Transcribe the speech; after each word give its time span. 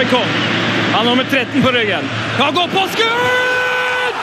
Maikon. 0.00 0.28
Han 0.92 0.94
har 0.94 1.04
nummer 1.04 1.24
13 1.24 1.62
på 1.62 1.68
ryggen. 1.68 2.04
Han 2.38 2.54
går 2.54 2.66
på 2.66 2.88
skudd! 2.92 4.16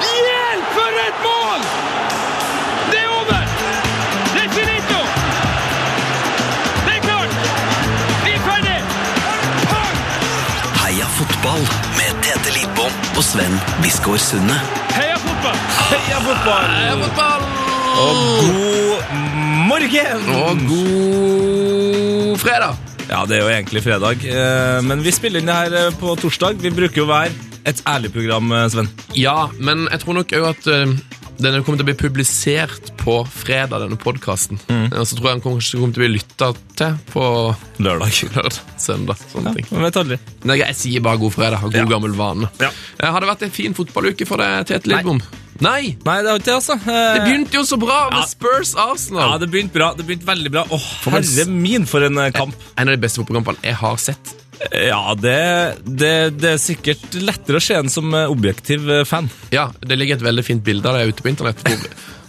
Hjelp, 0.00 0.66
for 0.76 0.98
et 1.06 1.18
mål! 1.26 1.60
Det 2.90 2.98
er 3.00 3.08
over! 3.08 3.42
Det 4.34 4.42
er 4.44 4.50
finito! 4.58 5.00
Det 6.84 6.92
er 6.96 7.02
klart! 7.06 7.32
Vi 8.24 8.34
er 8.36 8.42
ferdig! 8.48 8.78
Pang! 9.72 9.96
Heia 10.82 11.08
fotball 11.18 11.64
med 11.96 12.20
Tete 12.26 12.52
Lidbom 12.58 12.92
og 13.16 13.24
Sven 13.24 13.56
Biskår 13.82 14.20
Sunde. 14.20 14.58
Heia 14.92 15.16
fotball! 15.24 15.62
Heia 15.94 16.20
fotball! 16.26 16.68
Heia 16.74 16.98
fotball! 17.04 17.48
Og 18.04 18.12
god 18.42 19.16
morgen! 19.72 20.28
Og 20.42 20.68
god 20.68 22.38
fredag. 22.44 22.85
Ja, 23.06 23.20
det 23.28 23.36
er 23.38 23.44
jo 23.44 23.50
egentlig 23.52 23.82
fredag, 23.84 24.24
eh, 24.26 24.80
men 24.82 25.02
vi 25.04 25.12
spiller 25.14 25.38
inn 25.42 25.46
det 25.50 25.54
her 25.54 25.76
eh, 25.78 25.92
på 26.00 26.16
torsdag. 26.18 26.58
Vi 26.62 26.72
bruker 26.74 27.04
jo 27.04 27.06
hver 27.06 27.30
et 27.66 27.82
ærlig 27.86 28.10
program, 28.14 28.50
eh, 28.52 28.64
Sven. 28.72 28.88
Ja, 29.14 29.46
men 29.62 29.86
jeg 29.92 30.02
tror 30.02 30.18
nok 30.18 30.34
òg 30.34 30.48
at 30.50 30.66
den 31.36 31.62
kommer 31.62 31.76
til 31.78 31.84
å 31.84 31.88
bli 31.90 31.94
publisert 32.00 32.90
på 32.98 33.20
fredag, 33.30 33.84
denne 33.84 33.98
podkasten. 34.00 34.58
Og 34.88 35.04
så 35.06 35.18
tror 35.18 35.28
jeg 35.30 35.36
den 35.38 35.44
kommer 35.44 35.62
til 35.62 35.84
å 35.84 35.90
bli 36.00 36.10
lytta 36.16 36.50
til 36.80 36.98
på 37.12 37.24
Lørdag. 37.84 38.20
lørdag, 38.36 38.60
søndag. 38.80 39.22
Sånne 39.30 39.54
ting. 39.58 39.68
Man 39.70 39.86
vet 39.86 40.00
aldri. 40.02 40.18
Nei, 40.48 40.58
jeg 40.64 40.78
sier 40.80 41.04
bare 41.04 41.20
god 41.22 41.36
fredag. 41.36 41.62
God 41.68 41.76
Ja. 41.78 41.86
gammel 41.92 42.16
vane. 42.18 42.50
Ja. 42.62 42.72
Har 43.04 43.20
det 43.22 43.30
vært 43.30 43.46
en 43.46 43.54
fin 43.54 43.76
fotballuke 43.76 44.26
for 44.26 44.42
deg, 44.42 44.64
Tete 44.72 44.90
Lidbom? 44.90 45.20
Nei. 45.22 45.45
Nei, 45.64 45.96
det 45.96 46.12
har 46.30 46.38
ikke 46.40 46.44
det, 46.50 46.54
altså. 46.58 46.74
Eh, 46.82 47.14
Det 47.16 47.22
begynte 47.26 47.56
jo 47.58 47.62
så 47.68 47.78
bra 47.80 47.98
med 48.10 48.20
Ja. 48.20 48.26
Spurs 48.30 48.74
Arsenal. 48.76 49.30
Ja, 49.32 49.38
det 49.42 49.50
begynte 49.52 49.72
bra. 49.78 49.92
Det 49.96 50.04
begynte 50.08 50.26
veldig 50.28 50.52
bra. 50.52 50.64
Å, 50.68 50.80
en 51.06 51.16
herre 51.16 51.46
min, 51.50 51.86
for 51.88 52.04
en 52.06 52.18
eh, 52.18 52.32
kamp. 52.36 52.54
En 52.76 52.88
av 52.90 52.96
de 52.96 53.00
beste 53.06 53.22
fotballkampene 53.22 53.62
jeg 53.64 53.78
har 53.80 53.96
sett. 54.02 54.34
Ja, 54.72 55.12
det, 55.20 55.36
det, 55.84 56.12
det 56.40 56.52
er 56.54 56.60
sikkert 56.60 57.12
lettere 57.20 57.58
å 57.60 57.64
se 57.64 57.74
en 57.76 57.90
som 57.92 58.12
eh, 58.16 58.24
objektiv 58.32 58.88
eh, 58.90 59.02
fan. 59.04 59.28
Ja, 59.52 59.68
Det 59.80 59.98
ligger 60.00 60.16
et 60.16 60.24
veldig 60.24 60.44
fint 60.46 60.64
bilde 60.64 60.88
av 60.88 60.96
deg 60.96 61.12
ute 61.12 61.24
på 61.24 61.28
internett. 61.32 61.60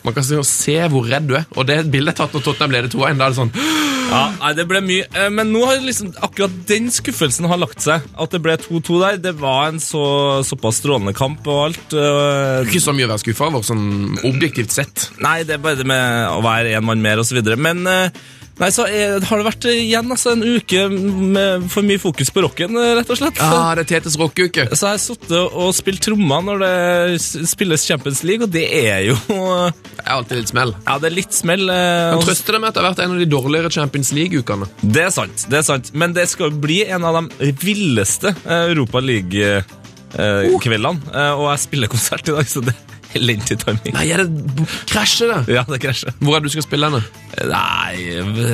Man 0.05 0.13
kan 0.13 0.23
se- 0.23 0.87
hvor 0.89 1.07
redd 1.09 1.27
du 1.27 1.35
er. 1.35 1.45
Og 1.55 1.65
det 1.67 1.79
bildet 1.91 2.13
er 2.13 2.17
tatt 2.25 2.33
når 2.37 2.43
Tottenham 2.45 2.71
leder 2.75 2.89
2-1. 2.93 3.17
Da 3.17 3.25
er 3.25 3.33
det 3.33 3.39
sånn 3.41 3.51
Ja, 4.07 4.21
nei, 4.39 4.53
det 4.55 4.63
ble 4.69 4.79
mye. 4.85 5.03
Eh, 5.19 5.27
Men 5.35 5.49
nå 5.51 5.65
har 5.67 5.81
liksom 5.83 6.13
akkurat 6.23 6.53
den 6.69 6.85
skuffelsen 6.95 7.43
har 7.51 7.59
lagt 7.59 7.81
seg. 7.83 8.05
At 8.15 8.31
det 8.31 8.39
ble 8.45 8.55
2-2 8.63 9.01
der. 9.01 9.17
Det 9.25 9.33
var 9.41 9.67
en 9.73 9.81
så, 9.83 10.03
såpass 10.47 10.79
strålende 10.79 11.11
kamp 11.17 11.43
og 11.51 11.65
alt. 11.65 11.91
eh, 11.97 12.63
Ikke 12.69 12.79
så 12.85 12.93
mye 12.95 13.09
å 13.09 13.11
være 13.11 13.23
skuffa 13.25 13.49
over, 13.51 13.65
sånn 13.67 14.15
objektivt 14.29 14.71
sett. 14.71 15.09
Nei, 15.19 15.41
det 15.43 15.57
er 15.57 15.63
bare 15.65 15.81
det 15.81 15.89
med 15.91 16.31
å 16.31 16.39
være 16.45 16.77
en 16.79 16.87
mann 16.87 17.03
mer 17.03 17.19
og 17.19 17.27
så 17.27 17.35
videre. 17.35 17.59
Men 17.59 17.83
eh, 17.91 18.23
nei, 18.59 18.69
så 18.73 18.85
er, 18.89 19.19
har 19.27 19.37
det 19.41 19.45
vært 19.47 19.65
eh, 19.69 19.79
igjen 19.85 20.11
altså, 20.13 20.33
en 20.35 20.43
uke 20.43 20.83
med 20.89 21.67
for 21.71 21.85
mye 21.87 21.99
fokus 22.01 22.31
på 22.33 22.43
rocken, 22.45 22.77
eh, 22.81 22.93
rett 22.97 23.11
og 23.13 23.19
slett. 23.19 23.37
Ja, 23.41 23.75
det 23.77 23.85
er 23.85 23.89
Tetes 23.91 24.17
rockeuke. 24.19 24.67
Så 24.73 24.87
jeg 24.87 24.93
har 24.95 25.01
sittet 25.03 25.35
og 25.37 25.69
spilt 25.77 26.01
trommer 26.05 26.41
når 26.47 26.63
det 26.63 27.21
spilles 27.51 27.85
Champions 27.87 28.23
League, 28.27 28.43
og 28.47 28.53
det 28.53 28.65
er 28.81 29.05
jo 29.11 29.15
Det 29.27 30.03
er 30.05 30.13
alltid 30.15 30.41
litt 30.41 30.51
smell. 30.53 30.73
Ja, 30.87 30.97
det 31.03 31.11
er 31.11 31.15
litt 31.17 31.33
smell. 31.37 31.67
eh, 31.69 32.15
Men 32.15 32.23
trøster 32.25 32.57
det 32.57 32.61
med 32.63 32.69
at 32.71 32.75
det 32.77 32.83
har 32.83 32.89
vært 32.91 33.03
en 33.05 33.15
av 33.17 33.21
de 33.23 33.29
dårligere 33.31 33.73
Champions 33.77 34.13
League-ukene. 34.17 34.69
Det 34.81 35.03
er 35.07 35.13
sant, 35.13 35.47
det 35.51 35.61
er 35.61 35.67
sant. 35.67 35.93
Men 35.93 36.13
det 36.17 36.27
skal 36.31 36.51
bli 36.55 36.81
en 36.87 37.03
av 37.07 37.21
de 37.21 37.51
villeste 37.61 38.33
eh, 38.33 38.65
Europa 38.71 38.99
League-kveldene. 39.03 40.99
og 41.37 41.45
jeg 41.51 41.63
spiller 41.67 41.91
konsert 41.91 42.27
i 42.29 42.35
dag, 42.37 42.47
så 42.49 42.61
det 42.65 42.73
elendig 43.17 43.59
timing. 43.63 43.93
Nei, 43.95 44.07
er 44.13 44.23
det 44.25 44.67
krasjer 44.89 45.33
det? 45.33 45.55
Ja, 45.57 45.63
det 45.69 45.79
krasjer. 45.83 46.13
Hvor 46.19 46.37
er 46.37 46.43
det 46.43 46.51
du 46.51 46.57
skal 46.57 46.67
spille 46.67 46.91
henne? 46.91 47.03
Nei, 47.51 47.95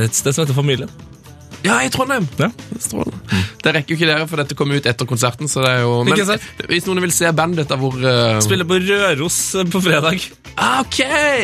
et 0.06 0.16
sted 0.18 0.36
som 0.36 0.46
heter 0.46 0.58
Familien. 0.58 0.92
Ja, 1.64 1.80
i 1.84 1.90
Trondheim. 1.94 2.28
Ja. 2.40 2.50
Strålende. 2.80 3.42
Det 3.64 3.72
rekker 3.78 3.94
jo 3.94 4.00
ikke 4.00 4.10
dere, 4.10 4.28
for 4.28 4.42
dette 4.42 4.58
kommer 4.60 4.80
ut 4.80 4.88
etter 4.90 5.08
konserten. 5.08 5.48
Så 5.48 5.64
det 5.64 5.72
er 5.78 5.86
jo... 5.86 6.02
Men 6.04 6.18
Ikke 6.18 6.68
hvis 6.68 6.88
noen 6.90 7.04
vil 7.06 7.14
se 7.16 7.32
bandet 7.36 7.72
da 7.72 7.78
hvor 7.80 7.96
uh... 7.96 8.42
Spiller 8.44 8.68
på 8.68 8.82
Røros 8.84 9.40
eh, 9.60 9.70
på 9.72 9.82
fredag, 9.84 10.28
Ah, 10.54 10.84
ok, 10.84 11.00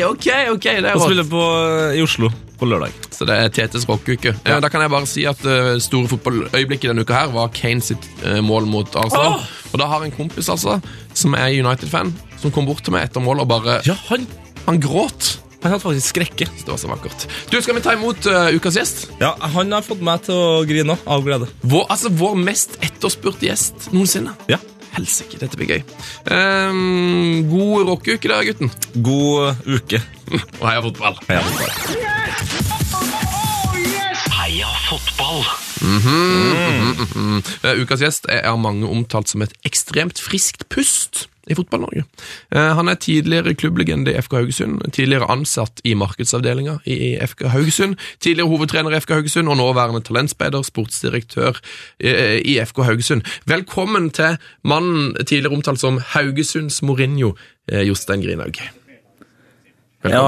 ok, 0.05 0.27
ok. 0.53 0.67
Det 0.67 0.85
er 0.85 0.93
og 0.93 1.01
spiller 1.07 1.25
på, 1.25 1.41
eh, 1.63 1.97
i 1.97 2.03
Oslo 2.05 2.29
på 2.59 2.67
lørdag. 2.67 2.93
Så 3.15 3.25
det 3.25 3.37
er 3.39 3.51
Tetes 3.55 3.87
rockeuke. 3.89 4.35
Ja. 4.45 4.59
Da 4.61 4.69
kan 4.69 4.83
jeg 4.83 4.91
bare 4.91 5.07
si 5.09 5.23
at 5.29 5.39
uh, 5.47 5.77
store 5.81 6.11
fotballøyeblikket 6.11 6.91
denne 6.91 7.05
uka 7.07 7.15
her 7.15 7.31
var 7.33 7.49
Kane 7.55 7.81
sitt 7.83 8.03
uh, 8.25 8.41
mål 8.45 8.67
mot 8.69 8.99
Arsenal. 8.99 9.39
Oh! 9.39 9.47
Og 9.71 9.81
da 9.81 9.87
har 9.89 10.03
en 10.03 10.13
kompis 10.13 10.51
altså, 10.51 10.77
som 11.15 11.37
er 11.39 11.55
United-fan, 11.55 12.11
som 12.41 12.53
kom 12.53 12.67
bort 12.67 12.83
til 12.83 12.95
meg 12.95 13.07
etter 13.07 13.23
målet 13.23 13.47
og 13.47 13.53
bare 13.55 13.79
Ja, 13.87 13.95
han, 14.09 14.27
Han 14.67 14.81
gråt. 14.83 15.37
Han 15.59 15.73
hadde 15.73 15.83
faktisk 15.83 16.13
skrekke. 16.13 16.45
Det 16.47 16.71
var 16.71 16.77
så 16.79 16.87
vakkert. 16.87 17.25
Du, 17.51 17.59
Skal 17.61 17.75
vi 17.75 17.83
ta 17.83 17.93
imot 17.97 18.27
uh, 18.31 18.47
ukas 18.55 18.77
gjest? 18.79 19.09
Ja, 19.19 19.33
Han 19.55 19.71
har 19.75 19.83
fått 19.83 19.99
meg 20.05 20.23
til 20.23 20.35
å 20.37 20.63
grine 20.67 20.95
av 21.03 21.23
glede. 21.25 21.49
Vår, 21.67 21.83
altså, 21.91 22.11
vår 22.15 22.37
mest 22.39 22.77
etterspurte 22.85 23.49
gjest 23.49 23.89
noensinne. 23.91 24.35
Ja. 24.51 24.61
Helsike, 24.95 25.37
dette 25.37 25.59
blir 25.59 25.69
gøy. 25.69 25.81
Um, 26.31 27.43
god 27.51 27.91
rockeuke 27.91 28.31
der, 28.31 28.47
gutten. 28.47 28.71
God 29.05 29.59
uke. 29.67 29.99
Og 30.61 30.65
heia 30.65 30.81
fotball. 30.85 31.19
Heia 34.39 34.71
fotball! 34.87 35.43
Uh, 35.79 37.75
ukas 37.83 38.01
gjest 38.03 38.31
er 38.31 38.47
av 38.49 38.57
mange 38.63 38.87
omtalt 38.89 39.29
som 39.31 39.43
et 39.45 39.53
ekstremt 39.67 40.19
friskt 40.23 40.65
pust 40.73 41.27
i 41.49 41.57
Fotball-Norge. 41.57 42.05
Uh, 42.55 42.71
han 42.77 42.91
er 42.91 42.99
tidligere 43.01 43.55
klubblegende 43.57 44.13
i 44.13 44.21
FK 44.21 44.37
Haugesund, 44.39 44.81
tidligere 44.95 45.29
ansatt 45.31 45.81
i 45.83 45.95
markedsavdelinga 45.97 46.79
i 46.85 47.17
FK 47.25 47.47
Haugesund, 47.53 47.97
tidligere 48.21 48.49
hovedtrener 48.51 48.95
i 48.95 49.01
FK 49.01 49.17
Haugesund 49.17 49.49
og 49.49 49.59
nåværende 49.59 50.03
talentspeider, 50.05 50.65
sportsdirektør 50.65 51.59
uh, 51.59 52.37
i 52.39 52.59
FK 52.65 52.83
Haugesund. 52.89 53.25
Velkommen 53.49 54.11
til 54.15 54.37
mannen 54.63 55.15
tidligere 55.25 55.55
omtalt 55.57 55.81
som 55.81 56.01
Haugesunds 56.15 56.81
Mourinho, 56.85 57.35
uh, 57.73 57.81
Jostein 57.87 58.21
Grinhaug. 58.25 58.61
Ja, 60.07 60.21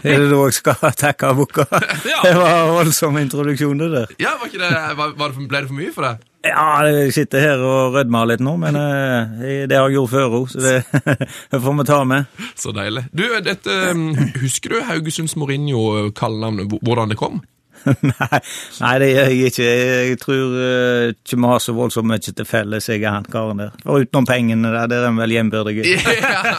er 0.00 0.20
det 0.22 0.30
da 0.30 0.36
jeg 0.46 0.54
skal 0.56 0.92
takke 0.96 1.34
boka? 1.36 1.66
Det 2.24 2.36
var 2.38 2.70
voldsom 2.72 3.18
introduksjon, 3.20 3.82
det 3.82 3.90
der. 3.92 4.14
Ja, 4.22 4.38
var 4.40 4.48
det, 4.48 4.70
var, 4.96 5.12
var 5.18 5.34
det 5.34 5.48
Ble 5.48 5.60
det 5.60 5.68
for 5.68 5.76
mye 5.76 5.92
for 5.92 6.08
deg? 6.08 6.22
Ja, 6.44 6.84
jeg 6.84 7.12
sitter 7.16 7.40
her 7.40 7.62
og 7.64 7.94
rødmer 7.94 8.26
litt 8.28 8.42
nå, 8.44 8.52
men 8.60 8.76
eh, 8.76 9.64
det 9.64 9.78
har 9.78 9.88
jeg 9.88 9.96
gjort 9.96 10.12
før 10.12 10.34
òg, 10.42 10.50
så 10.52 10.60
det, 10.60 10.74
får 11.64 11.78
vi 11.78 11.86
ta 11.88 12.02
med. 12.08 12.42
Så 12.60 12.74
deilig. 12.76 13.06
Du, 13.16 13.24
dette, 13.46 13.78
um, 13.94 14.10
Husker 14.42 14.74
du 14.74 14.82
Haugesunds 14.84 15.38
Mourinho-kallenavnet, 15.40 16.76
hvordan 16.84 17.14
det 17.14 17.18
kom? 17.20 17.40
Nei, 18.14 18.38
nei, 18.80 18.92
det 19.00 19.08
gjør 19.10 19.30
jeg 19.30 19.50
ikke. 19.50 19.64
Jeg 19.68 20.18
tror 20.22 20.54
eh, 20.60 21.12
ikke 21.12 21.38
vi 21.40 21.48
har 21.50 21.62
så 21.62 21.74
voldsomt 21.76 22.08
mye 22.08 22.22
til 22.24 22.46
felles, 22.48 22.88
jeg 22.88 23.02
og 23.02 23.08
han 23.10 23.28
karen 23.30 23.60
der. 23.60 23.72
For 23.82 24.04
utenom 24.04 24.28
pengene 24.28 24.70
der, 24.72 24.88
der 24.90 25.06
er 25.08 25.12
vi 25.14 25.22
vel 25.22 25.34
jevnbyrdige. 25.38 25.94
Ja. 25.94 26.42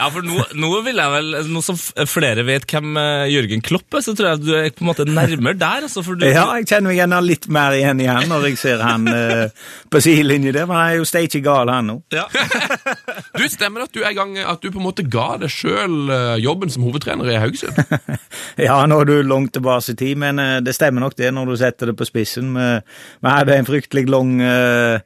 Ja, 0.00 0.06
for 0.12 0.24
nå, 0.24 0.38
nå 0.56 0.68
vil 0.86 0.96
jeg 0.96 1.12
vel, 1.12 1.34
nå 1.50 1.60
som 1.64 1.76
flere 2.08 2.44
vet 2.46 2.64
hvem 2.70 2.94
eh, 3.00 3.26
Jørgen 3.32 3.62
Klopp 3.64 3.96
er, 3.98 4.04
så 4.04 4.14
tror 4.16 4.30
jeg 4.30 4.42
du 4.44 4.50
er 4.56 4.68
på 4.72 4.84
en 4.84 4.88
måte 4.90 5.04
nærmere 5.08 5.58
der. 5.58 5.84
Altså, 5.88 6.04
for 6.06 6.16
du, 6.18 6.24
Ja, 6.28 6.46
jeg 6.58 6.68
kjenner 6.70 6.90
meg 6.90 7.00
gjerne 7.00 7.20
litt 7.26 7.48
mer 7.52 7.76
igjen 7.76 8.00
i 8.04 8.08
han 8.08 8.28
når 8.30 8.46
jeg 8.48 8.60
ser 8.62 8.84
han 8.84 9.08
eh, 9.10 9.44
på 9.92 10.02
sidelinje 10.04 10.54
der, 10.56 10.68
men 10.70 10.78
han 10.78 10.94
er 10.94 11.00
jo 11.00 11.08
steike 11.08 11.42
gal, 11.44 11.72
han 11.72 11.90
nå. 11.92 11.98
Ja. 12.14 12.26
Du, 13.36 13.44
Stemmer 13.50 13.84
at 13.86 13.94
du 13.94 14.00
er 14.02 14.12
i 14.12 14.16
gang, 14.16 14.34
at 14.38 14.62
du 14.62 14.70
på 14.72 14.80
en 14.80 14.84
måte 14.84 15.04
ga 15.10 15.34
deg 15.40 15.50
sjøl 15.52 16.10
jobben 16.42 16.70
som 16.72 16.84
hovedtrener 16.86 17.28
i 17.32 17.38
Haugesund? 17.40 17.78
Ja, 18.60 18.78
nå 18.88 19.00
er 19.02 19.08
du 19.08 19.14
langt 19.26 19.54
tilbake 19.56 19.94
i 19.94 19.96
tid, 19.98 20.18
men 20.20 20.40
eh, 20.42 20.58
det 20.70 20.76
stemmer 20.78 21.02
nok 21.02 21.18
det 21.18 21.32
når 21.34 21.50
du 21.50 21.58
setter 21.58 21.90
det 21.90 21.98
på 21.98 22.06
spissen. 22.06 22.54
Vi, 22.54 22.66
vi 23.20 23.34
hadde 23.34 23.58
en 23.58 23.66
fryktelig 23.66 24.06
lang 24.10 24.36
uh, 24.38 25.00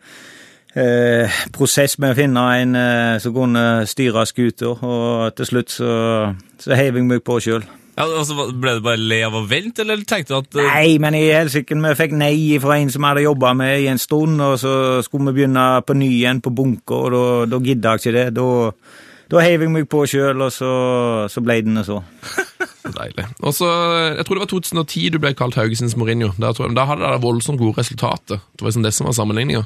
uh, 0.76 1.38
prosess 1.54 1.96
med 2.02 2.12
å 2.12 2.18
finne 2.18 2.42
en 2.58 2.76
uh, 2.76 3.22
som 3.22 3.32
kunne 3.36 3.64
styre 3.88 4.26
skuta, 4.28 4.74
og 4.74 5.32
til 5.38 5.48
slutt 5.48 5.72
så, 5.72 5.94
så 6.60 6.76
heiv 6.76 7.00
jeg 7.00 7.08
meg 7.08 7.24
på 7.24 7.40
sjøl. 7.40 7.64
Ja, 7.94 8.08
altså, 8.08 8.48
ble 8.50 8.72
det 8.74 8.82
bare 8.82 8.98
le 8.98 9.20
av 9.22 9.36
å 9.38 9.44
vente, 9.46 9.84
eller 9.84 10.00
tenkte 10.02 10.34
du 10.34 10.38
at 10.40 10.56
uh... 10.58 10.64
Nei, 10.66 10.96
men 11.02 11.14
i 11.14 11.28
helsike, 11.30 11.76
vi 11.78 11.92
fikk 11.94 12.16
nei 12.18 12.34
fra 12.62 12.80
en 12.80 12.90
som 12.90 13.06
hadde 13.06 13.22
jobba 13.22 13.52
med 13.54 13.84
i 13.84 13.88
en 13.92 14.02
stund, 14.02 14.40
og 14.42 14.56
så 14.58 14.74
skulle 15.06 15.30
vi 15.30 15.38
begynne 15.38 15.68
på 15.86 15.94
ny 15.96 16.10
igjen 16.16 16.42
på 16.42 16.50
bunker, 16.58 17.06
og 17.06 17.14
da, 17.14 17.52
da 17.54 17.62
gidda 17.62 17.94
jeg 17.94 18.02
ikke 18.02 18.16
det. 18.18 18.26
Da, 19.30 19.44
heiv 19.46 19.62
jeg 19.62 19.74
meg 19.76 19.86
på 19.90 20.02
sjøl, 20.10 20.42
og 20.42 20.50
så, 20.52 20.72
så 21.30 21.44
ble 21.44 21.60
det 21.62 21.76
nå 21.76 21.86
så. 21.86 22.02
Deilig. 22.84 23.24
Og 23.40 23.54
så, 23.56 23.68
Jeg 24.16 24.26
tror 24.26 24.36
det 24.36 24.44
var 24.44 24.50
2010 24.52 25.08
du 25.14 25.18
ble 25.22 25.32
kalt 25.36 25.56
Haugesunds 25.56 25.96
Mourinho. 25.96 26.34
Da, 26.36 26.52
jeg, 26.52 26.74
da 26.76 26.84
hadde 26.90 27.06
dere 27.06 27.22
voldsomt 27.22 27.60
gode 27.60 27.78
resultater. 27.78 28.42
Det 28.52 28.60
var 28.60 28.68
liksom 28.72 28.84
det 28.84 28.92
som 28.94 29.08
var 29.08 29.16
sammenligninga. 29.16 29.64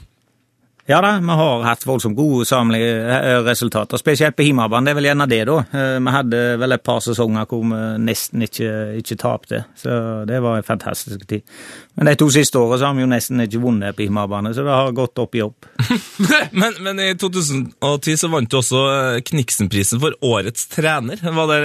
Ja 0.88 1.02
da, 1.04 1.18
vi 1.20 1.34
har 1.36 1.64
hatt 1.66 1.82
voldsomt 1.84 2.16
gode 2.16 2.46
samlige 2.48 2.92
eh, 3.12 3.42
resultater, 3.44 4.00
spesielt 4.00 4.36
på 4.38 4.46
hjemmebane. 4.46 4.86
Det 4.86 4.94
er 4.94 4.96
vel 4.96 5.08
gjerne 5.10 5.26
det, 5.28 5.40
da. 5.44 5.56
Eh, 5.68 5.96
Vi 6.00 6.14
hadde 6.14 6.40
vel 6.62 6.74
et 6.78 6.84
par 6.86 7.02
sesonger 7.04 7.44
hvor 7.50 7.60
vi 7.60 7.80
nesten 8.06 8.46
ikke, 8.46 8.70
ikke 8.96 9.18
tapte, 9.20 9.60
så 9.76 9.98
det 10.24 10.40
var 10.40 10.56
en 10.56 10.64
fantastisk 10.64 11.26
tid. 11.28 11.44
Men 11.92 12.08
de 12.08 12.14
to 12.16 12.30
siste 12.32 12.56
årene 12.56 12.80
så 12.80 12.88
har 12.88 12.96
vi 12.96 13.04
jo 13.04 13.10
nesten 13.12 13.44
ikke 13.44 13.60
vunnet 13.66 13.98
på 13.98 14.06
hjemmebane, 14.06 14.54
så 14.56 14.64
det 14.64 14.78
har 14.78 14.96
gått 14.96 15.20
opp 15.20 15.36
i 15.36 15.44
opp. 15.44 15.68
men, 16.62 16.80
men 16.80 17.04
i 17.04 17.10
2010 17.20 18.16
så 18.24 18.32
vant 18.32 18.48
du 18.48 18.56
også 18.62 18.84
eh, 18.94 19.20
Kniksenprisen 19.28 20.00
for 20.00 20.16
årets 20.24 20.70
trener. 20.72 21.20
Det, 21.20 21.60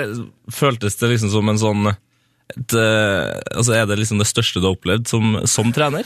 føltes 0.52 1.00
det 1.00 1.14
liksom 1.16 1.32
som 1.32 1.48
en 1.54 1.64
sånn 1.64 1.94
et, 2.54 2.74
eh, 2.78 3.58
altså 3.58 3.74
Er 3.78 3.86
det 3.90 4.00
liksom 4.00 4.20
det 4.22 4.28
største 4.30 4.62
du 4.62 4.68
har 4.68 4.76
opplevd 4.78 5.08
som, 5.10 5.38
som 5.50 5.72
trener? 5.74 6.06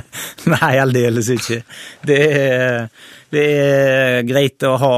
Nei, 0.52 0.74
aldeles 0.80 1.28
ikke. 1.34 1.60
Det 2.06 2.18
er, 2.38 2.86
det 3.34 3.44
er 3.44 4.22
greit 4.28 4.64
å 4.64 4.76
ha 4.80 4.92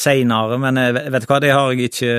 seinere, 0.00 0.56
men 0.62 0.80
vet 0.96 1.24
du 1.24 1.28
hva, 1.28 1.40
det 1.42 1.50
har 1.52 1.74
jeg 1.74 1.90
ikke 1.90 2.14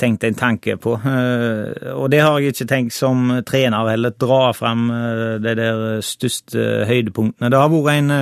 tenkt 0.00 0.24
en 0.26 0.38
tanke 0.40 0.76
på. 0.82 0.96
Eh, 1.04 1.92
Og 1.94 2.08
det 2.12 2.22
har 2.24 2.40
jeg 2.40 2.54
ikke 2.56 2.68
tenkt 2.72 2.96
som 2.96 3.28
trener 3.46 3.92
heller, 3.92 4.16
dra 4.18 4.42
fram 4.56 4.88
eh, 4.96 5.24
de 5.44 5.54
der 5.60 5.84
største 6.04 6.86
høydepunktene. 6.90 7.52
Det 7.52 7.60
har 7.60 7.70
vært 7.70 7.94
en 8.00 8.12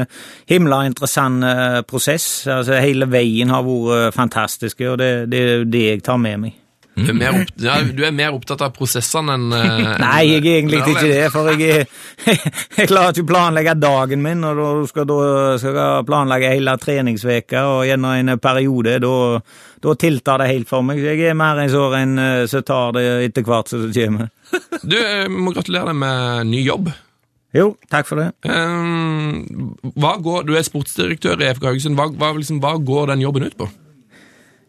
himla 0.50 0.82
interessant 0.90 1.46
prosess. 1.88 2.29
Altså, 2.50 2.76
hele 2.82 3.06
veien 3.11 3.50
har 3.55 3.64
vært 3.67 4.17
fantastisk, 4.17 4.82
og 4.90 4.99
det, 5.00 5.12
det 5.32 5.44
er 5.44 5.52
jo 5.62 5.69
det 5.73 5.85
jeg 5.88 6.05
tar 6.08 6.19
med 6.20 6.43
meg. 6.46 6.56
Du, 6.98 7.10
er 7.12 7.16
mer 7.16 7.36
opp, 7.38 7.52
ja, 7.62 7.76
du 7.82 8.02
er 8.06 8.14
mer 8.14 8.34
opptatt 8.36 8.62
av 8.66 8.74
prosessene 8.76 9.36
enn 9.38 9.46
uh, 9.54 9.94
Nei, 10.04 10.22
jeg 10.26 10.42
er 10.42 10.58
egentlig 10.58 10.80
ikke 10.82 11.06
det, 11.06 11.30
for 11.34 11.50
jeg, 11.52 11.86
jeg 12.78 12.90
klarer 12.90 13.14
ikke 13.14 13.26
å 13.26 13.30
planlegge 13.32 13.74
dagen 13.78 14.22
min, 14.24 14.44
og 14.46 14.60
da 14.60 14.68
skal 14.90 15.08
da 15.08 15.18
skal 15.60 15.80
jeg 15.80 16.06
planlegge 16.08 16.52
hele 16.56 16.76
treningsveka, 16.82 17.64
og 17.72 17.82
gjennom 17.88 18.16
en 18.18 18.34
periode, 18.42 18.98
da, 19.04 19.16
da 19.84 19.98
tiltar 20.04 20.42
det 20.42 20.52
helt 20.52 20.70
for 20.70 20.86
meg. 20.86 21.02
Jeg 21.02 21.30
er 21.30 21.38
mer 21.38 21.62
en 21.62 21.72
sånn 21.72 21.98
en 21.98 22.22
eh, 22.22 22.46
som 22.50 22.64
tar 22.66 22.96
det 22.98 23.04
etter 23.28 23.46
hvert 23.46 23.70
som 23.70 23.84
det 23.84 24.08
kommer. 24.08 24.32
Du, 24.82 24.96
jeg 24.96 25.28
må 25.32 25.52
gratulere 25.56 25.92
deg 25.92 26.00
med 26.00 26.50
ny 26.52 26.64
jobb. 26.64 26.90
Jo, 27.56 27.72
takk 27.88 28.08
for 28.08 28.20
det. 28.20 28.28
Um, 28.44 29.72
går, 29.96 30.44
du 30.48 30.54
er 30.58 30.66
sportsdirektør 30.66 31.40
i 31.40 31.48
FK 31.54 31.70
Haugesund. 31.70 31.96
Hva, 31.96 32.10
hva, 32.12 32.34
liksom, 32.36 32.60
hva 32.60 32.74
går 32.76 33.14
den 33.14 33.24
jobben 33.24 33.48
ut 33.48 33.56
på? 33.56 33.68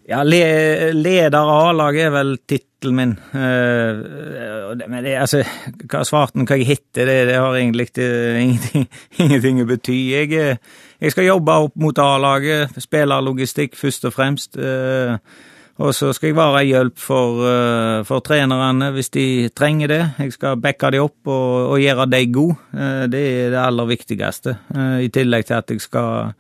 Ja, 0.10 0.24
le, 0.26 0.90
leder 0.98 1.38
av 1.38 1.68
A-laget 1.70 2.08
er 2.08 2.14
vel 2.16 2.32
tittelen 2.50 2.96
min. 2.98 3.12
Uh, 3.30 4.72
men 4.80 5.04
det, 5.06 5.14
altså, 5.22 5.44
hva 5.86 6.02
svarten 6.08 6.48
hva 6.50 6.58
jeg 6.58 6.66
heter, 6.72 7.06
det, 7.06 7.18
det 7.30 7.36
har 7.38 7.58
egentlig 7.60 7.92
det, 7.94 8.08
ingenting, 8.42 8.88
ingenting 9.22 9.60
å 9.62 9.68
bety. 9.70 9.98
Jeg, 10.16 10.32
eh, 10.34 10.80
jeg 10.98 11.14
skal 11.14 11.28
jobbe 11.28 11.58
opp 11.68 11.78
mot 11.78 12.02
A-laget, 12.02 12.74
spillerlogistikk 12.82 13.78
først 13.78 14.10
og 14.10 14.16
fremst. 14.16 14.58
Uh, 14.58 15.20
og 15.80 15.94
så 15.96 16.10
skal 16.12 16.32
jeg 16.32 16.40
være 16.40 16.64
hjelp 16.68 16.98
for, 17.00 17.44
uh, 17.46 18.00
for 18.08 18.26
trenerne 18.26 18.90
hvis 18.96 19.14
de 19.14 19.28
trenger 19.54 19.94
det. 19.94 20.02
Jeg 20.26 20.34
skal 20.40 20.58
backe 20.64 20.90
de 20.96 21.04
opp 21.04 21.30
og, 21.30 21.76
og 21.76 21.84
gjøre 21.84 22.10
de 22.16 22.24
gode. 22.34 22.58
Det 23.14 23.22
er 23.44 23.54
det 23.54 23.62
aller 23.62 23.94
viktigste. 23.94 24.58
I 25.06 25.14
tillegg 25.14 25.46
til 25.46 25.60
at 25.62 25.70
jeg 25.76 25.86
skal 25.86 26.34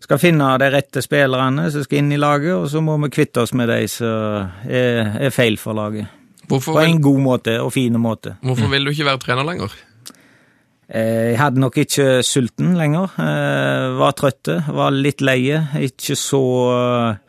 skal 0.00 0.18
finne 0.22 0.58
de 0.60 0.68
rette 0.70 1.02
spillerne 1.02 1.70
som 1.72 1.82
skal 1.86 1.98
inn 2.02 2.12
i 2.12 2.20
laget, 2.20 2.54
og 2.54 2.68
så 2.70 2.82
må 2.84 2.96
vi 3.04 3.08
kvitte 3.16 3.42
oss 3.42 3.54
med 3.56 3.68
de 3.72 3.80
som 3.90 4.50
er, 4.68 5.16
er 5.26 5.30
feil 5.34 5.56
for 5.58 5.74
laget. 5.78 6.06
Hvorfor 6.46 6.76
På 6.76 6.80
vil, 6.84 6.92
en 6.94 7.02
god 7.02 7.18
måte 7.24 7.56
og 7.62 7.72
fin 7.74 7.96
måte. 7.98 8.36
hvorfor 8.42 8.68
vil 8.70 8.84
du 8.86 8.90
ikke 8.92 9.08
være 9.08 9.18
trener 9.24 9.44
lenger? 9.48 9.72
Eh, 10.88 11.32
Jeg 11.32 11.38
hadde 11.40 11.58
nok 11.60 11.76
ikke 11.82 12.22
sulten 12.22 12.76
lenger. 12.78 13.10
Jeg 13.18 13.96
Var 13.98 14.12
trøtte, 14.12 14.60
var 14.70 14.90
litt 14.94 15.20
leie. 15.26 15.64
Ikke 15.82 16.14
så 16.14 16.42
eh, 16.76 17.25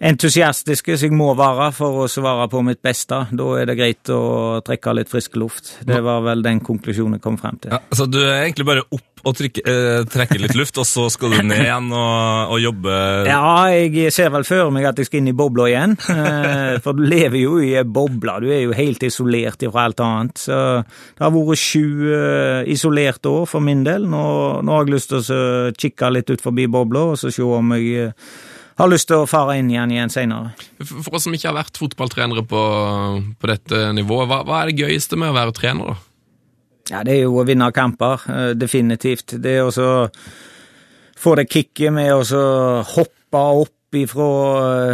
entusiastiske 0.00 0.96
som 0.96 1.10
jeg 1.10 1.16
må 1.18 1.30
være 1.38 1.70
for 1.76 2.04
å 2.04 2.08
svare 2.10 2.46
på 2.50 2.62
mitt 2.64 2.80
beste. 2.84 3.22
Da 3.36 3.48
er 3.60 3.68
det 3.68 3.76
greit 3.78 4.10
å 4.14 4.20
trekke 4.64 4.94
litt 4.96 5.10
frisk 5.12 5.36
luft. 5.40 5.74
Det 5.86 6.00
var 6.04 6.22
vel 6.24 6.42
den 6.46 6.62
konklusjonen 6.64 7.18
jeg 7.18 7.24
kom 7.24 7.36
frem 7.40 7.58
til. 7.60 7.74
Ja, 7.76 7.82
så 7.94 8.06
du 8.08 8.18
er 8.24 8.46
egentlig 8.46 8.68
bare 8.70 8.86
opp 8.88 9.06
og 9.28 9.34
trykke, 9.36 9.60
eh, 9.68 9.98
trekker 10.08 10.40
litt 10.40 10.54
luft, 10.56 10.78
og 10.80 10.86
så 10.88 11.02
skal 11.12 11.34
du 11.34 11.42
ned 11.44 11.60
igjen 11.66 11.90
og, 11.92 12.54
og 12.54 12.62
jobbe 12.62 12.94
Ja, 13.28 13.66
jeg 13.68 14.08
ser 14.16 14.30
vel 14.32 14.46
for 14.48 14.70
meg 14.72 14.86
at 14.88 14.96
jeg 15.02 15.10
skal 15.10 15.20
inn 15.20 15.28
i 15.28 15.36
bobla 15.36 15.66
igjen. 15.68 15.92
eh, 16.08 16.78
For 16.80 16.96
du 16.96 17.02
lever 17.04 17.36
jo 17.42 17.58
i 17.60 17.74
ei 17.76 17.84
boble, 17.84 18.38
du 18.40 18.48
er 18.48 18.62
jo 18.64 18.72
helt 18.78 19.04
isolert 19.04 19.60
fra 19.68 19.84
alt 19.90 20.00
annet. 20.00 20.40
Så 20.40 20.56
det 20.80 21.20
har 21.26 21.34
vært 21.36 21.60
sju 21.60 21.84
eh, 22.16 22.62
isolerte 22.72 23.28
år 23.42 23.44
for 23.50 23.60
min 23.60 23.84
del. 23.84 24.08
Nå, 24.08 24.24
nå 24.64 24.72
har 24.78 24.88
jeg 24.88 24.94
lyst 24.96 25.12
til 25.12 25.20
å 25.20 25.50
kikke 25.76 26.14
litt 26.16 26.32
ut 26.32 26.40
forbi 26.48 26.64
bobla 26.72 27.10
og 27.12 27.20
så 27.20 27.28
se 27.34 27.44
om 27.44 27.76
jeg 27.76 28.06
eh, 28.06 28.32
har 28.78 28.90
lyst 28.90 29.08
til 29.10 29.22
å 29.22 29.28
fare 29.30 29.58
inn 29.60 29.70
igjen 29.72 29.94
igjen 29.94 30.12
seinere. 30.12 30.52
For 30.84 31.16
oss 31.18 31.26
som 31.26 31.34
ikke 31.36 31.50
har 31.50 31.58
vært 31.58 31.80
fotballtrenere 31.80 32.44
på, 32.48 32.62
på 33.40 33.50
dette 33.50 33.90
nivået, 33.96 34.30
hva, 34.30 34.42
hva 34.46 34.62
er 34.62 34.70
det 34.70 34.86
gøyeste 34.86 35.18
med 35.20 35.32
å 35.32 35.36
være 35.36 35.56
trener? 35.56 35.92
da? 35.92 36.06
Ja, 36.90 37.02
det 37.06 37.16
er 37.16 37.26
jo 37.28 37.38
å 37.38 37.46
vinne 37.46 37.70
kamper, 37.74 38.24
eh, 38.30 38.52
definitivt. 38.58 39.36
Det 39.38 39.58
er 39.58 39.66
også 39.66 39.90
å 39.90 40.08
få 41.20 41.36
det 41.38 41.50
kicket 41.50 41.92
med 41.94 42.10
å 42.14 42.22
hoppe 42.96 43.44
opp 43.60 43.76
ifra 43.94 44.26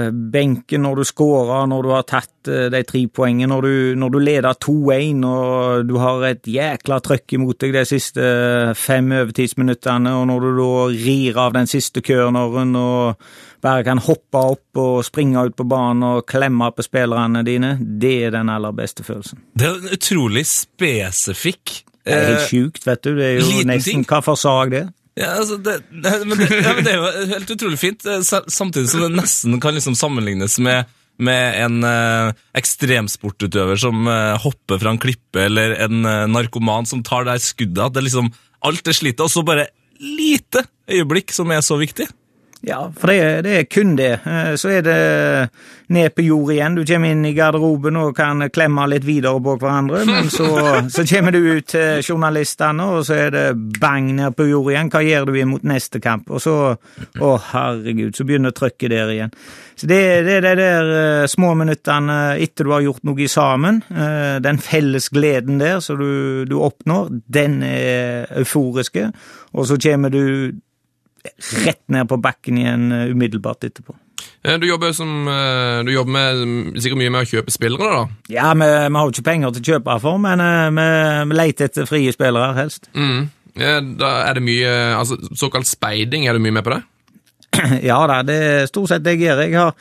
eh, 0.07 0.11
benken 0.11 0.85
når 0.85 1.01
du 1.01 1.05
scorer, 1.09 1.67
når 1.69 1.87
du 1.87 1.91
har 1.93 2.05
tatt 2.09 2.51
eh, 2.51 2.69
de 2.73 2.83
tre 2.89 3.03
poengene, 3.09 3.49
når 3.53 3.67
du, 3.67 3.75
når 4.01 4.13
du 4.13 4.19
leder 4.21 4.61
2-1 4.67 5.25
og 5.29 5.89
du 5.89 5.97
har 6.03 6.25
et 6.31 6.49
jækla 6.49 7.01
trøkk 7.05 7.37
imot 7.39 7.61
deg 7.65 7.77
de 7.77 7.85
siste 7.89 8.31
fem 8.77 9.13
overtidsminuttene, 9.23 10.15
og 10.21 10.29
når 10.31 10.47
du 10.47 10.61
da 10.61 10.71
rir 10.93 11.41
av 11.47 11.57
den 11.57 11.71
siste 11.71 12.05
corneren 12.05 12.77
og 12.81 13.29
bare 13.65 13.85
kan 13.87 14.01
hoppe 14.03 14.43
opp 14.53 14.81
og 14.81 15.01
springe 15.07 15.47
ut 15.49 15.57
på 15.57 15.67
banen 15.69 16.05
og 16.07 16.27
klemme 16.29 16.69
på 16.75 16.85
spillerne 16.85 17.43
dine, 17.47 17.77
det 17.81 18.15
er 18.29 18.37
den 18.37 18.53
aller 18.53 18.75
beste 18.77 19.07
følelsen. 19.07 19.41
Det 19.57 19.69
er 19.69 19.81
en 19.81 19.97
utrolig 19.97 20.45
spesifikk 20.49 21.81
Det 22.07 22.15
er 22.15 22.29
helt 22.31 22.43
eh, 22.45 22.51
sjukt, 22.51 22.85
vet 22.87 23.03
du. 23.03 23.15
Det 23.17 23.27
er 23.27 23.41
jo 23.41 23.65
nesten 23.67 24.05
ting. 24.05 24.23
for 24.25 24.39
sag 24.41 24.75
det? 24.75 24.85
Ja, 25.17 25.33
altså 25.41 25.57
det, 25.57 25.79
det, 25.89 26.13
men 26.29 26.37
det, 26.37 26.51
ja, 26.53 26.75
men 26.77 26.85
det 26.85 26.93
er 26.93 27.01
jo 27.01 27.27
helt 27.33 27.51
utrolig 27.55 27.81
fint, 27.81 28.05
eh, 28.05 28.21
samtidig 28.23 28.91
som 28.93 29.07
det 29.07 29.15
nesten 29.17 29.57
kan 29.65 29.75
liksom 29.75 29.97
sammenlignes 29.97 30.59
med, 30.61 30.93
med 31.17 31.57
en 31.65 31.87
eh, 31.89 32.35
ekstremsportutøver 32.61 33.81
som 33.81 34.05
eh, 34.13 34.35
hopper 34.45 34.83
fra 34.83 34.93
en 34.93 35.01
klippe, 35.01 35.47
eller 35.49 35.79
en 35.87 36.05
eh, 36.05 36.27
narkoman 36.29 36.89
som 36.89 37.01
tar 37.07 37.25
det 37.31 37.39
skuddet. 37.45 37.81
At 37.89 37.97
det 37.97 38.05
liksom, 38.11 38.29
alt 38.69 38.93
er 38.93 38.99
slitet, 38.99 39.25
og 39.25 39.33
så 39.33 39.45
bare 39.47 39.71
lite 39.97 40.67
øyeblikk 40.93 41.33
som 41.33 41.51
er 41.55 41.65
så 41.65 41.81
viktig. 41.81 42.11
Ja, 42.65 42.91
for 42.97 43.07
det, 43.13 43.17
er- 43.23 43.43
det 43.45 43.53
er 43.59 43.65
kun 43.71 43.97
det. 43.97 44.13
Eh, 44.27 44.55
Så 44.57 44.69
er 44.73 44.81
det 44.83 45.51
ned 45.93 46.11
på 46.17 46.23
jord 46.25 46.51
igjen. 46.51 46.75
Du 46.75 46.85
kommer 46.89 47.11
inn 47.13 47.25
i 47.29 47.35
garderoben 47.37 47.97
og 48.01 48.15
kan 48.17 48.41
klemme 48.51 48.87
litt 48.91 49.05
videre 49.07 49.39
på 49.45 49.57
hverandre, 49.61 50.01
men 50.09 50.31
så, 50.33 50.47
så 50.95 51.05
kommer 51.07 51.31
du 51.33 51.39
ut 51.59 51.67
til 51.69 52.01
journalistene, 52.03 52.83
og 52.97 53.05
så 53.07 53.15
er 53.27 53.31
det 53.31 53.45
bang 53.81 54.09
ned 54.17 54.35
på 54.35 54.49
jord 54.49 54.73
igjen. 54.73 54.91
Hva 54.91 55.05
gjør 55.05 55.29
du 55.29 55.37
imot 55.39 55.63
neste 55.69 56.01
kamp? 56.03 56.31
Og 56.33 56.41
så, 56.43 56.57
å 57.21 57.31
herregud, 57.53 58.17
så 58.17 58.25
begynner 58.27 58.51
trøkket 58.57 58.91
der 58.97 59.13
igjen. 59.15 59.37
Så 59.77 59.87
det, 59.87 60.01
det 60.25 60.39
er 60.41 60.45
de 60.49 60.55
der 60.59 60.91
eh, 60.97 61.27
små 61.29 61.53
minuttene 61.61 62.19
etter 62.41 62.65
du 62.65 62.73
har 62.73 62.83
gjort 62.89 63.05
noe 63.07 63.29
sammen, 63.29 63.83
eh, 63.93 64.39
den 64.43 64.59
felles 64.59 65.11
gleden 65.13 65.61
der 65.61 65.79
som 65.85 66.01
du, 66.01 66.45
du 66.49 66.57
oppnår, 66.65 67.13
den 67.29 67.61
er 67.63 68.27
euforiske, 68.41 69.11
og 69.53 69.69
så 69.69 69.77
kommer 69.77 70.09
du 70.11 70.23
rett 71.65 71.83
ned 71.93 72.09
på 72.11 72.19
bakken 72.23 72.59
igjen 72.61 72.91
eh, 72.93 73.11
umiddelbart 73.13 73.65
etterpå. 73.69 73.95
Eh, 74.45 74.59
Du 74.59 74.67
jobber, 74.69 74.93
som, 74.93 75.29
eh, 75.29 75.85
du 75.85 75.93
jobber 75.93 76.13
med, 76.13 76.81
sikkert 76.83 77.01
mye 77.03 77.13
med 77.15 77.27
å 77.27 77.31
kjøpe 77.31 77.55
spillere, 77.55 77.93
da. 77.93 78.05
Ja, 78.33 78.51
vi, 78.55 78.67
vi 78.67 78.99
har 78.99 79.07
jo 79.09 79.15
ikke 79.15 79.29
penger 79.31 79.55
til 79.57 79.63
å 79.65 79.71
kjøpe 79.75 79.97
for, 80.03 80.19
men 80.23 80.43
vi, 80.77 80.89
vi 81.31 81.39
leter 81.41 81.71
etter 81.71 81.89
frie 81.89 82.13
spillere, 82.15 82.53
helst. 82.59 82.91
Mm. 82.95 83.31
Da 83.57 84.11
er 84.27 84.37
det 84.37 84.43
mye 84.45 84.73
altså 84.99 85.17
Såkalt 85.33 85.65
speiding, 85.65 86.27
er 86.29 86.37
du 86.37 86.43
mye 86.45 86.53
med 86.59 86.67
på 86.67 86.75
det? 86.75 86.83
Ja 87.89 88.03
da, 88.11 88.21
det 88.27 88.37
er 88.37 88.69
stort 88.69 88.91
sett 88.93 89.05
det 89.07 89.17
jeg 89.17 89.31
gjør. 89.31 89.41
Jeg 89.47 89.57
har, 89.57 89.73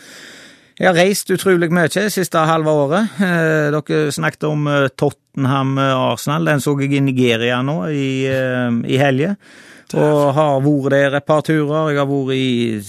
jeg 0.80 0.88
har 0.88 0.96
reist 0.96 1.32
utrolig 1.36 1.68
mye 1.76 1.92
det 1.92 2.06
siste 2.14 2.40
halve 2.48 2.72
året. 2.72 3.18
Dere 3.20 4.00
snakket 4.16 4.48
om 4.48 4.64
Tottenham-Arsenal. 4.96 6.48
Den 6.48 6.64
så 6.64 6.76
jeg 6.80 6.96
i 6.96 7.04
Nigeria 7.04 7.62
nå 7.68 7.82
i, 7.92 8.08
eh, 8.32 8.80
i 8.88 9.00
helga. 9.02 9.36
Og 9.96 10.34
har 10.36 10.62
vært 10.66 10.92
der 10.92 11.18
et 11.20 11.28
par 11.28 11.44
turer. 11.46 11.92
Jeg 11.94 12.02
har 12.02 12.10
vært 12.10 12.36
i 12.36 12.82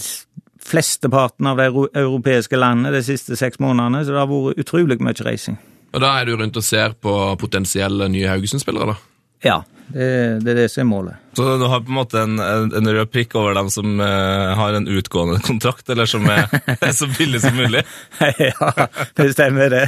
flesteparten 0.67 1.47
av 1.47 1.61
de 1.61 1.69
europeiske 1.95 2.59
landene 2.59 2.91
de 2.91 3.03
siste 3.05 3.37
seks 3.39 3.61
månedene, 3.63 4.03
så 4.03 4.13
det 4.13 4.19
har 4.19 4.31
vært 4.31 4.61
utrolig 4.63 4.99
mye 4.99 5.25
reising. 5.27 5.59
Og 5.95 6.03
da 6.03 6.17
er 6.19 6.27
du 6.27 6.35
rundt 6.35 6.59
og 6.59 6.65
ser 6.65 6.97
på 6.99 7.13
potensielle 7.39 8.09
nye 8.11 8.27
Haugesund-spillere, 8.27 8.91
da? 8.91 8.97
Ja, 9.45 9.61
det, 9.87 10.11
det 10.43 10.53
er 10.53 10.61
det 10.63 10.67
som 10.73 10.85
er 10.85 10.89
målet. 10.91 11.23
Så 11.37 11.45
du 11.61 11.67
har 11.69 11.83
på 11.85 11.91
en 11.91 11.97
måte 11.99 12.21
en, 12.25 12.39
en, 12.41 12.71
en 12.73 12.89
rød 12.89 13.11
prikk 13.13 13.35
over 13.37 13.53
dem 13.53 13.67
som 13.69 13.99
uh, 14.01 14.55
har 14.57 14.73
en 14.73 14.87
utgående 14.89 15.37
kontrakt, 15.45 15.85
eller 15.93 16.09
som 16.09 16.25
er, 16.33 16.47
er 16.79 16.95
så 16.97 17.05
billig 17.13 17.43
som 17.43 17.53
mulig? 17.53 17.83
ja, 18.41 18.71
det 19.19 19.27
stemmer 19.35 19.69
det. 19.69 19.83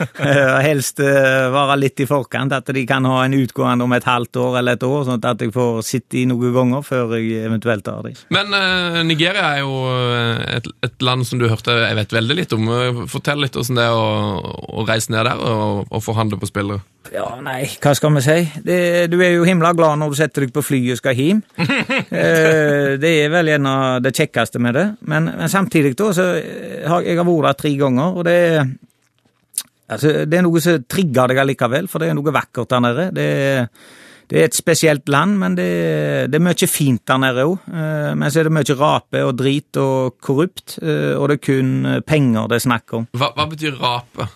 Eh, 0.00 0.54
Helst 0.64 1.02
uh, 1.04 1.52
være 1.52 1.76
litt 1.82 2.00
i 2.00 2.08
forkant, 2.08 2.56
at 2.56 2.72
de 2.72 2.86
kan 2.88 3.04
ha 3.04 3.20
en 3.26 3.36
utgående 3.36 3.84
om 3.84 3.92
et 3.92 4.08
halvt 4.08 4.40
år 4.40 4.58
eller 4.62 4.80
et 4.80 4.88
år, 4.88 5.04
sånn 5.10 5.20
at 5.20 5.44
jeg 5.44 5.52
får 5.52 5.82
sitte 5.84 6.22
i 6.22 6.24
noen 6.30 6.56
ganger 6.56 6.86
før 6.86 7.18
jeg 7.18 7.44
eventuelt 7.44 7.84
tar 7.84 8.08
dem. 8.08 8.16
Men 8.32 8.56
uh, 8.56 9.02
Nigeria 9.06 9.52
er 9.56 9.62
jo 9.62 9.76
eh, 9.90 10.56
et, 10.56 10.68
et 10.86 11.04
land 11.04 11.26
som 11.28 11.40
du 11.40 11.48
hørte 11.50 11.74
jeg 11.82 11.98
vet 11.98 12.14
veldig 12.16 12.38
litt 12.38 12.54
om. 12.56 12.68
Eh, 12.72 13.02
Fortell 13.10 13.42
litt 13.44 13.56
hvordan 13.58 13.78
det 13.78 13.86
er 13.86 13.98
å, 13.98 14.56
å 14.82 14.86
reise 14.88 15.12
ned 15.14 15.26
der 15.28 15.42
og, 15.42 15.84
og 15.90 16.04
forhandle 16.04 16.40
på 16.40 16.50
spillere. 16.50 16.82
Ja, 17.12 17.26
nei, 17.42 17.66
hva 17.82 17.92
skal 17.98 18.14
vi 18.14 18.22
si? 18.24 18.38
Det, 18.64 18.78
du 19.12 19.18
er 19.22 19.34
jo 19.36 19.46
himla 19.46 19.72
glad 19.76 20.00
når 20.00 20.12
du 20.12 20.18
setter 20.18 20.46
deg 20.46 20.52
på 20.54 20.64
flyet 20.64 20.96
og 20.96 21.02
skal 21.02 21.18
hjem. 21.18 21.42
Eh, 22.12 22.98
det 23.00 23.10
er 23.22 23.30
vel 23.32 23.48
en 23.54 23.66
av 23.66 24.02
det 24.04 24.12
kjekkeste 24.14 24.60
med 24.62 24.74
det. 24.76 24.84
Men, 25.08 25.30
men 25.38 25.48
samtidig, 25.48 25.94
da, 25.96 26.10
så 26.14 26.26
har 26.90 27.06
jeg 27.06 27.16
har 27.16 27.26
vært 27.26 27.46
der 27.46 27.56
tre 27.62 27.72
ganger, 27.80 28.18
og 28.18 28.26
det 28.28 28.38
Altså, 29.92 30.12
det 30.24 30.38
er 30.38 30.44
noe 30.46 30.60
som 30.62 30.84
trigger 30.88 31.28
deg 31.28 31.40
allikevel, 31.42 31.88
for 31.90 32.00
det 32.00 32.08
er 32.08 32.16
noe 32.16 32.32
vakkert 32.32 32.70
der 32.70 32.80
nede. 32.80 33.06
Det 33.12 33.24
er, 33.28 33.66
det 34.30 34.38
er 34.40 34.46
et 34.48 34.56
spesielt 34.56 35.10
land, 35.12 35.34
men 35.40 35.56
det, 35.58 35.66
det 36.32 36.38
er 36.38 36.44
mye 36.46 36.68
fint 36.70 37.02
der 37.08 37.20
nede 37.20 37.44
òg. 37.48 37.66
Men 37.68 38.24
så 38.32 38.40
er 38.40 38.48
det 38.48 38.54
mye 38.56 38.76
rape 38.78 39.24
og 39.26 39.34
drit 39.36 39.80
og 39.82 40.16
korrupt, 40.24 40.78
eh, 40.80 41.12
og 41.16 41.28
det 41.28 41.38
er 41.38 41.44
kun 41.48 41.74
penger 42.08 42.48
det 42.48 42.60
er 42.60 42.64
snakk 42.68 42.96
om. 43.00 43.10
Hva, 43.12 43.34
hva 43.36 43.48
betyr 43.50 43.76
rape? 43.82 44.30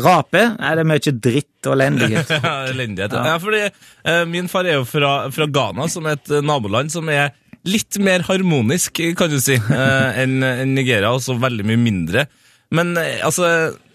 Rape? 0.00 0.42
Nei, 0.58 0.74
det 0.74 0.82
er 0.82 0.88
mye 0.90 1.14
dritt 1.28 1.68
og 1.68 1.76
elendighet. 1.76 2.32
Ja, 2.44 2.54
elendighet. 2.72 3.14
Ja. 3.14 3.38
fordi 3.42 3.62
eh, 3.68 4.24
min 4.30 4.50
far 4.50 4.66
er 4.68 4.80
jo 4.80 4.86
fra, 4.88 5.14
fra 5.34 5.46
Ghana, 5.50 5.88
som 5.92 6.08
er 6.08 6.18
et 6.18 6.32
eh, 6.34 6.44
naboland 6.44 6.92
som 6.92 7.08
er 7.12 7.32
litt 7.64 7.96
mer 8.04 8.24
harmonisk, 8.26 9.00
kan 9.16 9.30
du 9.32 9.38
si, 9.40 9.56
eh, 9.56 10.18
enn 10.24 10.42
en 10.44 10.74
Nigeria, 10.76 11.12
så 11.22 11.36
veldig 11.40 11.66
mye 11.70 11.80
mindre. 11.80 12.26
Men 12.74 12.96
eh, 13.00 13.22
altså, 13.24 13.46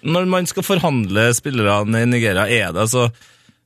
når 0.08 0.30
man 0.32 0.48
skal 0.50 0.66
forhandle 0.66 1.30
spillerne 1.38 2.06
i 2.06 2.10
Nigeria, 2.10 2.48
er 2.48 2.72
det 2.74 2.88
altså 2.88 3.10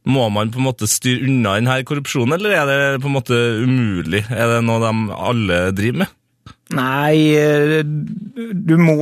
Må 0.09 0.25
man 0.33 0.49
på 0.51 0.59
en 0.59 0.65
måte 0.65 0.87
styre 0.89 1.29
unna 1.29 1.53
denne 1.55 1.77
korrupsjonen, 1.87 2.35
eller 2.35 2.57
er 2.57 2.65
det 2.67 3.01
på 3.03 3.07
en 3.07 3.15
måte 3.15 3.37
umulig? 3.63 4.25
Er 4.27 4.57
det 4.57 4.57
noe 4.67 4.81
de 4.83 4.91
alle 5.15 5.59
driver 5.77 6.01
med? 6.01 6.17
Nei, 6.75 7.15
eh, 7.37 7.83
du 7.85 8.75
må 8.81 8.97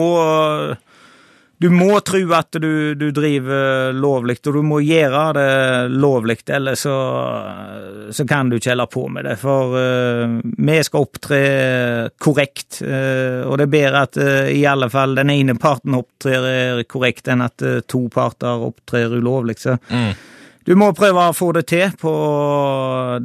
Du 1.61 1.67
må 1.69 1.99
tro 2.01 2.19
at 2.33 2.57
du, 2.57 2.95
du 2.97 3.11
driver 3.13 3.91
lovlig, 3.93 4.39
og 4.49 4.55
du 4.55 4.63
må 4.65 4.79
gjøre 4.81 5.25
det 5.37 5.51
lovlig, 5.93 6.39
ellers 6.49 6.85
så, 6.87 6.95
så 8.09 8.25
kan 8.25 8.49
du 8.49 8.57
ikke 8.57 8.71
holde 8.71 8.87
på 8.89 9.03
med 9.13 9.27
det. 9.29 9.35
For 9.37 9.75
uh, 9.77 10.39
vi 10.41 10.79
skal 10.87 11.05
opptre 11.05 11.41
korrekt, 12.17 12.81
uh, 12.81 13.45
og 13.45 13.59
det 13.61 13.67
er 13.67 13.73
bedre 13.77 14.03
at 14.07 14.17
uh, 14.17 14.49
i 14.49 14.65
alle 14.65 14.89
fall 14.89 15.13
den 15.19 15.29
ene 15.35 15.57
parten 15.61 15.99
opptrer 15.99 16.81
korrekt 16.89 17.29
enn 17.29 17.45
at 17.45 17.61
to 17.85 18.07
parter 18.09 18.65
opptrer 18.71 19.19
ulovlig. 19.21 19.59
Så 19.61 19.77
Mm. 19.91 20.13
Du 20.67 20.73
må 20.77 20.91
prøve 20.97 21.27
å 21.29 21.35
få 21.35 21.51
det 21.57 21.63
til 21.71 21.93
på 21.99 22.11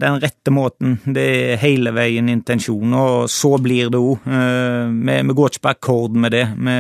den 0.01 0.19
rette 0.23 0.53
måten. 0.55 0.97
Det 1.05 1.27
er 1.27 1.61
hele 1.61 1.93
veien 1.97 2.31
intensjonen, 2.33 2.95
og 2.97 3.31
så 3.33 3.57
blir 3.63 3.91
det 3.93 4.01
òg. 4.01 4.25
Vi, 4.27 5.17
vi 5.29 5.37
går 5.37 5.53
ikke 5.53 5.65
på 5.67 5.73
akkord 5.75 6.17
med 6.17 6.33
det. 6.35 6.45
Vi, 6.57 6.77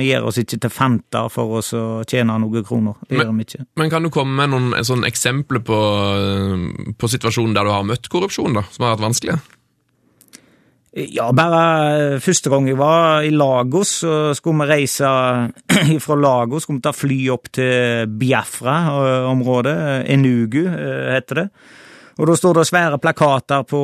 vi 0.00 0.08
gjør 0.10 0.30
oss 0.30 0.40
ikke 0.42 0.60
til 0.64 0.74
fanter 0.74 1.30
for 1.32 1.60
oss 1.60 1.72
å 1.78 1.84
tjene 2.08 2.38
noen 2.42 2.66
kroner. 2.66 2.98
Det 3.06 3.20
gjør 3.20 3.32
vi 3.36 3.46
ikke. 3.46 3.64
Men 3.80 3.92
kan 3.92 4.06
du 4.06 4.10
komme 4.14 4.36
med 4.42 4.52
noen 4.52 4.86
sånn 4.86 5.06
eksempler 5.08 5.62
på, 5.66 5.78
eh, 6.18 6.92
på 6.98 7.10
situasjonen 7.10 7.56
der 7.56 7.68
du 7.68 7.74
har 7.74 7.86
møtt 7.86 8.10
korrupsjon, 8.12 8.56
da, 8.58 8.66
som 8.74 8.86
har 8.86 8.96
vært 8.96 9.08
vanskelig? 9.08 9.38
Ja, 10.90 11.28
bare 11.30 12.18
første 12.18 12.50
gang 12.50 12.64
jeg 12.66 12.78
var 12.80 13.22
i 13.22 13.30
Lagos, 13.30 14.00
så 14.02 14.32
skulle 14.34 14.64
vi 14.64 14.72
reise 14.72 15.10
fra 16.04 16.16
Lagos, 16.18 16.64
skulle 16.66 16.80
vi 16.80 16.86
ta 16.88 16.92
fly 16.94 17.18
opp 17.30 17.52
til 17.54 18.10
Biafra-området, 18.18 19.76
Enugu 20.10 20.64
eh, 20.66 21.12
heter 21.14 21.44
det. 21.44 21.46
Og 22.18 22.26
da 22.26 22.34
står 22.36 22.58
det 22.58 22.66
svære 22.68 22.98
plakater 23.00 23.62
på, 23.70 23.82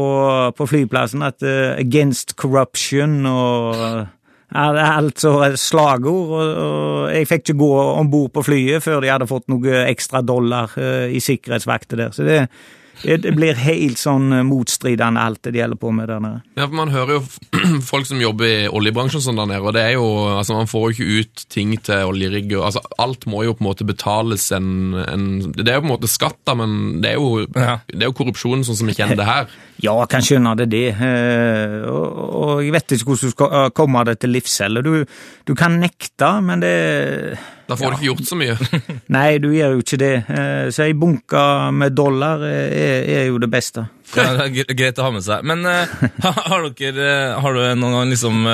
på 0.59 0.67
flyplassen 0.67 1.23
at 1.25 1.47
uh, 1.47 1.79
'Against 1.79 2.35
Corruption' 2.37 3.23
og 3.31 3.79
uh, 3.79 4.03
alt 4.51 4.77
er 4.83 4.91
altså 4.99 5.53
slagord, 5.57 6.35
og, 6.35 6.51
og 6.67 7.15
jeg 7.15 7.29
fikk 7.31 7.47
ikke 7.47 7.59
gå 7.63 7.71
om 8.03 8.11
bord 8.11 8.35
på 8.35 8.43
flyet 8.51 8.83
før 8.83 9.01
de 9.01 9.15
hadde 9.15 9.31
fått 9.31 9.47
noe 9.49 9.87
ekstra 9.87 10.21
dollar 10.27 10.75
uh, 10.77 11.07
i 11.07 11.23
sikkerhetsvakter 11.23 12.03
der. 12.03 12.11
Så 12.13 12.27
det, 12.27 12.43
det, 13.03 13.17
det 13.27 13.33
blir 13.37 13.59
helt 13.61 13.99
sånn 14.01 14.31
eh, 14.33 14.45
motstridende 14.47 15.21
alt 15.21 15.43
det 15.45 15.53
de 15.57 15.63
holder 15.65 15.81
på 15.83 15.91
med 15.95 16.09
der 16.09 16.23
nede. 16.25 16.41
Ja, 16.57 16.67
for 16.67 16.77
Man 16.79 16.93
hører 16.95 17.19
jo 17.19 17.23
folk 17.93 18.09
som 18.09 18.21
jobber 18.23 18.47
i 18.49 18.69
oljebransjen 18.69 19.21
sånn 19.25 19.41
der 19.41 19.51
nede, 19.53 19.63
og 19.67 19.75
det 19.77 19.85
er 19.91 19.95
jo, 19.99 20.07
altså 20.37 20.57
man 20.57 20.71
får 20.71 20.87
jo 20.87 20.95
ikke 20.97 21.21
ut 21.21 21.47
ting 21.53 21.75
til 21.87 22.09
oljerigger. 22.11 22.65
Altså, 22.67 22.83
alt 23.03 23.27
må 23.31 23.45
jo 23.47 23.55
på 23.59 23.65
en 23.65 23.69
måte 23.71 23.87
betales 23.89 24.49
en, 24.57 24.69
en 25.05 25.27
Det 25.53 25.69
er 25.69 25.79
jo 25.81 25.85
på 25.87 25.91
en 25.91 25.95
måte 25.97 26.11
skatt, 26.11 26.39
da, 26.49 26.55
men 26.59 27.01
det 27.05 27.15
er 27.15 27.21
jo, 27.21 27.47
Ja. 27.57 27.79
det 27.91 28.03
er 28.03 28.11
jo 28.11 28.17
korrupsjon 28.23 28.65
sånn 28.67 28.79
som 28.81 28.89
vi 28.91 28.97
kjenner 28.97 29.19
det 29.19 29.29
her. 29.29 29.51
Ja, 29.85 29.93
jeg 30.01 30.09
kan 30.09 30.23
skjønne 30.25 30.55
det, 30.57 30.67
det. 30.73 30.85
Eh, 30.97 31.83
Og, 31.85 32.63
jeg 32.65 32.73
vet 32.73 32.95
ikke 32.97 33.11
hvordan 33.11 33.29
du 33.29 33.35
skal 33.35 33.57
eh, 33.59 33.67
komme 33.77 34.05
det 34.09 34.15
til 34.23 34.33
livs 34.33 34.55
heller. 34.65 34.85
Du, 34.87 35.03
du 35.45 35.53
kan 35.59 35.77
nekte, 35.83 36.31
men 36.45 36.63
det 36.65 36.73
Da 37.69 37.77
får 37.77 37.93
du 37.93 37.97
ikke 37.99 38.09
gjort 38.09 38.29
så 38.31 38.39
mye. 38.41 38.57
Nei, 39.17 39.27
du 39.43 39.51
gjør 39.53 39.75
jo 39.77 39.83
ikke 39.85 39.99
det. 40.01 40.13
Eh, 40.33 40.69
Så 40.73 40.87
ei 40.87 40.95
bunke 40.97 41.43
med 41.77 41.97
dollar 41.99 42.41
er, 42.47 43.05
er 43.19 43.27
jo 43.29 43.43
det 43.43 43.51
beste. 43.53 43.85
Ja, 44.17 44.31
det 44.39 44.65
er 44.65 44.79
greit 44.79 45.03
å 45.03 45.09
ha 45.09 45.13
med 45.19 45.27
seg. 45.27 45.45
Men 45.45 45.67
har 46.49 46.71
dere 46.79 47.11
Har 47.43 47.59
du 47.59 47.61
noen 47.77 47.99
gang 48.01 48.15
liksom 48.15 48.49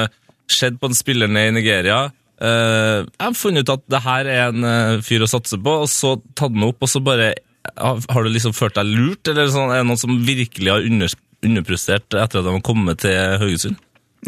sett 0.50 0.80
på 0.80 0.90
en 0.90 0.98
spiller 0.98 1.30
ned 1.30 1.52
i 1.52 1.56
Nigeria? 1.60 2.08
jeg 2.42 3.06
har 3.22 3.34
funnet 3.38 3.62
ut 3.62 3.70
at 3.70 3.82
det 3.92 3.98
her 4.02 4.26
er 4.26 4.48
en 4.50 5.02
fyr 5.06 5.22
å 5.22 5.28
satse 5.30 5.54
på, 5.62 5.74
og 5.84 5.86
så 5.86 6.16
tatt 6.34 6.50
den 6.50 6.64
opp, 6.66 6.80
og 6.82 6.90
så 6.90 6.98
bare 7.04 7.28
Har 7.76 8.24
du 8.24 8.30
liksom 8.32 8.54
følt 8.56 8.76
deg 8.78 8.90
lurt, 8.90 9.28
eller 9.30 9.50
sånn, 9.52 9.70
er 9.70 9.82
det 9.82 9.88
noen 9.90 10.00
som 10.00 10.18
virkelig 10.26 10.72
har 10.72 10.84
under, 10.86 11.14
underprestert 11.46 12.08
etter 12.10 12.40
at 12.40 12.46
de 12.46 12.54
har 12.56 12.64
kommet 12.66 13.02
til 13.04 13.38
Haugesund? 13.42 13.78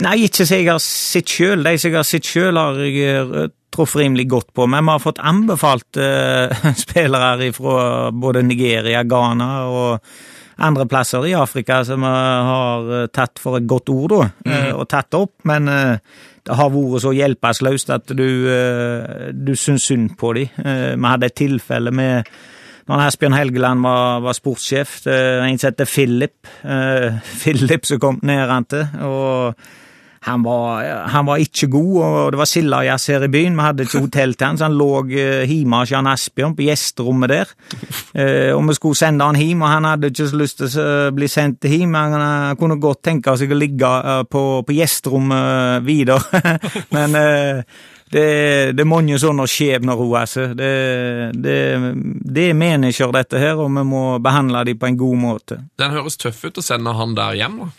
Nei, 0.02 0.24
ikke 0.26 0.42
som 0.42 0.58
jeg 0.58 0.70
har 0.72 0.80
sett 0.82 1.30
sjøl. 1.30 1.62
De 1.62 1.76
som 1.78 1.92
jeg 1.92 2.00
har 2.00 2.06
sett 2.08 2.26
sjøl, 2.26 2.58
har 2.58 2.78
jeg 2.82 3.02
eh, 3.06 3.50
truffet 3.74 4.02
rimelig 4.02 4.28
godt 4.30 4.54
på. 4.54 4.66
Men 4.70 4.86
vi 4.86 4.94
har 4.94 5.02
fått 5.02 5.22
anbefalt 5.22 6.00
uh, 6.00 6.70
spillere 6.84 7.50
fra 7.54 8.10
både 8.10 8.42
Nigeria, 8.46 9.04
Ghana 9.06 9.50
og 9.70 10.14
andre 10.62 10.86
plasser 10.86 11.26
i 11.26 11.34
Afrika 11.34 11.80
som 11.86 12.04
vi 12.04 12.12
har 12.48 12.92
eh, 12.94 13.08
tatt 13.10 13.40
for 13.42 13.58
et 13.58 13.66
godt 13.66 13.90
ord, 13.90 14.12
da, 14.12 14.28
eh, 14.46 14.70
og 14.74 14.86
tatt 14.90 15.16
opp. 15.18 15.32
Men 15.48 15.70
uh, 15.70 15.96
det 16.44 16.58
har 16.58 16.70
vært 16.74 17.04
så 17.04 17.14
hjelpeløst 17.16 17.94
at 17.94 18.14
du, 18.14 18.28
uh, 18.46 19.30
du 19.34 19.54
syns 19.58 19.88
synd 19.90 20.14
på 20.20 20.34
dem. 20.38 20.50
Vi 20.54 21.08
hadde 21.10 21.30
et 21.30 21.38
tilfelle 21.38 21.94
med 21.94 22.30
når 22.88 23.06
Asbjørn 23.06 23.36
Helgeland 23.38 23.84
var, 23.84 24.20
var 24.24 24.36
sportssjef, 24.36 24.98
det 25.06 25.14
er 25.14 25.46
en 25.46 25.60
som 25.60 25.72
heter 25.72 25.88
Philip. 25.88 26.36
Eh, 26.64 27.16
Philip 27.42 27.88
som 27.88 28.02
kom 28.02 28.20
ned 28.22 28.50
han 28.50 28.68
til, 28.68 28.84
og 29.06 29.64
han 30.24 30.40
var, 30.40 30.84
han 31.12 31.26
var 31.28 31.40
ikke 31.42 31.68
god, 31.68 31.96
og 32.00 32.32
det 32.32 32.38
var 32.40 32.48
sildajazz 32.48 33.10
her 33.12 33.26
i 33.26 33.28
byen. 33.28 33.56
Vi 33.58 33.64
hadde 33.64 33.84
ikke 33.84 34.00
hotell 34.06 34.32
til 34.34 34.46
han, 34.46 34.56
så 34.56 34.70
han 34.70 34.76
lå 34.80 34.88
eh, 35.12 35.44
hjemme 35.48 35.82
hos 35.82 35.92
Jan 35.92 36.08
Asbjørn 36.08 36.56
på 36.56 36.64
gjesterommet 36.64 37.32
der. 37.32 37.52
Eh, 38.16 38.52
og 38.56 38.62
vi 38.68 38.76
skulle 38.78 38.96
sende 38.96 39.28
han 39.28 39.36
hjem, 39.36 39.64
og 39.64 39.72
han 39.72 39.88
hadde 39.88 40.12
ikke 40.12 40.28
så 40.30 40.40
lyst 40.40 40.62
til 40.62 40.78
å 40.80 41.10
bli 41.16 41.28
sendt 41.28 41.68
hjem. 41.68 41.96
Han, 41.96 42.56
kunne 42.60 42.80
godt 42.80 43.02
tenke 43.04 43.36
seg 43.36 43.52
å 43.52 43.58
ligge 43.58 43.90
på, 44.32 44.44
på 44.64 44.78
gjesterommet 44.78 45.84
videre, 45.84 46.44
men 46.96 47.20
det, 48.14 48.26
det 48.78 48.84
er 48.84 48.88
mange 48.88 49.18
sånne 49.18 49.46
skjebner, 49.50 49.98
hun, 49.98 50.12
altså. 50.20 50.48
Det, 50.54 50.72
det, 51.34 51.56
det 52.36 52.50
er 52.50 52.58
mennesker, 52.58 53.14
dette 53.14 53.40
her, 53.42 53.58
og 53.58 53.72
vi 53.74 53.86
må 53.88 54.04
behandle 54.22 54.62
dem 54.68 54.78
på 54.78 54.90
en 54.90 55.00
god 55.00 55.18
måte. 55.18 55.62
Den 55.80 55.96
høres 55.96 56.20
tøff 56.20 56.44
ut 56.46 56.60
å 56.60 56.64
sende 56.64 56.94
han 56.94 57.16
der 57.18 57.40
hjem, 57.40 57.64
da. 57.64 57.72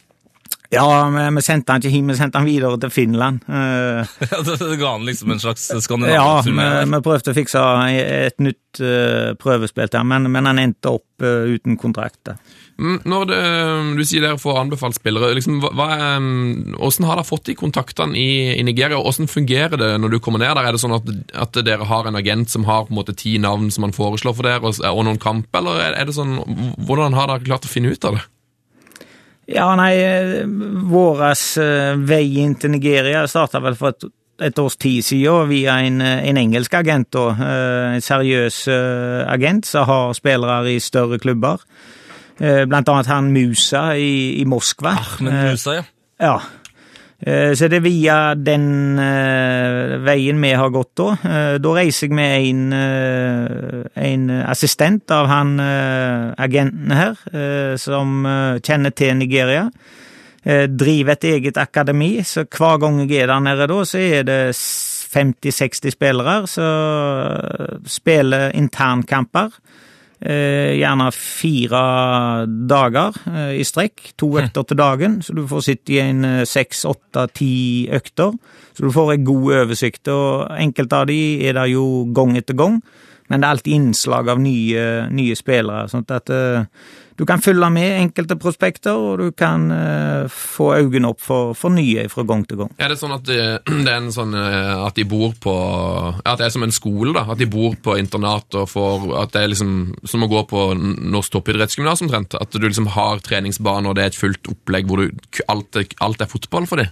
Ja, 0.73 1.09
vi, 1.13 1.23
vi 1.35 1.43
sendte 1.45 1.71
han 1.71 1.83
ikke 1.83 1.93
hjem, 1.93 2.09
vi 2.11 2.17
sendte 2.17 2.41
han 2.41 2.49
videre 2.49 2.79
til 2.81 2.91
Finland. 2.93 3.45
Eh, 3.55 4.41
det, 4.45 4.75
ga 4.79 4.91
han 4.91 5.05
liksom 5.07 5.31
en 5.31 5.39
slags 5.39 5.69
ja, 6.09 6.41
vi, 6.43 6.51
vi 6.91 6.99
prøvde 7.05 7.31
å 7.31 7.35
fikse 7.35 7.61
et 7.95 8.41
nytt 8.43 8.81
eh, 8.83 9.31
prøvespill 9.39 9.87
til 9.89 10.01
han, 10.01 10.09
men, 10.09 10.27
men 10.33 10.49
han 10.49 10.59
endte 10.61 10.91
opp 10.97 11.23
eh, 11.23 11.55
uten 11.55 11.77
kontrakt. 11.79 12.19
da. 12.27 12.35
Mm, 12.75 12.97
Når 13.07 13.25
det, 13.29 13.39
du 13.95 14.03
sier 14.03 14.25
dere 14.25 14.39
får 14.39 14.57
anbefalt 14.59 14.97
spillere, 14.97 15.31
liksom, 15.37 15.61
hva, 15.63 15.87
mm, 16.19 16.75
hvordan 16.75 17.07
har 17.07 17.21
dere 17.21 17.27
fått 17.27 17.47
de 17.47 17.55
kontaktene 17.55 18.19
i, 18.19 18.51
i 18.59 18.65
Nigeria, 18.67 18.99
og 18.99 19.07
hvordan 19.07 19.31
fungerer 19.31 19.79
det 19.79 19.91
når 20.03 20.15
du 20.15 20.19
kommer 20.19 20.43
ned 20.43 20.57
der? 20.57 20.67
Er 20.67 20.75
det 20.75 20.83
sånn 20.83 20.97
at, 20.97 21.07
at 21.45 21.61
dere 21.63 21.87
har 21.87 22.09
en 22.09 22.19
agent 22.19 22.51
som 22.51 22.67
har 22.67 22.87
på 22.87 22.91
en 22.91 22.99
måte 22.99 23.15
ti 23.15 23.37
navn 23.39 23.71
som 23.71 23.87
han 23.87 23.95
foreslår 23.95 24.35
for 24.35 24.49
dere, 24.49 24.59
og, 24.67 24.83
og 24.91 25.07
noen 25.07 25.21
kamp, 25.23 25.47
eller 25.55 25.79
er, 25.85 25.99
er 26.01 26.09
det 26.09 26.17
sånn, 26.19 26.35
hvordan 26.83 27.15
har 27.15 27.31
dere 27.31 27.47
klart 27.47 27.69
å 27.69 27.71
finne 27.71 27.95
ut 27.95 28.11
av 28.11 28.19
det? 28.19 28.25
Ja, 29.55 29.69
nei, 29.77 29.93
vår 30.89 31.25
eh, 31.61 31.95
vei 32.01 32.23
inn 32.41 32.55
til 32.57 32.73
Nigeria 32.73 33.27
starta 33.29 33.61
vel 33.61 33.77
for 33.77 33.93
et, 33.93 34.07
et 34.41 34.59
års 34.59 34.75
tid 34.81 35.05
siden 35.05 35.51
via 35.51 35.77
en, 35.85 36.01
eh, 36.01 36.25
en 36.31 36.39
engelsk 36.41 36.73
agent. 36.73 37.11
da, 37.13 37.27
eh, 37.29 37.93
En 37.95 38.01
seriøs 38.01 38.65
agent 39.29 39.69
som 39.69 39.85
har 39.85 40.17
spillere 40.17 40.73
i 40.73 40.79
større 40.79 41.19
klubber. 41.21 41.61
Eh, 42.39 42.65
Blant 42.67 42.89
annet 42.91 43.07
han 43.07 43.31
Musa 43.33 43.95
i, 43.97 44.41
i 44.41 44.45
Moskva. 44.45 44.95
Men 45.23 45.33
Eh, 45.33 45.51
Musa, 45.51 45.73
ja. 45.79 45.83
Ja. 46.19 46.35
Eh, 47.25 47.53
Så 47.55 47.67
det 47.71 47.77
er 47.79 47.85
via 47.85 48.17
den 48.35 48.97
veien 50.05 50.41
vi 50.43 50.51
har 50.53 50.69
gått 50.69 50.91
da. 50.99 51.15
Da 51.57 51.69
reiser 51.77 52.07
jeg 52.07 52.15
med 52.15 52.49
en, 52.49 52.73
en 53.95 54.25
assistent 54.45 55.11
av 55.15 55.27
han 55.31 55.55
agenten 56.37 56.91
her, 56.91 57.15
som 57.81 58.27
kjenner 58.61 58.91
til 58.91 59.15
Nigeria. 59.17 59.69
Driver 60.45 61.15
et 61.15 61.23
eget 61.23 61.57
akademi, 61.57 62.19
så 62.23 62.43
hver 62.45 62.77
gang 62.83 62.99
jeg 63.09 63.23
er 63.23 63.31
der 63.31 63.39
nede 63.47 63.65
da, 63.71 63.79
så 63.87 63.97
er 63.97 64.27
det 64.27 64.41
50-60 64.53 65.95
spillere 65.95 66.35
som 66.51 67.81
spiller 67.89 68.51
internkamper. 68.53 69.55
Eh, 70.25 70.79
gjerne 70.79 71.11
fire 71.13 71.79
dager 72.65 73.13
eh, 73.29 73.59
i 73.59 73.65
strekk, 73.67 74.15
to 74.17 74.31
økter 74.41 74.63
til 74.65 74.79
dagen, 74.79 75.19
så 75.21 75.35
du 75.37 75.43
får 75.45 75.61
sitte 75.67 75.93
i 75.93 75.99
en 76.01 76.25
eh, 76.25 76.47
seks, 76.49 76.81
åtte, 76.89 77.27
ti 77.37 77.49
økter. 77.93 78.33
Så 78.73 78.87
du 78.87 78.89
får 78.95 79.11
en 79.13 79.27
god 79.27 79.51
oversikt, 79.59 80.09
og 80.09 80.47
enkelte 80.57 81.03
av 81.03 81.11
de 81.11 81.19
er 81.45 81.53
det 81.59 81.67
jo 81.75 81.85
gang 82.17 82.33
etter 82.39 82.57
gang, 82.57 82.79
men 83.29 83.43
det 83.43 83.45
er 83.45 83.53
alltid 83.53 83.77
innslag 83.77 84.31
av 84.33 84.41
nye, 84.41 84.87
nye 85.13 85.37
spillere, 85.37 85.85
sånn 85.93 86.09
at 86.09 86.33
du 87.15 87.23
kan 87.27 87.39
følge 87.39 87.69
med 87.71 87.95
enkelte 88.01 88.35
prospekter, 88.39 88.91
og 88.91 89.21
du 89.21 89.29
kan 89.37 89.69
eh, 89.71 90.25
få 90.31 90.73
øynene 90.75 91.13
opp 91.13 91.21
for, 91.23 91.53
for 91.55 91.71
nye 91.71 92.07
fra 92.11 92.25
gang 92.27 92.43
til 92.47 92.59
gang. 92.59 92.73
Er 92.75 92.91
det 92.91 92.99
sånn 92.99 93.15
at 93.15 93.23
det, 93.27 93.39
det 93.85 93.91
er 93.91 94.01
en 94.01 94.11
sånn 94.11 94.35
eh, 94.35 94.73
at 94.85 94.99
de 94.99 95.05
bor 95.07 95.31
på 95.41 95.55
At 96.25 96.41
det 96.41 96.49
er 96.49 96.55
som 96.55 96.65
en 96.65 96.75
skole, 96.75 97.13
da? 97.15 97.25
At 97.31 97.39
de 97.39 97.47
bor 97.49 97.77
på 97.79 97.95
internat 97.99 98.57
og 98.57 98.67
får 98.71 99.07
At 99.21 99.33
det 99.35 99.43
er 99.43 99.51
liksom 99.53 99.71
som 100.03 100.25
å 100.25 100.29
gå 100.31 100.43
på 100.49 100.67
Norsk 100.75 101.37
toppidrettsgymnas 101.37 102.03
omtrent? 102.03 102.35
At 102.39 102.51
du 102.51 102.67
liksom 102.67 102.89
har 102.95 103.23
treningsbane 103.23 103.89
og 103.89 103.97
det 103.97 104.03
er 104.03 104.11
et 104.13 104.19
fullt 104.19 104.51
opplegg 104.51 104.89
hvor 104.89 105.03
du, 105.03 105.25
alt, 105.51 105.79
er, 105.79 105.87
alt 106.03 106.23
er 106.23 106.31
fotball 106.31 106.67
for 106.69 106.83
dem? 106.83 106.91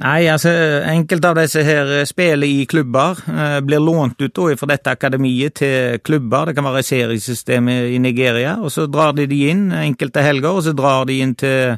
Nei, 0.00 0.28
altså 0.32 0.50
enkelte 0.88 1.28
av 1.28 1.40
disse 1.40 1.64
her 1.66 1.90
spiller 2.08 2.48
i 2.48 2.66
klubber, 2.70 3.18
eh, 3.28 3.58
blir 3.60 3.82
lånt 3.82 4.22
ut 4.22 4.32
da 4.32 4.54
fra 4.56 4.70
dette 4.70 4.94
akademiet 4.94 5.58
til 5.60 5.98
klubber, 6.00 6.46
det 6.46 6.54
kan 6.56 6.64
være 6.64 6.82
seriesystemet 6.86 7.90
i 7.92 7.98
Nigeria, 7.98 8.56
og 8.60 8.72
så 8.72 8.86
drar 8.86 9.12
de 9.12 9.26
de 9.26 9.42
inn 9.50 9.72
enkelte 9.72 10.22
helger, 10.24 10.54
og 10.54 10.64
så 10.64 10.72
drar 10.72 11.04
de 11.10 11.18
inn 11.20 11.34
til 11.34 11.76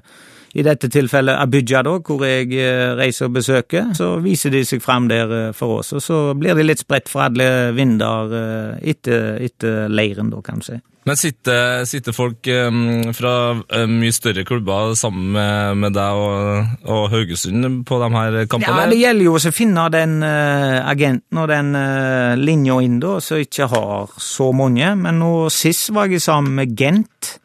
i 0.53 0.63
dette 0.65 0.89
tilfellet 0.93 1.41
Abuja, 1.41 1.81
da, 1.85 1.97
hvor 2.05 2.25
jeg 2.27 2.53
eh, 2.61 2.93
reiser 2.99 3.31
og 3.31 3.37
besøker. 3.39 3.93
Så 3.97 4.15
viser 4.25 4.53
de 4.53 4.65
seg 4.69 4.83
fram 4.85 5.09
der 5.09 5.33
eh, 5.39 5.53
for 5.57 5.81
oss, 5.81 5.95
og 5.97 6.05
så 6.05 6.23
blir 6.39 6.59
de 6.59 6.67
litt 6.67 6.83
spredt 6.85 7.09
fra 7.13 7.31
alle 7.31 7.73
vinder 7.77 8.37
eh, 8.37 8.91
etter, 8.93 9.39
etter 9.49 9.89
leiren, 9.93 10.33
da, 10.33 10.43
kan 10.45 10.61
du 10.61 10.69
si. 10.69 10.81
Men 11.03 11.19
sitter, 11.19 11.83
sitter 11.89 12.15
folk 12.15 12.47
um, 12.47 13.11
fra 13.17 13.35
uh, 13.59 13.87
mye 13.91 14.15
større 14.15 14.45
klubber 14.47 14.95
sammen 14.99 15.33
med, 15.35 15.81
med 15.83 15.97
deg 15.97 16.19
og, 16.23 16.77
og, 16.87 17.09
Haugesund 17.11 17.81
på 17.89 17.99
de 17.99 18.11
her 18.15 18.37
kampene? 18.47 18.85
Ja, 18.85 18.91
Det 18.93 19.01
gjelder 19.01 19.27
jo 19.27 19.35
å 19.35 19.55
finne 19.55 19.89
den 19.91 20.21
uh, 20.23 20.79
agenten 20.87 21.43
og 21.43 21.51
den 21.51 21.75
uh, 21.75 22.39
linja 22.39 22.79
inn, 22.87 23.01
da, 23.03 23.17
som 23.25 23.43
ikke 23.43 23.67
har 23.73 24.15
så 24.23 24.53
mange. 24.55 24.95
Men 25.03 25.19
nå 25.25 25.35
sist 25.51 25.91
var 25.95 26.13
jeg 26.13 26.23
sammen 26.23 26.55
med 26.61 26.77
Gent. 26.79 27.39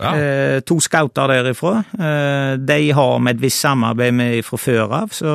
Ja. 0.00 0.14
to 0.64 0.78
scouter 0.80 1.28
derifra. 1.28 1.82
de 2.56 2.76
har 2.96 3.18
vi 3.20 3.32
et 3.34 3.40
visst 3.42 3.60
samarbeid 3.60 4.14
med 4.16 4.46
fra 4.46 4.56
før 4.56 4.94
av, 4.96 5.10
så 5.12 5.34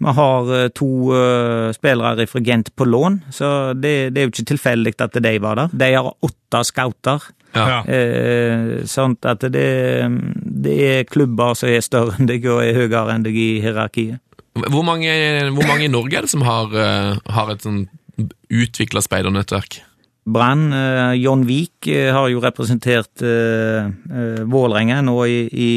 vi 0.00 0.14
har 0.16 0.54
eh, 0.56 0.68
to 0.72 0.88
uh, 1.12 1.72
spillere 1.76 2.24
fra 2.26 2.40
Gent 2.40 2.72
på 2.76 2.86
lån, 2.88 3.20
så 3.30 3.74
det, 3.76 4.14
det 4.14 4.22
er 4.22 4.28
jo 4.28 4.32
ikke 4.32 4.48
tilfeldig 4.54 4.94
at 5.04 5.18
de 5.20 5.34
var 5.44 5.58
der. 5.58 5.76
De 5.76 5.90
har 5.92 6.08
åtte 6.08 6.62
scouter. 6.64 7.26
Ja. 7.52 7.82
Eh, 7.82 8.86
sånn 8.86 9.16
at 9.26 9.42
det, 9.50 9.66
det, 10.64 10.74
er 10.86 11.08
klubber 11.10 11.56
som 11.58 11.68
er 11.68 11.82
større 11.82 12.14
enn 12.16 12.30
deg 12.30 12.46
og 12.46 12.62
er 12.62 12.78
høyere 12.78 13.16
enn 13.16 13.26
deg 13.26 13.36
i 13.36 13.50
hierarkiet. 13.60 14.22
Hvor 14.70 14.84
mange, 14.86 15.10
hvor 15.54 15.66
mange 15.66 15.86
i 15.86 15.92
Norge 15.92 16.16
er 16.16 16.26
det 16.26 16.32
som 16.32 16.46
har, 16.46 16.72
uh, 16.72 17.18
har 17.34 17.52
et 17.52 17.66
sånn 17.66 17.84
utvikla 18.50 19.02
speidernettverk? 19.04 19.80
Brann. 20.30 20.70
Uh, 20.72 21.12
John 21.18 21.44
Vik 21.48 21.90
uh, 21.90 22.10
har 22.16 22.30
jo 22.32 22.40
representert 22.44 23.24
uh, 23.24 23.90
Vålerenga 24.48 25.00
nå 25.06 25.18
i, 25.26 25.42
i, 25.50 25.70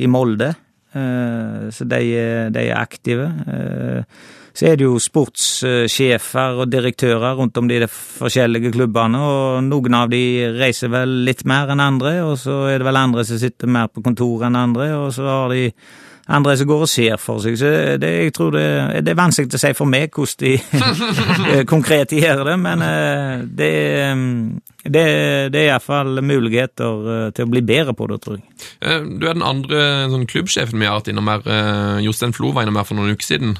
i 0.00 0.10
Molde. 0.10 0.52
Eh, 0.92 1.70
så 1.70 1.86
de, 1.86 2.02
de, 2.50 2.66
er 2.66 2.78
aktive. 2.78 3.28
Eh, 3.46 4.20
så 4.50 4.66
er 4.66 4.78
det 4.78 4.86
jo 4.86 4.98
sportssjefer 4.98 6.58
og 6.58 6.70
direktører 6.72 7.38
rundt 7.38 7.58
om 7.60 7.68
de 7.70 7.84
forskjellige 7.86 8.72
klubbene, 8.74 9.20
og 9.22 9.64
noen 9.68 9.96
av 9.96 10.10
de 10.10 10.22
reiser 10.58 10.90
vel 10.90 11.20
litt 11.28 11.44
mer 11.48 11.70
enn 11.70 11.82
andre, 11.84 12.16
og 12.26 12.34
så 12.42 12.64
er 12.72 12.80
det 12.80 12.88
vel 12.88 12.98
andre 12.98 13.24
som 13.28 13.38
sitter 13.40 13.70
mer 13.70 13.92
på 13.92 14.02
kontoret 14.04 14.48
enn 14.50 14.58
andre, 14.58 14.90
og 14.98 15.12
så 15.14 15.28
har 15.28 15.54
de 15.54 15.68
andre 16.28 16.56
som 16.56 16.68
går 16.68 16.84
og 16.84 16.90
ser 16.90 17.16
for 17.20 17.42
seg. 17.42 17.56
Så 17.58 17.70
det, 18.00 18.10
jeg 18.24 18.34
tror 18.36 18.52
det, 18.54 18.66
det 19.06 19.12
er 19.12 19.18
vanskelig 19.18 19.56
å 19.56 19.62
si 19.62 19.72
for 19.76 19.90
meg 19.90 20.14
hvordan 20.14 20.44
de 20.44 21.64
konkret 21.72 22.12
gjør 22.14 22.44
det, 22.50 22.56
men 22.62 22.84
eh, 22.86 23.46
det, 23.60 23.72
det, 24.84 25.06
det 25.54 25.62
er 25.62 25.70
iallfall 25.70 26.22
muligheter 26.24 27.08
eh, 27.14 27.24
til 27.36 27.48
å 27.48 27.52
bli 27.54 27.64
bedre 27.66 27.96
på 27.96 28.10
det, 28.10 28.20
tror 28.24 28.38
jeg. 28.38 28.44
Eh, 28.80 29.00
du 29.16 29.26
er 29.26 29.38
den 29.38 29.46
andre 29.46 29.86
sånn, 30.12 30.28
klubbsjefen 30.30 30.80
vi 30.80 30.90
har 30.90 31.00
hatt 31.00 31.10
innom 31.12 31.30
her. 31.30 31.48
Jostein 32.04 32.36
Flo 32.36 32.54
var 32.54 32.66
innom 32.66 32.80
her 32.80 32.88
for 32.88 32.98
noen 32.98 33.16
uker 33.16 33.32
siden. 33.32 33.56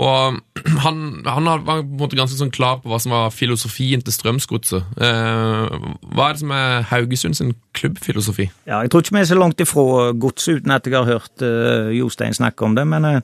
Og 0.00 0.38
han, 0.84 1.00
han, 1.26 1.44
var 1.44 1.64
på 1.66 1.76
en 1.82 1.90
måte 2.00 2.16
ganske 2.16 2.38
sånn 2.38 2.52
klar 2.54 2.80
på 2.80 2.90
hva 2.90 3.00
som 3.02 3.12
var 3.12 3.34
filosofien 3.34 4.04
til 4.04 4.14
Strømsgodset. 4.14 4.96
Eh, 4.96 5.76
hva 6.14 6.28
er 6.28 6.38
det 6.38 6.44
som 6.44 6.56
er 6.56 6.88
Haugesund 6.92 7.38
sin 7.38 7.52
klubbfilosofi? 7.76 8.48
Ja, 8.68 8.80
Jeg 8.82 8.92
tror 8.92 9.04
ikke 9.04 9.18
vi 9.18 9.22
er 9.24 9.30
så 9.34 9.38
langt 9.40 9.60
ifra 9.60 10.12
godset 10.16 10.62
uten 10.62 10.72
at 10.72 10.88
jeg 10.88 10.96
har 10.96 11.10
hørt 11.10 11.44
uh, 11.44 11.92
Jostein 11.92 12.36
snakke 12.36 12.64
om 12.64 12.76
det. 12.78 12.86
Men 12.88 13.04
uh, 13.04 13.20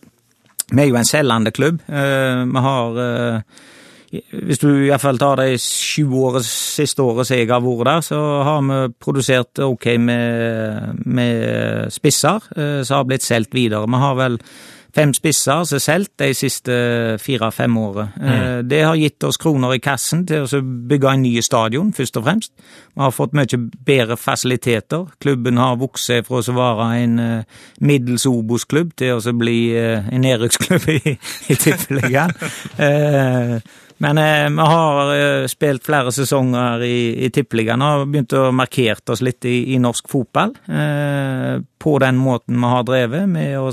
vi 0.69 0.85
er 0.85 0.93
jo 0.93 1.01
en 1.01 1.09
selgende 1.09 1.55
klubb. 1.57 1.81
Uh, 1.89 2.45
vi 2.45 2.65
har 2.69 3.03
Hvis 4.33 4.61
du 4.61 4.69
iallfall 4.87 5.19
tar 5.21 5.37
de 5.37 5.59
sju 5.61 6.09
året, 6.17 6.45
siste 6.45 7.03
året 7.05 7.29
som 7.29 7.37
jeg 7.37 7.49
har 7.49 7.61
vært 7.61 7.89
der, 7.89 8.01
så 8.01 8.21
har 8.45 8.63
vi 8.65 8.79
produsert 9.01 9.61
ok 9.61 9.87
med, 10.01 11.05
med 11.05 11.93
spisser 11.93 12.41
som 12.85 12.97
har 12.97 13.05
blitt 13.05 13.25
solgt 13.25 13.53
videre. 13.53 13.85
Vi 13.85 14.01
har 14.01 14.17
vel 14.17 14.41
fem 14.95 15.13
spisser 15.17 15.63
er 15.63 15.83
solgt 15.83 16.15
de 16.21 16.31
siste 16.37 16.75
fire-fem 17.23 17.77
årene. 17.79 18.09
Mm. 18.17 18.69
Det 18.69 18.83
har 18.85 18.99
gitt 18.99 19.25
oss 19.25 19.41
kroner 19.41 19.75
i 19.77 19.83
kassen 19.83 20.25
til 20.29 20.47
å 20.47 20.63
bygge 20.63 21.13
en 21.13 21.25
ny 21.25 21.35
stadion, 21.45 21.93
først 21.97 22.21
og 22.21 22.27
fremst. 22.27 22.53
Vi 22.95 23.03
har 23.05 23.15
fått 23.15 23.37
mye 23.37 23.61
bedre 23.87 24.17
fasiliteter. 24.21 25.07
Klubben 25.23 25.61
har 25.61 25.79
vokst 25.81 26.11
fra 26.27 26.41
å 26.41 26.57
være 26.57 26.87
en 27.03 27.19
eh, 27.23 27.59
middels 27.85 28.27
Obos-klubb 28.27 28.95
til 28.99 29.19
å 29.19 29.35
bli 29.37 29.59
eh, 29.77 30.09
en 30.09 30.25
nedrykksklubb 30.25 30.89
i, 30.95 31.19
i 31.53 31.59
Tippeligaen. 31.59 32.33
Men 33.99 34.19
eh, 34.19 34.51
vi 34.51 34.67
har 34.71 35.15
eh, 35.15 35.47
spilt 35.51 35.87
flere 35.87 36.13
sesonger 36.15 36.85
i, 36.87 36.99
i 37.27 37.31
Tippeligaen 37.35 37.83
og 37.83 37.91
har 37.91 38.05
begynt 38.07 38.35
å 38.39 38.45
markere 38.55 39.03
oss 39.11 39.23
litt 39.27 39.47
i, 39.49 39.75
i 39.75 39.81
norsk 39.83 40.07
fotball. 40.11 40.55
Eh, 40.71 41.59
på 41.83 41.97
den 42.03 42.21
måten 42.23 42.61
vi 42.63 42.71
har 42.75 42.87
drevet, 42.87 43.27
med 43.31 43.59
å 43.59 43.73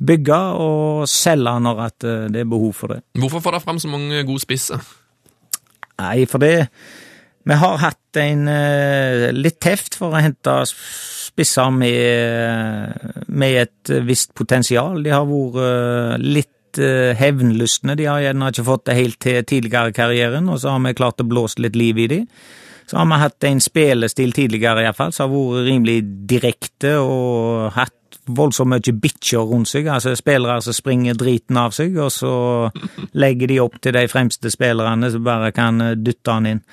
bygge 0.00 0.38
og 0.60 1.08
selge 1.10 1.52
når 1.64 1.84
eh, 1.86 2.24
det 2.32 2.42
er 2.42 2.48
behov 2.48 2.72
for 2.76 2.94
det. 2.94 3.02
Hvorfor 3.20 3.44
får 3.44 3.56
dere 3.56 3.64
fram 3.64 3.80
så 3.82 3.90
mange 3.92 4.24
gode 4.28 4.42
spisser? 4.42 4.80
Nei, 6.00 6.24
for 6.24 6.40
det 6.40 6.70
Vi 7.44 7.56
har 7.56 7.76
hatt 7.80 8.16
en 8.20 8.48
uh, 8.48 9.30
litt 9.32 9.58
teft 9.64 9.96
for 9.96 10.12
å 10.12 10.20
hente 10.20 10.52
spisser 10.68 11.70
med, 11.72 12.98
med 13.28 13.54
et 13.62 13.92
visst 14.04 14.34
potensial. 14.36 15.00
De 15.02 15.12
har 15.12 15.24
vært 15.24 15.56
uh, 15.56 16.16
litt 16.20 16.80
hevnlystne. 17.18 17.96
De 17.98 18.04
har 18.06 18.20
gjerne 18.22 18.50
ikke 18.52 18.66
fått 18.68 18.84
det 18.86 18.94
helt 18.94 19.18
til 19.24 19.40
tidligere 19.42 19.90
i 19.90 19.94
karrieren, 19.96 20.50
og 20.52 20.60
så 20.62 20.76
har 20.76 20.84
vi 20.84 20.92
klart 20.94 21.24
å 21.24 21.26
blåse 21.26 21.58
litt 21.64 21.74
liv 21.74 21.98
i 21.98 22.06
dem. 22.12 22.28
Så 22.86 23.00
har 23.00 23.08
vi 23.08 23.18
hatt 23.22 23.46
en 23.48 23.62
spillestil 23.64 24.36
tidligere 24.36 24.84
iallfall 24.84 25.10
som 25.16 25.32
har 25.32 25.34
vært 25.34 25.66
rimelig 25.66 25.96
direkte 26.30 26.92
og 27.00 27.72
hatt 27.74 27.96
voldsomt 28.28 28.72
mye 28.72 28.94
bitcher 29.02 29.46
rundt 29.48 29.70
seg. 29.70 29.88
altså 29.88 30.14
Spillere 30.18 30.60
som 30.64 30.76
springer 30.76 31.18
driten 31.18 31.58
av 31.60 31.74
seg, 31.76 31.98
og 32.00 32.12
så 32.14 32.32
legger 33.22 33.50
de 33.50 33.60
opp 33.64 33.80
til 33.82 33.96
de 33.96 34.06
fremste 34.10 34.52
spillerne 34.52 35.10
som 35.12 35.26
bare 35.26 35.52
kan 35.56 35.80
eh, 35.84 35.98
dytte 35.98 36.38
han 36.38 36.48
inn. 36.54 36.64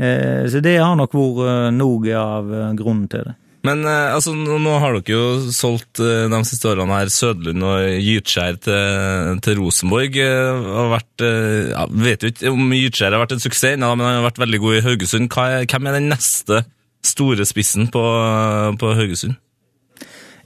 Eh, 0.00 0.48
så 0.50 0.62
det 0.64 0.78
har 0.80 0.96
nok 0.98 1.14
vært 1.16 1.44
eh, 1.46 1.68
noe 1.76 2.16
av 2.16 2.50
grunnen 2.78 3.06
til 3.10 3.30
det. 3.30 3.36
Men 3.60 3.84
altså, 3.84 4.32
nå 4.32 4.70
har 4.80 4.94
dere 4.96 5.12
jo 5.12 5.50
solgt 5.52 5.98
de 6.00 6.38
siste 6.48 6.70
årene 6.70 6.96
her 6.96 7.10
Sødlund 7.12 7.60
og 7.60 7.82
Gytskjær 8.00 8.56
til, 8.64 9.34
til 9.44 9.58
Rosenborg. 9.60 10.16
Har 10.16 10.88
vært, 10.94 11.26
ja, 11.74 11.82
vet 11.92 12.24
jo 12.24 12.30
ikke 12.32 12.54
om 12.54 12.72
Gytskjær 12.72 13.12
har 13.12 13.20
vært 13.20 13.34
en 13.36 13.44
suksess, 13.44 13.76
ja, 13.76 13.76
men 13.76 14.00
han 14.00 14.16
har 14.22 14.24
vært 14.30 14.40
veldig 14.40 14.62
god 14.64 14.78
i 14.78 14.80
Haugesund. 14.88 15.28
Hvem 15.68 15.90
er 15.90 15.98
den 15.98 16.08
neste 16.08 16.62
store 17.04 17.44
spissen 17.52 17.92
på, 17.92 18.06
på 18.80 18.94
Haugesund? 18.96 19.36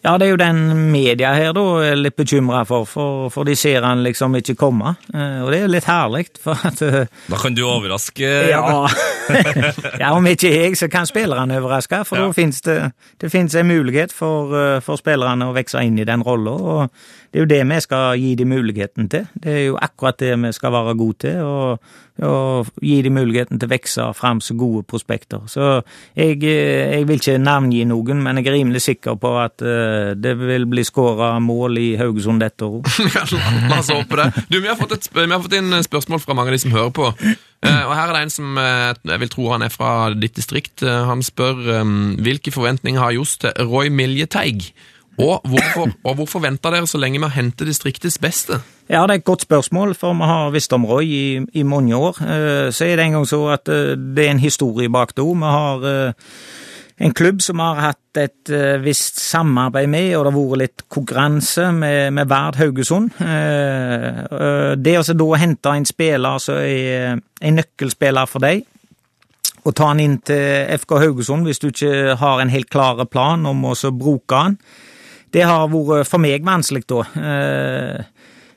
Ja, 0.05 0.19
det 0.21 0.27
er 0.27 0.35
jo 0.35 0.37
den 0.37 0.91
media 0.93 1.31
her 1.33 1.55
da 1.57 1.63
er 1.81 1.97
litt 1.97 2.17
bekymra 2.19 2.61
for, 2.69 2.85
for, 2.85 3.31
for, 3.33 3.49
de 3.49 3.55
ser 3.57 3.81
han 3.87 4.03
liksom 4.05 4.35
ikke 4.37 4.53
komme. 4.61 4.93
Eh, 5.15 5.39
og 5.41 5.49
det 5.55 5.63
er 5.65 5.73
litt 5.73 5.89
herlig, 5.89 6.27
for 6.45 6.61
at 6.69 6.83
eh, 6.85 7.07
Da 7.31 7.39
kan 7.41 7.57
du 7.57 7.63
overraske? 7.65 8.29
Ja. 8.51 8.85
ja, 10.03 10.11
om 10.13 10.29
ikke 10.29 10.53
jeg, 10.53 10.77
så 10.77 10.91
kan 10.93 11.09
spillerne 11.09 11.57
overraske. 11.57 12.03
For 12.05 12.21
ja. 12.21 12.29
da 12.29 12.37
fins 12.37 12.61
det, 12.69 12.79
det 13.21 13.33
finnes 13.33 13.57
en 13.57 13.71
mulighet 13.71 14.13
for, 14.13 14.53
eh, 14.61 14.83
for 14.85 15.01
spillerne 15.01 15.49
å 15.49 15.57
vokse 15.57 15.81
inn 15.89 15.97
i 15.97 16.05
den 16.05 16.27
rolla. 16.27 16.53
Og 16.53 17.33
det 17.33 17.41
er 17.41 17.47
jo 17.47 17.53
det 17.55 17.63
vi 17.73 17.83
skal 17.87 18.21
gi 18.21 18.35
dem 18.43 18.53
muligheten 18.53 19.09
til. 19.09 19.25
Det 19.41 19.57
er 19.57 19.65
jo 19.71 19.81
akkurat 19.81 20.21
det 20.21 20.37
vi 20.37 20.53
skal 20.53 20.77
være 20.77 20.99
gode 21.01 21.23
til. 21.25 21.41
Og 21.49 21.95
og 22.23 22.69
gi 22.79 23.01
dem 23.03 23.17
muligheten 23.19 23.59
til 23.59 23.67
å 23.67 23.73
vokse 23.73 24.05
fram 24.15 24.41
som 24.45 24.59
gode 24.61 24.85
prospekter. 24.87 25.43
Så 25.51 25.81
jeg, 26.15 26.39
eh, 26.47 26.95
jeg 26.95 27.09
vil 27.09 27.19
ikke 27.19 27.39
navngi 27.43 27.83
noen, 27.91 28.23
men 28.23 28.39
jeg 28.39 28.47
er 28.47 28.59
rimelig 28.59 28.85
sikker 28.87 29.19
på 29.19 29.33
at 29.43 29.65
uh, 29.65 30.13
det 30.15 30.37
vil 30.39 30.69
bli 30.71 30.85
skåra 30.87 31.33
mål 31.43 31.81
i 31.83 31.89
Haugesund 31.99 32.45
dette 32.45 32.69
året. 32.69 32.87
La, 33.71 33.81
oss 33.81 33.91
håpe 33.91 34.21
det. 34.21 34.31
Du, 34.47 34.61
vi 34.61 34.71
har, 34.71 34.79
fått 34.79 34.95
et, 34.99 35.11
vi 35.11 35.27
har 35.27 35.43
fått 35.43 35.59
inn 35.59 35.75
spørsmål 35.83 36.23
fra 36.23 36.39
mange 36.39 36.53
av 36.53 36.59
de 36.59 36.63
som 36.63 36.77
hører 36.77 36.95
på. 36.95 37.11
Eh, 37.65 37.85
og 37.89 37.95
Her 37.97 38.11
er 38.11 38.17
det 38.17 38.23
en 38.27 38.35
som 38.35 38.59
eh, 38.61 38.93
jeg 39.09 39.23
vil 39.23 39.33
tro 39.33 39.49
han 39.55 39.65
er 39.65 39.73
fra 39.73 39.93
ditt 40.13 40.37
distrikt. 40.37 40.83
Eh, 40.85 41.05
han 41.09 41.25
spør 41.25 41.63
hvilke 42.25 42.53
forventninger 42.53 43.01
har 43.01 43.15
Johs 43.17 43.39
til 43.41 43.55
Roy 43.71 43.91
Miljeteig? 43.93 44.73
Og 45.23 45.45
hvorfor, 45.47 45.93
og 46.05 46.15
hvorfor 46.19 46.43
venter 46.43 46.75
dere 46.75 46.89
så 46.91 46.99
lenge 46.99 47.21
med 47.23 47.31
å 47.31 47.37
hente 47.37 47.67
distriktets 47.69 48.19
beste? 48.23 48.59
Ja, 48.91 49.05
det 49.07 49.15
er 49.15 49.21
et 49.21 49.29
godt 49.29 49.47
spørsmål, 49.47 49.95
for 49.97 50.17
vi 50.19 50.29
har 50.29 50.53
visst 50.53 50.75
om 50.75 50.85
Roy 50.89 51.07
i, 51.07 51.27
i 51.55 51.63
mange 51.63 51.97
år. 51.97 52.19
Så 52.75 52.89
er 52.89 52.99
det 52.99 53.07
en 53.07 53.19
gang 53.21 53.27
så 53.29 53.41
at 53.55 53.71
det 53.71 54.27
er 54.27 54.35
en 54.35 54.43
historie 54.43 54.91
bak 54.93 55.15
det 55.15 55.25
òg. 55.25 55.39
Vi 55.39 55.53
har 55.55 55.87
en 57.05 57.15
klubb 57.15 57.41
som 57.43 57.63
har 57.63 57.81
hatt 57.83 58.21
et 58.21 58.53
visst 58.83 59.19
samarbeid 59.23 59.89
med, 59.91 60.13
og 60.17 60.27
det 60.27 60.33
har 60.35 60.39
vært 60.39 60.63
litt 60.63 60.85
konkurranse 60.93 61.71
med, 61.75 62.13
med 62.15 62.29
Vard 62.31 62.59
Haugesund. 62.61 63.11
Det 63.19 64.95
å 65.01 65.19
da 65.23 65.29
hente 65.41 65.75
en 65.75 65.89
spiller 65.89 66.43
som 66.43 66.61
er 66.61 67.19
en 67.19 67.61
nøkkelspiller 67.61 68.31
for 68.31 68.45
deg, 68.45 68.67
og 69.65 69.73
ta 69.73 69.89
han 69.89 70.03
inn 70.03 70.19
til 70.21 70.69
FK 70.77 70.99
Haugesund 71.01 71.49
hvis 71.49 71.63
du 71.63 71.71
ikke 71.71 72.19
har 72.21 72.43
en 72.43 72.53
helt 72.53 72.69
klar 72.73 73.01
plan 73.09 73.47
om 73.49 73.65
å 73.71 73.75
bruke 73.97 74.43
han, 74.43 74.59
det 75.35 75.45
har 75.45 75.67
vært 75.73 76.09
for 76.09 76.23
meg 76.23 76.47
vanskelig 76.47 76.87
da. 76.91 77.03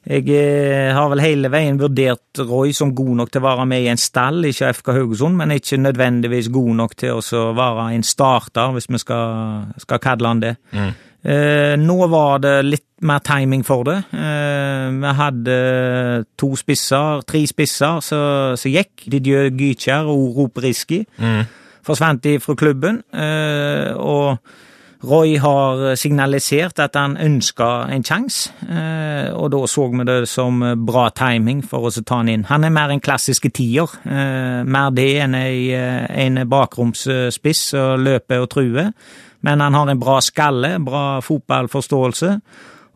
Jeg 0.08 0.24
eh, 0.32 0.94
har 0.96 1.10
vel 1.12 1.20
hele 1.20 1.50
veien 1.52 1.80
vurdert 1.80 2.40
Roy 2.48 2.72
som 2.76 2.94
god 2.96 3.16
nok 3.20 3.32
til 3.32 3.42
å 3.42 3.48
være 3.50 3.66
med 3.68 3.84
i 3.84 3.90
en 3.92 4.00
stall, 4.00 4.46
ikke 4.48 4.70
FK 4.78 4.92
Haugesund, 4.96 5.36
men 5.36 5.52
ikke 5.58 5.82
nødvendigvis 5.82 6.48
god 6.54 6.70
nok 6.80 6.96
til 7.02 7.20
å 7.20 7.42
være 7.58 7.90
en 7.98 8.06
starter, 8.08 8.72
hvis 8.76 8.88
vi 8.88 9.02
skal, 9.04 9.66
skal 9.84 10.00
kalle 10.04 10.32
han 10.32 10.44
det. 10.44 10.54
Mm. 10.72 10.94
Eh, 11.28 11.74
nå 11.82 11.98
var 12.08 12.40
det 12.40 12.54
litt 12.64 12.86
mer 13.04 13.20
timing 13.26 13.66
for 13.68 13.84
det. 13.90 13.98
Eh, 14.16 14.86
vi 14.96 15.14
hadde 15.18 15.58
to 16.40 16.54
spisser, 16.56 17.26
tre 17.28 17.44
spisser 17.50 18.00
som 18.08 18.72
gikk. 18.72 19.10
Didier 19.12 19.52
Gykjær 19.52 20.08
og 20.14 20.40
Rop 20.40 20.64
Riski. 20.64 21.02
Mm. 21.20 21.44
Forsvant 21.88 22.24
de 22.24 22.38
fra 22.40 22.56
klubben. 22.56 23.02
Eh, 23.12 23.92
og 23.92 24.40
Roy 25.06 25.36
har 25.38 25.96
signalisert 25.96 26.80
at 26.82 26.96
han 26.98 27.18
ønska 27.22 27.68
en 27.94 28.04
sjanse, 28.04 28.50
eh, 28.66 29.30
og 29.36 29.52
da 29.54 29.60
så 29.70 29.86
vi 29.94 30.06
det 30.08 30.28
som 30.30 30.64
bra 30.88 31.10
timing 31.14 31.62
for 31.62 31.86
å 31.86 31.92
ta 32.02 32.22
han 32.24 32.32
inn. 32.34 32.48
Han 32.50 32.64
er 32.64 32.74
mer 32.74 32.90
en 32.90 33.04
klassiske 33.04 33.52
tier, 33.54 33.86
eh, 34.06 34.64
mer 34.64 34.90
det 34.90 35.12
enn 35.22 35.36
en 35.36 36.42
bakromsspiss 36.50 37.62
som 37.76 38.02
løper 38.02 38.42
og 38.42 38.50
truer. 38.50 38.92
Men 39.42 39.60
han 39.60 39.74
har 39.74 39.90
en 39.90 40.00
bra 40.00 40.20
skalle, 40.20 40.80
bra 40.84 41.22
fotballforståelse 41.22 42.40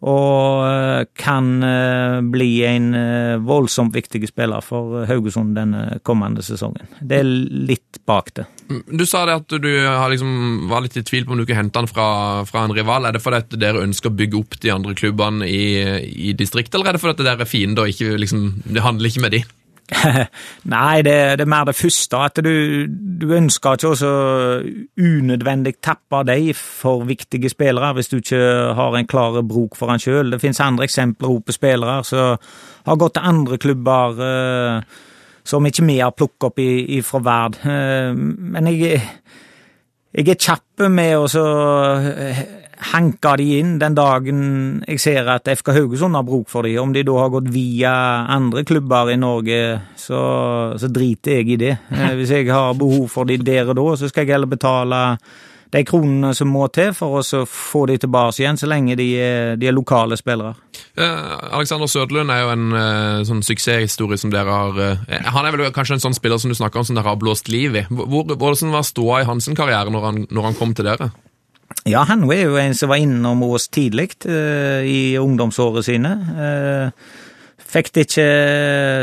og 0.01 0.63
eh, 0.65 1.03
kan 1.13 1.61
eh, 1.61 2.17
bli 2.33 2.49
en 2.65 2.87
eh, 2.97 3.35
voldsomt 3.45 3.93
viktig 3.93 4.23
spiller 4.31 4.63
for 4.65 5.05
Haugesund 5.05 5.53
denne 5.53 5.99
kommende 6.07 6.41
sesongen. 6.45 6.89
Det 7.05 7.19
er 7.21 7.29
litt 7.69 8.01
bak 8.09 8.33
det. 8.39 8.47
Mm, 8.71 8.81
du 8.97 9.05
sa 9.05 9.27
det 9.29 9.37
at 9.43 9.55
du 9.61 9.69
liksom, 9.69 10.65
var 10.71 10.81
litt 10.81 10.97
i 10.97 11.05
tvil 11.05 11.27
på 11.27 11.35
om 11.35 11.41
du 11.41 11.45
kunne 11.45 11.61
hente 11.61 11.83
han 11.83 11.89
fra, 11.91 12.07
fra, 12.49 12.65
en 12.65 12.73
rival. 12.73 13.05
Er 13.05 13.13
det 13.13 13.21
fordi 13.21 13.61
dere 13.61 13.85
ønsker 13.85 14.09
å 14.09 14.17
bygge 14.17 14.41
opp 14.41 14.57
de 14.63 14.73
andre 14.73 14.97
klubbene 14.97 15.45
i, 15.45 15.63
i 16.31 16.33
distriktet, 16.37 16.79
eller 16.79 16.91
er 16.91 16.97
det 16.97 17.05
fordi 17.05 17.27
dere 17.27 17.45
er 17.45 17.51
fiender 17.51 17.85
og 17.85 17.93
ikke, 17.93 18.17
liksom, 18.21 18.47
det 18.73 18.85
handler 18.87 19.11
ikke 19.11 19.27
med 19.27 19.37
de? 19.37 19.45
Nei, 20.71 21.01
det, 21.05 21.15
det, 21.39 21.45
er 21.45 21.51
mer 21.51 21.67
det 21.67 21.75
første. 21.75 22.17
At 22.17 22.39
du, 22.43 22.87
du 22.87 23.27
ønsker 23.35 23.77
ikke 23.77 23.91
å 23.91 24.11
unødvendig 25.01 25.75
tappe 25.83 26.23
deg 26.27 26.51
for 26.57 27.05
viktige 27.09 27.51
spillere 27.51 27.93
hvis 27.97 28.11
du 28.11 28.19
ikke 28.21 28.41
har 28.77 28.97
en 28.97 29.09
klar 29.09 29.41
bruk 29.43 29.77
for 29.79 29.91
han 29.91 30.01
sjøl. 30.01 30.31
Det 30.33 30.41
finnes 30.43 30.63
andre 30.63 30.87
eksempler 30.87 31.39
på 31.45 31.55
spillere 31.55 32.01
som 32.07 32.37
har 32.87 32.99
gått 32.99 33.17
til 33.17 33.29
andre 33.33 33.59
klubber 33.61 34.23
eh, 34.25 34.99
som 35.43 35.65
ikke 35.65 35.85
vi 35.87 35.99
har 35.99 36.15
plukket 36.15 36.49
opp 36.49 36.63
fra 37.07 37.23
Verd. 37.27 37.61
Eh, 37.65 38.15
men 38.15 38.71
jeg, 38.71 39.03
jeg 40.15 40.33
er 40.33 40.41
kjapp 40.47 40.87
med 40.89 41.17
å 41.19 41.27
hanka 42.91 43.35
de 43.37 43.47
inn 43.59 43.75
den 43.81 43.95
dagen 43.97 44.41
jeg 44.87 45.01
ser 45.03 45.29
at 45.29 45.49
FK 45.51 45.73
Haugesund 45.75 46.17
har 46.17 46.25
bruk 46.27 46.49
for 46.51 46.65
de. 46.67 46.73
Om 46.81 46.95
de 46.95 47.05
da 47.07 47.19
har 47.19 47.31
gått 47.33 47.51
via 47.53 47.93
andre 48.33 48.65
klubber 48.67 49.13
i 49.13 49.19
Norge, 49.21 49.61
så, 49.99 50.23
så 50.81 50.89
driter 50.89 51.41
jeg 51.41 51.55
i 51.55 51.61
det. 51.67 51.77
Eh, 52.01 52.15
hvis 52.17 52.31
jeg 52.33 52.47
har 52.49 52.73
behov 52.73 53.05
for 53.11 53.29
de 53.29 53.35
der 53.37 53.69
og 53.69 53.75
da, 53.77 53.83
så 53.99 54.07
skal 54.09 54.25
jeg 54.25 54.33
heller 54.33 54.49
betale 54.49 55.01
de 55.71 55.83
kronene 55.87 56.33
som 56.35 56.49
må 56.51 56.65
til 56.73 56.91
for 56.95 57.19
å 57.21 57.43
få 57.47 57.85
de 57.91 57.97
tilbake 58.01 58.41
igjen, 58.41 58.59
så 58.59 58.67
lenge 58.67 58.97
de 58.99 59.07
er, 59.21 59.53
de 59.59 59.69
er 59.69 59.75
lokale 59.75 60.17
spillere. 60.19 60.55
Eh, 60.99 61.53
Alexander 61.55 61.87
Sødlund 61.87 62.33
er 62.33 62.43
jo 62.43 62.51
en 62.51 62.65
eh, 62.75 63.21
sånn 63.27 63.43
suksesshistorie 63.45 64.19
som 64.19 64.33
dere 64.33 64.51
har 64.51 64.79
eh, 64.83 65.29
Han 65.31 65.47
er 65.47 65.55
vel 65.55 65.71
kanskje 65.75 65.99
en 65.99 66.05
sånn 66.09 66.17
spiller 66.17 66.41
som 66.41 66.51
du 66.51 66.57
snakker 66.57 66.81
om 66.81 66.87
som 66.87 66.97
dere 66.97 67.07
har 67.07 67.19
blåst 67.21 67.51
liv 67.51 67.77
i. 67.79 67.85
Hvor, 67.87 68.33
hvordan 68.33 68.73
var 68.75 68.87
ståa 68.87 69.21
i 69.21 69.29
hans 69.29 69.47
karriere 69.55 69.93
når 69.93 70.07
han, 70.09 70.23
når 70.29 70.49
han 70.49 70.57
kom 70.59 70.75
til 70.75 70.89
dere? 70.89 71.11
Ja, 71.89 72.03
han 72.05 72.27
er 72.29 72.45
jo 72.45 72.59
en 72.61 72.75
som 72.77 72.91
var 72.91 73.01
innom 73.01 73.41
oss 73.47 73.67
tidlig 73.73 74.11
uh, 74.27 74.81
i 74.85 75.17
ungdomsårene 75.17 75.83
sine. 75.85 76.11
Uh, 76.37 76.89
fikk 77.71 77.89
det 77.95 78.05
ikke 78.05 78.27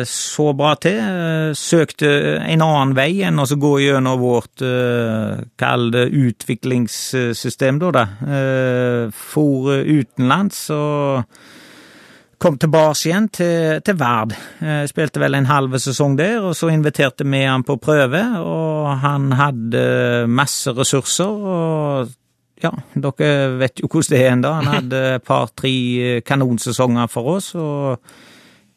så 0.07 0.53
bra 0.55 0.75
til. 0.79 0.99
Uh, 1.01 1.51
søkte 1.59 2.11
en 2.39 2.63
annen 2.63 2.95
vei 2.99 3.11
enn 3.27 3.43
å 3.43 3.47
gå 3.49 3.73
gjennom 3.83 4.21
vårt 4.23 4.63
kall 5.59 5.89
utviklingssystem, 5.97 7.81
da. 7.83 8.05
for 9.15 9.73
utenlands 9.83 10.61
og 10.75 11.41
kom 12.39 12.55
tilbake 12.61 13.09
igjen 13.09 13.27
til, 13.35 13.81
til 13.83 13.97
Verd. 13.99 14.37
Spilte 14.87 15.19
vel 15.19 15.35
en 15.35 15.49
halv 15.51 15.75
sesong 15.83 16.15
der, 16.21 16.39
og 16.39 16.55
så 16.55 16.71
inviterte 16.71 17.27
vi 17.27 17.43
han 17.43 17.67
på 17.67 17.81
prøve. 17.83 18.23
Og 18.39 18.93
han 19.03 19.33
hadde 19.41 19.83
masse 20.31 20.71
ressurser. 20.79 21.27
og 21.27 22.15
ja, 22.63 22.73
dere 22.95 23.59
vet 23.61 23.83
jo 23.83 23.91
hvordan 23.91 24.15
det 24.15 24.23
er 24.23 24.33
ennå. 24.33 24.55
Han 24.61 24.73
hadde 24.73 25.05
et 25.19 25.27
par-tre 25.27 25.75
eh, 26.03 26.23
kanonsesonger 26.27 27.07
for 27.13 27.37
oss, 27.37 27.53
og 27.55 27.99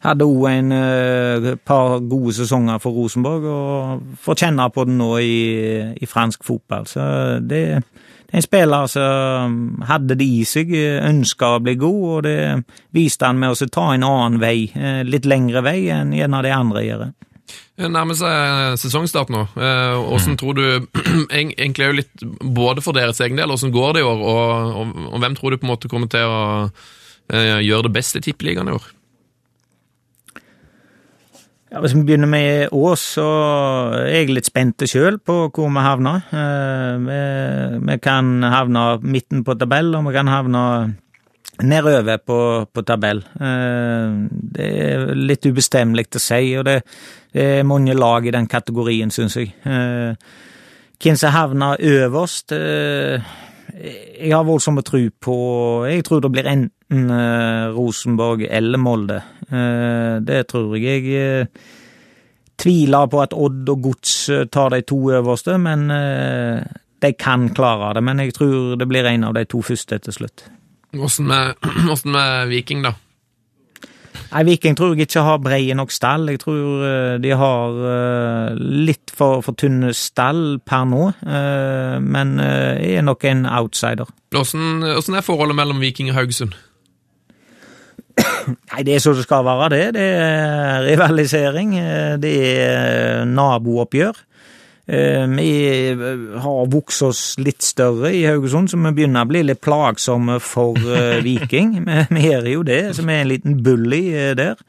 hadde 0.06 0.26
òg 0.26 0.48
en 0.50 0.72
et 0.76 1.50
eh, 1.54 1.60
par 1.66 2.00
gode 2.00 2.34
sesonger 2.38 2.82
for 2.82 2.98
Rosenborg, 2.98 3.46
og 3.46 4.16
får 4.22 4.44
kjenne 4.46 4.70
på 4.74 4.86
det 4.90 4.96
nå 4.98 5.12
i, 5.22 5.42
i 5.98 6.10
fransk 6.10 6.46
fotball. 6.46 6.88
Så 6.90 7.08
det, 7.42 7.64
det 8.32 8.38
er 8.38 8.40
en 8.40 8.46
spiller 8.46 8.88
som 8.92 9.58
hadde 9.90 10.18
det 10.18 10.26
i 10.26 10.46
seg, 10.48 10.74
ønska 11.10 11.56
å 11.58 11.64
bli 11.64 11.76
god, 11.82 12.06
og 12.16 12.24
det 12.30 12.38
viste 12.96 13.28
han 13.30 13.42
med 13.42 13.54
å 13.54 13.70
ta 13.70 13.92
en 13.96 14.08
annen 14.08 14.42
vei, 14.42 14.72
eh, 14.76 15.02
litt 15.08 15.30
lengre 15.30 15.66
vei 15.66 15.90
enn 15.94 16.16
gjerne 16.18 16.46
de 16.46 16.56
andre 16.56 16.86
gjør. 16.86 17.06
Det 17.82 17.90
nærmer 17.90 18.18
seg 18.18 18.78
sesongstart 18.82 19.32
nå. 19.34 19.44
Åssen 20.14 20.36
mm. 20.36 20.40
tror 20.40 20.58
du 20.58 20.64
Egentlig 21.42 21.86
er 21.86 21.92
jo 21.92 22.00
litt 22.00 22.26
både 22.42 22.84
for 22.86 22.98
deres 22.98 23.22
egen 23.26 23.40
del, 23.40 23.54
åssen 23.54 23.74
går 23.74 23.98
det 23.98 24.04
i 24.04 24.08
år, 24.08 24.22
og, 24.22 24.72
og, 24.78 24.96
og, 25.10 25.20
hvem 25.24 25.38
tror 25.38 25.54
du 25.54 25.62
på 25.62 25.68
en 25.68 25.74
måte 25.74 25.92
kommer 25.92 26.12
til 26.12 26.30
å 26.30 26.42
uh, 26.70 27.60
gjøre 27.62 27.88
det 27.88 27.96
best 27.96 28.20
i 28.20 28.24
Tippeligaen 28.26 28.70
i 28.70 28.76
år? 28.76 28.90
Ja, 31.72 31.80
Hvis 31.80 31.96
vi 31.96 32.04
begynner 32.04 32.28
med 32.28 32.74
Ås, 32.76 33.04
så 33.16 33.28
er 33.96 34.10
jeg 34.12 34.34
litt 34.36 34.50
spent 34.50 34.84
sjøl 34.92 35.22
på 35.24 35.46
hvor 35.48 35.70
vi 35.72 35.86
havner. 35.86 36.26
Vi, 37.06 37.20
vi, 37.88 37.96
kan 38.04 38.44
havne 38.44 38.84
midten 39.06 39.46
på 39.48 39.56
tabell, 39.56 39.94
og 39.96 40.10
vi 40.10 40.16
kan 40.18 40.28
havne 40.28 40.64
nedover 41.64 42.22
på, 42.26 42.38
på 42.74 42.84
tabell. 42.88 43.24
Uh, 43.40 44.28
det 44.32 44.70
er 44.86 45.12
litt 45.16 45.46
ubestemmelig 45.46 46.08
å 46.18 46.24
si, 46.24 46.44
og 46.60 46.68
det 46.68 46.82
det 47.32 47.44
er 47.44 47.68
mange 47.68 47.94
lag 47.96 48.26
i 48.28 48.34
den 48.34 48.48
kategorien, 48.52 49.12
syns 49.12 49.38
jeg. 49.40 49.54
Eh, 49.64 50.16
hvem 51.02 51.18
som 51.18 51.34
havner 51.34 51.80
øverst 51.80 52.52
eh, 52.52 53.24
Jeg 54.22 54.36
har 54.36 54.44
voldsomt 54.44 54.84
tro 54.86 55.00
på 55.20 55.36
Jeg 55.88 56.04
tror 56.06 56.20
det 56.22 56.32
blir 56.32 56.50
enten 56.52 57.10
eh, 57.10 57.72
Rosenborg 57.72 58.46
eller 58.50 58.78
Molde. 58.78 59.22
Det 59.50 60.48
tror 60.48 60.76
jeg. 60.76 61.08
Jeg 61.08 61.48
tviler 62.58 63.08
på 63.08 63.22
at 63.22 63.34
Odd 63.34 63.70
og 63.70 63.82
Gods 63.82 64.30
tar 64.52 64.70
de 64.70 64.82
to 64.82 65.00
øverste, 65.12 65.58
men 65.58 65.88
de 67.02 67.14
kan 67.20 67.50
klare 67.50 67.96
det. 67.96 68.04
Men 68.04 68.20
jeg 68.20 68.34
tror 68.34 68.76
det 68.76 68.88
blir 68.88 69.08
en 69.08 69.24
av 69.24 69.34
de 69.34 69.44
to 69.46 69.62
første 69.62 69.98
til 69.98 70.14
slutt. 70.14 70.46
Åssen 71.00 71.28
med, 71.28 71.56
med 72.06 72.48
Viking, 72.52 72.84
da? 72.84 72.94
Nei, 74.32 74.44
Viking 74.48 74.76
tror 74.80 74.94
jeg 74.96 75.08
ikke 75.10 75.24
har 75.28 75.40
breie 75.44 75.76
nok 75.76 75.92
stall. 75.92 76.30
Jeg 76.32 76.40
tror 76.44 76.84
eh, 76.88 77.16
de 77.24 77.32
har 77.36 77.78
eh, 77.92 78.60
litt 78.88 79.12
for, 79.16 79.42
for 79.44 79.56
tynne 79.60 79.92
stall 79.96 80.60
per 80.68 80.86
nå, 80.88 81.04
men 81.24 82.02
men 82.12 82.40
er 82.40 83.04
nok 83.04 83.24
en 83.28 83.46
outsider. 83.46 84.08
Hvordan 84.32 85.16
er 85.20 85.26
forholdet 85.26 85.56
mellom 85.60 85.80
Viking 85.84 86.12
og 86.12 86.16
Haugesund? 86.20 86.56
Nei, 88.72 88.84
det 88.88 88.96
er 88.96 89.04
så 89.04 89.14
det 89.16 89.24
skal 89.26 89.46
være, 89.48 89.70
det. 89.74 89.84
Det 89.96 90.08
er 90.20 90.84
rivalisering. 90.88 91.76
eh, 91.80 92.18
Det 92.22 92.34
er 92.66 93.26
nabooppgjør. 93.26 94.20
Vi 94.92 95.52
har 96.44 96.66
vokst 96.72 97.04
oss 97.08 97.22
litt 97.40 97.64
større 97.64 98.10
i 98.12 98.26
Haugesund, 98.28 98.68
så 98.72 98.80
vi 98.82 98.92
begynner 98.98 99.24
å 99.24 99.30
bli 99.30 99.44
litt 99.46 99.62
plagsomme 99.64 100.40
for 100.44 100.76
eh, 100.98 101.22
Viking. 101.24 101.78
Vi 102.12 102.26
gjør 102.26 102.44
er 102.44 102.52
jo 102.52 102.66
det, 102.68 102.82
så 102.98 103.06
vi 103.08 103.16
er 103.16 103.24
en 103.24 103.32
liten 103.32 103.62
bully 103.64 104.02
eh, 104.12 104.34
der. 104.36 104.60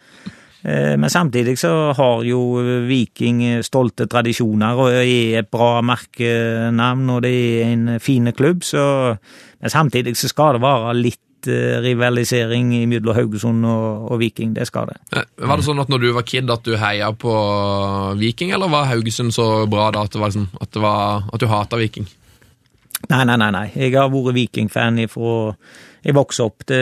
Eh, 0.62 0.94
Men 0.94 1.10
samtidig 1.10 1.56
så 1.58 1.92
har 1.98 2.22
jo 2.22 2.62
Viking 2.86 3.42
stolte 3.66 4.06
tradisjoner 4.06 4.78
og 4.78 4.94
er 5.00 5.40
et 5.42 5.50
bra 5.50 5.80
merkenavn, 5.82 7.10
og 7.16 7.22
det 7.26 7.34
er 7.34 7.72
en 7.72 7.98
fin 8.00 8.30
klubb, 8.32 8.62
så 8.62 9.16
Men 9.62 9.70
samtidig 9.70 10.16
så 10.16 10.28
skal 10.28 10.54
det 10.54 10.62
være 10.62 10.94
litt 10.98 11.20
eh, 11.50 11.78
rivalisering 11.84 12.72
mellom 12.90 13.16
Haugesund 13.16 13.66
og, 13.68 14.08
og 14.12 14.20
Viking, 14.22 14.54
det 14.56 14.66
skal 14.68 14.90
det. 14.92 14.98
Eh, 15.16 15.28
Var 15.42 15.60
det 15.60 15.66
sånn 15.66 15.82
at 15.82 15.92
når 15.92 16.04
du 16.04 16.10
var 16.16 16.26
kid 16.28 16.50
at 16.50 16.66
du 16.66 16.76
heia 16.80 17.12
på 17.12 17.36
Viking, 18.20 18.52
eller 18.54 18.72
var 18.72 18.90
Haugesund 18.90 19.34
så 19.34 19.66
bra 19.70 19.90
da 19.94 20.06
at, 20.06 20.12
det 20.14 20.22
var 20.22 20.32
liksom, 20.32 20.50
at, 20.60 20.72
det 20.74 20.82
var, 20.84 21.24
at 21.32 21.40
du 21.40 21.48
hata 21.50 21.80
Viking? 21.80 22.10
Nei, 23.10 23.24
nei, 23.26 23.36
nei. 23.36 23.50
nei. 23.50 23.66
Jeg 23.74 23.96
har 23.98 24.12
vært 24.12 24.36
Viking-fan 24.36 25.00
ifra 25.02 25.32
jeg 26.02 26.16
vokste 26.16 26.46
opp. 26.48 26.64
Det, 26.66 26.80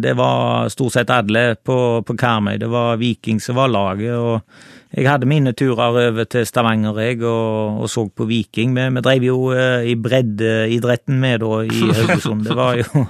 det 0.00 0.14
var 0.16 0.70
stort 0.72 0.94
sett 0.96 1.10
alle 1.12 1.52
på, 1.60 1.76
på 2.06 2.16
Karmøy. 2.18 2.56
Det 2.60 2.70
var 2.72 3.00
Viking 3.00 3.40
som 3.44 3.58
var 3.60 3.68
laget. 3.68 4.14
og 4.16 4.96
Jeg 4.96 5.10
hadde 5.10 5.28
mine 5.28 5.52
turer 5.56 5.82
over 5.90 6.24
til 6.24 6.46
Stavanger 6.48 7.00
jeg, 7.04 7.20
og, 7.20 7.82
og 7.84 7.90
så 7.92 8.06
på 8.08 8.28
Viking. 8.30 8.72
Vi, 8.76 8.86
vi 8.96 9.04
drev 9.04 9.26
jo 9.28 9.38
eh, 9.52 9.90
i 9.92 9.96
breddeidretten 10.00 11.20
med 11.20 11.44
da 11.44 11.60
i 11.66 11.82
Haugesund. 11.98 12.46
Det 12.48 12.56
var 12.56 12.80
jo 12.80 13.06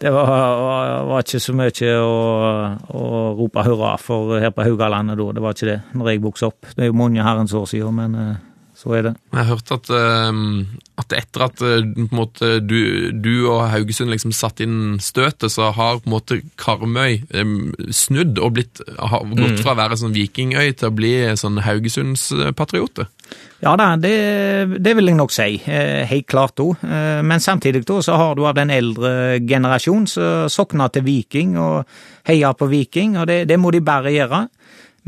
det 0.00 0.10
var, 0.14 0.26
var, 0.26 0.90
var 1.10 1.24
ikke 1.24 1.40
så 1.44 1.52
mye 1.56 1.88
å, 2.00 2.12
å 2.96 3.08
rope 3.36 3.64
hurra 3.66 3.96
for 4.00 4.38
her 4.40 4.52
på 4.56 4.64
Haugalandet 4.64 5.18
da. 5.20 5.26
Det 5.36 5.42
var 5.44 5.56
ikke 5.56 5.68
det 5.68 5.80
når 5.92 6.08
jeg 6.08 6.22
vokste 6.24 6.48
opp. 6.48 6.70
Det 6.72 6.86
er 6.86 6.88
jo 6.88 6.96
mange 6.96 7.24
herrens 7.24 7.52
år 7.56 7.66
siden, 7.68 7.98
men 7.98 8.16
eh, 8.16 8.38
så 8.80 8.94
er 8.96 9.04
det. 9.10 9.12
Jeg 9.36 9.48
hørte 9.50 9.76
at, 9.76 9.90
eh, 9.92 10.40
at 11.02 11.16
etter 11.18 11.44
at 11.44 11.64
eh, 11.68 11.84
på 12.00 12.16
måte, 12.16 12.52
du, 12.64 12.80
du 13.12 13.32
og 13.50 13.66
Haugesund 13.74 14.12
liksom 14.14 14.32
satt 14.36 14.64
inn 14.64 14.96
støtet, 15.04 15.52
så 15.52 15.68
har 15.68 16.00
på 16.00 16.08
en 16.08 16.16
måte 16.16 16.40
Karmøy 16.60 17.20
snudd 17.92 18.40
og 18.40 18.56
blitt, 18.56 18.80
har 18.96 19.28
gått 19.36 19.60
fra 19.60 19.76
å 19.76 19.80
være 19.82 20.00
sånn 20.00 20.16
vikingøy 20.16 20.78
til 20.80 20.88
å 20.88 20.96
bli 20.96 21.14
sånn 21.36 21.60
Haugesundspatriote. 21.66 23.10
Ja 23.60 23.74
da, 23.76 23.90
det, 24.00 24.12
det 24.80 24.94
vil 24.96 25.10
jeg 25.10 25.16
nok 25.18 25.32
si. 25.34 25.58
eh, 25.68 26.06
Helt 26.08 26.26
klart 26.26 26.60
òg. 26.64 26.80
Men 27.26 27.40
samtidig 27.44 27.82
da, 27.88 27.98
så 28.02 28.16
har 28.16 28.34
du 28.38 28.46
av 28.48 28.54
den 28.56 28.70
eldre 28.72 29.40
generasjonen 29.44 30.06
som 30.08 30.48
sokner 30.48 30.88
til 30.94 31.04
Viking 31.04 31.58
og 31.60 31.84
heier 32.28 32.56
på 32.56 32.70
Viking, 32.72 33.18
og 33.20 33.26
det, 33.28 33.42
det 33.50 33.58
må 33.60 33.70
de 33.74 33.82
bare 33.84 34.14
gjøre. 34.14 34.46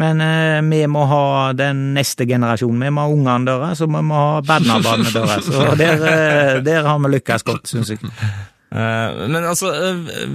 Men 0.01 0.21
eh, 0.25 0.61
vi 0.69 0.83
må 0.89 1.03
ha 1.09 1.53
den 1.57 1.93
neste 1.97 2.25
generasjonen. 2.29 2.81
Vi 2.81 2.91
må 2.97 3.03
ha 3.05 3.13
ungene 3.13 3.45
deres, 3.49 3.79
så 3.81 3.89
vi 3.89 4.01
må 4.05 4.21
ha 4.21 4.39
badnabadene 4.45 5.13
deres. 5.13 5.49
Og 5.53 5.77
der, 5.81 6.07
eh, 6.13 6.61
der 6.65 6.89
har 6.89 6.99
vi 7.05 7.11
lykkes 7.17 7.45
godt, 7.49 7.69
syns 7.69 7.91
jeg. 7.93 8.01
Eh, 8.73 9.29
Men 9.29 9.45
altså, 9.45 9.69
eh, 9.75 10.29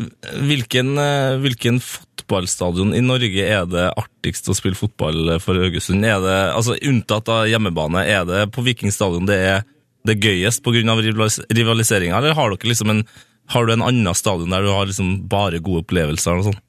hvilken, 0.45 0.97
eh, 1.01 1.37
hvilken 1.41 1.79
fotballstadion 1.81 2.93
i 2.93 3.01
Norge 3.01 3.45
er 3.45 3.65
det 3.65 3.87
artigst 3.97 4.49
å 4.51 4.55
spille 4.57 4.77
fotball 4.77 5.39
for 5.41 5.57
Haugesund? 5.57 6.05
Er 6.05 6.21
det, 6.21 6.37
altså 6.53 6.77
Unntatt 6.85 7.29
av 7.33 7.47
hjemmebane, 7.49 8.05
er 8.05 8.27
det 8.29 8.51
på 8.53 8.65
Viking 8.67 8.93
stadion 8.93 9.25
det 9.25 9.39
er 9.41 9.65
det 10.05 10.19
gøyest 10.21 10.61
pga. 10.63 10.85
rivaliseringa, 11.51 12.17
eller 12.17 12.33
har 12.33 12.57
liksom 12.63 12.89
en 12.89 13.07
har 13.47 13.65
du 13.65 13.73
en 13.73 13.81
annen 13.81 14.13
stadion 14.13 14.49
der 14.51 14.61
du 14.61 14.71
har 14.71 14.85
liksom 14.85 15.27
bare 15.27 15.59
gode 15.63 15.85
opplevelser? 15.85 16.37
og 16.37 16.43
sånn? 16.49 16.59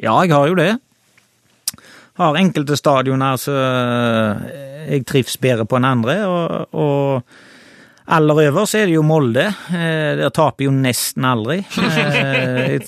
Ja, 0.00 0.20
jeg 0.22 0.32
har 0.32 0.48
jo 0.48 0.54
det. 0.54 0.78
Har 2.20 2.36
enkelte 2.36 2.76
stadioner 2.76 3.38
så 3.40 3.54
jeg 4.90 5.06
trives 5.08 5.38
bedre 5.40 5.64
på 5.64 5.78
enn 5.78 5.88
andre, 5.88 6.16
og, 6.28 6.74
og 6.76 7.22
aller 8.06 8.40
øverst 8.48 8.74
er 8.78 8.86
det 8.86 8.94
jo 8.96 9.02
Molde. 9.06 9.48
Eh, 9.72 10.16
Der 10.20 10.30
taper 10.34 10.64
jo 10.64 10.70
nesten 10.74 11.24
aldri. 11.24 11.60
Eh, 11.60 12.78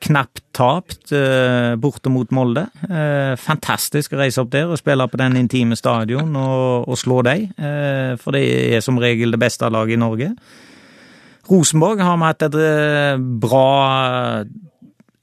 Knapt 0.00 0.40
tapt 0.56 1.10
eh, 1.12 1.74
borte 1.76 2.08
mot 2.08 2.30
Molde. 2.32 2.62
Eh, 2.88 3.34
Fantastisk 3.36 4.14
å 4.16 4.20
reise 4.22 4.40
opp 4.40 4.48
der 4.54 4.70
og 4.72 4.78
spille 4.80 5.04
på 5.12 5.18
den 5.20 5.36
intime 5.36 5.76
stadion 5.76 6.32
og, 6.40 6.88
og 6.88 6.96
slå 6.96 7.18
dem, 7.26 7.50
eh, 7.60 8.14
for 8.16 8.32
det 8.32 8.40
er 8.78 8.80
som 8.80 8.96
regel 8.98 9.30
det 9.36 9.42
beste 9.42 9.68
laget 9.68 9.98
i 9.98 10.00
Norge. 10.00 10.30
Rosenborg 11.50 12.00
har 12.00 12.16
vi 12.16 12.28
hatt 12.30 12.46
et 12.48 12.56
eh, 12.64 13.20
bra 13.44 13.66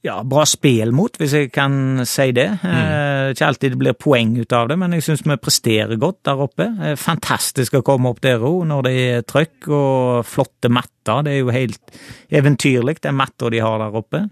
ja, 0.08 0.18
bra 0.24 0.44
spill 0.48 0.92
mot, 0.96 1.16
hvis 1.20 1.34
jeg 1.36 1.50
kan 1.54 2.04
si 2.08 2.30
det. 2.36 2.48
Mm. 2.62 3.32
ikke 3.32 3.48
alltid 3.48 3.74
det 3.74 3.80
blir 3.80 3.96
poeng 3.98 4.34
ut 4.38 4.54
av 4.56 4.70
det, 4.70 4.78
men 4.80 4.94
jeg 4.96 5.04
syns 5.04 5.24
vi 5.26 5.36
presterer 5.40 6.00
godt 6.00 6.22
der 6.28 6.44
oppe. 6.44 6.68
Eh, 6.82 6.96
fantastisk 6.98 7.78
å 7.78 7.84
komme 7.86 8.12
opp 8.12 8.22
der 8.24 8.44
òg, 8.44 8.62
når 8.70 8.86
det 8.86 8.94
er 9.02 9.26
trøkk 9.28 9.68
og 9.68 10.24
flotte 10.28 10.72
matter. 10.72 11.26
Det 11.26 11.34
er 11.34 11.42
jo 11.42 11.52
helt 11.54 11.98
eventyrlig, 12.40 12.98
den 13.04 13.18
matta 13.18 13.52
de 13.52 13.62
har 13.64 13.78
der 13.82 14.00
oppe. 14.00 14.24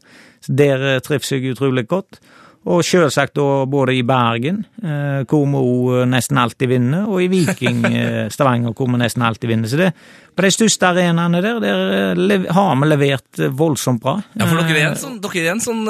Så 0.44 0.56
Der 0.56 0.88
eh, 0.94 1.00
trives 1.04 1.32
jeg 1.32 1.52
utrolig 1.52 1.86
godt. 1.88 2.20
Og 2.66 2.82
selvsagt 2.82 3.36
da 3.38 3.64
både 3.70 3.94
i 3.94 4.02
Bergen, 4.06 4.64
eh, 4.82 5.20
hvor 5.30 5.44
vi 5.46 5.60
òg 5.60 6.08
nesten 6.10 6.40
alltid 6.42 6.72
vinner, 6.72 7.04
og 7.06 7.22
i 7.22 7.28
Viking 7.30 7.84
eh, 7.92 8.24
Stavanger, 8.32 8.74
hvor 8.74 8.90
vi 8.90 8.98
nesten 8.98 9.22
alltid 9.22 9.52
vinner. 9.52 9.70
Så 9.70 9.78
det, 9.78 9.92
på 10.34 10.42
de 10.42 10.50
største 10.50 10.90
arenaene 10.90 11.42
der, 11.44 11.60
der 11.62 12.26
eh, 12.26 12.48
har 12.56 12.74
vi 12.80 12.90
levert 12.90 13.38
eh, 13.38 13.54
voldsomt 13.54 14.02
bra. 14.02 14.18
Ja, 14.34 14.50
for 14.50 14.58
dere 14.58 14.82
er 14.82 14.90
en 14.90 14.98
sånn, 14.98 15.20
dere 15.22 15.44
er 15.44 15.54
en 15.54 15.62
sånn 15.62 15.86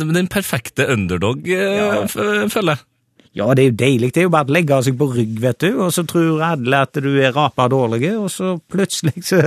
den 0.00 0.32
perfekte 0.32 0.88
underdog, 0.94 1.44
ja. 1.44 2.06
føler 2.08 2.76
jeg. 2.76 2.84
Ja, 3.34 3.48
det 3.50 3.64
er 3.64 3.70
jo 3.72 3.78
deilig. 3.80 4.12
Det 4.14 4.20
er 4.22 4.28
jo 4.28 4.30
bare 4.30 4.46
å 4.46 4.54
legge 4.54 4.76
seg 4.86 4.94
på 4.98 5.08
rygg, 5.10 5.38
vet 5.42 5.64
du, 5.64 5.72
og 5.82 5.88
så 5.94 6.04
tror 6.06 6.42
alle 6.46 6.82
at 6.86 7.00
du 7.02 7.10
er 7.18 7.34
rapa 7.34 7.66
dårlig, 7.70 8.12
og 8.14 8.28
så 8.30 8.52
plutselig 8.70 9.24
så, 9.26 9.40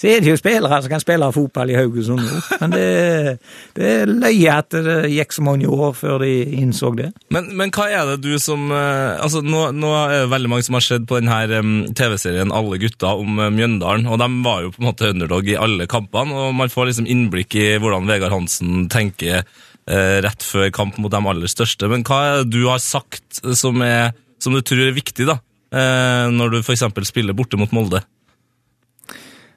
så 0.00 0.08
er 0.10 0.24
det 0.24 0.32
jo 0.32 0.40
spillere 0.40 0.80
som 0.82 0.90
kan 0.90 1.02
spille 1.02 1.28
fotball 1.36 1.70
i 1.70 1.76
Haugesund 1.78 2.24
nå. 2.24 2.40
Men 2.64 2.74
det, 2.74 2.88
det 3.78 3.92
er 3.92 4.10
løye 4.10 4.56
at 4.56 4.74
det 4.74 5.12
gikk 5.14 5.36
så 5.36 5.46
mange 5.46 5.70
år 5.70 5.94
før 6.00 6.24
de 6.24 6.32
innså 6.58 6.90
det. 6.98 7.12
Men, 7.30 7.52
men 7.54 7.70
hva 7.74 7.86
er 7.94 8.10
det 8.10 8.18
du 8.26 8.34
som 8.42 8.66
eh, 8.74 9.14
Altså, 9.20 9.44
nå, 9.44 9.68
nå 9.76 9.90
er 9.94 10.12
det 10.14 10.32
veldig 10.32 10.50
mange 10.50 10.66
som 10.66 10.76
har 10.78 10.84
sett 10.84 11.06
på 11.08 11.18
denne 11.20 11.90
TV-serien 11.98 12.52
Alle 12.54 12.78
gutta 12.82 13.12
om 13.20 13.38
eh, 13.38 13.52
Mjøndalen, 13.54 14.08
og 14.10 14.18
de 14.22 14.30
var 14.42 14.64
jo 14.64 14.74
på 14.74 14.82
en 14.82 14.90
måte 14.90 15.14
underdog 15.14 15.50
i 15.50 15.58
alle 15.60 15.86
kampene, 15.90 16.34
og 16.34 16.54
man 16.58 16.72
får 16.72 16.90
liksom 16.90 17.08
innblikk 17.10 17.54
i 17.60 17.66
hvordan 17.78 18.10
Vegard 18.10 18.34
Hansen 18.34 18.88
tenker 18.90 19.44
rett 19.90 20.44
før 20.46 20.68
kamp 20.74 21.00
mot 21.02 21.10
de 21.10 21.18
aller 21.18 21.50
største. 21.50 21.88
Men 21.90 22.04
hva 22.06 22.20
er 22.22 22.36
det 22.44 22.54
du 22.54 22.68
har 22.68 22.78
sagt 22.78 23.40
som, 23.58 23.82
er, 23.82 24.12
som 24.38 24.54
du 24.54 24.62
tror 24.62 24.84
er 24.86 24.94
viktig, 24.94 25.26
da? 25.26 25.40
Eh, 25.70 26.26
når 26.34 26.54
du 26.54 26.58
f.eks. 26.62 26.86
spiller 27.10 27.36
borte 27.36 27.58
mot 27.58 27.72
Molde? 27.74 28.02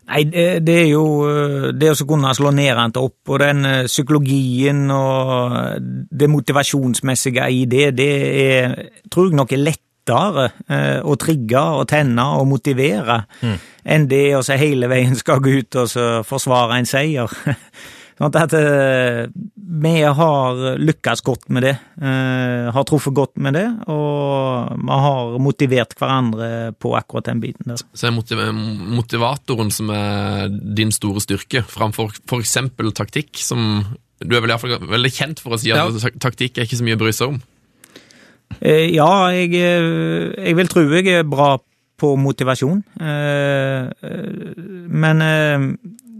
Nei, 0.03 0.25
det 0.27 0.73
er 0.75 0.89
jo 0.91 1.03
eh, 1.25 1.69
det 1.79 1.93
å 1.93 2.07
kunne 2.07 2.33
slå 2.35 2.51
nedentil 2.53 3.07
opp, 3.07 3.21
og 3.31 3.39
den 3.41 3.63
eh, 3.65 3.85
psykologien 3.87 4.83
og 4.91 5.55
det 6.11 6.29
motivasjonsmessige 6.29 7.47
i 7.49 7.63
det, 7.71 7.87
det 7.97 8.11
er, 8.43 8.75
tror 9.09 9.31
jeg 9.31 9.39
nok 9.39 9.55
er 9.55 9.63
lettere 9.63 10.49
eh, 10.67 10.99
å 10.99 11.15
trigge 11.17 11.63
og 11.79 11.87
tenne 11.89 12.27
og 12.35 12.49
motivere 12.51 13.21
enn 13.83 14.07
det 14.11 14.25
å 14.35 14.43
se 14.43 14.59
hele 14.59 14.91
veien 14.91 15.15
skal 15.21 15.41
gå 15.43 15.57
ut 15.63 15.81
og 15.81 15.89
så 15.89 16.07
forsvare 16.27 16.81
en 16.81 16.89
seier. 16.89 17.31
Sånn 18.19 18.35
at 18.37 18.53
vi 19.83 19.93
har 20.05 20.59
lykkes 20.77 21.23
godt 21.25 21.47
med 21.49 21.65
det, 21.65 21.73
eh, 22.01 22.69
har 22.71 22.85
truffet 22.85 23.15
godt 23.17 23.37
med 23.41 23.55
det, 23.57 23.65
og 23.89 24.75
vi 24.77 24.97
har 25.05 25.39
motivert 25.41 25.95
hverandre 25.97 26.49
på 26.77 26.93
akkurat 26.97 27.25
den 27.31 27.41
biten 27.41 27.71
der. 27.71 27.81
Så 27.97 28.07
er 28.07 28.15
motiv 28.15 28.37
motivatoren 28.53 29.71
som 29.73 29.89
er 29.89 30.49
din 30.49 30.91
store 30.93 31.23
styrke, 31.23 31.63
framfor 31.65 32.13
for 32.29 32.43
eksempel 32.43 32.93
taktikk, 32.93 33.33
som 33.41 33.83
du 34.23 34.35
er 34.35 34.41
vel 34.43 34.51
i 34.51 34.53
hvert 34.53 34.61
fall 34.61 34.87
veldig 34.93 35.11
kjent 35.11 35.41
for 35.43 35.55
å 35.55 35.59
si 35.59 35.71
at 35.73 35.77
Ja. 35.81 36.09
taktikk 36.21 36.57
er 36.57 36.67
ikke 36.67 36.79
så 36.79 36.85
mye 36.85 36.95
å 36.95 37.01
bry 37.01 37.11
seg 37.11 37.27
om. 37.33 37.41
Eh, 38.61 38.93
Ja, 38.93 39.29
jeg, 39.29 39.53
eh, 39.55 40.33
jeg 40.45 40.55
vil 40.55 40.67
tro 40.67 40.81
jeg 40.87 41.07
er 41.07 41.23
bra 41.23 41.57
på 41.97 42.15
motivasjon. 42.17 42.83
Men 44.89 45.17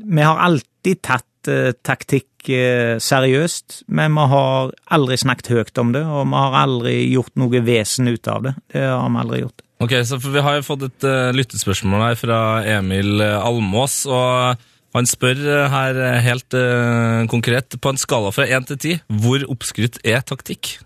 vi 0.06 0.22
har 0.22 0.38
alltid 0.40 1.02
tatt 1.02 1.26
eh, 1.52 1.74
taktikk 1.86 2.50
eh, 2.52 2.96
seriøst, 3.02 3.84
men 3.88 4.16
vi 4.18 4.28
har 4.34 4.74
aldri 4.94 5.18
snakket 5.20 5.52
høyt 5.54 5.84
om 5.84 5.94
det, 5.96 6.04
og 6.04 6.28
vi 6.30 6.40
har 6.40 6.58
aldri 6.64 6.96
gjort 7.12 7.36
noe 7.40 7.64
vesen 7.66 8.12
ut 8.12 8.28
av 8.32 8.48
det. 8.48 8.56
Det 8.74 8.86
har 8.88 9.10
vi 9.10 9.24
aldri 9.24 9.44
gjort. 9.44 9.64
Ok, 9.84 9.98
så 10.08 10.18
Vi 10.22 10.40
har 10.40 10.56
jo 10.56 10.64
fått 10.64 10.86
et 10.88 11.08
uh, 11.08 11.34
lyttespørsmål 11.36 12.06
her 12.06 12.16
fra 12.16 12.38
Emil 12.78 13.20
eh, 13.20 13.36
Almås. 13.36 14.06
og 14.08 14.62
Han 14.94 15.10
spør 15.10 15.40
eh, 15.42 15.68
her 15.74 16.00
eh, 16.00 16.22
helt 16.24 16.56
eh, 16.56 17.26
konkret, 17.32 17.76
på 17.82 17.92
en 17.92 18.00
skala 18.00 18.32
fra 18.32 18.46
1 18.46 18.70
til 18.72 18.78
10, 18.78 19.04
hvor 19.24 19.46
oppskrytt 19.50 20.00
er 20.06 20.22
taktikk? 20.22 20.78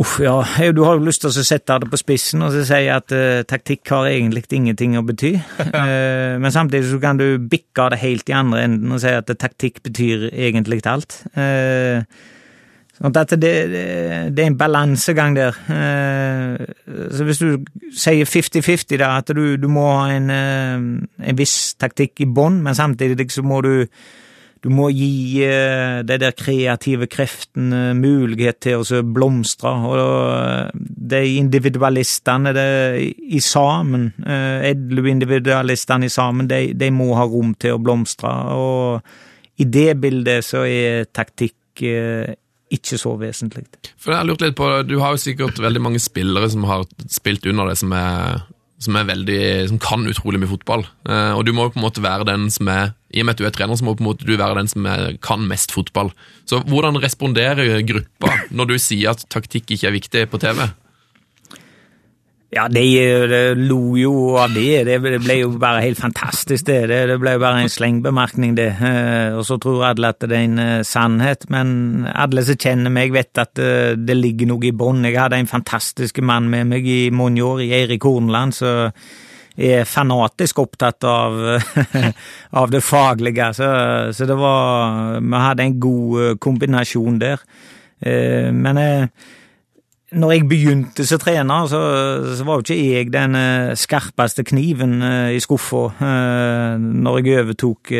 Uff, 0.00 0.16
ja. 0.24 0.38
Du 0.72 0.82
har 0.86 0.96
jo 0.96 1.04
lyst 1.04 1.20
til 1.20 1.28
å 1.28 1.44
sette 1.44 1.76
det 1.82 1.90
på 1.92 2.00
spissen 2.00 2.44
og 2.44 2.54
så 2.54 2.62
si 2.64 2.86
at 2.88 3.12
uh, 3.12 3.42
taktikk 3.48 3.90
har 3.92 4.08
egentlig 4.08 4.46
ingenting 4.56 4.96
å 4.96 5.04
bety. 5.04 5.34
uh, 5.36 6.38
men 6.42 6.52
samtidig 6.54 6.88
så 6.88 7.00
kan 7.02 7.20
du 7.20 7.36
bikke 7.36 7.90
det 7.92 8.00
helt 8.00 8.32
i 8.32 8.36
andre 8.36 8.64
enden 8.64 8.94
og 8.94 9.02
si 9.02 9.12
at 9.12 9.28
taktikk 9.36 9.82
betyr 9.84 10.30
egentlig 10.32 10.80
alt. 10.88 11.18
Eh, 11.38 12.00
sånn 12.96 13.18
at 13.18 13.34
det, 13.36 13.52
det, 13.72 13.84
det 14.32 14.44
er 14.44 14.48
en 14.50 14.58
balansegang 14.58 15.36
der. 15.36 15.56
Så 17.12 17.26
hvis 17.26 17.40
du 17.42 17.62
sier 17.96 18.28
50-50, 18.28 18.96
da, 19.00 19.12
at 19.20 19.32
du, 19.34 19.56
du 19.60 19.68
må 19.72 19.86
ha 19.90 20.10
en, 20.14 20.28
en 20.32 21.38
viss 21.38 21.74
taktikk 21.80 22.24
i 22.24 22.28
bånn, 22.28 22.60
men 22.64 22.76
samtidig 22.78 23.28
så 23.32 23.44
må 23.46 23.60
du 23.64 23.74
du 24.62 24.68
må 24.70 24.88
gi 24.94 25.42
eh, 25.42 26.00
de 26.06 26.18
der 26.22 26.34
kreative 26.38 27.08
kreftene 27.10 27.96
mulighet 27.98 28.60
til 28.62 28.84
å 28.84 29.00
blomstre. 29.02 29.72
Og 29.88 29.96
eh, 30.36 30.84
de 31.12 31.22
individualistene 31.40 32.52
de, 32.54 32.66
i 33.10 33.40
sammen, 33.42 34.12
eh, 34.22 34.68
edle 34.70 35.08
individualistene 35.10 36.06
i 36.06 36.14
sammen, 36.14 36.46
de, 36.50 36.68
de, 36.78 36.92
må 36.94 37.10
ha 37.18 37.26
rom 37.26 37.56
til 37.58 37.74
å 37.74 37.82
blomstre. 37.82 38.30
Og 38.54 39.58
i 39.62 39.66
det 39.66 39.96
bildet 40.02 40.46
så 40.46 40.62
er 40.68 41.10
taktikk 41.10 41.58
ikke 42.72 42.98
så 43.00 43.16
vesentlig. 43.18 43.64
For 44.00 44.12
jeg 44.12 44.20
har 44.20 44.26
lurt 44.28 44.42
litt 44.44 44.56
på, 44.56 44.68
Du 44.86 44.98
har 45.00 45.16
jo 45.16 45.20
sikkert 45.20 45.58
veldig 45.60 45.82
mange 45.82 46.00
spillere 46.00 46.48
som 46.52 46.64
har 46.68 46.86
spilt 47.10 47.48
under 47.50 47.72
det, 47.72 47.78
som 47.80 47.92
er 47.96 48.44
som, 48.82 48.98
veldig, 49.08 49.42
som 49.70 49.78
kan 49.82 50.04
utrolig 50.10 50.40
mye 50.42 50.50
fotball. 50.50 50.84
Eh, 51.08 51.32
og 51.36 51.46
du 51.46 51.52
må 51.54 51.68
jo 51.68 51.74
på 51.74 51.80
en 51.80 51.86
måte 51.86 52.04
være 52.04 52.26
den 52.28 52.48
som 52.52 52.70
er 52.72 52.92
I 53.12 53.22
og 53.22 53.28
med 53.28 53.36
at 53.36 53.42
du 53.42 53.46
er 53.48 53.54
trener, 53.54 53.78
så 53.78 53.86
må 53.86 53.94
på 53.96 54.04
en 54.04 54.10
måte 54.10 54.26
være 54.26 54.58
den 54.58 54.70
som 54.70 54.86
er, 54.88 55.16
kan 55.22 55.42
mest 55.48 55.74
fotball. 55.74 56.12
Så 56.48 56.62
hvordan 56.68 57.00
responderer 57.02 57.82
gruppa 57.86 58.32
når 58.50 58.72
du 58.72 58.78
sier 58.82 59.12
at 59.12 59.26
taktikk 59.32 59.74
ikke 59.74 59.90
er 59.90 59.98
viktig 59.98 60.24
på 60.32 60.40
TV? 60.42 60.64
Ja, 62.52 62.66
de, 62.68 62.84
de, 63.30 63.54
lo 63.56 63.94
jo 63.96 64.10
av 64.36 64.52
det. 64.52 64.84
Det 64.84 64.98
ble 65.00 65.38
jo 65.38 65.54
bare 65.60 65.80
helt 65.86 65.96
fantastisk, 65.96 66.66
det. 66.68 66.82
Det, 66.90 66.98
det 67.08 67.16
ble 67.22 67.32
jo 67.38 67.40
bare 67.40 67.62
en 67.64 67.72
slengbemerkning, 67.72 68.52
det. 68.58 68.68
Eh, 68.76 69.32
og 69.32 69.46
så 69.48 69.56
tror 69.62 69.86
alle 69.88 70.10
at 70.12 70.20
det 70.20 70.36
er 70.36 70.44
en 70.50 70.60
uh, 70.60 70.82
sannhet. 70.84 71.46
Men 71.48 72.04
alle 72.12 72.44
som 72.44 72.60
kjenner 72.60 72.92
meg, 72.92 73.14
vet 73.16 73.40
at 73.40 73.54
det, 73.56 74.04
det 74.04 74.18
ligger 74.18 74.52
noe 74.52 74.68
i 74.68 74.74
bånn. 74.76 75.00
Jeg 75.08 75.16
hadde 75.16 75.40
en 75.40 75.48
fantastisk 75.48 76.20
mann 76.20 76.52
med 76.52 76.68
meg 76.74 76.92
i 76.92 77.00
mange 77.08 77.40
år, 77.40 77.64
Eirik 77.64 78.04
Hornland, 78.04 78.52
som 78.60 78.92
er 79.56 79.88
fanatisk 79.88 80.60
opptatt 80.60 81.08
av, 81.08 81.40
av 82.60 82.72
det 82.72 82.84
faglige. 82.84 83.48
Så, 83.56 83.74
så, 84.12 84.28
det 84.28 84.36
var 84.36 85.20
Vi 85.24 85.44
hadde 85.48 85.70
en 85.70 85.80
god 85.80 86.40
kombinasjon 86.44 87.20
der. 87.24 87.40
Men 88.52 88.80
når 90.12 90.32
jeg 90.32 90.46
begynte 90.48 91.04
som 91.08 91.20
trener, 91.20 91.66
så, 91.70 91.80
så, 92.36 92.44
var 92.44 92.60
jo 92.60 92.64
ikke 92.66 92.76
jeg 92.78 93.10
den 93.14 93.36
uh, 93.38 93.72
skarpeste 93.78 94.44
kniven 94.44 94.98
uh, 95.00 95.30
i 95.32 95.40
skuffa 95.42 95.82
uh, 95.88 96.76
når 96.80 97.18
jeg 97.20 97.38
overtok 97.42 97.92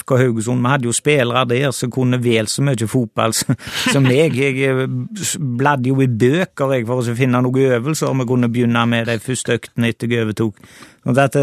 FK 0.00 0.16
Haugesund. 0.22 0.64
Vi 0.64 0.72
hadde 0.72 0.88
jo 0.88 0.96
spillere 0.96 1.44
der 1.48 1.74
som 1.76 1.92
kunne 1.92 2.20
vel 2.24 2.48
så 2.50 2.64
mye 2.64 2.88
fotball 2.88 3.36
som 3.36 4.06
meg. 4.06 4.36
Jeg 4.36 4.88
bladde 5.58 5.92
jo 5.92 6.00
i 6.04 6.08
bøker 6.08 6.76
jeg, 6.76 6.86
for 6.88 7.02
å 7.02 7.16
finne 7.18 7.42
noen 7.44 7.76
øvelser 7.78 8.16
vi 8.16 8.28
kunne 8.28 8.52
begynne 8.52 8.86
med 8.88 9.10
de 9.10 9.18
første 9.22 9.58
øktene 9.60 9.92
etter 9.92 10.12
jeg 10.12 10.26
overtok. 10.26 10.62
Sånn 11.06 11.20
at 11.22 11.36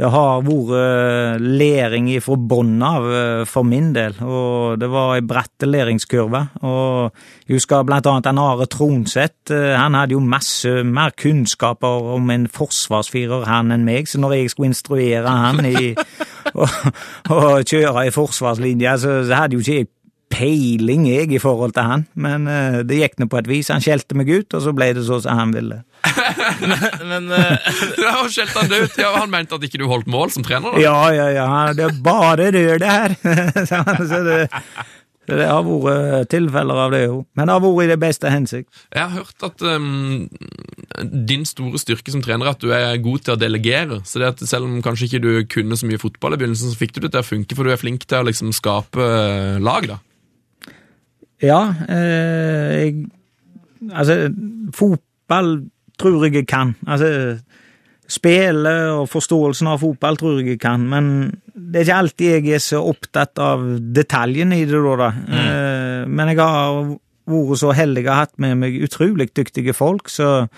det 0.00 0.08
har 0.08 0.44
vært 0.46 0.70
eh, 0.78 1.42
læring 1.60 2.06
fra 2.24 2.36
bunnen 2.38 2.80
av 2.84 3.08
eh, 3.12 3.42
for 3.48 3.66
min 3.68 3.90
del, 3.92 4.16
og 4.24 4.80
det 4.80 4.88
var 4.88 5.18
ei 5.18 5.24
bratt 5.26 5.66
læringskurve. 5.66 6.40
Og 6.64 7.10
jeg 7.44 7.58
husker 7.58 7.84
blant 7.84 8.08
annet 8.08 8.30
en 8.30 8.40
Are 8.40 8.68
Tronseth. 8.70 9.52
Eh, 9.52 9.74
han 9.76 9.98
hadde 9.98 10.16
jo 10.16 10.22
masse 10.24 10.72
mer 10.88 11.12
kunnskaper 11.20 12.08
om 12.16 12.32
en 12.32 12.48
forsvarsfirer, 12.48 13.44
han, 13.50 13.74
enn 13.76 13.84
meg, 13.84 14.08
så 14.08 14.22
når 14.22 14.38
jeg 14.38 14.54
skulle 14.54 14.72
instruere 14.72 15.36
han 15.44 15.68
i 15.68 15.92
å 17.36 17.40
kjøre 17.60 18.08
i 18.08 18.14
forsvarslinja, 18.14 18.96
så 19.02 19.20
hadde 19.28 19.58
jo 19.58 19.64
ikke 19.66 19.80
jeg 19.82 19.92
peiling, 20.30 21.06
jeg, 21.10 21.30
i 21.34 21.40
forhold 21.42 21.74
til 21.76 21.88
han. 21.90 22.06
Men 22.14 22.46
uh, 22.48 22.80
det 22.86 23.00
gikk 23.00 23.18
nå 23.20 23.28
på 23.30 23.40
et 23.40 23.50
vis. 23.50 23.72
Han 23.74 23.82
skjelte 23.84 24.18
meg 24.18 24.30
ut, 24.30 24.54
og 24.56 24.64
så 24.64 24.74
ble 24.76 24.92
det 24.96 25.06
sånn 25.08 25.24
som 25.26 25.40
han 25.40 25.54
ville. 25.56 25.82
men, 26.70 26.86
men 27.10 27.28
uh... 27.34 27.72
ja, 28.06 28.14
skjelte 28.30 28.62
han 28.62 28.72
ut? 28.72 28.96
Ja, 29.00 29.12
Han 29.18 29.32
mente 29.32 29.58
at 29.58 29.66
ikke 29.66 29.82
du 29.82 29.88
holdt 29.90 30.08
mål 30.10 30.32
som 30.34 30.46
trener? 30.46 30.76
da? 30.76 30.82
Ja, 30.82 30.96
ja, 31.14 31.28
ja. 31.34 31.50
Det 31.76 31.88
er 31.88 32.00
bare 32.04 32.50
rør, 32.54 32.80
det 32.80 32.94
her. 32.94 33.18
så 33.70 34.22
det, 34.26 34.40
så 35.28 35.36
det 35.38 35.46
har 35.46 35.62
vært 35.66 36.30
tilfeller 36.32 36.84
av 36.86 36.94
det 36.94 37.04
jo. 37.04 37.20
Men 37.38 37.46
det 37.46 37.56
har 37.56 37.64
vært 37.64 37.84
i 37.84 37.90
det 37.92 37.98
beste 38.02 38.32
hensikt. 38.32 38.70
Jeg 38.94 39.02
har 39.02 39.12
hørt 39.20 39.46
at 39.50 39.64
um, 39.66 40.28
din 41.28 41.46
store 41.46 41.78
styrke 41.82 42.14
som 42.14 42.22
trener 42.24 42.48
er 42.48 42.54
at 42.56 42.62
du 42.62 42.72
er 42.74 43.02
god 43.02 43.26
til 43.26 43.34
å 43.34 43.40
delegere. 43.40 44.00
Så 44.08 44.22
det 44.22 44.30
at 44.32 44.44
selv 44.48 44.70
om 44.70 44.78
kanskje 44.84 45.10
ikke 45.10 45.24
du 45.26 45.32
kunne 45.50 45.78
så 45.78 45.90
mye 45.90 46.02
fotball 46.02 46.34
i 46.34 46.40
begynnelsen, 46.40 46.72
så 46.72 46.80
fikk 46.80 46.96
du 46.96 47.04
det 47.04 47.12
til 47.14 47.22
å 47.22 47.26
funke, 47.26 47.58
for 47.58 47.66
du 47.66 47.74
er 47.74 47.82
flink 47.82 48.06
til 48.08 48.22
å 48.22 48.30
liksom 48.30 48.54
skape 48.56 49.10
lag, 49.62 49.90
da. 49.90 50.00
Ja, 51.40 51.62
eh, 51.88 52.76
jeg 52.80 53.08
Altså, 53.96 54.28
fotball 54.76 55.54
tror 55.98 56.24
jeg 56.26 56.34
jeg 56.34 56.46
kan. 56.46 56.74
Altså, 56.86 57.38
spillet 58.10 58.90
og 58.92 59.06
forståelsen 59.08 59.70
av 59.70 59.80
fotball 59.80 60.18
tror 60.20 60.40
jeg 60.40 60.54
jeg 60.54 60.60
kan, 60.62 60.84
men 60.90 61.06
det 61.54 61.80
er 61.80 61.86
ikke 61.86 62.00
alltid 62.02 62.34
jeg 62.34 62.56
er 62.56 62.64
så 62.64 62.82
opptatt 62.84 63.40
av 63.40 63.64
detaljene 63.94 64.58
i 64.60 64.66
det, 64.68 64.80
da. 64.80 65.10
Mm. 65.16 65.38
Eh, 65.38 66.02
men 66.10 66.32
jeg 66.32 66.40
har 66.42 66.92
vært 67.30 67.60
så 67.62 67.72
heldig 67.76 68.06
ha 68.08 68.20
hatt 68.24 68.36
med 68.42 68.58
meg 68.58 68.78
utrolig 68.84 69.30
dyktige 69.36 69.74
folk, 69.76 70.10
så 70.10 70.48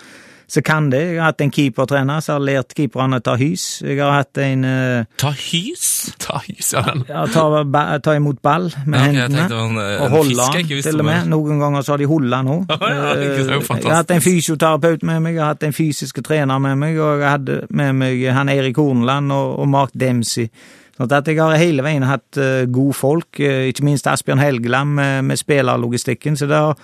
så 0.47 0.61
kan 0.61 0.89
det. 0.91 1.01
Jeg 1.13 1.21
har 1.21 1.31
hatt 1.31 1.41
en 1.41 1.51
keepertrener 1.53 2.19
som 2.23 2.37
har 2.37 2.43
lært 2.45 2.75
keeperne 2.77 3.19
å 3.19 3.23
ta 3.23 3.35
hys. 3.39 3.65
Jeg 3.85 3.99
har 4.01 4.11
hatt 4.17 4.39
en 4.43 4.65
uh, 4.67 5.05
Ta 5.19 5.31
hys? 5.31 5.85
Ta 6.23 6.39
hys, 6.45 6.73
ja. 6.75 6.83
ja 7.09 7.23
ta, 7.31 7.45
ba, 7.63 7.85
ta, 8.03 8.15
imot 8.17 8.41
ball 8.43 8.69
med 8.85 8.99
ja, 8.99 9.27
hendene. 9.27 9.47
En, 9.47 9.79
og 10.03 10.13
holde 10.13 10.49
den, 10.57 10.69
til 10.85 11.01
og 11.01 11.07
med. 11.07 11.31
Noen 11.31 11.63
ganger 11.63 11.85
så 11.85 11.95
har 11.95 12.03
de 12.03 12.09
holdt 12.09 12.31
den 12.33 12.51
òg. 12.53 12.75
jeg 12.89 13.89
har 13.89 13.97
hatt 13.97 14.13
en 14.13 14.23
fysioterapeut 14.23 15.07
med 15.07 15.23
meg, 15.23 15.37
jeg 15.37 15.43
har 15.43 15.55
hatt 15.55 15.67
en 15.67 15.75
fysisk 15.75 16.21
trener 16.25 16.61
med 16.63 16.79
meg, 16.79 16.99
og 17.01 17.23
jeg 17.23 17.29
hadde 17.29 17.59
med 17.73 17.99
meg 17.99 18.23
han 18.33 18.51
Erik 18.51 18.79
Hornland 18.81 19.33
og, 19.33 19.59
og 19.63 19.69
Mark 19.71 19.93
Dempsey. 19.97 20.49
Sånn 20.93 21.09
at 21.09 21.25
jeg 21.25 21.39
har 21.39 21.55
hele 21.57 21.81
veien 21.85 22.05
hatt 22.05 22.37
uh, 22.37 22.65
gode 22.69 22.93
folk, 22.97 23.39
uh, 23.41 23.65
ikke 23.71 23.85
minst 23.87 24.09
Asbjørn 24.09 24.43
Helgeland 24.43 24.93
med, 24.99 25.23
med 25.31 25.41
spillerlogistikken. 25.41 26.37
så 26.37 26.49
det 26.51 26.59
har 26.59 26.77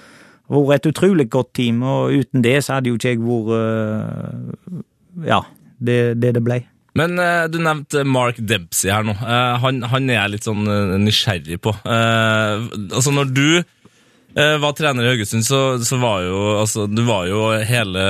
vært 0.50 0.86
et 0.86 0.92
utrolig 0.94 1.28
godt 1.30 1.54
team, 1.60 1.82
og 1.86 2.14
uten 2.16 2.44
det 2.46 2.58
så 2.66 2.78
hadde 2.78 2.92
jo 2.92 2.98
ikke 2.98 3.14
jeg 3.14 3.22
vært 3.22 3.56
eh, 3.60 4.78
ja, 5.30 5.44
det 5.78 5.98
det, 6.22 6.36
det 6.38 6.44
ble. 6.46 6.62
Men 6.98 7.20
uh, 7.22 7.46
du 7.52 7.60
nevnte 7.62 8.04
Mark 8.08 8.40
Dempsey 8.42 8.90
her 8.92 9.06
nå. 9.06 9.14
Uh, 9.22 9.60
han, 9.62 9.84
han, 9.92 10.08
er 10.10 10.24
jeg 10.24 10.34
litt 10.34 10.48
sånn 10.48 10.66
nysgjerrig 11.06 11.60
på. 11.64 11.76
altså, 11.86 13.14
når 13.14 13.36
du 13.36 13.50
var 14.40 14.76
trener 14.78 15.04
i 15.04 15.10
Haugesund, 15.10 15.44
så, 15.44 15.60
så, 15.84 15.98
var 16.00 16.22
jo 16.24 16.42
altså, 16.62 16.86
du 16.88 17.02
var 17.08 17.26
jo 17.28 17.48
hele 17.66 18.04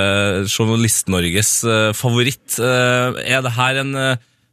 Journalist-Norges 0.44 1.52
favoritt. 1.96 2.58
er 2.60 3.40
det 3.42 3.54
her 3.56 3.80
en 3.80 3.96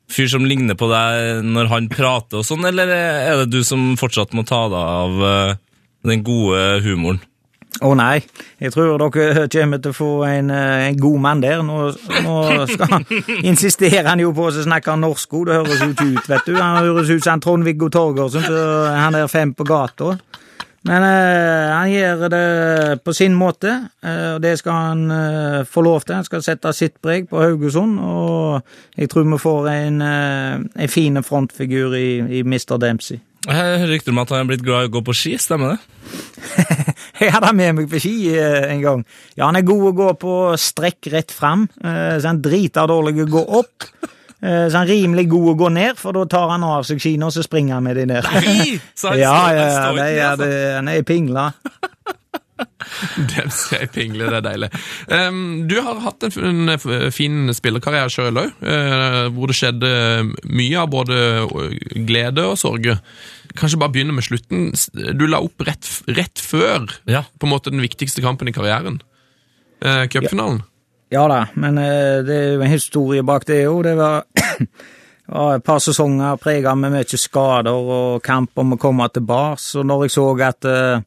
fyr 0.10 0.32
som 0.32 0.48
ligner 0.48 0.80
på 0.80 0.88
deg 0.90 1.44
når 1.46 1.70
han 1.74 1.90
prater 1.92 2.40
og 2.40 2.48
sånn, 2.48 2.66
eller 2.72 2.90
er 2.96 3.44
det 3.44 3.52
du 3.52 3.60
som 3.68 3.92
fortsatt 4.00 4.34
må 4.34 4.48
ta 4.48 4.64
deg 4.72 4.80
av 4.80 5.60
den 6.08 6.24
gode 6.26 6.64
humoren? 6.88 7.20
Å 7.78 7.92
nei, 7.94 8.24
jeg 8.58 8.74
tror 8.74 8.98
dere 8.98 9.46
kommer 9.54 9.82
til 9.82 9.94
å 9.94 9.96
få 9.96 10.10
en, 10.26 10.50
eh, 10.50 10.88
en 10.88 10.98
god 10.98 11.20
mann 11.22 11.44
der. 11.44 11.62
Nå, 11.66 11.92
nå 12.26 12.38
skal, 12.72 13.06
insisterer 13.52 14.08
han 14.10 14.24
jo 14.24 14.32
på 14.34 14.48
å 14.50 14.56
snakke 14.56 14.96
norsk 14.98 15.38
òg, 15.38 15.46
det 15.50 15.60
høres 15.60 15.84
jo 15.84 15.92
ikke 15.94 16.10
ut, 16.16 16.30
vet 16.32 16.50
du. 16.50 16.56
Han 16.58 16.82
høres 16.82 17.12
ut 17.14 17.24
som 17.24 17.44
Trond-Viggo 17.44 17.92
Torgersen, 17.94 18.48
han 18.98 19.16
er 19.20 19.30
fem 19.30 19.54
på 19.54 19.68
gata. 19.68 20.16
Men 20.88 21.04
eh, 21.04 21.70
han 21.74 21.92
gjør 21.92 22.28
det 22.32 22.44
på 23.04 23.14
sin 23.14 23.36
måte, 23.36 23.74
og 24.08 24.42
det 24.42 24.56
skal 24.62 24.78
han 24.88 25.12
eh, 25.12 25.62
få 25.68 25.84
lov 25.84 26.06
til. 26.06 26.16
Han 26.16 26.28
skal 26.28 26.46
sette 26.46 26.74
sitt 26.74 26.98
preg 27.04 27.28
på 27.30 27.42
Haugesund, 27.44 28.00
og 28.00 28.98
jeg 28.98 29.12
tror 29.12 29.28
vi 29.28 29.42
får 29.42 29.72
en, 29.74 30.02
en 30.02 30.90
fin 30.90 31.22
frontfigur 31.24 31.98
i, 31.98 32.40
i 32.40 32.46
Mr. 32.48 32.78
Dempsey. 32.82 33.20
Rykter 33.48 34.12
om 34.12 34.20
at 34.24 34.34
han 34.34 34.44
er 34.44 34.50
blitt 34.50 34.66
glad 34.66 34.86
i 34.86 34.90
å 34.90 34.94
gå 34.98 35.02
på 35.08 35.16
ski, 35.16 35.38
stemmer 35.40 35.76
det? 35.76 35.80
Jeg 37.22 37.32
hadde 37.34 37.48
han 37.50 37.58
med 37.58 37.78
meg 37.78 37.88
på 37.92 38.02
ski 38.02 38.14
eh, 38.34 38.68
en 38.74 38.84
gang. 38.84 39.08
Ja, 39.38 39.48
han 39.48 39.58
er 39.60 39.66
god 39.68 39.88
å 39.90 39.96
gå 39.96 40.12
på 40.20 40.36
strekk 40.60 41.10
rett 41.14 41.34
fram, 41.34 41.66
eh, 41.80 42.18
så 42.20 42.30
han 42.30 42.44
driter 42.44 42.90
dårlig 42.90 43.24
å 43.24 43.32
gå 43.38 43.44
opp. 43.62 43.88
Eh, 44.38 44.68
så 44.68 44.76
han 44.76 44.84
er 44.84 44.92
rimelig 44.92 45.28
god 45.32 45.52
å 45.54 45.56
gå 45.64 45.70
ned, 45.74 45.98
for 46.00 46.18
da 46.18 46.26
tar 46.30 46.52
han 46.54 46.66
av 46.68 46.86
seg 46.88 47.02
skiene, 47.02 47.30
og 47.30 47.34
så 47.34 47.46
springer 47.46 47.78
han 47.78 47.88
med 47.88 47.98
de 47.98 48.06
ned. 48.12 48.28
Nei, 48.36 48.78
så 49.00 49.14
han 49.14 49.22
ja, 49.22 49.38
ja, 49.56 49.68
det, 49.96 50.10
ja, 50.18 50.32
det, 50.40 50.52
han 50.76 50.92
er 50.94 51.08
pingla. 51.08 51.50
Dem 53.34 53.50
skal 53.54 53.84
jeg 53.86 53.92
pingle, 53.96 54.30
det 54.32 54.40
er 54.40 54.46
deilig. 54.46 54.70
Um, 55.12 55.40
du 55.70 55.76
har 55.84 56.00
hatt 56.06 56.28
en, 56.28 56.70
en 56.74 57.12
fin 57.14 57.52
spillerkarriere 57.56 58.12
sjøl 58.14 58.42
òg, 58.44 58.54
hvor 59.36 59.52
det 59.52 59.58
skjedde 59.58 59.92
mye 60.48 60.80
av 60.82 60.90
både 60.94 61.18
glede 62.08 62.46
og 62.52 62.58
sorger. 62.62 63.02
Kanskje 63.58 63.80
bare 63.82 63.94
begynne 63.96 64.14
med 64.16 64.26
slutten. 64.28 64.72
Du 65.18 65.26
la 65.30 65.40
opp 65.44 65.64
rett, 65.66 65.88
rett 66.14 66.42
før 66.42 66.86
Ja. 67.10 67.24
på 67.40 67.48
en 67.48 67.54
måte 67.54 67.74
den 67.74 67.82
viktigste 67.82 68.22
kampen 68.22 68.50
i 68.50 68.54
karrieren. 68.56 69.00
Uh, 69.84 70.06
Cupfinalen. 70.10 70.64
Ja 71.14 71.24
da, 71.32 71.46
men 71.56 71.78
uh, 71.80 72.20
det 72.28 72.36
er 72.36 72.54
jo 72.58 72.64
en 72.66 72.72
historie 72.74 73.24
bak 73.24 73.46
det 73.48 73.62
òg. 73.70 73.84
Det 73.88 73.96
var, 73.98 74.26
det 74.36 74.68
var 75.38 75.58
et 75.58 75.66
par 75.66 75.80
sesonger 75.84 76.40
prega 76.42 76.74
med 76.76 76.94
mye 76.98 77.20
skader 77.20 77.72
og 77.98 78.22
kamp 78.26 78.58
om 78.60 78.76
å 78.76 78.80
komme 78.82 79.08
tilbake. 79.14 79.64
Og 79.80 79.88
når 79.88 80.06
jeg 80.08 80.16
så 80.18 80.26
at 80.48 80.68
eh, 80.68 81.02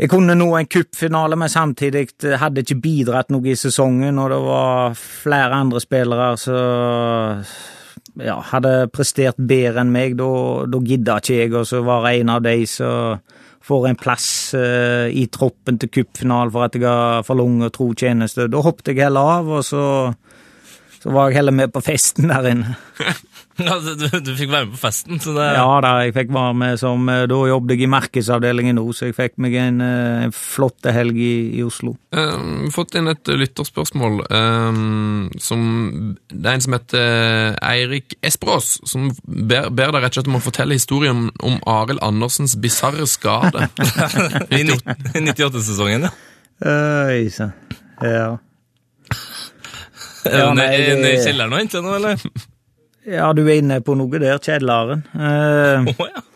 jeg 0.00 0.08
kunne 0.08 0.32
nå 0.32 0.46
en 0.56 0.68
cupfinale, 0.70 1.36
men 1.36 1.52
samtidig 1.52 2.06
hadde 2.40 2.62
ikke 2.64 2.78
bidratt 2.80 3.32
noe 3.34 3.50
i 3.52 3.58
sesongen, 3.58 4.16
og 4.22 4.30
det 4.32 4.38
var 4.46 4.96
flere 4.96 5.58
andre 5.60 5.82
spillere 5.82 6.30
som 6.40 7.42
ja, 8.24 8.38
hadde 8.52 8.88
prestert 8.94 9.36
bedre 9.36 9.84
enn 9.84 9.92
meg, 9.92 10.16
da, 10.16 10.30
da 10.72 10.80
gidda 10.80 11.18
ikke 11.20 11.36
jeg, 11.42 11.84
var 11.84 12.08
jeg 12.08 12.24
en 12.24 12.32
av 12.32 12.42
de 12.46 12.56
som 12.68 13.20
får 13.70 13.90
en 13.90 13.98
plass 14.00 14.28
uh, 14.56 15.06
i 15.12 15.26
troppen 15.32 15.76
til 15.78 15.92
cupfinalen 15.92 16.52
for 16.54 16.64
at 16.64 16.78
jeg 16.78 16.86
har 16.88 17.26
for 17.26 17.38
lang 17.38 17.60
og 17.66 17.74
tro 17.76 17.90
tjeneste. 17.92 18.48
Da 18.48 18.62
hoppet 18.64 18.94
jeg 18.94 19.04
heller 19.04 19.34
av, 19.36 19.50
og 19.58 19.66
så, 19.66 19.82
så 20.96 21.12
var 21.12 21.28
jeg 21.28 21.42
heller 21.42 21.58
med 21.60 21.74
på 21.74 21.84
festen 21.84 22.32
der 22.32 22.48
inne. 22.54 22.78
Ja, 23.60 23.76
du, 23.84 23.92
du, 23.96 24.06
du 24.24 24.30
fikk 24.38 24.50
være 24.52 24.66
med 24.68 24.74
på 24.74 24.80
festen, 24.80 25.20
så 25.22 25.34
det 25.36 25.46
Ja 25.56 25.66
da, 25.84 25.92
jeg 26.04 26.14
fikk 26.16 26.32
være 26.34 26.56
med 26.62 26.80
som 26.80 27.08
eh, 27.12 27.24
Da 27.30 27.38
jobbet 27.50 27.76
jeg 27.76 27.86
i 27.86 27.90
markedsavdelingen 27.90 28.78
nå, 28.78 28.84
så 28.96 29.10
jeg 29.10 29.16
fikk 29.18 29.36
meg 29.42 29.56
en, 29.60 29.80
eh, 29.84 30.24
en 30.26 30.34
flott 30.36 30.88
helg 30.90 31.18
i, 31.20 31.34
i 31.58 31.64
Oslo. 31.66 31.94
Um, 32.16 32.70
fått 32.74 32.96
inn 32.98 33.10
et 33.10 33.28
lytterspørsmål. 33.28 34.22
Um, 34.32 35.28
som, 35.42 35.62
det 36.32 36.40
er 36.40 36.56
en 36.56 36.64
som 36.64 36.76
heter 36.76 37.58
Eirik 37.66 38.16
Esperås, 38.26 38.78
som 38.88 39.10
ber, 39.24 39.68
ber 39.68 39.94
deg 39.94 40.04
rett 40.04 40.14
og 40.14 40.20
slett 40.20 40.30
om 40.32 40.40
å 40.40 40.44
fortelle 40.44 40.78
historien 40.78 41.28
om, 41.38 41.58
Arild 41.70 42.02
Andersens 42.04 42.56
bisarre 42.60 43.06
skade. 43.10 43.68
I 44.58 44.64
98-sesongen, 44.64 46.08
ja. 46.08 46.14
Øy 46.60 47.28
sann. 47.32 47.52
Ja. 48.04 48.38
Er 50.24 50.48
du 50.48 50.54
nede 50.54 51.12
i 51.14 51.20
kjelleren 51.22 51.54
og 51.54 51.62
henter 51.62 51.84
noe, 51.84 52.00
eller? 52.00 52.48
Ja, 53.10 53.30
du 53.34 53.44
er 53.46 53.60
inne 53.60 53.80
på 53.84 53.96
noe 53.98 54.20
der, 54.20 54.38
kjedleren. 54.38 55.04
Eh, 55.14 55.94
ja. 55.98 56.26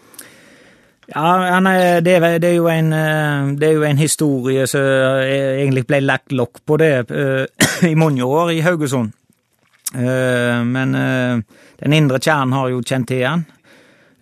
Ja, 1.13 1.61
nei, 1.61 2.01
det, 2.01 2.15
er, 2.17 2.39
det, 2.41 2.51
er 2.57 2.69
en, 2.73 2.93
eh, 2.97 3.49
det 3.61 3.69
er 3.69 3.75
jo 3.77 3.85
en 3.85 4.01
historie 4.01 4.65
som 4.71 4.85
egentlig 5.21 5.85
ble 5.91 6.01
lagt 6.01 6.33
lokk 6.33 6.63
på 6.65 6.79
det 6.81 6.95
uh, 7.13 7.45
i 7.91 7.95
mange 7.99 8.25
år 8.25 8.55
i 8.55 8.63
Haugesund. 8.65 9.13
Uh, 9.95 10.65
Men 10.65 10.97
uh, 10.97 11.67
den 11.83 11.97
indre 11.99 12.19
kjernen 12.25 12.57
har 12.57 12.71
jo 12.73 12.81
kjent 12.83 13.11
til 13.13 13.27
han. 13.29 13.45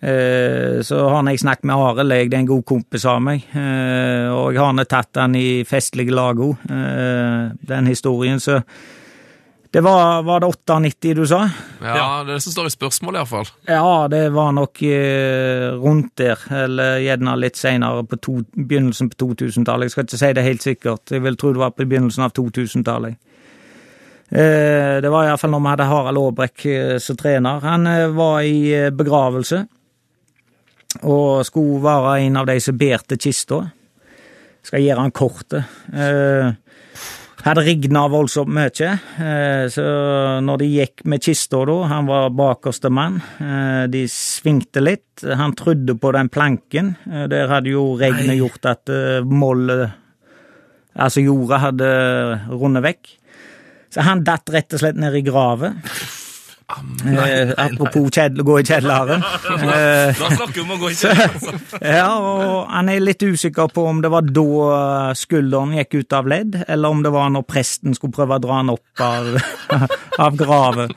Så 0.03 0.97
har 0.99 1.23
jeg 1.29 1.39
snakket 1.39 1.63
med 1.69 1.79
Arild, 1.79 2.11
det 2.11 2.35
er 2.35 2.41
en 2.41 2.47
god 2.49 2.63
kompis 2.67 3.05
av 3.07 3.21
meg. 3.23 3.45
Og 3.55 4.49
jeg 4.51 4.59
har 4.59 4.89
tatt 4.91 5.15
han 5.15 5.37
i 5.39 5.63
festlige 5.63 6.11
lag 6.11 6.41
òg, 6.43 6.65
den 7.69 7.87
historien. 7.87 8.41
Så 8.43 8.57
det 9.73 9.81
var, 9.81 10.23
var 10.23 10.39
det 10.39 10.47
98 10.47 11.13
du 11.17 11.23
sa? 11.25 11.49
Ja, 11.81 11.93
det 11.95 12.01
er 12.03 12.27
det 12.35 12.41
som 12.45 12.53
står 12.53 12.67
i 12.69 12.73
spørsmålet, 12.75 13.23
iallfall. 13.23 13.47
Ja, 13.65 14.05
det 14.11 14.27
var 14.35 14.51
nok 14.53 14.81
eh, 14.85 15.65
rundt 15.81 16.11
der, 16.21 16.43
eller 16.53 16.99
gjerne 17.01 17.33
litt 17.41 17.57
senere, 17.57 18.03
på 18.05 18.19
to, 18.21 18.35
begynnelsen 18.53 19.09
på 19.09 19.17
2000-tallet. 19.23 19.89
Jeg 19.89 19.95
skal 19.95 20.05
ikke 20.05 20.19
si 20.21 20.29
det 20.37 20.43
helt 20.45 20.65
sikkert, 20.67 21.15
jeg 21.15 21.23
vil 21.25 21.39
tro 21.41 21.55
det 21.55 21.63
var 21.63 21.73
på 21.73 21.87
begynnelsen 21.89 22.21
av 22.27 22.35
2000-tallet. 22.37 23.17
Eh, 24.29 25.01
det 25.01 25.09
var 25.09 25.25
iallfall 25.31 25.55
når 25.55 25.65
vi 25.65 25.71
hadde 25.71 25.89
Harald 25.89 26.21
Aabrekk 26.21 26.67
eh, 26.69 26.95
som 27.01 27.17
trener. 27.17 27.65
Han 27.65 27.89
eh, 27.89 28.05
var 28.13 28.45
i 28.45 28.57
eh, 28.77 28.93
begravelse, 28.93 29.63
og 31.01 31.47
skulle 31.49 31.81
være 31.81 32.19
en 32.27 32.43
av 32.43 32.51
de 32.51 32.59
som 32.61 32.77
bærte 32.77 33.17
kista. 33.17 33.63
Skal 34.61 34.85
gjøre 34.85 35.07
han 35.07 35.17
korte. 35.17 35.65
Hadde 37.43 37.65
rigna 37.65 38.05
voldsomt 38.07 38.53
mye, 38.55 38.89
eh, 39.19 39.65
så 39.67 39.83
når 40.39 40.61
de 40.61 40.67
gikk 40.77 41.01
med 41.11 41.25
kista 41.25 41.59
da, 41.67 41.75
han 41.91 42.07
var 42.07 42.29
bakerste 42.31 42.87
mann, 42.87 43.17
eh, 43.43 43.83
de 43.91 44.05
svingte 44.07 44.79
litt, 44.79 45.25
han 45.27 45.51
trodde 45.51 45.97
på 45.99 46.13
den 46.15 46.31
planken, 46.31 46.95
eh, 47.03 47.25
der 47.27 47.51
hadde 47.51 47.73
jo 47.73 47.97
regnet 47.99 48.39
gjort 48.39 48.71
at 48.71 48.93
mollet, 49.27 49.91
altså 50.95 51.25
jorda 51.25 51.59
hadde 51.65 51.91
rundet 52.47 52.87
vekk. 52.87 53.11
Så 53.91 54.07
han 54.07 54.23
datt 54.23 54.47
rett 54.49 54.73
og 54.73 54.79
slett 54.79 54.95
ned 54.95 55.13
i 55.13 55.25
gravet. 55.27 55.75
Eh, 57.03 57.51
apropos 57.57 58.09
kjedel, 58.15 58.43
gå 58.47 58.59
i 58.59 58.65
kjelleren. 58.67 59.23
Eh, 59.63 60.13
Da 60.19 60.29
snakker 60.35 60.53
vi 60.57 60.61
om 60.63 60.71
å 60.75 60.77
gå 60.81 60.89
i 60.91 60.95
kjelleren. 60.97 61.33
altså. 61.33 61.79
ja, 61.81 62.07
og 62.19 62.69
han 62.71 62.89
er 62.91 62.99
litt 63.03 63.23
usikker 63.23 63.69
på 63.73 63.85
om 63.89 64.01
det 64.03 64.09
var 64.13 64.25
da 64.27 65.13
skulderen 65.17 65.73
gikk 65.77 65.97
ut 66.01 66.15
av 66.17 66.27
ledd, 66.29 66.57
eller 66.67 66.89
om 66.93 67.03
det 67.05 67.11
var 67.13 67.29
når 67.33 67.45
presten 67.49 67.95
skulle 67.97 68.13
prøve 68.15 68.37
å 68.37 68.43
dra 68.43 68.57
han 68.59 68.71
opp 68.73 69.03
av, 69.03 69.29
av 70.25 70.37
gravet. 70.39 70.93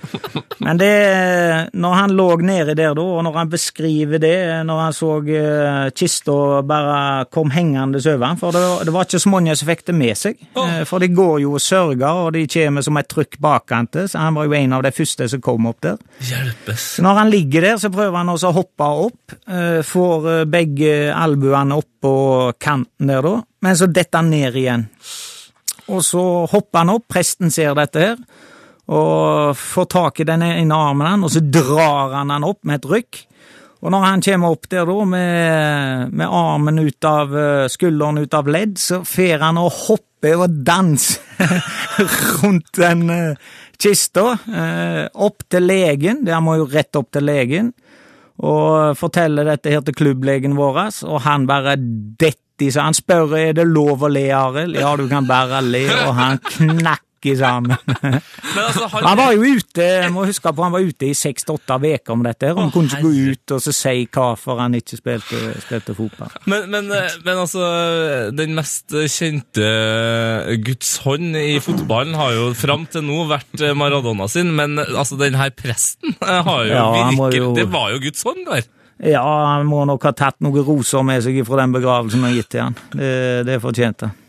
Men 0.62 0.81
det, 0.81 0.93
når 1.77 1.97
han 2.01 2.14
lå 2.16 2.27
nedi 2.47 2.74
der 2.79 2.95
da, 2.97 3.05
og 3.05 3.22
når 3.27 3.37
han 3.41 3.51
beskriver 3.53 4.22
det, 4.22 4.35
når 4.68 4.81
han 4.87 4.97
så 4.97 5.11
eh, 5.27 5.91
kista 5.97 6.37
bare 6.66 7.27
kom 7.33 7.53
hengende 7.55 8.01
over 8.03 8.27
han, 8.27 8.41
for 8.41 8.55
det, 8.57 8.62
var- 8.64 8.85
det 8.89 8.95
var 8.97 9.09
ikke 9.09 9.22
så 9.22 9.33
mange 9.33 9.57
som 9.59 9.70
fikk 9.70 9.85
det 9.91 9.97
med 9.97 10.16
seg, 10.18 10.41
eh, 10.57 10.83
for 10.89 11.03
de 11.03 11.11
går 11.16 11.41
jo 11.45 11.55
og 11.59 11.62
sørger, 11.64 12.22
og 12.27 12.33
de 12.37 12.47
kommer 12.57 12.85
som 12.87 13.01
et 13.01 13.09
trykk 13.12 13.39
bakante, 13.43 14.07
så 14.11 14.22
han 14.27 14.37
var 14.39 14.49
jo 14.49 14.57
en 14.59 14.77
av 14.79 14.85
de 14.87 14.93
første 14.97 15.29
som 15.33 15.43
kom 15.45 15.66
opp 15.71 15.81
der. 15.85 15.99
Hjelpes. 16.25 16.87
Når 17.05 17.21
han 17.21 17.31
ligger 17.33 17.67
der, 17.69 17.77
så 17.83 17.91
prøver 17.93 18.17
han 18.21 18.33
også 18.33 18.51
å 18.51 18.57
hoppe 18.57 18.89
opp. 19.07 19.37
eh, 19.49 19.83
Får 19.87 20.29
eh, 20.33 20.45
begge 20.51 20.97
albuene 21.14 21.77
opp 21.79 21.91
på 22.07 22.14
kanten 22.62 23.07
der, 23.12 23.23
da. 23.23 23.43
Men 23.67 23.77
så 23.77 23.87
detter 23.91 24.23
han 24.23 24.31
ned 24.31 24.57
igjen. 24.57 24.89
Og 25.93 26.03
så 26.03 26.23
hopper 26.51 26.83
han 26.83 26.95
opp, 26.97 27.07
presten 27.09 27.51
ser 27.55 27.75
dette 27.79 28.03
her, 28.03 28.17
og 28.91 29.55
får 29.59 29.87
tak 29.91 30.21
i 30.23 30.27
den 30.27 30.43
ene 30.47 30.75
armen 30.75 31.07
han, 31.07 31.25
og 31.27 31.31
så 31.35 31.41
drar 31.43 32.14
han 32.14 32.31
han 32.31 32.47
opp 32.47 32.62
med 32.67 32.81
et 32.81 32.91
rykk. 32.91 33.23
Og 33.85 33.93
når 33.93 34.03
han 34.07 34.23
kommer 34.25 34.55
opp 34.55 34.67
der 34.73 34.87
da, 34.89 34.95
med, 35.07 36.12
med 36.17 36.27
armen 36.27 36.79
ut 36.83 37.07
av 37.07 37.35
eh, 37.37 37.67
skulderen 37.71 38.19
ut 38.19 38.35
av 38.35 38.49
ledd, 38.51 38.79
så 38.81 39.03
fer 39.07 39.39
han 39.45 39.59
og 39.62 39.71
hopper 39.71 40.05
og 40.35 40.62
danse 40.66 41.20
rundt 42.41 42.72
den 42.81 43.11
eh, 43.12 43.53
kista, 43.79 44.33
eh, 44.49 45.05
opp 45.12 45.45
til 45.53 45.68
legen, 45.68 46.24
der 46.27 46.41
må 46.45 46.57
jo 46.61 46.68
rett 46.72 46.97
opp 46.99 47.12
til 47.14 47.29
legen, 47.29 47.72
og 48.37 48.97
fortelle 48.99 49.47
dette 49.47 49.72
her 49.72 49.85
til 49.85 49.97
klubblegen 49.97 50.57
vår, 50.59 50.83
og 51.09 51.22
han 51.24 51.47
bare 51.49 51.77
detter 51.79 52.66
i 52.66 52.70
seg. 52.72 52.83
Han 52.85 52.97
spør 52.97 53.37
er 53.39 53.57
det 53.57 53.66
lov 53.68 54.05
å 54.05 54.11
le, 54.12 54.27
Arild. 54.33 54.77
Ja, 54.81 54.95
du 54.97 55.07
kan 55.09 55.29
bare 55.29 55.62
le, 55.64 55.87
og 56.07 56.14
han 56.16 56.41
knakker 57.17 57.37
sammen. 57.39 57.77
Men 58.55 58.64
altså, 58.64 58.87
han, 58.93 59.05
Han 59.05 59.19
var 59.19 59.33
jo 59.33 59.43
ute 59.57 59.87
må 60.12 60.25
huske 60.27 60.53
på 60.53 60.62
han 60.64 60.73
var 60.75 60.81
ute 60.87 61.09
i 61.11 61.14
seks 61.17 61.45
til 61.47 61.57
åtte 61.57 61.77
uker 61.83 62.12
om 62.14 62.23
dette. 62.25 62.53
Han 62.57 62.71
kunne 62.75 62.89
ikke 62.89 63.03
gå 63.03 63.33
ut 63.33 63.55
og 63.57 63.62
så 63.62 63.73
si 63.75 64.07
hvorfor 64.12 64.61
han 64.61 64.75
ikke 64.75 64.97
spilte, 64.99 65.41
spilte 65.64 65.95
fotball. 65.97 66.31
Men, 66.47 66.69
men, 66.71 66.91
eh, 66.95 67.17
men 67.25 67.43
altså, 67.43 67.64
den 68.37 68.55
mest 68.57 68.95
kjente 69.12 69.67
Guds 70.67 70.97
hånd 71.05 71.37
i 71.37 71.59
fotballen 71.62 72.17
har 72.19 72.35
jo 72.37 72.51
fram 72.57 72.87
til 72.91 73.05
nå 73.07 73.27
vært 73.31 73.64
Maradona 73.77 74.29
sin, 74.31 74.53
men 74.57 74.79
eh, 74.83 74.93
altså, 74.97 75.19
den 75.21 75.37
her 75.39 75.53
presten 75.57 76.17
eh, 76.21 76.41
har 76.47 76.64
jo 76.67 76.73
Ja, 76.77 76.89
virkelig 77.12 77.43
jo- 77.43 77.55
Det 77.57 77.69
var 77.73 77.93
jo 77.95 78.03
Guds 78.07 78.27
hånd 78.27 78.45
der. 78.49 78.67
Ja, 78.97 79.23
han 79.53 79.67
må 79.69 79.83
nok 79.85 80.07
ha 80.09 80.12
tatt 80.17 80.39
noen 80.41 80.64
roser 80.64 81.03
med 81.05 81.21
seg 81.25 81.43
fra 81.45 81.59
den 81.61 81.75
begravelsen 81.75 82.23
har 82.25 82.33
gitt 82.33 82.49
til 82.55 82.62
han. 82.64 82.79
Det, 82.97 83.11
det 83.45 83.59
fortjente 83.61 84.09
han. 84.09 84.23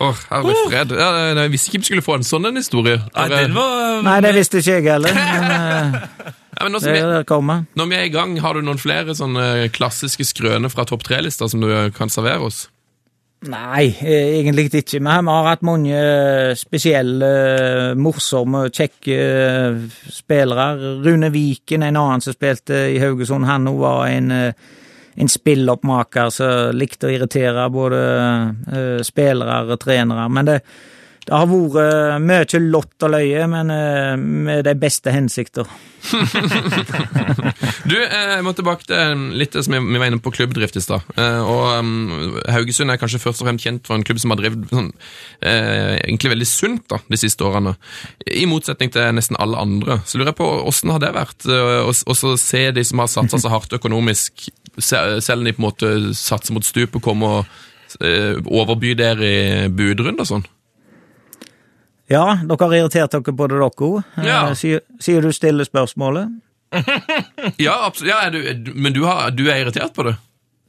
Åh, 0.00 0.20
herre 0.30 0.54
fred. 0.70 0.92
Ja, 0.96 1.08
nei, 1.36 1.44
jeg 1.44 1.52
visste 1.52 1.70
ikke 1.70 1.82
vi 1.82 1.88
skulle 1.90 2.04
få 2.06 2.14
en 2.18 2.24
sånn 2.26 2.48
en 2.48 2.56
historie. 2.60 3.00
Nei, 3.12 3.26
den 3.32 3.56
var 3.56 4.00
Nei, 4.06 4.18
det 4.24 4.34
visste 4.38 4.62
ikke 4.62 4.78
jeg 4.78 4.86
heller, 4.88 5.16
men 5.16 5.48
eh, 5.56 6.30
Ja, 6.52 6.66
men 6.68 6.76
det 6.78 6.92
vi, 6.94 7.24
kommer. 7.28 7.64
når 7.76 7.88
vi 7.90 7.96
er 7.98 8.06
i 8.08 8.12
gang, 8.14 8.36
har 8.40 8.54
du 8.54 8.62
noen 8.64 8.80
flere 8.80 9.14
sånne 9.18 9.68
klassiske 9.74 10.24
skrøner 10.28 10.72
fra 10.72 10.84
topp 10.88 11.04
tre-lista 11.08 11.48
som 11.48 11.64
du 11.64 11.68
kan 11.96 12.12
servere 12.12 12.48
oss? 12.48 12.66
Nei, 13.42 13.88
eh, 14.06 14.36
egentlig 14.38 14.68
ikke. 14.70 15.00
Vi 15.00 15.08
har, 15.10 15.22
vi 15.26 15.32
har 15.34 15.48
hatt 15.48 15.64
mange 15.66 15.96
eh, 15.98 16.52
spesielle, 16.54 17.30
eh, 17.48 17.94
morsomme, 17.98 18.68
kjekke 18.70 19.16
eh, 19.18 19.80
spillere. 20.14 20.68
Rune 21.02 21.32
Viken, 21.34 21.82
en 21.82 21.98
annen 21.98 22.22
som 22.22 22.36
spilte 22.36 22.84
i 22.94 23.00
Haugesund, 23.02 23.48
han 23.48 23.66
òg 23.72 23.80
var 23.82 24.04
en, 24.12 24.30
eh, 24.30 24.70
en 25.14 25.30
spilloppmaker 25.30 26.32
som 26.32 26.72
likte 26.76 27.08
å 27.08 27.12
irritere 27.12 27.68
både 27.72 28.00
uh, 28.72 28.98
spillere 29.04 29.62
og 29.66 29.78
trenere. 29.82 30.28
Men 30.32 30.48
det, 30.48 30.58
Det 31.22 31.36
har 31.38 31.46
vært 31.46 32.22
mye 32.24 32.60
lott 32.66 33.04
og 33.06 33.12
løye, 33.14 33.46
men 33.46 33.70
uh, 33.70 34.16
med 34.18 34.64
de 34.66 34.74
beste 34.74 35.10
hensikter. 35.14 35.66
Du, 37.88 37.96
eh, 37.98 38.32
jeg 38.36 38.44
må 38.46 38.52
tilbake 38.56 38.86
til 38.86 39.22
litt 39.38 39.54
det 39.54 39.62
som 39.66 39.74
vi 39.74 39.98
var 40.00 40.08
inne 40.08 40.20
på 40.22 40.32
klubbdrift 40.34 40.78
i 40.78 40.82
stad. 40.84 41.06
Eh, 41.18 41.40
og 41.42 41.78
um, 41.82 42.38
Haugesund 42.52 42.92
er 42.92 43.00
kanskje 43.00 43.20
først 43.22 43.42
og 43.42 43.48
fremst 43.48 43.66
kjent 43.66 43.88
for 43.88 43.98
en 43.98 44.06
klubb 44.06 44.20
som 44.22 44.34
har 44.34 44.40
drevet 44.40 44.70
sånn, 44.72 44.90
uh, 45.44 45.94
egentlig 45.98 46.32
veldig 46.34 46.48
sunt 46.48 46.86
da, 46.92 47.00
de 47.10 47.20
siste 47.20 47.46
årene. 47.46 47.74
I 48.26 48.46
motsetning 48.50 48.92
til 48.94 49.10
nesten 49.16 49.38
alle 49.42 49.60
andre. 49.60 50.00
Så 50.06 50.18
lurer 50.18 50.32
jeg 50.32 50.40
på 50.40 50.50
åssen 50.70 50.92
har 50.94 51.02
det 51.02 51.12
vært 51.16 51.48
eh, 51.50 51.82
å 51.82 52.36
se 52.40 52.64
de 52.74 52.86
som 52.86 53.02
har 53.02 53.10
satsa 53.10 53.42
så 53.42 53.52
hardt 53.52 53.74
økonomisk, 53.76 54.46
selv 54.78 55.40
om 55.40 55.44
de 55.44 55.52
på 55.52 55.62
en 55.62 55.68
måte 55.68 55.92
satser 56.16 56.56
mot 56.56 56.66
stupet, 56.66 57.02
komme 57.04 57.28
og 57.28 58.00
eh, 58.00 58.38
overby 58.46 58.94
dere 58.98 59.28
i 59.28 59.68
budrunde 59.68 60.24
og 60.24 60.30
sånn? 60.30 60.46
Ja, 62.12 62.38
dere 62.44 62.68
har 62.68 62.78
irritert 62.80 63.14
dere 63.14 63.36
på 63.36 63.48
det, 63.48 63.56
dere 63.56 63.68
òg. 63.70 64.02
Ja. 64.24 64.40
Sier, 64.58 64.82
sier 65.00 65.24
du 65.24 65.32
stille 65.34 65.68
spørsmålet? 65.68 66.32
Ja, 67.60 67.74
absolutt. 67.84 68.08
Ja, 68.08 68.30
du, 68.32 68.72
men 68.74 68.94
du, 68.96 69.02
har, 69.04 69.30
du 69.36 69.44
er 69.50 69.60
irritert 69.60 69.92
på 69.92 70.06
det? 70.06 70.14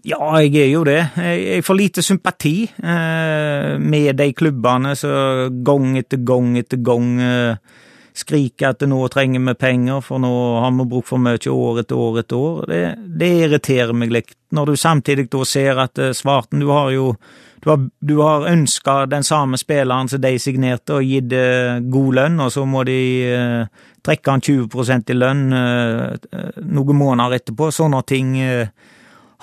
Ja, 0.04 0.20
jeg 0.44 0.58
er 0.60 0.68
jo 0.74 0.82
det. 0.84 1.00
Jeg 1.16 1.64
får 1.64 1.78
lite 1.80 2.04
sympati 2.04 2.66
eh, 2.68 3.70
med 3.80 4.18
de 4.20 4.28
klubbene 4.36 4.98
som 5.00 5.62
gang 5.64 5.94
etter 6.02 6.20
gang 6.28 6.58
etter 6.60 6.82
gang 6.84 7.14
eh, 7.24 7.80
skriker 8.18 8.74
at 8.74 8.84
nå 8.88 9.00
trenger 9.14 9.42
vi 9.48 9.56
penger, 9.60 10.02
for 10.06 10.22
nå 10.22 10.34
har 10.64 10.74
vi 10.78 10.86
brukt 10.90 11.10
for 11.10 11.22
mye 11.22 11.40
år 11.50 11.82
etter 11.84 12.00
år 12.00 12.20
etter 12.24 12.38
år. 12.38 12.68
Det, 12.70 12.84
det 13.22 13.32
irriterer 13.46 13.94
meg 13.98 14.14
litt. 14.14 14.36
Når 14.54 14.70
du 14.70 14.78
samtidig 14.78 15.30
da 15.34 15.46
ser 15.48 15.82
at 15.82 16.00
eh, 16.02 16.14
Svarten, 16.14 16.62
du 16.62 16.70
har 16.74 16.92
jo 16.94 17.14
du 17.64 17.70
har, 17.70 17.90
du 18.00 18.18
har 18.20 18.48
ønska 18.52 19.06
den 19.06 19.24
samme 19.24 19.58
spilleren 19.58 20.10
som 20.12 20.22
de 20.22 20.34
signerte, 20.40 20.98
og 20.98 21.08
gitt 21.08 21.32
eh, 21.38 21.80
god 21.80 22.18
lønn, 22.20 22.42
og 22.44 22.52
så 22.52 22.66
må 22.68 22.84
de 22.88 22.98
eh, 23.24 23.86
trekke 24.04 24.34
han 24.34 24.44
20% 24.44 25.14
i 25.14 25.16
lønn 25.16 25.46
eh, 25.56 26.58
noen 26.60 27.00
måneder 27.00 27.38
etterpå. 27.40 27.70
Sånne 27.72 28.02
ting 28.10 28.36
eh, 28.44 28.68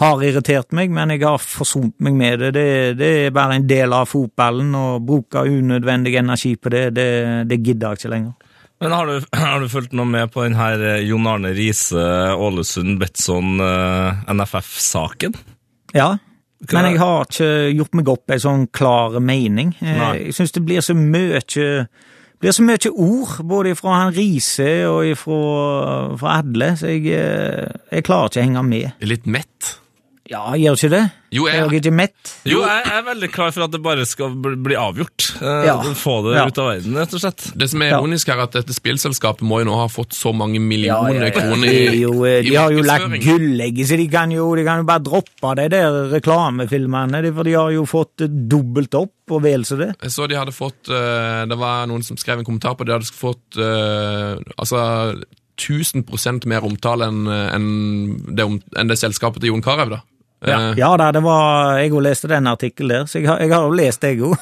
har 0.01 0.25
irritert 0.25 0.77
meg, 0.77 0.93
men 0.93 1.15
jeg 1.15 1.25
har 1.25 1.41
forsont 1.41 1.97
meg 2.05 2.21
med 2.21 2.45
det. 2.45 2.53
det. 2.59 2.69
Det 3.01 3.11
er 3.25 3.35
bare 3.37 3.57
en 3.57 3.67
del 3.69 3.97
av 3.97 4.09
fotballen, 4.13 4.75
og 4.77 5.09
bruke 5.09 5.47
unødvendig 5.49 6.15
energi 6.21 6.55
på 6.61 6.73
det, 6.77 6.87
det, 6.97 7.11
det 7.49 7.61
gidder 7.61 7.95
jeg 7.95 8.03
ikke 8.03 8.15
lenger. 8.19 8.50
Men 8.81 8.93
har 8.97 9.07
du, 9.07 9.17
har 9.45 9.61
du 9.61 9.69
fulgt 9.69 9.95
noe 9.97 10.09
med 10.09 10.33
på 10.35 10.45
den 10.47 10.59
her 10.59 10.81
eh, 10.81 11.03
Jon 11.05 11.29
Arne 11.29 11.53
Riise, 11.57 12.05
Ålesund, 12.37 12.99
Betson, 13.01 13.61
eh, 13.65 14.25
NFF-saken? 14.33 15.37
Ja, 15.97 16.15
men 16.71 16.87
jeg 16.91 17.01
har 17.01 17.25
ikke 17.25 17.51
gjort 17.73 17.97
meg 17.97 18.09
opp 18.13 18.33
en 18.33 18.43
sånn 18.43 18.65
klar 18.73 19.17
mening. 19.25 19.75
Eh, 19.81 19.99
Nei. 20.01 20.15
Jeg 20.29 20.39
syns 20.39 20.57
det 20.57 20.65
blir 20.67 20.85
så 20.85 20.97
mye 20.97 21.41
blir 22.41 22.57
så 22.57 22.65
mye 22.65 22.91
ord, 22.95 23.37
både 23.45 23.75
fra 23.77 23.99
han 23.99 24.15
Riise 24.17 24.71
og 24.89 25.11
fra, 25.21 25.41
fra 26.21 26.39
Adle, 26.41 26.73
så 26.81 26.89
jeg, 26.89 27.05
eh, 27.13 27.69
jeg 27.93 28.07
klarer 28.07 28.33
ikke 28.33 28.41
å 28.41 28.47
henge 28.47 28.65
med. 28.65 29.05
Litt 29.05 29.29
mett? 29.29 29.75
Ja, 30.31 30.53
gjør 30.55 30.77
ikke 30.79 30.89
det? 30.93 30.99
Jo, 31.35 31.45
jeg, 31.49 31.57
jeg, 31.59 31.63
er 31.67 31.73
ikke 31.81 31.91
mett? 31.95 32.31
Jo, 32.47 32.61
jeg 32.63 32.83
er 32.87 33.01
veldig 33.07 33.29
klar 33.35 33.51
for 33.55 33.65
at 33.67 33.73
det 33.75 33.81
bare 33.83 34.05
skal 34.07 34.31
bli 34.39 34.77
avgjort. 34.79 35.25
Eh, 35.43 35.65
Ja. 35.67 35.75
Få 35.99 36.15
det 36.23 36.37
Ja. 36.37 36.45
ut 36.47 36.59
av 36.63 36.69
verden, 36.71 36.95
rett 37.01 37.15
og 37.15 37.21
slett. 37.25 37.49
Det 37.59 37.67
som 37.71 37.83
er 37.83 37.91
ironisk 37.97 38.29
er 38.31 38.39
at 38.45 38.53
dette 38.55 38.75
spillselskapet 38.77 39.43
må 39.43 39.59
jo 39.59 39.67
nå 39.67 39.75
ha 39.81 39.89
fått 39.91 40.15
så 40.15 40.31
mange 40.35 40.61
millioner 40.63 41.15
Ja, 41.19 41.25
ja, 41.27 41.33
ja. 41.33 41.35
kroner 41.35 41.67
i, 41.67 41.99
jo, 42.05 42.13
eh, 42.25 42.39
i 42.45 42.51
de 42.51 42.55
har 42.61 42.71
jo 42.71 42.83
lagt 42.87 43.11
gullegget, 43.25 43.87
så 43.91 43.97
de 43.99 44.07
kan, 44.09 44.31
jo, 44.31 44.47
de 44.55 44.65
kan 44.65 44.79
jo 44.79 44.87
bare 44.87 45.03
droppe 45.03 45.55
de 45.59 45.67
der 45.75 45.99
reklamefilmene, 46.15 47.25
for 47.35 47.43
de 47.51 47.53
har 47.59 47.71
jo 47.75 47.85
fått 47.91 48.21
eh, 48.23 48.29
dobbelt 48.31 48.95
opp 48.95 49.35
og 49.35 49.43
vel 49.43 49.67
så 49.67 49.77
det. 49.83 49.91
Jeg 50.03 50.11
så 50.15 50.29
de 50.31 50.39
hadde 50.39 50.55
fått 50.55 50.89
eh, 50.91 51.43
Det 51.51 51.59
var 51.59 51.87
noen 51.91 52.03
som 52.07 52.17
skrev 52.17 52.39
en 52.39 52.47
kommentar 52.47 52.75
på 52.79 52.87
det. 52.87 52.95
De 52.95 52.99
hadde 53.01 53.19
fått 53.19 53.59
altså 54.59 55.15
1000 55.61 56.47
mer 56.49 56.65
omtale 56.65 57.07
enn 57.11 57.27
enn 57.29 58.35
det, 58.35 58.45
om- 58.47 58.63
enn 58.79 58.89
det 58.89 58.97
selskapet 58.99 59.41
til 59.43 59.51
Jon 59.53 59.63
Carew, 59.63 59.91
da. 59.91 60.01
Eh, 60.41 60.73
Ja 60.79 60.97
da, 60.97 61.11
det 61.13 61.21
var, 61.25 61.77
jeg 61.83 61.93
òg 61.93 62.05
leste 62.07 62.31
den 62.31 62.49
artikkelen 62.49 63.03
der, 63.03 63.09
så 63.11 63.21
jeg 63.21 63.29
har, 63.29 63.41
jeg 63.43 63.53
har 63.53 63.67
jo 63.67 63.77
lest 63.77 64.01
det, 64.05 64.15
jeg 64.15 64.25
òg. 64.25 64.37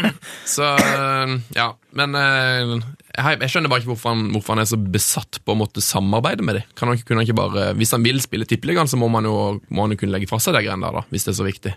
Så 0.54 0.64
eh, 0.80 1.34
ja. 1.58 1.68
Men 1.98 2.16
eh, 2.16 2.72
jeg, 3.12 3.40
jeg 3.44 3.52
skjønner 3.52 3.72
bare 3.72 3.84
ikke 3.84 3.92
hvorfor 3.92 4.14
han, 4.14 4.26
hvorfor 4.32 4.56
han 4.56 4.64
er 4.64 4.70
så 4.70 4.78
besatt 4.80 5.42
på 5.44 5.52
å 5.52 5.58
måtte 5.60 5.84
samarbeide 5.84 6.46
med 6.46 6.60
dem. 6.60 6.70
Kan 6.78 6.88
han 6.88 6.96
ikke, 6.96 7.10
kunne 7.10 7.20
han 7.20 7.28
ikke 7.28 7.36
bare, 7.42 7.66
Hvis 7.76 7.92
han 7.92 8.06
vil 8.06 8.22
spille 8.24 8.48
Tippeligaen, 8.48 8.88
så 8.88 8.96
må, 9.00 9.10
han 9.12 9.28
jo, 9.28 9.36
må 9.68 9.84
han 9.84 9.92
jo 9.92 10.00
kunne 10.00 10.16
legge 10.16 10.30
fra 10.30 10.40
seg 10.40 10.56
de 10.56 10.64
greiene 10.64 10.86
der, 10.86 11.02
da, 11.02 11.04
hvis 11.12 11.28
det 11.28 11.34
er 11.34 11.40
så 11.42 11.48
viktig. 11.48 11.74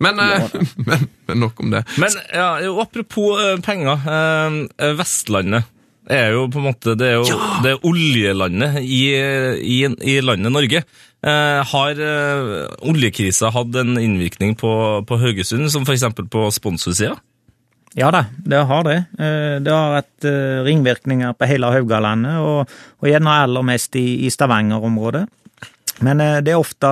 Men, 0.00 0.22
ja. 0.22 0.46
men, 0.88 1.08
men 1.28 1.42
nok 1.42 1.58
om 1.64 1.74
det. 1.74 1.82
Men 2.00 2.14
ja, 2.30 2.54
apropos 2.80 3.42
penger. 3.66 4.06
Vestlandet 4.96 5.66
er 6.16 6.34
jo 6.34 6.46
på 6.50 6.60
en 6.60 6.68
måte 6.70 6.96
Det 6.98 7.08
er 7.08 7.18
jo 7.18 7.38
det 7.64 7.72
er 7.74 7.86
oljelandet 7.86 8.80
i, 8.82 9.00
i, 9.62 9.78
i 9.86 10.18
landet 10.24 10.52
Norge. 10.52 10.82
Eh, 11.20 11.58
har 11.72 11.98
eh, 12.00 12.52
oljekrisa 12.88 13.50
hatt 13.52 13.74
en 13.76 13.98
innvirkning 14.00 14.54
på, 14.56 14.70
på 15.06 15.18
Haugesund, 15.20 15.68
som 15.72 15.84
f.eks. 15.84 16.06
på 16.32 16.46
sponsorsida? 16.56 17.18
Ja 17.98 18.08
da, 18.14 18.22
det 18.46 18.62
har 18.70 18.84
det. 18.86 18.96
Eh, 19.18 19.58
Det 19.60 19.74
har 19.74 19.98
hatt 19.98 20.24
eh, 20.28 20.62
ringvirkninger 20.64 21.34
på 21.34 21.48
hele 21.50 21.72
Haugalandet, 21.74 22.38
og, 22.38 22.70
og 23.02 23.10
gjerne 23.10 23.36
aller 23.44 23.66
mest 23.66 23.96
i, 23.98 24.24
i 24.26 24.30
Stavanger-området. 24.30 25.26
Men 26.06 26.20
eh, 26.24 26.38
det 26.40 26.54
er 26.54 26.62
ofte 26.62 26.90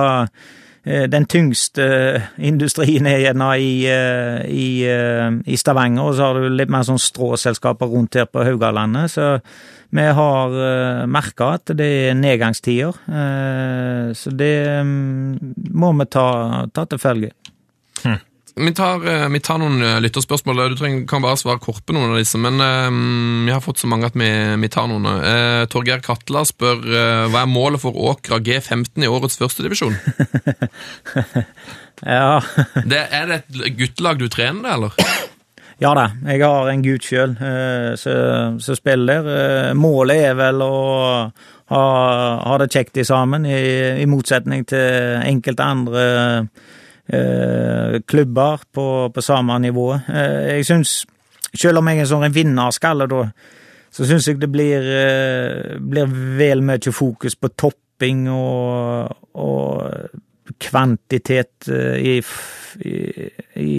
den 0.83 1.25
tyngste 1.27 1.85
industrien 2.37 3.07
er 3.09 3.19
gjerne 3.19 3.49
i, 3.59 3.73
eh, 3.89 4.45
i, 4.47 4.69
eh, 4.87 5.31
i 5.45 5.57
Stavanger, 5.59 6.03
og 6.03 6.15
så 6.15 6.29
har 6.29 6.39
du 6.39 6.49
litt 6.49 6.71
mer 6.71 6.85
sånn 6.87 7.01
stråselskaper 7.01 7.91
rundt 7.91 8.15
her 8.15 8.25
på 8.25 8.45
Haugalandet. 8.47 9.11
Så 9.11 9.41
vi 9.91 10.01
har 10.01 10.55
merka 11.07 11.53
at 11.57 11.75
det 11.75 11.89
er 12.09 12.15
nedgangstider. 12.15 12.95
eh, 13.09 14.13
så 14.13 14.31
det 14.31 14.83
mm, 14.85 15.55
må 15.73 15.91
vi 15.99 16.05
ta, 16.05 16.67
ta 16.73 16.85
til 16.85 16.99
følge. 16.99 17.31
Vi 18.59 18.73
tar, 18.75 19.07
eh, 19.07 19.29
vi 19.29 19.39
tar 19.39 19.59
noen 19.61 19.81
eh, 19.81 19.99
lytterspørsmål. 20.03 20.61
Du 20.73 20.75
trenger, 20.79 21.05
kan 21.07 21.23
bare 21.23 21.39
svare 21.39 21.61
kort 21.63 21.85
på 21.87 21.95
noen 21.95 22.11
av 22.11 22.19
disse, 22.19 22.39
men 22.41 22.59
um, 22.59 23.45
vi 23.47 23.53
har 23.53 23.63
fått 23.63 23.79
så 23.79 23.87
mange 23.87 24.09
at 24.09 24.17
vi, 24.19 24.27
vi 24.59 24.69
tar 24.71 24.89
noen. 24.91 25.07
Uh, 25.07 25.63
Torgeir 25.71 26.03
Katla 26.03 26.43
spør 26.47 26.83
uh, 26.83 27.29
hva 27.31 27.45
er 27.45 27.51
målet 27.51 27.79
for 27.83 27.95
Åkra 27.95 28.41
G15 28.43 29.05
i 29.05 29.11
årets 29.11 29.39
førstedivisjon? 29.39 29.95
Ja, 31.99 32.39
Det, 32.87 32.99
er 33.11 33.25
det 33.27 33.37
et 33.41 33.75
guttelag 33.75 34.21
du 34.21 34.29
trener, 34.31 34.69
eller? 34.77 34.95
Ja 35.79 35.93
da, 35.95 36.09
jeg 36.27 36.43
har 36.43 36.67
en 36.67 36.81
gutt 36.83 37.05
sjøl 37.07 37.37
som 37.99 38.75
spiller. 38.75 39.27
Eh, 39.31 39.69
Målet 39.79 40.25
er 40.27 40.33
vel 40.35 40.59
å 40.59 40.73
ha, 41.71 41.83
ha 42.43 42.57
det 42.59 42.67
kjekt 42.73 42.99
i 42.99 43.05
sammen, 43.07 43.45
i, 43.47 43.61
i 44.03 44.07
motsetning 44.09 44.65
til 44.67 45.21
enkelte 45.23 45.63
andre 45.63 46.03
eh, 46.03 46.67
klubber 48.05 48.61
på, 48.73 48.85
på 49.13 49.21
samme 49.21 49.59
nivå. 49.59 49.87
Eh, 49.93 50.55
jeg 50.59 50.65
syns, 50.65 51.05
selv 51.53 51.81
om 51.81 51.89
jeg 51.89 52.03
er 52.03 52.09
sånn 52.09 52.27
en 52.27 52.35
vinnerskalle, 52.35 53.07
da, 53.09 53.23
så 53.89 54.05
syns 54.05 54.27
jeg 54.29 54.39
det 54.41 54.51
blir, 54.53 54.89
eh, 54.93 55.77
blir 55.81 56.09
vel 56.37 56.61
mye 56.65 56.93
fokus 56.93 57.35
på 57.35 57.49
topping 57.57 58.27
og, 58.33 59.15
og 59.41 60.53
kvantitet 60.61 61.69
eh, 61.73 61.97
i, 61.97 62.15
i, 62.85 62.95
i 63.65 63.73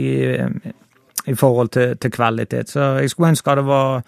i 1.26 1.34
forhold 1.34 1.68
til, 1.68 1.96
til 1.96 2.10
kvalitet. 2.10 2.70
Så 2.70 2.80
jeg 2.80 3.10
skulle 3.10 3.28
ønske 3.28 3.54
det 3.54 3.66
var 3.66 4.02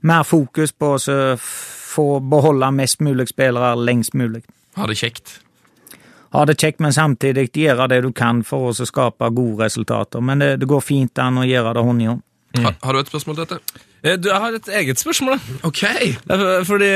mer 0.00 0.22
fokus 0.22 0.72
på 0.72 0.94
å 0.94 1.36
få 1.40 2.06
beholde 2.20 2.70
mest 2.76 3.00
mulig 3.00 3.28
spillere 3.28 3.74
lengst 3.80 4.14
mulig. 4.14 4.42
Ha 4.76 4.86
det 4.86 4.98
kjekt. 5.00 5.38
Ha 6.34 6.44
det 6.44 6.58
kjekt, 6.60 6.80
men 6.84 6.92
samtidig 6.92 7.48
gjøre 7.56 7.88
det 7.88 8.02
du 8.04 8.10
kan 8.12 8.42
for 8.44 8.70
å 8.70 8.86
skape 8.88 9.30
gode 9.34 9.64
resultater. 9.64 10.20
Men 10.20 10.38
det, 10.44 10.54
det 10.60 10.68
går 10.68 10.82
fint 10.84 11.18
an 11.24 11.38
å 11.40 11.46
gjøre 11.48 11.72
det 11.78 11.84
hånd 11.86 12.02
i 12.04 12.08
hånd. 12.10 12.24
Ha, 12.58 12.72
har 12.82 12.96
du 12.96 12.98
et 13.02 13.10
spørsmål 13.10 13.36
til 13.36 13.44
dette? 13.46 13.84
Eh, 14.02 14.14
Du, 14.16 14.28
jeg 14.30 14.40
har 14.40 14.54
et 14.56 14.68
eget 14.80 14.98
spørsmål. 15.00 15.36
Ok. 15.68 15.82
Eh, 15.84 16.44
Fordi 16.64 16.88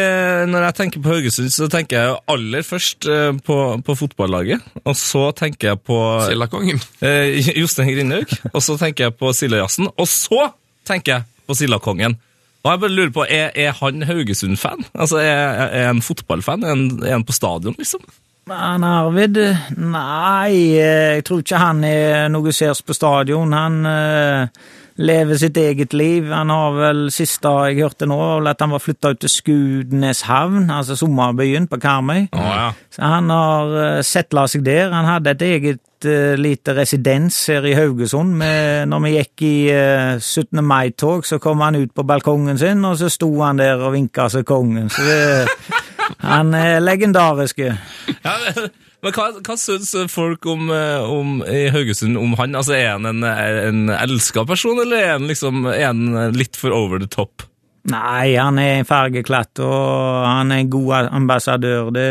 Når 0.49 0.65
jeg 0.65 0.75
tenker 0.79 1.03
på 1.05 1.13
Haugesund, 1.13 1.51
så 1.53 1.69
tenker 1.71 1.99
jeg 1.99 2.09
jo 2.13 2.17
aller 2.35 2.63
først 2.67 3.07
eh, 3.11 3.33
på, 3.47 3.57
på 3.85 3.97
fotballaget. 4.01 4.65
Og 4.85 4.97
så 4.97 5.27
tenker 5.37 5.73
jeg 5.75 5.81
på 5.87 5.99
Sildakongen. 6.29 6.81
eh, 7.05 7.37
Jostein 7.61 7.93
Grindhaug. 7.93 8.33
Og 8.55 8.63
så 8.65 8.79
tenker 8.81 9.09
jeg 9.11 9.17
på 9.21 9.33
Sildajazzen. 9.37 9.91
Og 9.97 10.09
så 10.09 10.49
tenker 10.89 11.19
jeg 11.19 11.29
på 11.49 11.59
Sildakongen. 11.61 12.17
Og 12.63 12.71
jeg 12.73 12.81
bare 12.87 12.95
lurer 12.95 13.11
på, 13.15 13.25
Er, 13.29 13.51
er 13.59 13.73
han 13.81 14.03
Haugesund-fan? 14.09 14.85
Altså, 14.95 15.19
er, 15.19 15.69
er 15.69 15.87
han 15.91 16.03
fotballfan? 16.03 16.63
Er 16.65 16.75
han, 16.77 16.85
er 17.03 17.17
han 17.19 17.25
på 17.29 17.35
stadion, 17.37 17.75
liksom? 17.79 18.01
Men 18.51 18.85
Arvid, 18.85 19.39
nei, 19.79 20.75
eh, 20.75 21.17
jeg 21.17 21.27
tror 21.29 21.43
ikke 21.45 21.61
han 21.63 21.85
er 21.87 22.31
noe 22.33 22.53
sers 22.55 22.83
på 22.83 22.97
stadion. 22.97 23.55
Han 23.55 23.87
eh, 23.87 24.65
lever 24.97 25.39
sitt 25.39 25.57
eget 25.57 25.95
liv. 25.97 26.27
Han 26.33 26.51
har 26.51 26.75
vel, 26.77 27.05
siste 27.15 27.53
jeg 27.69 27.81
hørte 27.83 28.09
nå, 28.09 28.19
at 28.49 28.61
han 28.61 28.75
var 28.75 28.83
flytta 28.83 29.15
ut 29.15 29.23
til 29.23 29.33
Skudneshavn, 29.33 30.69
altså 30.71 30.97
sommerbyen 30.99 31.69
på 31.71 31.79
Karmøy. 31.83 32.27
Oh, 32.33 32.51
ja. 32.51 32.69
Så 32.93 33.15
han 33.15 33.33
har 33.33 33.73
uh, 33.73 34.03
settla 34.07 34.47
seg 34.51 34.67
der. 34.67 34.93
Han 34.93 35.09
hadde 35.09 35.37
et 35.37 35.47
eget 35.47 36.09
eh, 36.09 36.35
lite 36.37 36.75
residens 36.77 37.39
her 37.49 37.67
i 37.69 37.77
Haugesund. 37.79 38.35
Med, 38.43 38.89
når 38.91 39.05
vi 39.07 39.15
gikk 39.17 39.47
i 39.47 39.55
eh, 39.73 40.19
17. 40.19 40.61
mai-tog, 40.65 41.27
så 41.27 41.39
kom 41.43 41.65
han 41.65 41.79
ut 41.79 41.95
på 41.95 42.07
balkongen 42.07 42.61
sin, 42.61 42.85
og 42.85 42.99
så 43.01 43.11
sto 43.13 43.31
han 43.41 43.63
der 43.63 43.81
og 43.81 43.95
vinka 43.97 44.29
seg 44.33 44.47
kongen. 44.49 44.91
Så 44.93 45.07
det, 45.07 45.81
han 46.23 46.55
er 46.55 46.81
legendarisk. 46.83 47.59
Ja, 47.63 48.35
men 49.03 49.15
hva, 49.17 49.29
hva 49.43 49.57
syns 49.59 49.91
folk 50.13 50.47
om, 50.47 50.69
eh, 50.71 51.11
om, 51.11 51.41
i 51.43 51.65
Haugesund 51.75 52.19
om 52.21 52.37
han? 52.39 52.55
Altså, 52.59 52.77
Er 52.79 52.93
han 52.95 53.09
en, 53.11 53.25
en 53.27 53.89
elska 53.97 54.45
person, 54.47 54.79
eller 54.85 55.01
er 55.01 55.17
han, 55.17 55.27
liksom, 55.31 55.65
er 55.73 55.89
han 55.89 56.37
litt 56.37 56.59
for 56.59 56.75
over 56.77 57.03
the 57.03 57.11
top? 57.11 57.47
Nei, 57.91 58.37
han 58.39 58.61
er 58.63 58.77
en 58.79 58.87
fargeklatt, 58.87 59.59
og 59.59 60.27
han 60.29 60.53
er 60.55 60.63
en 60.63 60.71
god 60.71 61.09
ambassadør. 61.11 61.89
Det, 61.91 62.05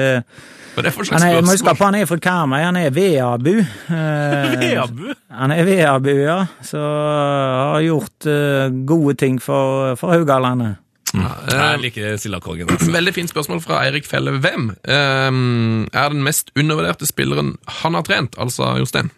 Hva 0.73 0.81
er 0.81 0.87
det 0.89 0.91
for 0.97 1.07
han 1.07 1.23
slags 1.23 1.37
er, 1.37 1.45
må 1.47 1.55
huske 1.55 1.75
på 1.79 1.87
han 1.87 1.97
er 2.01 2.09
fra 2.09 2.17
Karmøy, 2.25 2.59
han 2.65 2.79
er 2.81 2.91
veabu. 2.95 3.53
Eh, 3.61 4.57
Veabu? 4.59 5.13
Han 5.39 5.55
er 5.55 5.63
veabu, 5.67 6.11
ja. 6.25 6.41
Så 6.67 6.81
har 6.83 7.79
gjort 7.87 8.27
eh, 8.27 8.67
gode 8.87 9.15
ting 9.23 9.39
for, 9.39 9.95
for 9.99 10.11
Haugalandet. 10.17 10.75
Jeg 11.13 11.79
liker 11.83 12.17
Sildakongen. 12.17 12.69
Altså. 12.71 12.91
Veldig 12.97 13.13
fint 13.15 13.29
spørsmål 13.33 13.61
fra 13.63 13.81
Eirik 13.85 14.05
Felle. 14.07 14.37
Hvem 14.39 14.69
um, 14.71 15.87
er 15.93 16.13
den 16.13 16.23
mest 16.23 16.51
undervurderte 16.55 17.09
spilleren 17.09 17.55
han 17.81 17.97
har 17.99 18.05
trent, 18.07 18.37
altså 18.39 18.75
Jostein? 18.79 19.11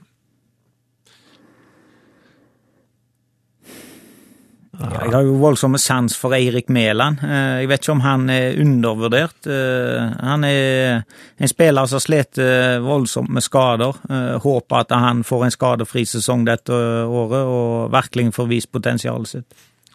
Jeg 4.84 5.12
har 5.14 5.22
jo 5.24 5.36
voldsomme 5.38 5.78
sans 5.78 6.16
for 6.18 6.34
Eirik 6.34 6.70
Mæland. 6.74 7.22
Eh, 7.24 7.60
Jeg 7.62 7.68
vet 7.70 7.84
ikke 7.84 7.92
om 7.94 8.02
han 8.02 8.30
er 8.30 8.58
undervurdert. 8.60 9.46
Eh, 9.48 10.10
Han 10.26 10.44
er 10.44 11.04
en 11.40 11.48
spiller 11.48 11.86
som 11.86 12.00
sliter 12.02 12.78
eh, 12.78 12.82
voldsomt 12.84 13.30
med 13.30 13.42
skader. 13.46 13.94
Eh, 14.10 14.40
Håper 14.42 14.76
at 14.82 14.92
han 14.92 15.24
får 15.24 15.46
en 15.46 15.52
skadefri 15.52 16.04
sesong 16.06 16.44
dette 16.46 16.74
året 16.74 17.46
og 17.46 17.92
virkelig 17.94 18.34
får 18.34 18.50
vist 18.50 18.72
potensialet 18.72 19.28
sitt. 19.28 19.54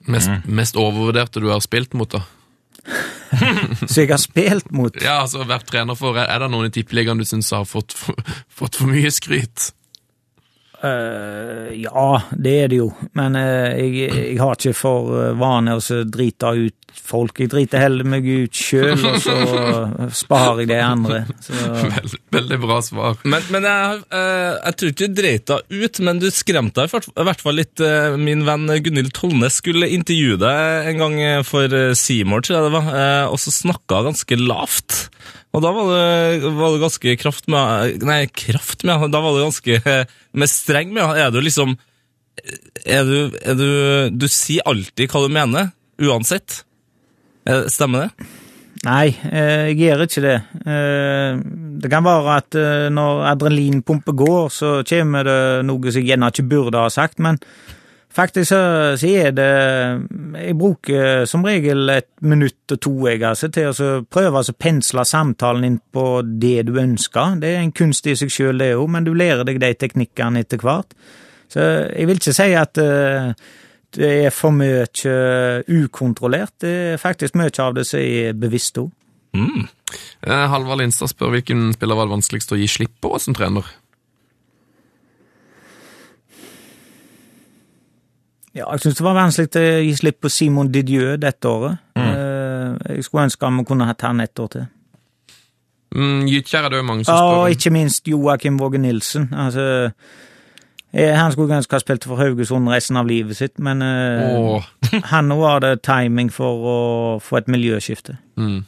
Mest, 0.08 0.30
mest 0.48 0.78
overvurderte 0.80 1.42
du 1.44 1.50
har 1.52 1.60
spilt 1.64 1.94
mot, 1.98 2.10
da? 2.10 2.22
Så 3.90 4.02
jeg 4.02 4.08
har 4.12 4.20
spilt 4.22 4.70
mot 4.72 4.94
Ja, 5.02 5.18
altså 5.26 5.44
vært 5.44 5.68
trener 5.68 5.98
for. 5.98 6.16
Er 6.16 6.40
det 6.40 6.48
noen 6.52 6.70
i 6.70 6.72
Tippeligaen 6.72 7.20
du 7.20 7.26
syns 7.28 7.50
har 7.52 7.66
fått 7.68 7.92
fått 8.58 8.78
for 8.80 8.88
mye 8.90 9.10
skryt? 9.12 9.72
Eh, 10.78 11.72
ja, 11.82 12.10
det 12.38 12.52
er 12.64 12.68
det 12.70 12.76
jo. 12.78 12.88
Men 13.18 13.34
uh, 13.34 13.74
jeg, 13.74 14.10
jeg 14.14 14.36
har 14.38 14.54
ikke 14.54 14.74
for 14.78 15.08
eh, 15.18 15.32
vane 15.38 15.74
å 15.74 15.80
så 15.82 16.04
drite 16.06 16.52
ut 16.54 16.74
folk. 17.08 17.40
Jeg 17.42 17.50
driter 17.50 17.82
heller 17.82 18.06
meg 18.08 18.26
ut 18.26 18.54
sjøl, 18.54 18.94
og 18.94 19.16
så 19.22 19.34
sparer 20.22 20.62
jeg 20.62 20.70
de 20.70 20.78
andre. 20.82 21.18
Så, 21.42 21.56
Vel, 21.82 22.14
veldig 22.38 22.58
bra 22.62 22.78
svar. 22.84 23.18
Men, 23.26 23.46
men 23.54 23.66
jeg, 23.66 24.02
uh, 24.12 24.54
jeg 24.68 24.78
tror 24.78 24.92
ikke 24.94 25.08
du 25.10 25.18
dreit 25.18 25.50
deg 25.50 25.78
ut, 25.82 26.00
men 26.06 26.22
du 26.22 26.28
skremte 26.34 26.84
deg 26.86 27.10
i 27.10 27.26
hvert- 27.26 27.42
fall 27.42 27.58
litt. 27.58 27.82
Min 28.18 28.46
venn 28.46 28.70
Gunhild 28.82 29.12
Tollnes 29.18 29.58
skulle 29.60 29.90
intervjue 29.94 30.38
deg 30.42 30.92
en 30.92 31.02
gang 31.02 31.18
for 31.46 31.70
Seymour, 31.98 32.42
tror 32.46 32.58
jeg 32.58 32.68
det 32.68 32.74
var, 32.78 33.28
og 33.32 33.38
så 33.42 33.52
snakka 33.54 34.02
ganske 34.08 34.38
lavt. 34.40 34.96
Og 35.56 35.62
da 35.64 35.70
var 35.72 35.86
det, 35.88 36.50
var 36.58 36.74
det 36.74 36.80
ganske 36.82 37.14
kraft 37.20 37.46
med 37.48 38.02
Nei, 38.04 38.18
kraft 38.28 38.84
med 38.84 39.06
Da 39.14 39.20
var 39.24 39.32
det 39.36 39.46
ganske 39.46 39.78
med 40.36 40.50
streng 40.52 40.92
med 40.92 41.16
Er 41.18 41.30
du 41.32 41.38
liksom 41.40 41.72
Er 42.84 43.08
du, 43.08 43.16
er 43.40 43.56
du 43.56 43.70
Du 44.12 44.26
sier 44.28 44.66
alltid 44.68 45.08
hva 45.10 45.24
du 45.24 45.32
mener, 45.32 45.70
uansett. 46.04 46.60
Eh, 47.48 47.64
Stemmer 47.72 48.06
det? 48.06 48.28
Nei, 48.84 49.08
eh, 49.26 49.72
jeg 49.72 49.78
gjør 49.80 50.04
ikke 50.04 50.22
det. 50.22 50.36
Eh, 50.68 51.40
Det 51.82 51.90
kan 51.90 52.06
være 52.06 52.36
at 52.36 52.58
når 52.94 53.24
adrenalinpumpe 53.32 54.12
går, 54.18 54.52
så 54.54 54.70
kommer 54.86 55.26
det 55.26 55.40
noe 55.66 55.90
som 55.90 55.98
jeg 56.02 56.12
gjerne 56.12 56.30
ikke 56.30 56.46
burde 56.50 56.84
ha 56.84 56.92
sagt, 56.92 57.18
men 57.22 57.38
faktisk 58.14 58.48
så, 58.50 58.60
så 58.98 59.06
er 59.06 59.30
det 59.36 59.50
Jeg 60.40 60.56
bruker 60.58 61.24
som 61.28 61.44
regel 61.46 61.90
et 61.92 62.08
minutt 62.20 62.74
og 62.74 62.80
to 62.80 62.94
jeg, 63.08 63.22
altså, 63.22 63.50
til 63.52 63.70
å 63.70 64.02
prøve 64.10 64.42
å 64.42 64.56
pensle 64.58 65.04
samtalen 65.04 65.68
inn 65.68 65.78
på 65.92 66.22
det 66.24 66.66
du 66.68 66.74
ønsker. 66.80 67.38
Det 67.42 67.54
er 67.54 67.62
en 67.62 67.72
kunst 67.72 68.06
i 68.06 68.16
seg 68.18 68.32
sjøl, 68.32 68.58
det 68.58 68.74
òg, 68.76 68.88
men 68.90 69.06
du 69.06 69.14
lærer 69.14 69.46
deg 69.48 69.60
de 69.62 69.72
teknikkene 69.78 70.44
etter 70.44 70.62
hvert. 70.62 70.94
Så 71.48 71.64
jeg 71.94 72.08
vil 72.08 72.20
ikke 72.20 72.36
si 72.36 72.50
at 72.60 72.80
uh, 72.82 73.32
det 73.96 74.10
er 74.26 74.34
for 74.34 74.52
mye 74.52 74.84
ukontrollert. 75.72 76.58
Det 76.60 76.74
er 76.94 77.00
faktisk 77.00 77.38
mye 77.40 77.52
av 77.64 77.76
det 77.78 77.86
som 77.88 78.00
er 78.02 78.36
bevisst 78.36 78.80
òg. 78.82 78.90
Mm. 79.36 79.68
Eh, 80.26 80.44
Halvard 80.50 80.80
Lindstad 80.80 81.12
spør 81.12 81.34
hvilken 81.36 81.72
spiller 81.76 81.98
var 81.98 82.08
det 82.08 82.16
vanskeligst 82.16 82.54
å 82.54 82.58
gi 82.58 82.68
slipp 82.70 82.96
på 83.04 83.12
som 83.22 83.36
trener. 83.36 83.66
Ja, 88.58 88.66
jeg 88.72 88.82
syns 88.82 88.98
det 88.98 89.04
var 89.06 89.14
vanskelig 89.18 89.60
å 89.60 89.84
gi 89.86 89.92
slipp 89.98 90.18
på 90.24 90.30
Simon 90.32 90.72
Didieu 90.74 91.14
dette 91.20 91.50
året. 91.50 91.78
Mm. 91.98 92.08
Jeg 92.88 93.04
skulle 93.06 93.28
ønske 93.28 93.50
vi 93.58 93.64
kunne 93.68 93.86
hatt 93.86 94.02
han 94.02 94.24
et 94.24 94.42
år 94.42 94.50
til. 94.54 94.66
Mm, 95.94 96.26
Gytkjær 96.28 96.66
er 96.66 96.72
det 96.72 96.80
jo 96.82 96.84
mange 96.84 97.04
som 97.06 97.14
Ja, 97.14 97.20
spør 97.20 97.42
og 97.44 97.54
ikke 97.54 97.70
minst 97.72 98.08
Joakim 98.10 98.58
Våge 98.60 98.80
Nilsen. 98.82 99.30
Altså, 99.32 99.90
eh, 100.92 101.14
han 101.16 101.32
skulle 101.32 101.56
ønske 101.56 101.78
ha 101.78 101.80
spilt 101.80 102.04
for 102.04 102.20
Haugesund 102.20 102.68
resten 102.68 102.98
av 103.00 103.08
livet 103.08 103.38
sitt, 103.38 103.58
men 103.58 103.82
oh. 103.82 104.66
Han 105.12 105.32
òg 105.32 105.44
har 105.46 105.64
det 105.64 105.74
timing 105.86 106.32
for 106.32 106.66
å 106.74 106.78
få 107.24 107.40
et 107.40 107.48
miljøskifte. 107.48 108.18
Mm. 108.36 108.64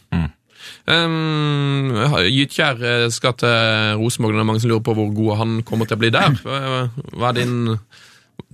Um, 0.87 1.91
Gytkjær 2.31 2.81
eh, 2.85 3.09
skal 3.13 3.37
til 3.41 3.97
Rosenborg. 4.01 4.37
Det 4.37 4.45
er 4.45 4.49
mange 4.49 4.63
som 4.63 4.71
lurer 4.73 4.85
på 4.85 4.95
hvor 4.97 5.11
god 5.17 5.37
han 5.41 5.59
kommer 5.67 5.89
til 5.89 5.99
å 5.99 6.03
bli 6.03 6.13
der. 6.15 6.37
Hva 6.45 7.33
er 7.33 7.37
din 7.41 7.77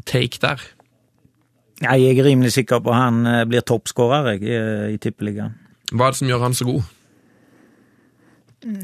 take 0.06 0.42
der? 0.42 0.62
Jeg 1.82 2.08
er 2.08 2.24
rimelig 2.24 2.54
sikker 2.56 2.80
på 2.84 2.92
han 2.96 3.26
eh, 3.28 3.44
blir 3.48 3.64
toppskårer 3.66 4.36
i, 4.36 4.52
i 4.94 5.00
Tippeligaen. 5.02 5.56
Hva 5.92 6.08
er 6.08 6.14
det 6.14 6.20
som 6.20 6.30
gjør 6.30 6.46
han 6.46 6.56
så 6.56 6.66
god? 6.66 6.86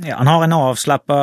Ja, 0.07 0.19
han 0.21 0.29
har 0.31 0.45
en 0.45 0.53
avslappa 0.55 1.17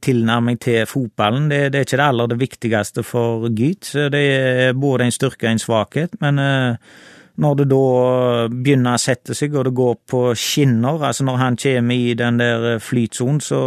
tilnærming 0.00 0.56
til 0.62 0.86
fotballen. 0.88 1.50
Det, 1.50 1.72
det 1.72 1.80
er 1.80 1.88
ikke 1.88 1.98
det 2.00 2.06
aller 2.06 2.30
det 2.30 2.38
viktigste 2.40 3.02
for 3.04 3.48
Gyt. 3.52 3.90
Det 4.12 4.22
er 4.22 4.78
både 4.78 5.04
en 5.04 5.12
styrke 5.12 5.48
og 5.48 5.52
en 5.52 5.60
svakhet. 5.60 6.14
Men 6.22 6.38
eh, 6.40 6.94
når 7.44 7.58
det 7.58 7.66
da 7.72 7.84
begynner 8.48 8.96
å 8.96 9.02
sette 9.02 9.36
seg, 9.36 9.56
og 9.58 9.66
det 9.68 9.74
går 9.76 9.94
på 10.08 10.22
skinner, 10.38 11.02
altså 11.10 11.26
når 11.26 11.40
han 11.42 11.58
kommer 11.60 11.98
i 11.98 12.14
den 12.16 12.40
der 12.40 12.66
flytsonen, 12.80 13.42
så, 13.42 13.62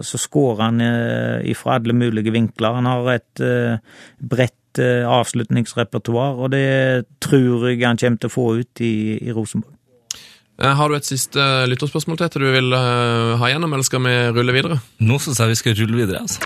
så 0.00 0.20
skårer 0.20 0.64
han 0.64 0.80
eh, 0.80 1.50
ifra 1.52 1.80
alle 1.80 1.96
mulige 1.98 2.32
vinkler. 2.32 2.78
Han 2.78 2.88
har 2.88 3.16
et 3.18 3.44
eh, 3.44 3.98
bredt 4.22 4.60
eh, 4.82 5.04
avslutningsrepertoar, 5.08 6.38
og 6.42 6.50
det 6.54 7.06
tror 7.24 7.68
jeg 7.70 7.82
han 7.86 7.98
kommer 8.00 8.18
til 8.22 8.30
å 8.30 8.34
få 8.34 8.46
ut 8.60 8.80
i, 8.84 8.92
i 9.22 9.32
Rosenborg. 9.34 9.72
Eh, 10.62 10.70
Har 10.78 10.88
du 10.88 10.94
et 10.96 11.06
siste 11.08 11.42
lytterspørsmål 11.70 12.20
til 12.24 12.44
du 12.46 12.50
vil 12.54 12.72
eh, 12.78 13.34
ha 13.40 13.50
gjennom, 13.50 13.72
eller 13.74 13.86
skal 13.86 14.04
vi 14.06 14.14
rulle 14.36 14.54
videre? 14.54 14.80
Nå 15.02 15.18
syns 15.22 15.40
jeg 15.42 15.54
vi 15.54 15.60
skal 15.62 15.78
rulle 15.82 16.02
videre. 16.04 16.22
altså. 16.22 16.40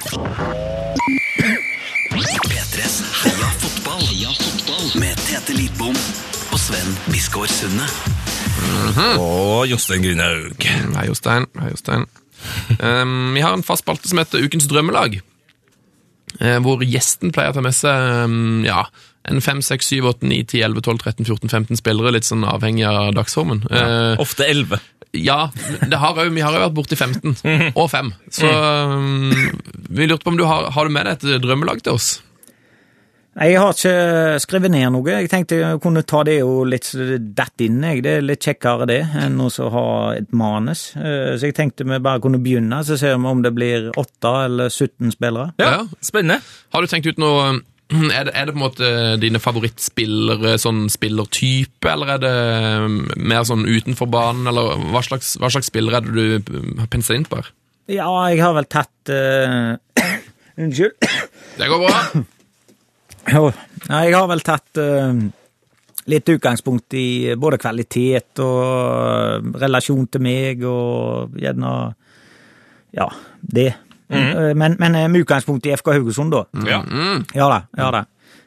P3s 2.49 2.97
Heia 3.22 3.49
fotball. 3.61 4.03
Heia 4.09 4.33
fotball. 4.39 4.87
Med 5.03 5.18
Tete 5.26 5.55
Lidbom 5.57 5.95
og 6.53 6.59
Sven 6.61 6.95
Biskår 7.12 7.51
Sunde. 7.53 7.87
Og 9.20 9.66
Jostein 9.70 10.03
Grindhaug. 10.03 10.64
Hei, 10.64 11.05
Jostein. 11.11 11.47
Hei, 11.61 11.70
Jostein. 11.74 12.09
Um, 12.79 13.33
vi 13.35 13.41
har 13.43 13.51
en 13.57 13.64
fast 13.66 13.83
spalte 13.83 14.07
som 14.07 14.20
heter 14.20 14.45
Ukens 14.47 14.68
drømmelag. 14.70 15.16
Eh, 16.41 16.59
Hvor 16.64 16.82
gjesten 16.84 17.32
pleier 17.34 17.53
å 17.53 17.57
ta 17.59 17.62
med 17.64 17.76
seg 17.76 18.26
um, 18.26 18.64
ja, 18.66 18.84
en 19.28 19.43
5, 19.45 19.62
6, 19.66 19.91
7, 19.99 19.99
8, 20.14 20.28
9, 20.30 20.45
10, 20.55 20.62
11, 20.70 20.84
12, 20.86 20.99
13, 21.05 21.26
14, 21.28 21.51
15 21.53 21.80
spillere, 21.82 22.14
litt 22.16 22.28
sånn 22.28 22.47
avhengig 22.49 22.86
av 22.89 23.11
dagsformen. 23.18 23.64
Ja, 23.68 24.14
Ofte 24.22 24.47
elleve. 24.49 24.78
ja, 25.12 25.51
det 25.89 25.99
har 26.01 26.16
jo, 26.24 26.30
vi 26.32 26.45
har 26.45 26.55
jo 26.57 26.62
vært 26.62 26.76
borti 26.78 26.97
15 26.97 27.36
og 27.80 27.91
5. 27.93 28.12
Så 28.39 28.49
um, 28.49 29.28
vi 29.89 30.09
lurte 30.09 30.24
på 30.24 30.32
om 30.32 30.41
du 30.41 30.47
har, 30.49 30.70
har 30.72 30.89
du 30.89 30.95
med 30.95 31.09
deg 31.11 31.18
et 31.18 31.45
drømmelag 31.45 31.84
til 31.84 31.99
oss? 31.99 32.09
Jeg 33.39 33.55
har 33.55 33.70
ikke 33.70 34.39
skrevet 34.43 34.72
ned 34.74 34.89
noe. 34.91 35.12
Jeg 35.12 35.28
tenkte 35.30 35.61
jeg 35.61 35.78
kunne 35.82 36.03
ta 36.03 36.24
det 36.26 36.41
jo 36.41 36.64
litt 36.66 36.89
datt 37.39 37.62
inn. 37.62 37.76
Jeg. 37.86 38.03
Det 38.03 38.14
er 38.18 38.24
litt 38.26 38.43
kjekkere 38.43 38.86
det 38.91 38.99
enn 39.20 39.39
å 39.45 39.49
ha 39.74 39.86
et 40.18 40.32
manus. 40.34 40.89
Eh, 40.99 41.36
Så 41.39 41.47
jeg 41.47 41.55
tenkte 41.55 41.86
vi 41.86 42.01
bare 42.03 42.18
kunne 42.24 42.41
begynne, 42.43 42.80
så 42.82 42.99
ser 42.99 43.14
vi 43.14 43.30
om 43.30 43.43
det 43.45 43.53
blir 43.55 43.93
8 43.95 44.32
eller 44.49 44.72
17 44.74 45.14
spillere. 45.14 45.53
Ja, 45.62 45.84
Spennende. 46.03 46.41
Har 46.74 46.82
du 46.82 46.91
tenkt 46.91 47.07
ut 47.07 47.20
noe 47.22 47.45
um, 47.53 47.61
er 48.11 48.26
det, 48.26 48.34
er 48.34 48.49
det 48.49 48.55
på 48.57 48.59
en 48.59 48.64
måte 48.64 48.91
dine 49.22 49.41
favorittspillere, 49.41 50.57
sånn 50.59 50.89
spillertype, 50.93 51.89
eller 51.93 52.16
er 52.16 52.24
det 52.24 52.34
mer 53.22 53.47
sånn 53.47 53.62
utenfor 53.68 54.11
banen, 54.11 54.51
eller 54.51 54.82
hva 54.91 55.05
slags, 55.07 55.36
hva 55.39 55.53
slags 55.53 55.70
spillere 55.70 56.03
er 56.03 56.11
det 56.11 56.43
du 56.43 56.74
har 56.82 56.91
pensa 56.91 57.14
inn 57.14 57.28
på 57.28 57.39
her? 57.39 57.53
Ja, 57.89 58.11
jeg 58.32 58.43
har 58.43 58.59
vel 58.59 58.66
tatt 58.68 59.14
uh... 59.14 59.78
Unnskyld. 60.59 60.99
Det 61.55 61.70
går 61.70 61.86
bra. 61.86 62.26
Jeg 63.89 64.14
har 64.14 64.29
vel 64.31 64.43
tatt 64.45 64.79
eh, 64.81 65.20
litt 66.09 66.31
utgangspunkt 66.33 66.95
i 66.97 67.35
både 67.41 67.59
kvalitet 67.61 68.41
og 68.45 68.62
eh, 68.64 69.51
relasjon 69.64 70.07
til 70.12 70.24
meg, 70.24 70.64
og 70.64 71.37
gjerne 71.39 71.74
Ja, 72.97 73.09
det. 73.41 73.74
Mm. 74.09 74.57
Men, 74.57 74.76
men 74.81 74.95
med 75.12 75.20
utgangspunkt 75.20 75.66
i 75.68 75.74
FK 75.76 75.93
Haugesund, 75.99 76.33
da. 76.33 76.47
Ja. 76.64 76.81
Ja 77.37 77.49
da. 77.53 77.59
ja 77.76 77.91
da. 77.93 78.05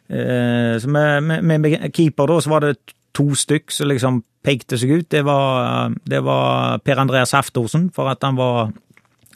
Eh, 0.09 0.79
Så 0.81 0.89
med, 0.89 1.21
med, 1.29 1.59
med 1.61 1.93
keeper 1.93 2.27
da, 2.27 2.39
så 2.41 2.49
var 2.49 2.65
det 2.65 2.75
to 3.13 3.27
stykk 3.37 3.69
som 3.71 3.91
liksom 3.91 4.23
pekte 4.41 4.79
seg 4.81 4.95
ut. 4.97 5.09
Det 5.13 5.21
var, 5.27 5.93
det 6.09 6.23
var 6.25 6.79
Per 6.81 6.97
Andreas 7.03 7.35
Haftorsen, 7.37 7.91
for 7.93 8.09
at 8.09 8.23
han 8.25 8.39
var 8.39 8.71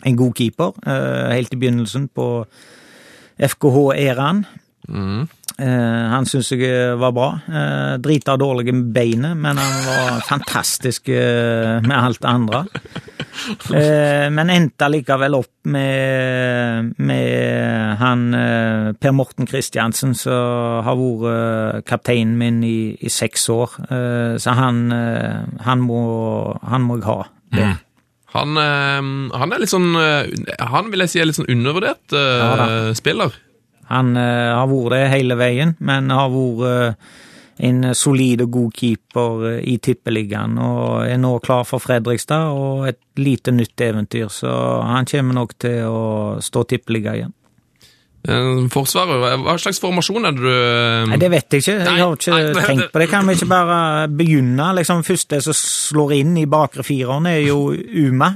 en 0.06 0.18
god 0.18 0.34
keeper 0.38 0.74
helt 1.32 1.54
i 1.54 1.58
begynnelsen 1.62 2.08
på 2.14 2.46
FKH-æraen. 3.38 4.46
Eh, 5.56 6.06
han 6.12 6.26
syns 6.28 6.50
jeg 6.52 6.98
var 7.00 7.14
bra. 7.16 7.28
Eh, 7.48 7.94
drita 8.04 8.36
dårlig 8.40 8.74
med 8.74 8.90
beinet, 8.96 9.38
men 9.40 9.60
han 9.62 9.86
var 9.88 10.20
fantastisk 10.32 11.10
eh, 11.10 11.80
med 11.86 11.96
alt 11.96 12.22
det 12.22 12.32
andre. 12.32 12.64
Eh, 13.72 14.28
men 14.36 14.52
endte 14.52 14.90
likevel 14.92 15.38
opp 15.38 15.70
med, 15.72 16.92
med 16.98 17.96
han 18.02 18.28
eh, 18.36 18.92
Per 19.00 19.16
Morten 19.16 19.48
Kristiansen, 19.48 20.16
som 20.18 20.84
har 20.86 21.00
vært 21.00 21.32
eh, 21.32 21.82
kapteinen 21.88 22.36
min 22.40 22.62
i, 22.68 22.96
i 23.00 23.12
seks 23.12 23.48
år. 23.54 23.80
Eh, 23.88 24.36
så 24.42 24.58
han, 24.60 24.86
eh, 24.92 25.64
han, 25.68 25.88
må, 25.88 26.04
han 26.68 26.84
må 26.84 27.00
jeg 27.00 27.08
ha. 27.08 27.20
Det. 27.56 27.72
Han, 28.36 28.60
eh, 28.60 29.08
han 29.40 29.56
er 29.56 29.62
litt 29.62 29.72
sånn 29.72 29.94
eh, 29.96 30.26
Han 30.74 30.90
vil 30.92 31.06
jeg 31.06 31.12
si 31.14 31.22
er 31.24 31.30
litt 31.30 31.38
sånn 31.38 31.48
undervurdert 31.54 32.12
eh, 32.12 32.42
Ja 32.42 32.96
spiller. 32.98 33.38
Han 33.92 34.16
eh, 34.18 34.52
har 34.56 34.68
vært 34.72 34.92
det 34.96 35.04
hele 35.14 35.36
veien, 35.38 35.76
men 35.80 36.10
har 36.10 36.30
vært 36.34 36.66
eh, 36.70 37.14
en 37.70 37.86
solid 37.96 38.42
og 38.44 38.50
god 38.52 38.74
keeper 38.76 39.46
eh, 39.54 39.60
i 39.74 39.78
tippeligaen, 39.78 40.58
og 40.60 41.06
er 41.08 41.18
nå 41.22 41.36
klar 41.46 41.64
for 41.70 41.80
Fredrikstad 41.84 42.50
og 42.52 42.88
et 42.90 43.00
lite 43.22 43.54
nytt 43.56 43.80
eventyr, 43.86 44.28
så 44.34 44.52
han 44.84 45.06
kommer 45.08 45.38
nok 45.38 45.54
til 45.62 45.86
å 45.88 46.04
stå 46.44 46.66
tippeliga 46.74 47.14
igjen. 47.20 47.34
Forsvaret, 48.74 49.20
hva- 49.22 49.54
slags 49.62 49.78
formasjon 49.80 50.26
er 50.26 50.32
det 50.34 50.42
du 50.42 51.10
Nei, 51.12 51.18
Det 51.22 51.28
vet 51.30 51.46
jeg 51.54 51.62
ikke, 51.62 51.76
jeg 51.86 52.02
har 52.02 52.16
ikke 52.16 52.32
Nei, 52.34 52.42
nei, 52.56 52.64
tenkt 52.66 52.92
på 52.92 53.00
det. 53.04 53.08
Kan 53.12 53.28
vi 53.30 53.36
ikke 53.38 53.50
bare 53.52 54.08
begynne? 54.10 54.70
Liksom, 54.80 55.04
Første 55.06 55.42
som 55.46 55.54
slår 55.54 56.16
inn 56.18 56.32
i 56.42 56.48
bakre 56.50 56.82
fireren, 56.84 57.28
er 57.30 57.44
jo 57.46 57.60
Uma. 58.08 58.32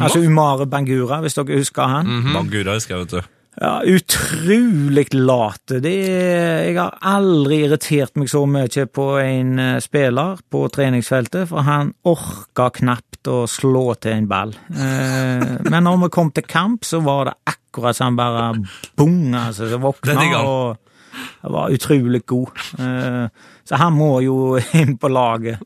Altså 0.00 0.22
Umare 0.24 0.64
Bangura, 0.66 1.20
hvis 1.20 1.36
dere 1.36 1.60
husker 1.60 1.82
han. 1.92 2.08
Bangura 2.32 2.78
husker 2.78 2.96
jeg, 2.96 3.04
vet 3.04 3.18
du. 3.18 3.28
Ja, 3.58 3.80
utrolig 3.82 5.08
late. 5.14 5.80
Det 5.82 5.94
jeg 5.98 6.76
har 6.78 6.94
aldri 7.10 7.64
irritert 7.66 8.14
meg 8.20 8.30
så 8.30 8.44
mye 8.46 8.84
på 8.86 9.06
en 9.18 9.58
eh, 9.58 9.78
spiller 9.82 10.38
på 10.52 10.60
treningsfeltet, 10.70 11.48
for 11.50 11.66
han 11.66 11.90
orka 12.06 12.68
knapt 12.78 13.26
å 13.26 13.40
slå 13.50 13.96
til 13.98 14.14
en 14.14 14.28
ball. 14.30 14.54
Eh, 14.70 15.56
men 15.66 15.88
når 15.88 16.04
vi 16.04 16.10
kom 16.14 16.30
til 16.34 16.46
kamp, 16.46 16.86
så 16.86 17.02
var 17.02 17.32
det 17.32 17.36
akkurat 17.50 17.98
som 17.98 18.12
han 18.12 18.20
bare 18.20 18.46
bong, 18.94 19.34
altså. 19.34 19.66
Så 19.72 19.82
våkna 19.82 20.28
og 20.38 21.50
var 21.50 21.74
utrolig 21.74 22.22
god. 22.30 22.62
Eh, 22.78 23.24
så 23.66 23.82
han 23.82 23.98
må 23.98 24.20
jo 24.22 24.54
inn 24.80 24.94
på 25.02 25.10
laget. 25.10 25.58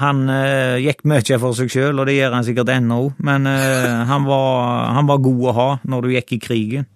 Han 0.00 0.26
eh, 0.32 0.76
gikk 0.84 1.04
mye 1.08 1.38
for 1.40 1.54
seg 1.56 1.70
sjøl, 1.72 1.98
og 2.02 2.06
det 2.08 2.16
gjør 2.18 2.34
han 2.36 2.44
sikkert 2.46 2.72
ennå, 2.74 2.98
men 3.24 3.46
eh, 3.50 4.02
han, 4.10 4.26
var, 4.28 4.92
han 4.96 5.08
var 5.08 5.22
god 5.24 5.42
å 5.50 5.54
ha 5.56 5.68
når 5.88 6.02
du 6.06 6.14
gikk 6.16 6.32
i 6.36 6.38
krigen. 6.42 6.86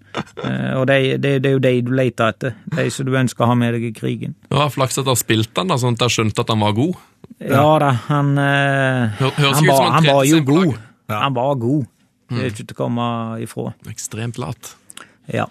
Eh, 0.42 0.72
og 0.74 0.88
det, 0.90 0.96
det, 1.22 1.36
det 1.44 1.50
er 1.52 1.54
jo 1.54 1.62
de 1.62 1.72
du 1.86 1.92
leter 1.94 2.32
etter, 2.34 2.56
de 2.74 2.88
som 2.90 3.06
du 3.06 3.12
ønsker 3.14 3.46
å 3.46 3.50
ha 3.52 3.54
med 3.58 3.76
deg 3.76 3.84
i 3.88 3.92
krigen. 3.94 4.34
Det 4.50 4.58
var 4.58 4.72
flaks 4.74 4.98
at 5.00 5.06
dere 5.06 5.20
spilte 5.20 5.62
han, 5.62 5.70
da, 5.70 5.78
sånn 5.80 5.94
at 5.96 6.02
dere 6.02 6.14
skjønte 6.16 6.42
at 6.44 6.50
han 6.54 6.64
var 6.66 6.74
god. 6.76 6.98
Ja 7.40 7.68
da, 7.80 7.92
han 8.08 8.32
eh, 8.42 9.16
Hør- 9.20 9.36
høres 9.38 9.60
han, 9.60 9.64
ikke 9.64 9.70
ut 9.70 9.70
som 9.70 9.70
var, 9.70 9.86
han 9.86 9.94
han 9.94 10.10
var 10.10 10.24
jo 10.28 10.42
god. 10.50 10.74
Ja. 11.10 11.20
Han 11.24 11.38
var 11.38 11.54
god. 11.62 11.88
Det 12.30 12.42
er 12.44 12.52
ikke 12.52 12.64
til 12.70 12.76
å 12.76 12.78
komme 12.84 13.06
ifra. 13.42 13.70
Ekstremt 13.90 14.36
lat. 14.38 14.74
Ja. 15.30 15.46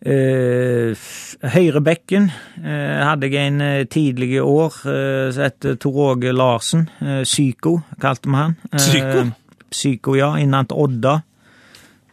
Uh, 0.00 0.96
Høyrebekken 1.44 2.30
eh, 2.64 3.00
hadde 3.04 3.28
jeg 3.28 3.50
en 3.50 3.58
tidligere 3.60 3.88
tidlige 3.92 4.44
år 4.48 4.78
Etter 4.80 5.32
som 5.34 5.44
het 5.44 5.80
Tor 5.82 5.98
Åge 6.06 6.32
Larsen. 6.32 6.86
Uh, 7.02 7.20
Psyko, 7.22 7.74
kalte 8.00 8.30
vi 8.30 8.38
han. 8.38 8.56
Eh, 8.72 8.78
Psyko? 8.78 9.26
Psyko, 9.70 10.14
ja. 10.16 10.30
Innan 10.40 10.66
til 10.70 10.80
Odda. 10.80 11.18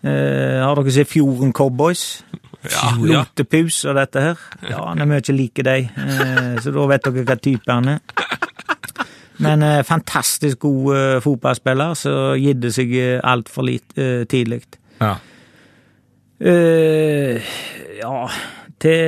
Eh, 0.03 0.59
har 0.61 0.77
dere 0.77 0.93
sett 0.93 1.09
Fjorden 1.09 1.53
Cowboys? 1.53 2.23
Ja, 2.67 2.91
ja. 2.91 3.21
Lotepus 3.21 3.83
og 3.88 3.95
dette 3.97 4.21
her. 4.21 4.43
Ja, 4.67 4.83
han 4.89 5.01
er 5.01 5.09
mye 5.09 5.35
like 5.35 5.63
deg, 5.65 5.89
eh, 5.95 6.57
så 6.61 6.73
da 6.75 6.85
vet 6.91 7.07
dere 7.07 7.25
hva 7.27 7.38
type 7.39 7.71
han 7.71 7.95
er. 7.95 8.01
Men 9.43 9.63
eh, 9.63 9.83
fantastisk 9.85 10.59
god 10.65 10.95
eh, 10.95 11.15
fotballspiller, 11.23 11.93
så 11.97 12.13
gitt 12.41 12.65
seg 12.73 12.93
eh, 12.97 13.17
altfor 13.23 13.69
eh, 13.69 14.25
tidlig. 14.29 14.63
Ja. 14.99 15.15
Eh, 16.38 17.41
ja, 17.97 18.29
det 18.77 19.01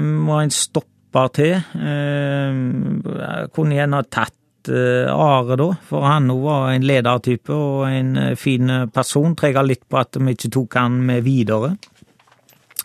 må 0.00 0.40
en 0.40 0.54
stoppe 0.54 1.26
til. 1.34 1.54
Uh, 1.74 2.58
jeg 3.08 3.52
kunne 3.56 3.78
gjerne 3.78 4.02
tatt 4.12 4.70
uh, 4.70 5.08
Are, 5.10 5.56
da, 5.56 5.68
for 5.88 6.04
han 6.06 6.28
var 6.42 6.74
en 6.74 6.86
ledertype 6.86 7.54
og 7.54 7.86
en 7.88 8.36
fin 8.38 8.70
person. 8.92 9.34
Trega 9.38 9.64
litt 9.64 9.86
på 9.88 9.98
at 9.98 10.18
vi 10.20 10.36
ikke 10.36 10.52
tok 10.58 10.78
han 10.78 11.00
med 11.08 11.24
videre 11.26 11.74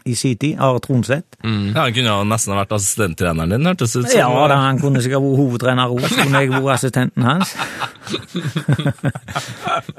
i 0.06 0.16
sin 0.16 0.38
tid. 0.38 0.58
Are 0.60 0.80
Tronseth. 0.84 1.28
ja, 1.44 1.50
Han 1.82 1.94
kunne 1.94 2.10
jo 2.14 2.24
nesten 2.28 2.56
vært 2.58 2.72
assistenttreneren 2.78 3.50
din, 3.56 3.66
hørtes 3.70 3.94
det 3.94 4.04
ut 4.06 4.10
som. 4.12 4.20
Ja, 4.20 4.48
da, 4.52 4.56
han 4.68 4.80
kunne 4.82 5.02
sikkert 5.04 5.22
vært 5.26 5.42
hovedtrener 5.42 5.94
òg, 5.94 6.02
skulle 6.10 6.42
jeg 6.46 6.54
vært 6.56 6.76
assistenten 6.78 7.24
hans. 7.30 7.56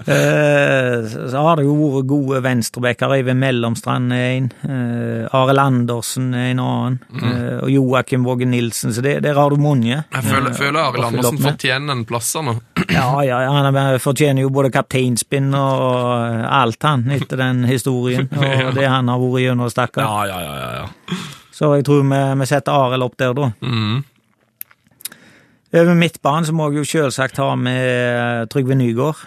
Eh, 0.03 1.07
så 1.31 1.39
har 1.47 1.57
det 1.57 1.65
jo 1.65 1.75
vært 1.79 2.07
gode 2.11 2.41
venstrebacker. 2.45 3.13
Øyvind 3.19 3.39
Mellomstrand 3.41 4.13
er 4.13 4.25
en. 4.37 4.49
Uh, 4.67 5.29
Arild 5.39 5.61
Andersen 5.63 6.33
er 6.35 6.51
en 6.53 6.61
annen. 6.63 6.97
Mm. 7.13 7.37
og 7.63 7.71
Joakim 7.71 8.25
Våge 8.27 8.47
Nilsen. 8.49 8.93
Så 8.95 9.01
det, 9.05 9.21
der 9.25 9.39
har 9.39 9.51
du 9.55 9.57
mange. 9.63 10.03
Jeg 10.03 10.25
føler, 10.27 10.51
eh, 10.51 10.57
føler 10.59 10.81
Arild 10.83 11.05
Andersen 11.09 11.39
fortjener 11.43 11.95
en 11.97 12.05
plass 12.09 12.33
her 12.37 12.47
nå. 12.51 12.57
Ja, 12.93 13.07
ja, 13.25 13.39
han 13.49 13.75
er- 13.77 13.99
fortjener 14.03 14.43
jo 14.45 14.51
både 14.53 14.69
kapteinspinn 14.75 15.53
og 15.57 16.43
alt, 16.45 16.83
han, 16.83 17.07
etter 17.15 17.39
den 17.41 17.63
historien. 17.65 18.29
Og 18.67 18.75
det 18.77 18.89
han 18.91 19.09
har 19.09 19.23
vært 19.23 19.47
gjennom, 19.47 19.71
stakkar. 19.93 20.27
Ja, 20.27 20.27
ja, 20.27 20.41
ja, 20.41 20.57
ja, 20.57 20.71
ja. 20.81 21.19
Så 21.53 21.75
jeg 21.77 21.85
tror 21.85 22.03
vi, 22.03 22.23
vi 22.41 22.49
setter 22.49 22.73
Arild 22.73 23.05
opp 23.05 23.19
der, 23.21 23.35
da. 23.37 23.51
Mm. 23.61 24.01
Over 25.73 25.95
midtbanen 25.97 26.45
så 26.49 26.53
må 26.53 26.71
jeg 26.71 26.83
jo 26.83 26.89
selvsagt 26.89 27.41
ha 27.41 27.55
med 27.57 28.51
Trygve 28.53 28.77
Nygaard. 28.77 29.21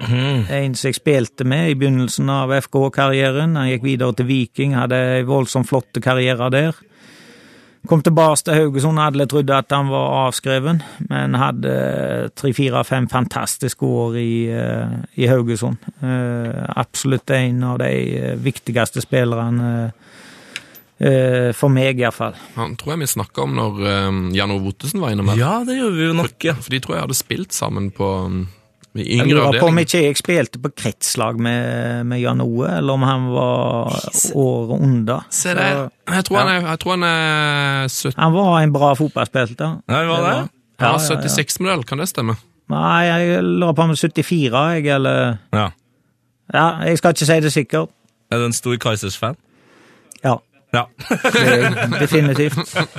En 0.00 0.74
som 0.74 0.88
jeg 0.88 0.96
spilte 0.96 1.44
med 1.44 1.70
i 1.70 1.76
begynnelsen 1.78 2.30
av 2.32 2.54
FK-karrieren. 2.56 3.58
Han 3.58 3.68
gikk 3.68 3.84
videre 3.84 4.16
til 4.16 4.26
Viking, 4.30 4.74
hadde 4.78 4.96
en 5.20 5.28
voldsomt 5.28 5.68
flott 5.68 6.00
karriere 6.02 6.48
der. 6.50 6.78
Kom 7.88 8.02
tilbake 8.04 8.44
til 8.44 8.58
Haugesund, 8.58 9.00
alle 9.00 9.24
trodde 9.26 9.56
at 9.56 9.72
han 9.72 9.88
var 9.88 10.26
avskreven, 10.26 10.82
men 11.08 11.36
hadde 11.40 11.70
tre, 12.36 12.52
fire, 12.52 12.82
fem 12.84 13.06
fantastiske 13.08 13.86
år 13.86 14.18
i, 14.20 14.32
eh, 14.52 14.98
i 15.16 15.28
Haugesund. 15.30 15.80
Eh, 16.04 16.60
Absolutt 16.76 17.30
en 17.30 17.64
av 17.64 17.78
de 17.80 17.92
eh, 18.18 18.36
viktigste 18.36 19.00
spillerne 19.04 19.92
for 21.56 21.72
meg, 21.72 21.96
iallfall. 21.96 22.34
Han 22.58 22.74
tror 22.76 22.92
jeg 22.92 23.00
vi 23.00 23.06
snakka 23.08 23.46
om 23.46 23.54
når 23.56 23.78
Jan 24.36 24.50
Ove 24.52 24.68
Ottesen 24.68 25.00
var 25.00 25.14
innom 25.14 25.30
her. 25.32 25.38
Ja, 25.40 25.52
det 25.64 25.78
gjør 25.78 25.94
vi 25.96 26.02
jo 26.10 26.16
nok. 26.18 26.34
Ja. 26.44 26.52
For 26.60 26.74
de 26.74 26.80
tror 26.84 26.98
jeg 26.98 27.04
hadde 27.06 27.16
spilt 27.16 27.56
sammen 27.56 27.86
på 27.96 28.08
i 28.28 28.59
Jeg 28.98 29.06
yngre 29.20 29.36
lurer 29.38 29.60
på 29.60 29.66
om 29.70 29.78
ikke 29.78 30.00
jeg 30.02 30.16
spilte 30.18 30.58
på 30.58 30.70
kretslag 30.74 31.38
med, 31.38 32.06
med 32.10 32.18
Jan 32.24 32.40
Oe, 32.42 32.66
eller 32.80 32.96
om 32.98 33.04
han 33.06 33.28
var 33.30 33.92
året 34.34 34.80
under. 34.82 35.26
Se 35.30 35.54
der. 35.54 35.84
Jeg 36.10 36.24
tror 36.26 36.38
han 36.40 36.48
er, 36.50 36.66
jeg 36.72 36.80
tror 36.82 36.96
han 36.96 37.06
er 37.06 37.88
70, 37.88 38.14
Han 38.18 38.32
var 38.34 38.56
en 38.64 38.72
bra 38.74 38.94
fotballspiller. 38.98 39.76
Han 39.88 40.08
var 40.10 40.26
det? 40.26 40.32
ja, 40.34 40.46
Ja, 40.80 40.92
ja, 40.96 41.14
ja. 41.14 41.20
76-modell, 41.20 41.84
kan 41.86 41.98
det 42.02 42.08
stemme? 42.10 42.34
Nei, 42.70 43.00
jeg 43.06 43.42
lurer 43.44 43.72
på 43.78 43.82
om 43.82 43.94
74, 43.96 44.74
jeg, 44.74 44.86
eller 44.96 45.36
Ja. 45.52 45.68
Ja, 46.54 46.66
jeg 46.82 46.98
skal 46.98 47.14
ikke 47.14 47.26
si 47.26 47.40
det 47.46 47.52
sikkert. 47.54 47.88
Er 48.30 48.38
du 48.38 48.44
en 48.48 48.52
stor 48.52 48.74
Kaizers-fan? 48.76 49.36
Ja. 50.24 50.34
Ja. 50.74 50.84
Det 51.10 52.00
definitivt. 52.00 52.58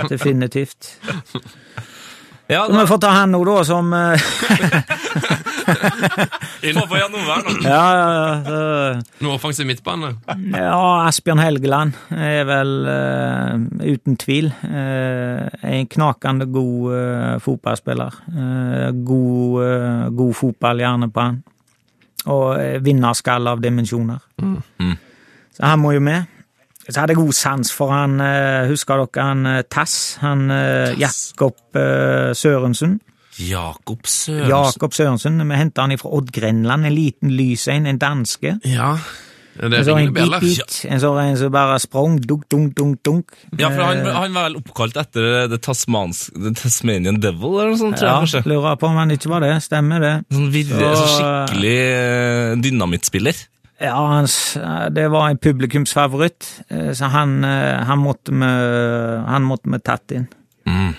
Definitivt. 0.09 0.95
ja 2.51 2.65
Så 2.67 2.75
vi 2.75 2.87
får 2.89 3.01
ta 3.01 3.15
han 3.15 3.31
nå, 3.33 3.43
da, 3.47 3.57
som 3.67 3.93
Innenfor 6.61 6.81
Få 6.81 6.87
på 6.87 6.97
Jan 6.97 7.15
Ove 7.15 7.35
her 7.35 7.43
nå. 7.45 7.53
Ja, 7.65 7.85
ja, 7.95 8.07
ja. 8.45 9.01
Noe 9.23 9.35
offensiv 9.37 9.65
midtbane. 9.69 10.11
Ja, 10.53 11.07
Asbjørn 11.07 11.41
Helgeland 11.41 11.95
er 12.13 12.43
vel 12.49 12.73
uh, 12.85 13.55
uten 13.85 14.17
tvil 14.21 14.51
uh, 14.65 15.47
en 15.65 15.87
knakende 15.91 16.47
god 16.51 16.91
uh, 16.91 17.37
fotballspiller. 17.41 18.19
Eh, 18.31 18.89
god, 19.05 19.63
eh, 19.65 20.09
god 20.17 20.33
fotball 20.37 20.81
gjerne 20.83 21.09
på 21.13 21.23
han. 21.25 21.39
Og 22.31 22.47
uh, 22.57 22.77
vinnerskall 22.83 23.49
av 23.51 23.61
dimensjoner. 23.63 24.21
Så 25.55 25.65
han 25.65 25.81
må 25.81 25.95
jo 25.95 26.03
med. 26.03 26.40
Så 26.89 26.99
hadde 26.99 27.13
jeg 27.13 27.21
god 27.21 27.33
sans 27.37 27.71
for 27.71 27.91
han, 27.93 28.19
eh, 28.21 28.67
husker 28.71 29.03
dere 29.05 29.23
han 29.27 29.45
eh, 29.45 29.61
Tass? 29.69 30.17
Han 30.21 30.47
Tass. 30.49 30.99
Jakob 30.99 31.55
eh, 31.77 32.31
Sørensen. 32.35 32.99
Jakob 33.41 34.05
Sørensen. 34.05 34.49
Jakob 34.49 34.93
Sørensen. 34.93 35.41
Vi 35.49 35.55
henta 35.61 35.81
han 35.85 35.97
fra 35.97 36.09
Odd 36.17 36.31
Grenland, 36.35 36.85
en 36.85 36.93
liten 36.95 37.31
lys 37.37 37.67
en, 37.71 37.85
en 37.87 37.97
danske. 38.01 38.57
Ja, 38.67 38.95
det 39.51 39.67
En 39.81 39.83
sånn 39.85 39.97
ringer 39.99 40.33
en 40.37 40.39
bit, 40.41 40.75
en 40.87 40.99
sånn 41.03 41.17
en 41.19 41.37
som 41.37 41.51
bare 41.53 41.75
sprang, 41.83 42.13
dunk, 42.23 42.45
dunk, 42.49 42.71
dunk, 42.77 42.99
dunk. 43.03 43.33
Ja, 43.59 43.67
for 43.73 43.83
han, 43.83 43.99
Eh, 44.07 44.13
han 44.15 44.33
var 44.33 44.47
vel 44.47 44.55
oppkalt 44.61 44.95
etter 44.97 45.47
The, 45.51 45.57
Tasmans, 45.59 46.29
The 46.33 46.53
Tasmanian 46.55 47.19
Devil, 47.21 47.57
eller 47.59 47.73
noe 47.73 47.79
sånt, 47.81 47.97
tror 47.99 48.07
jeg 48.07 48.15
ja, 48.15 48.21
kanskje. 48.23 48.43
lurer 48.47 48.77
på 48.79 48.87
om 48.87 48.95
han 49.01 49.11
ikke 49.11 49.29
var 49.33 49.43
det. 49.43 49.51
Stemmer 49.65 49.99
det. 50.01 50.13
Sånn, 50.31 50.47
virre, 50.53 50.79
Så- 50.79 51.01
så 51.01 51.09
skikkelig 51.17 51.75
eh, 51.83 52.55
dynamittspiller. 52.63 53.43
Ja, 53.81 53.95
hans, 53.97 54.57
det 54.93 55.07
var 55.09 55.29
en 55.29 55.37
publikumsfavoritt, 55.41 56.61
eh, 56.69 56.91
så 56.93 57.05
han, 57.09 57.43
eh, 57.43 57.79
han 57.81 57.97
måtte 57.97 58.31
vi 58.31 58.51
han 59.25 59.47
måtte 59.47 59.71
vi 59.73 59.79
tatt 59.81 60.13
inn. 60.13 60.27
Mm. 60.69 60.91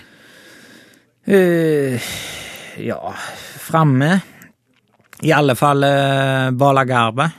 Uh, 1.23 2.01
ja, 2.83 3.13
framme 3.63 4.09
I 5.23 5.31
alle 5.31 5.55
fall 5.55 5.85
uh, 5.87 6.51
Bala 6.51 6.83
Garba. 6.83 7.29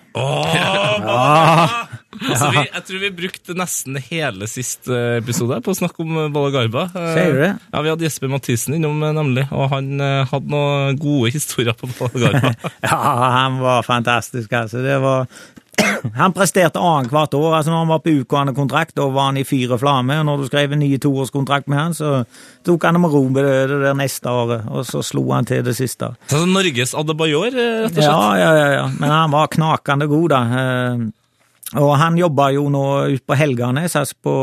Altså, 2.21 2.51
vi, 2.55 2.62
jeg 2.67 2.85
tror 2.89 3.03
vi 3.03 3.11
brukte 3.23 3.57
nesten 3.59 3.99
hele 4.11 4.49
siste 4.51 5.01
episode 5.19 5.59
på 5.65 5.73
å 5.75 5.79
snakke 5.79 6.05
om 6.05 6.21
eh, 6.25 6.31
Balla 6.35 6.53
Garba. 6.55 6.87
Sier 6.95 7.35
du 7.35 7.41
det? 7.43 7.51
Ja, 7.73 7.83
Vi 7.85 7.93
hadde 7.93 8.07
Jesper 8.07 8.33
Mathisen 8.33 8.77
innom, 8.79 9.03
eh, 9.03 9.15
nemlig, 9.17 9.47
og 9.55 9.69
han 9.75 9.91
eh, 10.01 10.23
hadde 10.31 10.55
noen 10.55 11.01
gode 11.01 11.33
historier 11.35 11.77
på 11.79 11.91
Balla 11.99 12.29
Garba. 12.29 12.55
Ja, 12.85 13.01
han 13.41 13.61
var 13.62 13.85
fantastisk, 13.87 14.53
altså. 14.53 14.83
Det 14.85 14.97
var 15.03 15.27
Han 16.21 16.33
presterte 16.35 16.79
annethvert 16.79 17.35
år. 17.35 17.57
altså 17.57 17.73
Når 17.73 17.79
han 17.79 17.89
var 17.91 18.03
på 18.05 18.12
utgående 18.21 18.55
kontrakt, 18.55 18.95
da 18.95 19.09
var 19.11 19.31
han 19.31 19.41
i 19.41 19.45
fyr 19.47 19.73
og 19.75 19.81
flamme. 19.83 20.21
og 20.21 20.27
Når 20.29 20.43
du 20.43 20.47
skrev 20.47 20.73
en 20.73 20.83
ny 20.85 20.91
toårskontrakt 21.03 21.67
med 21.71 21.79
han, 21.81 21.97
så 21.97 22.12
tok 22.67 22.87
han 22.87 22.95
det 22.95 23.03
med 23.03 23.15
ro 23.15 23.25
det, 23.35 23.45
det 23.73 23.81
der 23.83 23.99
neste 23.99 24.31
året, 24.31 24.69
og 24.71 24.87
så 24.87 25.03
slo 25.03 25.25
han 25.33 25.49
til 25.49 25.65
det 25.67 25.75
siste. 25.79 26.12
Så 26.29 26.39
altså, 26.39 26.47
Norges 26.51 26.95
Adebayor, 26.95 27.51
eh, 27.51 27.83
rett 27.85 27.91
og 27.91 27.99
slett. 27.99 28.07
Ja, 28.07 28.31
ja, 28.39 28.53
ja, 28.61 28.71
ja. 28.79 28.87
Men 29.01 29.15
han 29.17 29.35
var 29.35 29.51
knakende 29.55 30.09
god, 30.11 30.29
da. 30.35 30.43
Og 31.81 31.97
han 31.99 32.18
jobber 32.18 32.53
jo 32.55 32.68
nå 32.70 32.85
ut 33.16 33.25
på 33.27 33.37
altså 33.99 34.14
på 34.22 34.35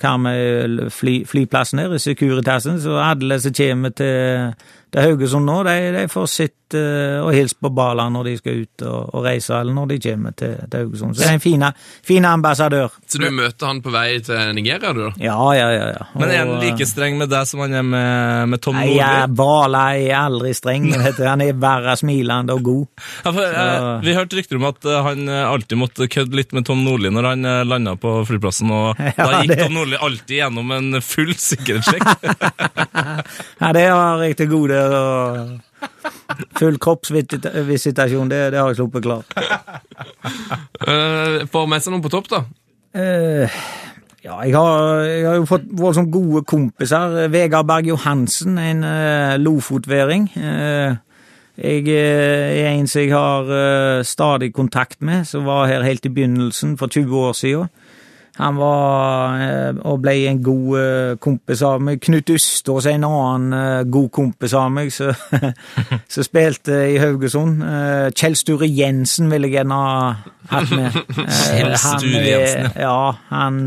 Karmøy 0.00 0.88
fly, 0.90 1.20
flyplassen 1.28 1.82
her, 1.82 1.94
i 1.94 2.02
Securitasen, 2.02 2.80
så 2.82 2.98
alle 3.02 3.38
som 3.42 3.54
kommer 3.54 3.94
til, 3.94 4.56
til 4.96 5.04
Haugesund 5.10 5.44
nå, 5.44 5.58
de, 5.66 5.72
de 5.92 6.02
får 6.08 6.28
sitte 6.32 6.80
eh, 6.80 7.20
og 7.20 7.34
hilse 7.36 7.58
på 7.62 7.68
Bala 7.76 8.06
når 8.10 8.30
de 8.30 8.32
skal 8.40 8.62
ut 8.64 8.84
og, 8.88 9.10
og 9.18 9.26
reise, 9.26 9.52
eller 9.58 9.74
når 9.76 9.90
de 9.92 9.98
kommer 10.06 10.32
til, 10.40 10.54
til 10.72 10.80
Haugesund. 10.86 11.12
Så 11.14 11.20
det 11.20 11.26
er 11.28 11.34
en 11.36 11.42
fin, 11.44 11.64
fin 12.08 12.24
ambassadør. 12.24 12.94
Så 13.06 13.20
du 13.20 13.26
møter 13.30 13.68
han 13.68 13.82
på 13.84 13.92
vei 13.92 14.06
til 14.24 14.40
Nigeria, 14.56 14.94
du 14.96 15.02
da? 15.04 15.10
Ja, 15.20 15.36
ja, 15.58 15.66
ja. 15.74 15.84
ja. 15.98 16.06
Men 16.16 16.32
er 16.32 16.40
han 16.46 16.54
like 16.64 16.88
streng 16.88 17.18
med 17.20 17.28
deg 17.30 17.44
som 17.50 17.60
han 17.66 17.76
er 17.76 17.84
med, 17.84 18.48
med 18.54 18.62
Tom 18.64 18.78
Nordli? 18.80 18.96
ja, 18.96 19.26
Bala 19.28 19.84
er 20.00 20.16
aldri 20.22 20.54
streng. 20.56 20.88
vet 20.96 21.20
du. 21.20 21.26
Han 21.28 21.44
er 21.44 21.52
bare 21.60 21.94
smilende 22.00 22.56
og 22.56 22.64
god. 22.70 22.86
Ja, 23.26 23.32
for, 23.34 23.42
eh, 23.44 23.86
vi 24.06 24.14
hørte 24.16 24.36
rykter 24.38 24.56
om 24.60 24.66
at 24.68 24.84
eh, 24.88 24.98
han 25.02 25.28
eh, 25.28 25.44
alltid 25.50 25.78
måtte 25.80 26.06
kødde 26.10 26.36
litt 26.40 26.52
med 26.56 26.64
Tom 26.68 26.80
Nordli 26.86 27.10
når 27.12 27.28
han 27.34 27.44
eh, 27.52 27.60
landa 27.68 27.96
på 28.00 28.16
flyplassen, 28.28 28.70
og 28.72 28.96
da 29.18 29.42
gikk 29.42 29.52
det- 29.52 29.60
Tom 29.66 29.76
Nordli 29.76 30.00
alltid 30.08 30.36
gjennom 30.40 30.72
en 30.80 31.00
full 31.04 31.34
sikkerhetssjekk. 31.36 32.06
Ja, 33.60 33.70
det 33.72 33.82
har 33.88 34.20
jeg 34.24 34.36
til 34.38 34.48
gode. 34.50 34.76
Og 34.92 36.36
full 36.58 36.78
kroppsvisitasjon, 36.82 38.30
det, 38.32 38.40
det 38.52 38.60
har 38.60 38.70
jeg 38.72 38.80
sluppet 38.80 39.06
klart. 39.06 39.32
Uh, 40.86 41.46
får 41.50 41.66
med 41.70 41.84
seg 41.84 41.94
noen 41.94 42.04
på 42.04 42.12
topp, 42.12 42.30
da? 42.32 42.42
Uh, 42.96 43.58
ja, 44.24 44.40
jeg 44.42 44.54
har, 44.56 45.02
jeg 45.06 45.26
har 45.28 45.40
jo 45.40 45.48
fått 45.48 45.66
voldsomt 45.78 46.12
gode 46.14 46.44
kompiser. 46.48 47.26
Vegard 47.32 47.68
Berg 47.68 47.90
Johansen, 47.92 48.58
en 48.58 48.84
uh, 48.84 49.36
lofotværing. 49.40 50.30
Uh, 50.36 51.02
jeg 51.56 51.88
eh, 51.88 52.52
er 52.60 52.74
en 52.74 52.84
som 52.84 53.00
jeg 53.00 53.14
har 53.14 53.48
eh, 53.48 54.04
stadig 54.04 54.50
kontakt 54.54 55.00
med, 55.00 55.24
som 55.24 55.46
var 55.48 55.70
her 55.70 55.86
helt 55.86 56.04
i 56.04 56.12
begynnelsen 56.12 56.76
for 56.76 56.86
20 56.86 57.16
år 57.16 57.32
siden. 57.32 57.70
Han 58.36 58.58
var 58.60 59.38
eh, 59.40 59.78
og 59.88 60.02
ble 60.04 60.12
en 60.28 60.42
god 60.44 60.72
eh, 60.80 61.12
kompis 61.24 61.62
av 61.64 61.80
meg. 61.80 62.00
Knut 62.04 62.28
Ustås, 62.34 62.84
en 62.90 63.06
annen 63.08 63.54
eh, 63.56 63.84
god 63.88 64.10
kompis 64.12 64.52
av 64.58 64.68
meg, 64.74 64.90
som 64.92 66.26
spilte 66.28 66.82
i 66.92 66.98
Haugesund. 67.00 67.62
Kjell 68.16 68.36
Sture 68.36 68.68
Jensen 68.68 69.30
ville 69.32 69.48
jeg 69.48 69.56
gjerne 69.60 69.78
ha 69.80 69.96
hatt 70.52 70.74
med. 70.76 71.00
Kjell 71.48 71.72
Sture 71.80 72.20
er- 72.20 72.28
Jensen, 72.28 72.70
Ja, 72.84 72.98
han 73.32 73.64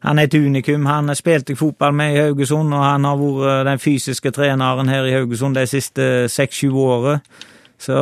han 0.00 0.16
er 0.18 0.30
et 0.30 0.34
unikum. 0.40 0.86
Han 0.88 1.12
spilte 1.12 1.52
jeg 1.52 1.58
fotball 1.60 1.92
med 1.92 2.14
i 2.14 2.20
Haugesund, 2.22 2.72
og 2.72 2.80
han 2.86 3.04
har 3.04 3.18
vært 3.20 3.66
den 3.68 3.82
fysiske 3.82 4.30
treneren 4.32 4.88
her 4.88 5.04
i 5.04 5.12
Haugesund 5.18 5.58
de 5.60 5.66
siste 5.68 6.06
seks-sju 6.32 6.70
årene. 6.72 7.18
Så 7.80 7.96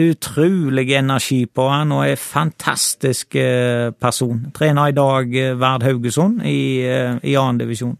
utrolig 0.00 0.86
energi 0.96 1.42
på 1.44 1.66
han, 1.68 1.92
og 1.92 2.06
er 2.08 2.16
fantastisk 2.16 3.36
eh, 3.36 3.90
person. 4.00 4.46
Trener 4.56 4.88
i 4.88 4.96
dag 4.96 5.34
eh, 5.36 5.52
Vard 5.60 5.84
Haugesund 5.84 6.40
i, 6.48 6.80
eh, 6.88 7.18
i 7.22 7.36
annen 7.36 7.60
divisjon. 7.60 7.98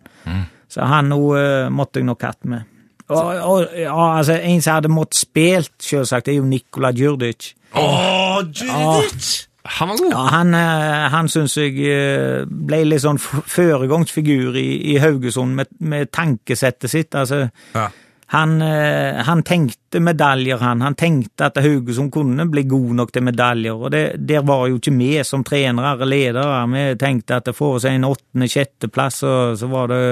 Så 0.69 0.89
han 0.89 1.11
nå 1.13 1.21
eh, 1.37 1.69
måtte 1.73 2.01
jeg 2.01 2.09
nok 2.09 2.25
hatt 2.25 2.49
med. 2.49 2.65
Og, 3.09 3.29
og 3.41 3.77
ja, 3.77 4.17
altså, 4.19 4.37
En 4.45 4.63
som 4.65 4.79
hadde 4.79 4.93
måttet 4.93 5.23
spilt, 5.23 5.77
selvsagt, 5.81 6.29
er 6.29 6.41
jo 6.41 6.49
Nikola 6.49 6.93
Djurdic. 6.93 7.53
Åh, 7.77 8.41
Judith! 8.49 9.45
Han 9.69 9.89
var 9.89 9.97
god. 10.01 10.13
Ja, 10.13 10.25
han, 10.33 10.55
eh, 10.57 11.07
han 11.13 11.29
syns 11.29 11.57
jeg 11.61 11.77
eh, 11.85 12.45
ble 12.49 12.83
litt 12.89 13.05
sånn 13.05 13.21
føregangsfigur 13.21 13.49
foregangsfigur 13.53 14.57
i, 14.57 14.69
i 14.95 14.99
Haugesund 15.03 15.57
med, 15.59 15.73
med 15.81 16.09
tankesettet 16.17 16.91
sitt. 16.93 17.13
Altså, 17.15 17.49
Ja. 17.77 17.91
Han, 18.31 18.63
eh, 18.63 19.25
han 19.25 19.43
tenkte 19.43 20.01
medaljer, 20.01 20.59
han. 20.61 20.83
Han 20.85 20.95
tenkte 20.95 21.47
at 21.47 21.57
Haugesund 21.65 22.13
kunne 22.13 22.45
bli 22.53 22.67
god 22.69 22.91
nok 22.99 23.13
til 23.15 23.25
medaljer. 23.25 23.73
Og 23.73 23.93
det, 23.95 24.03
der 24.29 24.45
var 24.45 24.67
jo 24.69 24.77
ikke 24.77 24.93
vi 24.99 25.15
som 25.25 25.45
trenere 25.49 25.95
og 25.97 26.11
ledere. 26.11 26.59
Vi 26.75 26.83
tenkte 27.01 27.39
at 27.39 27.49
det 27.49 27.57
får 27.57 27.79
seg 27.87 27.97
en 27.97 28.05
åttende-sjetteplass, 28.11 29.23
og 29.25 29.57
så 29.57 29.71
var 29.73 29.89
det 29.95 30.03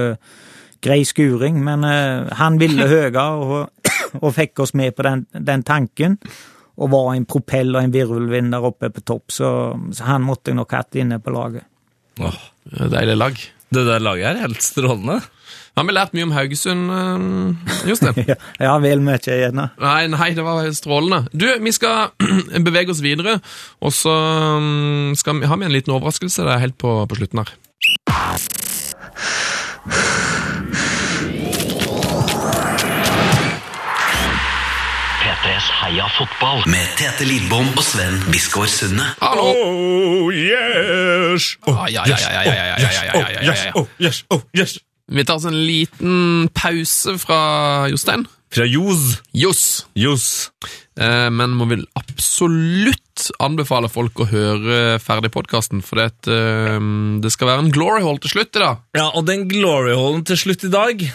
grei 0.80 1.02
skuring. 1.04 1.60
Men 1.60 1.84
uh, 1.84 2.32
han 2.40 2.56
ville 2.62 2.88
høyere 2.94 3.26
og, 3.36 3.92
og 4.22 4.28
fikk 4.32 4.64
oss 4.64 4.72
med 4.72 4.96
på 4.96 5.04
den, 5.04 5.28
den 5.36 5.66
tanken. 5.68 6.16
Og 6.80 6.92
var 6.96 7.12
en 7.12 7.28
propell 7.28 7.76
og 7.76 7.82
en 7.84 7.92
virvelvind 7.92 8.56
der 8.56 8.64
oppe 8.64 8.94
på 8.96 9.04
topp, 9.04 9.28
så, 9.32 9.50
så 9.92 10.08
han 10.08 10.24
måtte 10.24 10.54
jeg 10.54 10.62
nok 10.62 10.72
hatt 10.72 10.96
inne 10.96 11.20
på 11.20 11.36
laget. 11.36 11.68
Åh, 12.16 12.42
Deilig 12.96 13.20
lag. 13.20 13.48
det 13.76 13.88
der 13.92 14.00
laget 14.00 14.30
er 14.30 14.46
helt 14.48 14.64
strålende. 14.64 15.20
Har 15.76 15.84
vi 15.88 15.96
lært 15.96 16.14
mye 16.16 16.26
om 16.28 16.34
Haugesund, 16.36 16.90
Jostein? 17.88 18.34
ja, 18.66 18.76
vel 18.82 19.04
mye, 19.04 19.20
gjerne. 19.20 19.68
Nei, 19.82 20.06
nei, 20.12 20.30
det 20.36 20.46
var 20.46 20.66
strålende. 20.76 21.26
Du, 21.32 21.46
vi 21.62 21.74
skal 21.76 22.12
bevege 22.68 22.94
oss 22.94 23.04
videre, 23.04 23.38
og 23.80 23.94
så 23.94 24.16
skal 25.18 25.40
vi, 25.40 25.50
ha 25.50 25.58
med 25.58 25.70
en 25.70 25.76
liten 25.76 25.94
overraskelse 25.96 26.46
det 26.46 26.56
er 26.56 26.64
helt 26.66 26.78
på, 26.80 26.98
på 27.08 27.20
slutten 27.20 27.44
her. 27.44 27.54
P3s 35.20 35.68
Heia 35.80 36.06
fotball 36.18 36.62
med 36.70 36.86
Tete 36.98 37.24
Lidbom 37.28 37.68
og 37.76 37.84
Sven 37.84 38.18
Biskår 38.32 38.66
Sunde. 38.70 39.06
Hallo! 39.22 39.46
Oh 39.52 40.34
yes! 40.34 41.56
Oh 41.66 41.86
yes! 41.90 42.06
Oh 42.06 42.50
yes! 42.50 43.00
Oh 43.14 43.30
yes! 43.42 43.64
Oh 43.74 43.86
yes! 44.00 44.24
Oh 44.30 44.40
yes! 44.54 44.78
Vi 45.12 45.24
tar 45.24 45.38
oss 45.38 45.44
en 45.46 45.58
liten 45.66 46.48
pause 46.54 47.14
fra 47.22 47.40
Jostein. 47.92 48.24
Fra 48.54 48.64
Jos. 48.66 49.20
Jos. 49.34 49.62
Jos. 49.98 50.26
Eh, 50.98 51.28
men 51.30 51.50
må 51.58 51.66
vil 51.70 51.84
absolutt 51.98 53.28
anbefale 53.42 53.88
folk 53.92 54.18
å 54.22 54.26
høre 54.30 54.96
ferdig 55.02 55.30
podkasten, 55.34 55.82
for 55.84 56.00
det, 56.02 56.26
eh, 56.32 56.78
det 57.22 57.30
skal 57.34 57.48
være 57.52 57.64
en 57.66 57.70
glory 57.74 58.02
hall 58.02 58.18
til 58.22 58.30
slutt 58.34 58.56
i 58.58 58.62
dag. 58.64 58.82
Ja, 58.98 59.10
og 59.14 59.26
den 59.26 59.46
glory 59.50 59.94
hallen 59.94 60.24
til 60.26 60.36
slutt 60.42 60.64
i 60.66 60.72
dag, 60.72 61.06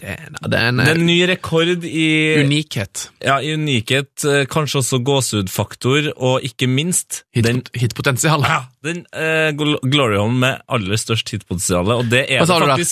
Det 0.00 0.08
er, 0.16 0.30
det 0.48 0.56
er 0.56 0.68
en 0.70 0.78
det 0.80 0.88
er 0.88 0.94
en 0.96 1.04
ny 1.06 1.18
rekord 1.28 1.84
i, 1.84 2.06
unikhet. 2.40 3.10
ja, 3.20 3.34
i 3.44 3.52
unikhet, 3.52 4.24
eh, 4.24 4.46
kanskje 4.48 4.80
også 4.80 5.02
gåsehudfaktor, 5.04 6.12
og 6.16 6.40
ikke 6.42 6.66
minst 6.66 7.24
den, 7.34 7.60
hitpotensial. 7.76 8.40
ja, 8.40 8.62
den 8.82 9.04
eh, 9.12 9.52
gl- 9.52 9.76
glory 9.84 10.16
hallen 10.16 10.38
med 10.40 10.62
aller 10.72 10.96
størst 10.96 11.28
hitpotensial, 11.28 11.84
og 11.92 12.08
det 12.08 12.30
er 12.30 12.40
det 12.40 12.48
du 12.48 12.66
der? 12.66 12.84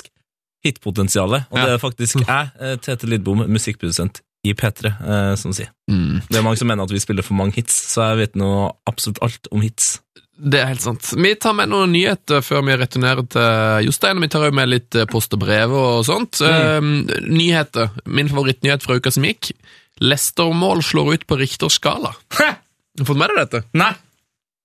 Hitpotensialet, 0.67 1.47
og 1.53 1.61
det 1.61 1.75
er 1.77 1.83
faktisk 1.83 2.23
jeg, 2.25 2.51
eh, 2.61 2.75
Tete 2.83 3.07
Lidbom, 3.11 3.45
musikkprodusent 3.47 4.23
i 4.47 4.55
P3, 4.55 4.91
eh, 4.91 5.35
som 5.39 5.55
sier. 5.55 5.71
Mm. 5.91 6.21
Det 6.29 6.39
er 6.39 6.45
mange 6.47 6.61
som 6.61 6.69
mener 6.71 6.87
at 6.87 6.95
vi 6.95 7.03
spiller 7.03 7.27
for 7.27 7.39
mange 7.39 7.59
hits, 7.59 7.75
så 7.93 8.13
jeg 8.13 8.21
vet 8.23 8.39
nå 8.39 8.51
absolutt 8.91 9.21
alt 9.25 9.51
om 9.55 9.65
hits. 9.65 9.99
Det 10.39 10.61
er 10.61 10.69
helt 10.71 10.85
sant. 10.85 11.11
Vi 11.19 11.33
tar 11.35 11.57
med 11.59 11.73
noen 11.73 11.91
nyheter 11.91 12.45
før 12.47 12.63
vi 12.69 12.77
returnerer 12.79 13.27
til 13.27 13.89
Jostein. 13.89 14.21
Vi 14.23 14.31
tar 14.31 14.47
jo 14.47 14.55
med 14.55 14.71
litt 14.71 14.95
eh, 14.95 15.09
post 15.11 15.35
og 15.35 15.43
brev 15.43 15.75
og 15.75 16.05
sånt. 16.07 16.39
Eh, 16.47 16.79
nyheter. 17.27 17.91
Min 18.07 18.31
favorittnyhet 18.31 18.87
fra 18.87 19.01
uka 19.01 19.11
som 19.15 19.27
gikk. 19.27 19.51
Leicester-mål 19.99 20.85
slår 20.87 21.17
ut 21.17 21.27
på 21.27 21.41
Richters 21.41 21.81
skala. 21.81 22.15
Har 22.39 22.61
du 22.95 23.03
fått 23.09 23.19
med 23.19 23.35
deg 23.35 23.43
dette? 23.43 23.65
Nei! 23.79 23.97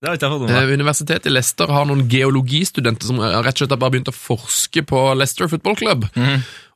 Det 0.04 0.10
har 0.10 0.18
ikke 0.18 0.28
jeg 0.28 0.34
fått 0.36 0.42
med 0.44 0.52
Eh, 0.52 0.66
meg. 0.68 0.74
Universitetet 0.82 1.28
i 1.30 1.32
Leicester 1.32 1.70
har 1.72 1.86
noen 1.88 2.02
geologistudenter 2.12 3.08
som 3.08 3.22
eh, 3.24 3.38
rett 3.40 3.56
og 3.56 3.62
slett 3.64 3.72
har 3.72 3.80
bare 3.80 3.94
begynt 3.96 4.12
å 4.12 4.16
forske 4.16 4.84
på 4.90 5.04
Leicester 5.16 5.48
Football 5.48 5.78
Club. 5.80 6.04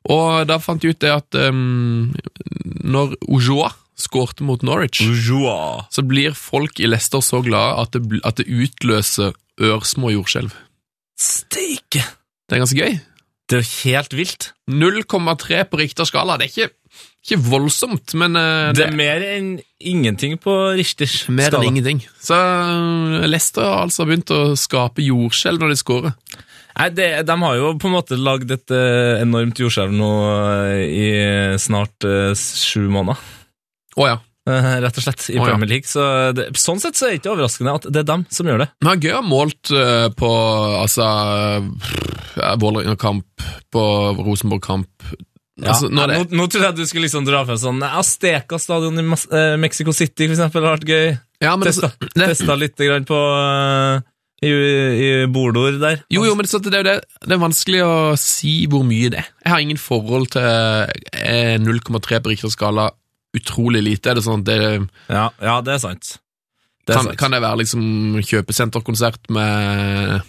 Og 0.08 0.46
da 0.48 0.56
fant 0.62 0.80
de 0.80 0.94
ut 0.94 1.00
det 1.04 1.10
at 1.12 1.36
um, 1.50 2.14
når 2.88 3.12
Ojoa 3.28 3.74
skårte 3.98 4.46
mot 4.46 4.62
Norwich, 4.64 5.02
Joa. 5.26 5.84
så 5.92 6.04
blir 6.06 6.32
folk 6.38 6.80
i 6.80 6.88
Leicester 6.88 7.20
så 7.20 7.42
glade 7.44 7.82
at 7.82 7.92
det, 7.98 8.22
at 8.24 8.40
det 8.40 8.46
utløser 8.48 9.34
ørsmå 9.60 10.14
jordskjelv. 10.14 10.54
Steike! 11.20 12.04
Det 12.48 12.56
er 12.56 12.62
ganske 12.62 12.78
gøy. 12.80 12.96
Det 13.48 13.58
er 13.58 13.68
helt 13.82 14.14
vilt. 14.16 14.50
0,3 14.70 15.62
på 15.68 15.80
Richters 15.80 16.12
skala. 16.12 16.36
Det 16.38 16.46
er 16.46 16.52
ikke, 16.54 16.72
ikke 17.28 17.40
voldsomt, 17.44 18.14
men 18.16 18.38
uh, 18.38 18.70
Det 18.76 18.86
er 18.86 18.94
mer 18.96 19.24
enn 19.26 19.50
ingenting 19.78 20.38
på 20.40 20.54
Richters 20.78 21.26
mer 21.28 21.52
skala. 21.52 21.64
enn 21.64 21.74
ingenting. 21.74 22.04
Så 22.24 22.36
uh, 22.38 23.26
Leicester 23.28 23.66
har 23.66 23.82
altså 23.84 24.06
begynt 24.08 24.32
å 24.32 24.54
skape 24.56 25.04
jordskjelv 25.04 25.60
når 25.60 25.74
de 25.74 25.80
skårer. 25.82 26.14
Nei, 26.78 26.88
det, 26.94 27.08
De 27.26 27.34
har 27.42 27.58
jo 27.58 27.74
på 27.80 27.90
en 27.90 27.96
måte 27.96 28.18
lagd 28.18 28.52
et 28.54 28.74
eh, 28.74 29.18
enormt 29.24 29.58
jordskjelv 29.58 29.94
nå 29.98 30.10
eh, 30.30 30.82
i 30.86 31.08
snart 31.58 32.06
eh, 32.06 32.32
sju 32.38 32.86
måneder. 32.92 33.18
Å 33.98 34.06
ja. 34.06 34.18
eh, 34.46 34.68
rett 34.84 35.00
og 35.00 35.06
slett, 35.08 35.24
i 35.34 35.40
oh. 35.40 35.46
Premier 35.48 35.72
League. 35.72 35.90
Så 35.90 36.04
det, 36.38 36.52
sånn 36.60 36.78
sett 36.82 36.98
så 36.98 37.08
er 37.08 37.16
det 37.16 37.22
ikke 37.22 37.32
overraskende 37.34 37.74
at 37.80 37.88
det 37.90 38.04
er 38.04 38.10
dem 38.12 38.22
som 38.30 38.46
gjør 38.46 38.62
det. 38.62 38.68
Men 38.78 38.92
det 38.92 38.94
er 38.94 39.08
gøy 39.08 39.16
ha 39.16 39.24
målt 39.26 39.72
eh, 39.74 40.06
på 40.22 40.30
altså 40.84 41.08
ja, 42.38 42.54
Vålerenga-kamp, 42.62 43.48
på 43.74 43.84
Rosenborg-kamp 44.22 45.10
altså, 45.64 45.88
når 45.90 46.10
det, 46.10 46.18
nå, 46.18 46.38
nå 46.38 46.46
trodde 46.46 46.66
jeg 46.66 46.74
at 46.76 46.78
du 46.78 46.86
skulle 46.86 47.06
liksom 47.08 47.24
dra 47.26 47.40
frem 47.48 47.58
sånn 47.58 47.80
Asteca 47.88 48.60
stadion 48.62 49.00
i 49.00 49.04
Mas 49.06 49.24
eh, 49.32 49.56
Mexico 49.60 49.94
City, 49.96 50.28
for 50.28 50.36
eksempel, 50.36 50.66
har 50.66 50.76
vært 50.78 50.92
gøy. 50.92 51.16
ja, 51.42 51.56
men 51.56 51.66
Testa, 51.66 51.90
det, 51.98 52.12
det, 52.14 52.28
testa 52.34 52.56
litt 52.58 52.78
grann 52.78 53.08
på 53.08 53.18
eh, 53.18 54.06
i, 54.46 54.52
i 54.52 55.10
bordord 55.34 55.80
der. 55.82 56.04
Jo, 56.14 56.22
jo, 56.28 56.36
men 56.38 56.46
det, 56.46 56.52
så 56.52 56.60
det, 56.62 56.84
det, 56.86 56.94
det 57.24 57.34
er 57.34 57.42
vanskelig 57.42 57.82
å 57.82 57.96
si 58.20 58.60
hvor 58.70 58.86
mye 58.86 59.10
det 59.14 59.24
er. 59.24 59.32
Jeg 59.42 59.54
har 59.54 59.64
ingen 59.64 59.82
forhold 59.82 60.30
til 60.36 60.46
er 60.46 61.58
0,3 61.58 62.22
på 62.22 62.34
Richters 62.34 62.54
skala 62.54 62.90
utrolig 63.36 63.82
lite. 63.84 64.12
Er 64.12 64.18
det 64.18 64.24
sånn 64.26 64.44
at 64.44 64.48
det 64.48 64.60
Ja, 65.10 65.28
ja, 65.42 65.58
det 65.64 65.74
er 65.74 65.82
sant. 65.82 66.16
Det 66.86 66.94
er 66.94 67.00
kan, 67.00 67.10
sant. 67.10 67.20
kan 67.20 67.34
det 67.34 67.42
være 67.44 67.62
liksom 67.64 68.20
kjøpesenterkonsert 68.24 69.26
med 69.34 70.22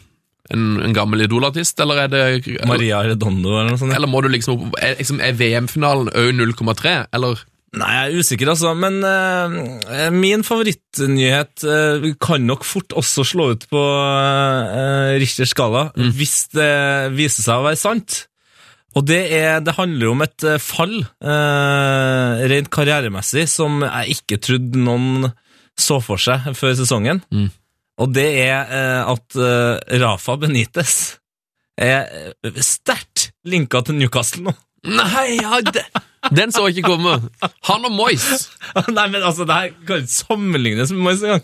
en, 0.54 0.66
en 0.86 0.96
gammel 0.96 1.26
idolartist, 1.26 1.80
eller 1.84 2.06
er 2.06 2.12
det 2.14 2.24
Maria 2.70 3.04
Redondo 3.06 3.54
eller 3.54 3.74
noe 3.74 3.82
sånt. 3.82 3.96
Eller 3.96 4.10
må 4.10 4.24
du 4.24 4.30
liksom 4.34 4.58
opp 4.58 4.78
Er, 4.82 4.98
liksom, 5.00 5.22
er 5.24 5.38
VM-finalen 5.38 6.12
òg 6.14 6.36
0,3, 6.38 6.98
eller 7.16 7.46
Nei, 7.70 7.90
jeg 7.94 8.06
er 8.08 8.24
usikker, 8.24 8.50
altså. 8.50 8.72
Men 8.74 8.96
uh, 9.06 10.08
min 10.10 10.42
favorittnyhet 10.42 11.68
uh, 11.70 12.08
kan 12.18 12.42
nok 12.42 12.66
fort 12.66 12.96
også 12.98 13.22
slå 13.30 13.52
ut 13.54 13.68
på 13.70 13.84
uh, 13.84 15.14
Richters 15.22 15.54
skala, 15.54 15.92
hvis 16.18 16.48
det 16.58 16.72
viser 17.14 17.46
seg 17.46 17.62
å 17.62 17.68
være 17.68 17.78
sant. 17.78 18.24
Og 18.98 19.06
det, 19.06 19.20
er, 19.38 19.60
det 19.62 19.76
handler 19.78 20.14
om 20.14 20.24
et 20.26 20.46
eh, 20.48 20.62
fall, 20.62 20.96
eh, 21.22 22.46
rent 22.50 22.72
karrieremessig, 22.74 23.46
som 23.52 23.84
jeg 23.86 24.18
ikke 24.18 24.40
trodde 24.42 24.82
noen 24.82 25.30
så 25.80 26.00
for 26.04 26.22
seg 26.22 26.50
før 26.58 26.74
sesongen. 26.80 27.22
Mm. 27.30 27.50
Og 28.00 28.14
det 28.16 28.28
er 28.46 28.70
eh, 28.72 29.12
at 29.12 29.36
eh, 29.36 30.00
Rafa 30.02 30.38
Benitez 30.40 30.94
er 31.80 32.06
eh, 32.08 32.60
sterkt 32.64 33.30
linka 33.48 33.82
til 33.88 33.98
Newcastle 34.00 34.46
nå. 34.48 34.54
Nei, 34.88 35.26
ja, 35.42 35.58
det, 35.66 35.84
den 36.32 36.54
så 36.56 36.70
jeg 36.70 36.80
ikke 36.80 36.94
komme. 36.94 37.18
Han 37.68 37.88
og 37.90 37.92
Moyes. 37.98 38.46
Nei, 38.96 39.08
men 39.12 39.20
altså, 39.28 39.44
det 39.48 39.58
her 39.58 39.74
kan 39.88 40.06
ikke 40.06 40.14
sammenlignes 40.14 40.94
med 40.96 41.04
Moyes 41.04 41.24
engang. 41.28 41.44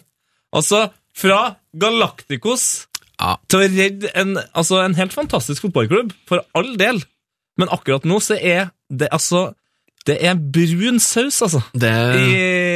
Altså, 0.56 0.86
fra 1.16 1.42
Galacticos 1.76 2.86
Ja. 3.20 3.36
til 3.52 3.60
å 3.60 3.68
redde 3.72 4.10
en, 4.16 4.38
altså, 4.56 4.80
en 4.84 4.96
helt 4.96 5.14
fantastisk 5.16 5.68
fotballklubb, 5.68 6.16
for 6.28 6.44
all 6.56 6.74
del. 6.80 7.04
Men 7.60 7.72
akkurat 7.72 8.08
nå 8.08 8.22
så 8.24 8.36
er 8.40 8.70
det 8.92 9.12
altså 9.16 9.50
Det 10.06 10.20
er 10.22 10.36
brun 10.38 11.00
saus, 11.02 11.40
altså, 11.42 11.64
Det 11.74 11.90
i, 12.20 12.34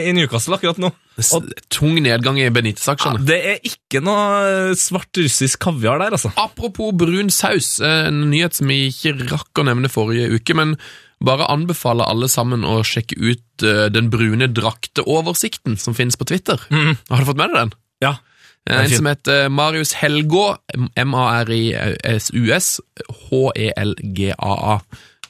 i 0.10 0.14
Newcastle 0.18 0.56
akkurat 0.58 0.80
nå. 0.82 0.90
Og, 1.36 1.50
tung 1.70 1.98
nedgang 2.02 2.40
i 2.40 2.46
Ja, 2.48 2.54
Benitez-aksjene. 2.56 3.22
det 3.28 3.38
er 3.52 3.60
ikke 3.68 4.00
noe 4.02 4.72
svart 4.80 5.20
russisk 5.20 5.60
kaviar 5.68 6.00
der, 6.02 6.16
altså. 6.16 6.32
Apropos 6.40 6.94
brun 6.98 7.30
saus, 7.30 7.76
eh, 7.84 8.08
en 8.08 8.24
nyhet 8.32 8.56
som 8.58 8.72
vi 8.72 8.88
ikke 8.90 9.14
rakk 9.30 9.62
å 9.62 9.68
nevne 9.68 9.92
forrige 9.92 10.32
uke, 10.40 10.56
men 10.58 10.78
bare 11.22 11.50
anbefaler 11.52 12.08
alle 12.08 12.30
sammen 12.32 12.64
å 12.64 12.80
sjekke 12.88 13.18
ut 13.20 13.66
eh, 13.68 13.90
den 13.92 14.08
brune 14.10 14.48
drakteoversikten 14.56 15.76
som 15.78 15.94
finnes 15.98 16.16
på 16.18 16.26
Twitter. 16.32 16.58
Mm. 16.72 16.96
Har 17.12 17.20
du 17.20 17.28
fått 17.30 17.42
med 17.44 17.52
deg 17.52 17.60
den? 17.66 17.74
Ja. 18.08 18.14
Eh, 18.70 18.86
En 18.86 18.90
som 18.96 19.06
heter 19.12 19.50
Marius 19.52 19.94
Helgå, 20.00 20.56
M-A-R-I-S-U-S, 20.96 22.80
H-E-L-G-A-A. 23.30 24.80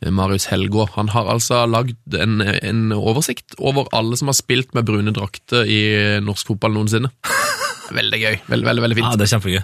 Marius 0.05 0.45
Helgå. 0.51 0.85
Han 0.95 1.09
har 1.13 1.27
altså 1.33 1.63
lagd 1.67 2.15
en, 2.15 2.39
en 2.41 2.85
oversikt 2.95 3.57
over 3.59 3.89
alle 3.95 4.15
som 4.19 4.31
har 4.31 4.37
spilt 4.39 4.71
med 4.77 4.87
brune 4.87 5.11
drakter 5.15 5.67
i 5.67 5.81
norsk 6.23 6.53
fotball 6.53 6.77
noensinne. 6.77 7.11
Veldig 7.99 8.21
gøy. 8.21 8.39
Veldig, 8.47 8.65
veldig, 8.69 8.81
veldig 8.85 8.97
fint. 9.01 9.11
Ja, 9.11 9.17
det 9.19 9.25
er 9.27 9.33
kjempegøy. 9.35 9.61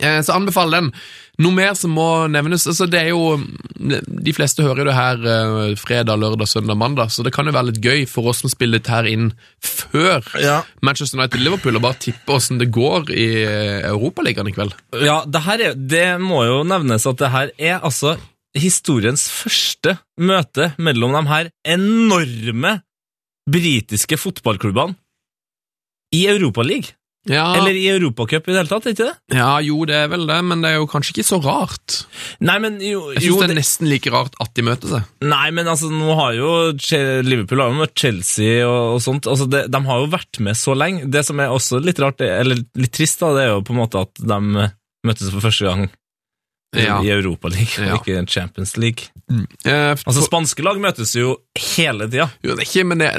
Eh, 0.00 0.20
Så 0.24 0.32
anbefaler 0.34 0.80
den. 0.80 0.86
Noe 1.44 1.52
mer 1.56 1.74
som 1.78 1.92
må 1.96 2.06
nevnes 2.32 2.64
altså 2.68 2.86
det 2.90 2.98
er 3.00 3.10
jo, 3.12 3.36
De 4.26 4.32
fleste 4.36 4.64
hører 4.64 4.82
jo 4.82 4.86
det 4.88 4.96
her 4.96 5.22
eh, 5.28 5.74
fredag, 5.80 6.18
lørdag, 6.20 6.48
søndag, 6.50 6.76
mandag, 6.80 7.12
så 7.12 7.22
det 7.24 7.32
kan 7.36 7.46
jo 7.48 7.52
være 7.54 7.70
litt 7.70 7.80
gøy 7.84 8.02
for 8.08 8.28
oss 8.32 8.40
som 8.42 8.50
spiller 8.52 8.80
dette 8.80 8.92
her 8.92 9.08
inn 9.08 9.30
før 9.64 10.24
Ja. 10.40 10.58
Manchester 10.84 11.20
United-Liverpool, 11.20 11.76
og 11.78 11.84
bare 11.84 12.00
tippe 12.00 12.32
åssen 12.36 12.58
det 12.60 12.70
går 12.74 13.12
i 13.12 13.28
eh, 13.44 13.78
Europaligaen 13.92 14.48
i 14.50 14.56
kveld. 14.56 14.74
Ja, 15.04 15.20
det, 15.28 15.44
her 15.46 15.64
er, 15.70 15.76
det 15.78 16.06
må 16.24 16.42
jo 16.48 16.60
nevnes 16.68 17.06
at 17.08 17.20
det 17.22 17.32
her 17.36 17.54
er 17.56 17.78
altså 17.80 18.16
historiens 18.58 19.26
første 19.30 19.96
møte 20.20 20.72
mellom 20.82 21.14
de 21.18 21.26
her 21.30 21.50
enorme 21.76 22.78
britiske 23.50 24.18
fotballklubbene 24.20 24.96
i 26.16 26.26
Europaligaen. 26.30 26.96
Ja, 27.28 27.50
Eller 27.52 27.76
i 27.76 27.82
Europacup 27.92 28.46
i 28.48 28.52
det 28.54 28.62
hele 28.62 28.70
tatt, 28.70 28.86
ikke 28.88 29.04
det? 29.10 29.36
ja, 29.36 29.58
jo, 29.60 29.82
det 29.84 29.92
er 29.92 30.06
vel 30.08 30.22
det, 30.24 30.38
men 30.40 30.62
det 30.64 30.70
er 30.70 30.78
jo 30.78 30.86
kanskje 30.88 31.12
ikke 31.12 31.26
så 31.28 31.36
rart. 31.44 31.98
Nei, 32.40 32.54
men 32.64 32.78
jo, 32.80 33.10
Jeg 33.12 33.26
syns 33.26 33.42
det 33.42 33.50
er 33.50 33.58
nesten 33.58 33.90
like 33.90 34.12
rart 34.14 34.38
at 34.40 34.54
de 34.56 34.64
møter 34.64 34.94
seg. 34.94 35.10
Nei, 35.28 35.50
men 35.52 35.68
altså, 35.68 35.90
nå 35.92 36.16
har 36.16 36.32
jo 36.38 36.54
Liverpool 37.26 37.60
har 37.60 37.74
jo 37.74 37.82
møtt 37.82 37.92
Chelsea 37.92 38.64
og, 38.64 38.96
og 38.96 39.04
sånt. 39.04 39.28
Altså, 39.28 39.50
det, 39.52 39.66
de 39.68 39.82
har 39.90 40.00
jo 40.00 40.08
vært 40.16 40.40
med 40.40 40.56
så 40.56 40.72
lenge. 40.72 41.10
Det 41.12 41.20
som 41.28 41.44
er 41.44 41.52
også 41.52 41.82
litt 41.84 42.00
rart, 42.00 42.24
eller 42.24 42.64
litt 42.80 42.96
trist, 42.96 43.20
da, 43.20 43.34
det 43.36 43.44
er 43.44 43.52
jo 43.52 43.64
på 43.68 43.76
en 43.76 43.82
måte 43.82 44.00
at 44.00 44.24
de 44.24 44.40
møttes 45.04 45.28
for 45.28 45.44
første 45.44 45.68
gang 45.68 45.90
Ja. 46.76 47.02
i 47.02 47.10
Europaligaen, 47.10 47.86
Ja. 47.88 47.92
og 47.92 48.08
ikke 48.08 48.18
Champions 48.26 48.76
League. 48.76 49.06
Eh, 49.30 49.94
Altså, 49.94 50.24
Spanske 50.26 50.64
lag 50.66 50.80
møtes 50.82 51.14
jo 51.16 51.36
hele 51.76 52.08
tida. 52.10 52.28
Jo, 52.42 52.54
det, 52.54 52.64
er 52.64 52.68
ikke, 52.68 52.86
men 52.90 53.02
det, 53.02 53.10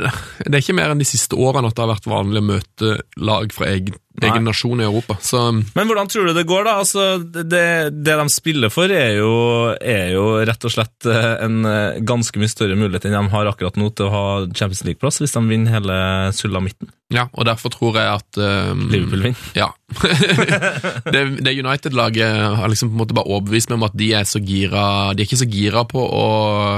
det 0.45 0.53
er 0.57 0.63
ikke 0.63 0.77
mer 0.77 0.93
enn 0.93 1.01
de 1.01 1.07
siste 1.07 1.37
årene 1.39 1.71
at 1.71 1.77
det 1.77 1.85
har 1.85 1.93
vært 1.93 2.09
vanlig 2.11 2.41
å 2.43 2.47
møte 2.51 2.93
lag 3.21 3.53
fra 3.55 3.69
egen, 3.71 3.97
egen 4.21 4.45
nasjon 4.47 4.81
i 4.81 4.87
Europa. 4.87 5.17
Så 5.23 5.41
Men 5.51 5.87
hvordan 5.87 6.09
tror 6.11 6.27
du 6.29 6.33
det 6.35 6.45
går, 6.49 6.65
da? 6.67 6.77
Altså, 6.83 7.05
det, 7.21 7.65
det 8.03 8.17
de 8.19 8.27
spiller 8.33 8.73
for, 8.73 8.91
er 8.91 9.19
jo, 9.21 9.31
er 9.79 10.13
jo 10.15 10.25
rett 10.47 10.67
og 10.67 10.73
slett 10.75 11.07
eh, 11.09 11.35
en 11.45 11.61
eh, 11.67 12.01
ganske 12.07 12.41
mye 12.41 12.51
større 12.51 12.79
mulighet 12.79 13.07
enn 13.09 13.17
de 13.19 13.35
har 13.35 13.51
akkurat 13.51 13.79
nå 13.79 13.91
til 13.95 14.09
å 14.09 14.15
ha 14.15 14.25
Champions 14.51 14.83
League-plass, 14.87 15.21
hvis 15.23 15.37
de 15.37 15.45
vinner 15.47 15.77
hele 15.79 15.99
sulamitten. 16.35 16.91
ja, 17.11 17.27
og 17.33 17.47
derfor 17.47 17.73
tror 17.73 17.97
jeg 17.99 18.07
at 18.07 18.39
um, 18.39 18.85
Liverpool 18.91 19.25
vinner. 19.29 19.47
Ja. 19.57 19.71
det 21.13 21.23
det 21.43 21.55
United-laget 21.59 22.55
har 22.57 22.69
liksom 22.71 22.91
på 22.91 22.95
en 22.95 23.01
måte 23.01 23.15
bare 23.17 23.27
overbevist 23.27 23.71
meg 23.71 23.79
om 23.81 23.87
at 23.89 23.97
de 23.99 24.07
er 24.15 24.27
så 24.27 24.39
gira 24.39 25.11
De 25.11 25.19
er 25.23 25.27
ikke 25.27 25.41
så 25.41 25.47
gira 25.51 25.83
på 25.87 26.00
å 26.05 26.27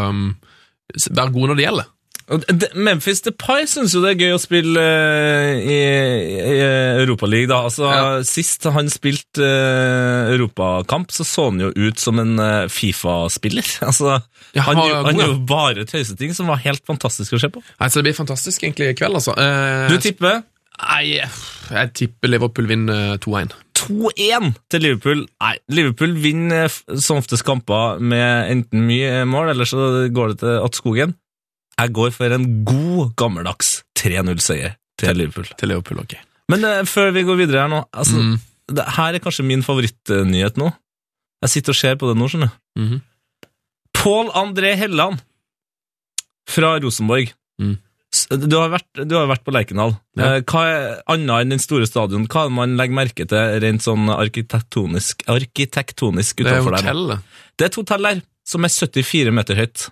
um, 0.10 0.24
være 1.10 1.34
gode 1.34 1.54
når 1.54 1.60
det 1.62 1.68
gjelder. 1.68 1.90
Memphis 2.80 3.20
Depay 3.26 3.66
syns 3.68 3.92
jo 3.94 4.00
det 4.04 4.14
er 4.14 4.22
gøy 4.22 4.36
å 4.38 4.40
spille 4.40 4.80
eh, 4.80 5.58
i, 5.60 5.80
i 6.54 6.54
Europaligaen, 7.04 7.50
da. 7.52 7.58
Altså, 7.68 7.90
Ja. 7.92 8.06
Sist 8.28 8.64
han 8.72 8.88
spilte 8.92 9.44
eh, 9.44 10.32
europakamp, 10.32 11.12
så 11.12 11.26
så 11.28 11.50
han 11.50 11.60
jo 11.66 11.74
ut 11.76 12.00
som 12.00 12.22
en 12.24 12.38
eh, 12.40 12.70
Fifa-spiller. 12.72 13.68
Altså, 13.90 14.22
Ja, 14.56 14.64
han, 14.70 14.80
han 14.80 15.10
han 15.10 15.20
gjorde 15.20 15.44
bare 15.50 15.86
tøyseting 15.90 16.32
som 16.38 16.48
var 16.48 16.64
helt 16.64 16.84
fantastisk 16.88 17.36
å 17.36 17.42
se 17.44 17.52
på. 17.52 17.62
Nei, 17.82 17.90
så 17.92 18.00
Det 18.00 18.08
blir 18.08 18.18
fantastisk 18.22 18.64
egentlig 18.64 18.94
i 18.94 18.98
kveld, 19.02 19.20
altså. 19.20 19.36
Eh, 19.36 19.92
Du 19.92 20.00
tipper 20.00 20.44
Nei, 20.82 21.20
jeg 21.20 21.92
tipper 21.96 22.32
Liverpool 22.34 22.66
vinner 22.68 23.18
2-1. 23.24 23.54
2-1 23.78 24.54
til 24.72 24.82
Liverpool. 24.84 25.22
Nei, 25.44 25.54
Liverpool 25.70 26.14
vinner 26.24 26.66
f- 26.70 26.84
som 27.04 27.20
oftest 27.22 27.46
kamper 27.48 28.00
med 28.02 28.52
enten 28.52 28.86
mye 28.88 29.24
mål, 29.30 29.52
eller 29.54 29.66
så 29.70 30.10
går 30.14 30.34
det 30.34 30.40
til 30.44 30.58
attskogen. 30.64 31.14
Jeg 31.80 31.94
går 31.98 32.12
for 32.16 32.36
en 32.36 32.48
god, 32.68 33.14
gammeldags 33.20 33.84
3-0-seier 34.00 34.76
til 35.02 35.18
Liverpool. 35.18 35.48
Til 35.58 35.72
Liverpool, 35.74 36.00
ok. 36.04 36.16
Men 36.52 36.66
uh, 36.68 36.82
før 36.90 37.12
vi 37.16 37.24
går 37.28 37.40
videre 37.40 37.64
her 37.66 37.72
nå, 37.72 37.84
altså, 37.94 38.20
Mm. 38.20 38.36
det 38.76 38.86
her 38.98 39.14
er 39.18 39.24
kanskje 39.24 39.46
min 39.48 39.64
favorittnyhet 39.66 40.58
nå. 40.60 40.72
Jeg 41.44 41.50
sitter 41.50 41.74
og 41.74 41.80
ser 41.80 41.96
på 42.00 42.08
det 42.12 42.18
nå, 42.20 42.28
skjønner 42.32 42.52
du. 42.52 42.82
Mhm. 42.82 43.02
Pål 44.04 44.30
André 44.36 44.74
Helland 44.76 45.20
fra 46.50 46.74
Rosenborg. 46.84 47.32
Mm. 47.62 47.78
Du 48.34 48.56
har 48.58 48.70
vært, 48.74 48.88
du 49.08 49.14
har 49.18 49.28
vært 49.30 49.44
på 49.46 49.54
Lerkendal. 49.54 49.94
Ja. 50.18 50.36
Eh, 50.38 50.44
Hva 50.50 50.62
er 50.70 50.86
annet 51.14 51.44
enn 51.44 51.54
den 51.54 51.62
store 51.62 51.86
stadion? 51.90 52.26
Hva 52.32 52.46
er 52.46 52.50
det 52.52 52.56
man 52.58 52.76
legger 52.80 52.98
merke 52.98 53.26
til 53.30 53.58
rent 53.64 53.84
sånn 53.86 54.08
arkitektonisk, 54.14 55.26
arkitektonisk 55.30 56.42
Det 56.42 56.48
utenfor 56.48 56.78
der? 56.78 56.82
Det 56.82 56.90
er 56.90 56.94
hotell, 56.94 57.18
Det 57.58 57.66
er 57.68 57.72
et 57.72 57.80
hotell 57.82 58.08
der. 58.10 58.22
som 58.46 58.66
er 58.66 58.74
74 58.74 59.32
meter 59.32 59.56
høyt. 59.56 59.86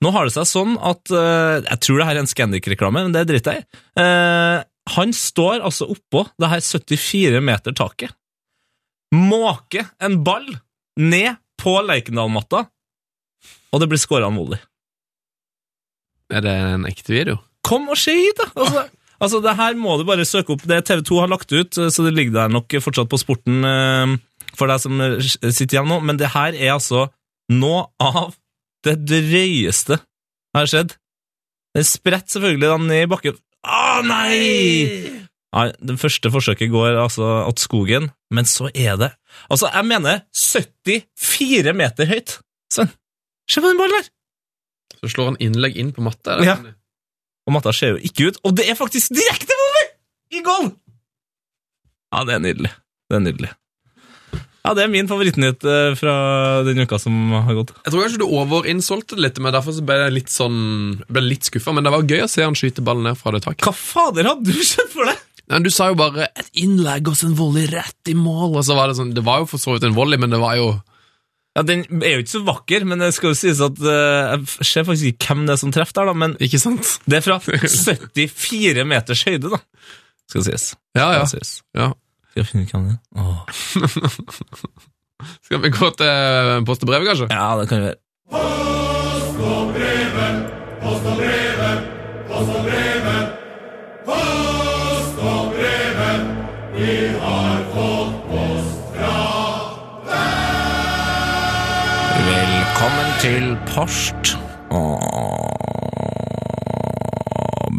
Nå 0.00 0.12
har 0.14 0.24
det 0.28 0.32
seg 0.34 0.46
sånn 0.46 0.76
at 0.78 1.10
eh, 1.10 1.58
Jeg 1.66 1.80
tror 1.82 1.98
det 1.98 2.06
her 2.06 2.16
er 2.16 2.22
en 2.22 2.30
Scandic-reklame, 2.30 3.02
men 3.06 3.12
det 3.12 3.26
driter 3.28 3.58
jeg 3.58 3.64
i. 3.66 3.80
Eh, 4.02 4.62
han 4.94 5.12
står 5.12 5.60
altså 5.66 5.88
oppå 5.92 6.24
det 6.40 6.48
her 6.48 6.60
74 6.64 7.42
meter 7.44 7.74
taket. 7.76 8.14
Måker 9.12 9.90
en 10.00 10.22
ball 10.24 10.46
ned 10.96 11.36
på 11.60 11.74
Lerkendal-matta, 11.84 12.64
og 13.72 13.80
det 13.82 13.88
blir 13.90 14.00
skåra 14.00 14.28
en 14.30 14.38
volley. 14.38 14.58
Er 16.32 16.42
det 16.44 16.54
en 16.54 16.84
ekte 16.88 17.12
video? 17.14 17.38
Kom 17.68 17.90
og 17.92 17.98
se 18.00 18.14
hit, 18.16 18.40
da! 18.40 18.48
Altså, 18.56 18.84
altså, 19.20 19.42
det 19.44 19.56
her 19.58 19.76
må 19.78 19.98
du 20.00 20.06
bare 20.08 20.24
søke 20.28 20.54
opp. 20.54 20.64
Det 20.68 20.80
TV2 20.88 21.20
har 21.20 21.30
lagt 21.32 21.52
ut, 21.52 21.78
så 21.78 22.06
det 22.06 22.14
ligger 22.16 22.36
der 22.40 22.54
nok 22.54 22.78
fortsatt 22.84 23.10
på 23.12 23.20
sporten 23.20 23.60
eh, 23.68 24.16
for 24.58 24.70
deg 24.70 24.82
som 24.82 25.00
eh, 25.04 25.18
sitter 25.22 25.78
igjen 25.78 25.90
nå, 25.90 26.00
men 26.06 26.20
det 26.20 26.32
her 26.34 26.56
er 26.56 26.74
altså 26.76 27.06
noe 27.52 27.86
av 28.02 28.34
det 28.86 28.96
drøyeste 29.08 29.98
som 30.00 30.60
har 30.60 30.70
skjedd. 30.70 30.96
Den 31.76 31.86
spretter 31.86 32.38
selvfølgelig 32.38 32.70
da 32.72 32.78
ned 32.82 33.04
i 33.04 33.10
bakken. 33.10 33.38
Å, 33.68 33.80
nei! 34.06 35.18
Nei, 35.56 35.68
Det 35.80 35.96
første 36.00 36.30
forsøket 36.32 36.70
går 36.72 36.98
altså 37.00 37.28
at 37.46 37.60
skogen, 37.62 38.10
men 38.34 38.48
så 38.48 38.68
er 38.74 38.98
det 39.00 39.08
Altså, 39.48 39.70
jeg 39.72 39.86
mener 39.88 40.20
74 40.36 41.74
meter 41.76 42.08
høyt! 42.10 42.38
Sånn. 42.72 42.90
se 43.48 43.62
på 43.64 43.70
den 43.70 43.78
ballen 43.80 43.96
der! 43.96 44.10
Så 44.98 45.12
slår 45.14 45.30
han 45.30 45.38
innlegg 45.40 45.78
inn 45.80 45.92
på 45.96 46.04
matta? 46.04 46.36
Ja. 46.44 46.58
Og 47.48 47.54
matta 47.56 47.72
ser 47.72 47.96
jo 47.96 48.02
ikke 48.04 48.28
ut, 48.28 48.42
og 48.44 48.58
det 48.58 48.66
er 48.68 48.76
faktisk 48.76 49.14
direkte 49.16 49.56
volley! 49.56 49.86
I 50.36 50.44
goal! 50.44 50.68
Ja, 52.12 52.26
det 52.28 52.36
er 52.36 52.44
nydelig. 52.44 52.74
Det 53.08 53.16
er 53.16 53.24
nydelig. 53.24 53.54
Ja, 54.66 54.74
det 54.76 54.82
er 54.84 54.90
min 54.92 55.08
favorittnyhet 55.08 55.64
eh, 55.64 55.94
fra 55.96 56.14
den 56.66 56.82
uka 56.84 56.98
som 57.00 57.14
har 57.32 57.56
gått. 57.56 57.70
Jeg 57.86 57.94
tror 57.94 58.04
kanskje 58.04 58.20
du 58.20 58.26
overinsolgte 58.26 59.16
det 59.16 59.24
litt, 59.24 59.40
men 59.40 59.54
derfor 59.54 59.72
så 59.72 59.84
ble 59.86 59.96
jeg 60.02 60.16
litt 60.18 60.32
sånn 60.32 60.58
ble 61.08 61.22
litt 61.24 61.48
skuffa. 61.48 61.72
Men 61.72 61.88
det 61.88 61.94
var 61.94 62.04
gøy 62.04 62.26
å 62.26 62.28
se 62.28 62.44
han 62.44 62.58
skyte 62.58 62.84
ballen 62.84 63.08
ned 63.08 63.16
fra 63.16 63.32
det 63.32 63.40
taket. 63.46 63.64
Hva 63.64 63.72
fader 63.72 64.28
hadde 64.28 64.52
du 64.52 64.60
sett 64.60 64.92
for 64.92 65.08
deg? 65.08 65.24
Nei, 65.48 65.62
du 65.64 65.70
sa 65.72 65.88
jo 65.88 65.96
bare 65.96 66.28
'et 66.28 66.50
innlegg 66.60 67.08
og 67.08 67.16
så 67.16 67.30
en 67.30 67.38
volley 67.38 67.64
rett 67.72 68.12
i 68.12 68.12
mål', 68.12 68.58
og 68.60 68.64
så 68.66 68.76
var 68.76 68.88
det 68.88 68.98
sånn 68.98 69.14
Det 69.16 69.24
var 69.24 69.40
jo 69.40 69.46
for 69.48 69.56
så 69.56 69.72
vidt 69.72 69.88
en 69.88 69.96
volley, 69.96 70.20
men 70.20 70.28
det 70.28 70.40
var 70.42 70.60
jo 70.60 70.68
Ja, 71.58 71.62
Den 71.66 71.80
er 72.06 72.12
jo 72.14 72.22
ikke 72.22 72.30
så 72.36 72.42
vakker, 72.46 72.84
men 72.86 73.02
det 73.02 73.10
skal 73.16 73.32
jo 73.32 73.38
sies 73.38 73.58
at 73.64 73.80
uh, 73.82 74.36
Jeg 74.36 74.66
ser 74.68 74.84
faktisk 74.86 75.10
ikke 75.10 75.32
hvem 75.32 75.40
det 75.48 75.56
er 75.56 75.60
som 75.64 75.72
treffer 75.74 75.98
der, 75.98 76.12
da, 76.12 76.14
men 76.22 76.36
Ikke 76.44 76.60
sant? 76.62 76.92
det 77.10 77.18
er 77.18 77.24
fra 77.26 77.38
74 77.44 78.84
meters 78.86 79.24
høyde, 79.26 79.50
da. 79.56 79.58
Skal 80.30 80.44
sies. 80.46 80.68
Ja, 80.94 81.08
ja. 81.16 81.24
Skal 81.26 81.40
sies. 81.40 81.50
ja. 81.74 81.90
Skal 82.30 82.44
jeg 82.44 82.48
finne 82.52 82.68
ut 82.68 82.74
hvem 82.76 82.84
det 82.86 82.94
er? 82.94 83.00
Åh. 83.18 83.38
Skal 85.48 85.58
vi 85.64 85.72
gå 85.74 85.88
til 85.98 86.62
post 86.68 86.84
og 86.86 86.92
brev, 86.92 87.08
kanskje? 87.08 87.26
Ja, 87.32 87.48
det 87.58 87.66
kan 87.72 87.82
vi 87.82 87.88
gjøre. 87.88 87.98
Velkommen 102.78 103.08
til 103.18 103.46
post 103.74 104.36
og 104.70 105.00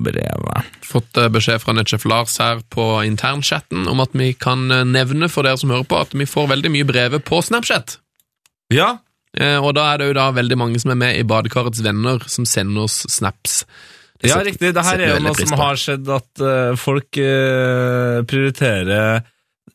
brevet. 0.04 0.66
Fått 0.84 1.16
eh, 1.22 1.30
beskjed 1.32 1.62
fra 1.64 1.72
Netchef 1.78 2.04
Lars 2.04 2.34
her 2.43 2.60
på 2.68 2.84
internchatten 3.08 3.88
om 3.88 4.04
at 4.04 4.12
vi 4.20 4.34
kan 4.36 4.66
eh, 4.76 4.84
nevne 4.84 5.30
for 5.32 5.47
dere 5.47 5.56
som 5.62 5.72
hører 5.72 5.88
på, 5.88 6.02
at 6.04 6.12
vi 6.20 6.28
får 6.28 6.50
veldig 6.52 6.72
mye 6.74 6.84
brevet 6.91 7.24
på 7.24 7.39
Snapchat. 7.47 7.95
Ja, 8.76 8.97
Eh, 9.39 9.62
Og 9.62 9.76
da 9.78 9.84
er 9.93 10.02
det 10.02 10.08
jo 10.10 10.14
da 10.18 10.32
veldig 10.36 10.56
mange 10.58 10.80
som 10.82 10.89
er 10.91 10.97
med 10.97 11.16
i 11.16 11.24
Badekarets 11.24 11.80
venner, 11.86 12.18
som 12.28 12.43
sender 12.50 12.88
oss 12.89 13.06
snaps. 13.14 13.60
Det 14.20 14.32
Ja, 14.34 14.41
riktig. 14.43 14.74
Det 14.74 14.84
her 14.84 15.00
er 15.00 15.14
jo 15.14 15.20
noe 15.24 15.36
som 15.38 15.54
har 15.62 15.78
skjedd, 15.78 16.10
at 16.10 16.34
folk 16.82 17.12
prioriterer 18.26 19.22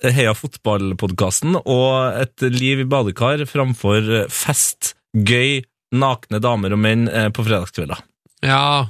Heia 0.03 0.35
fotballpodkasten 0.35 1.55
og 1.63 2.19
et 2.19 2.43
liv 2.51 2.83
i 2.83 2.85
badekar 2.91 3.47
framfor 3.47 4.27
fest, 4.27 4.94
gøy, 5.15 5.63
nakne 5.95 6.41
damer 6.43 6.75
og 6.75 6.81
menn 6.83 7.07
eh, 7.09 7.29
på 7.35 7.45
fredagskvelder. 7.47 8.01
Ja, 8.45 8.89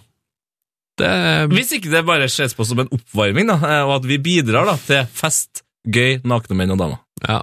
det 0.98 1.10
Hvis 1.50 1.72
ikke 1.74 1.90
det 1.90 2.04
bare 2.06 2.28
ses 2.30 2.54
på 2.54 2.64
som 2.66 2.78
en 2.82 2.90
oppvarming, 2.94 3.48
da, 3.50 3.56
eh, 3.58 3.82
og 3.86 3.96
at 3.98 4.08
vi 4.08 4.18
bidrar 4.22 4.68
da, 4.68 4.76
til 4.78 5.04
fest, 5.10 5.64
gøy, 5.84 6.20
nakne 6.24 6.56
menn 6.58 6.72
og 6.74 6.80
damer. 6.80 7.02
Ja, 7.24 7.40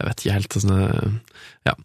jeg 0.00 0.08
vet 0.08 0.22
ikke 0.24 0.38
helt 0.38 0.56
åssen 0.58 0.72
det 0.74 0.88
Ja. 1.70 1.76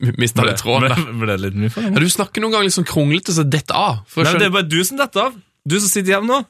Mista 0.18 0.42
litt 0.42 0.58
tråden 0.58 0.88
der. 0.90 0.98
ble, 0.98 1.12
ble 1.22 1.36
litt 1.38 1.54
mye 1.58 1.70
for 1.70 1.86
Ja, 1.86 2.00
du 2.02 2.08
snakker 2.10 2.42
noen 2.42 2.56
ganger 2.56 2.72
sånn 2.74 2.86
kronglete, 2.88 3.34
så 3.36 3.44
dette 3.46 3.76
av. 3.78 4.00
Nei, 4.18 4.32
det 4.40 4.48
er 4.48 4.54
bare 4.56 4.66
du 4.66 4.80
som 4.86 4.98
detter 4.98 5.28
av. 5.28 5.36
Du 5.64 5.76
som 5.78 5.86
sitter 5.88 6.16
hjemme 6.16 6.28
nå. 6.32 6.40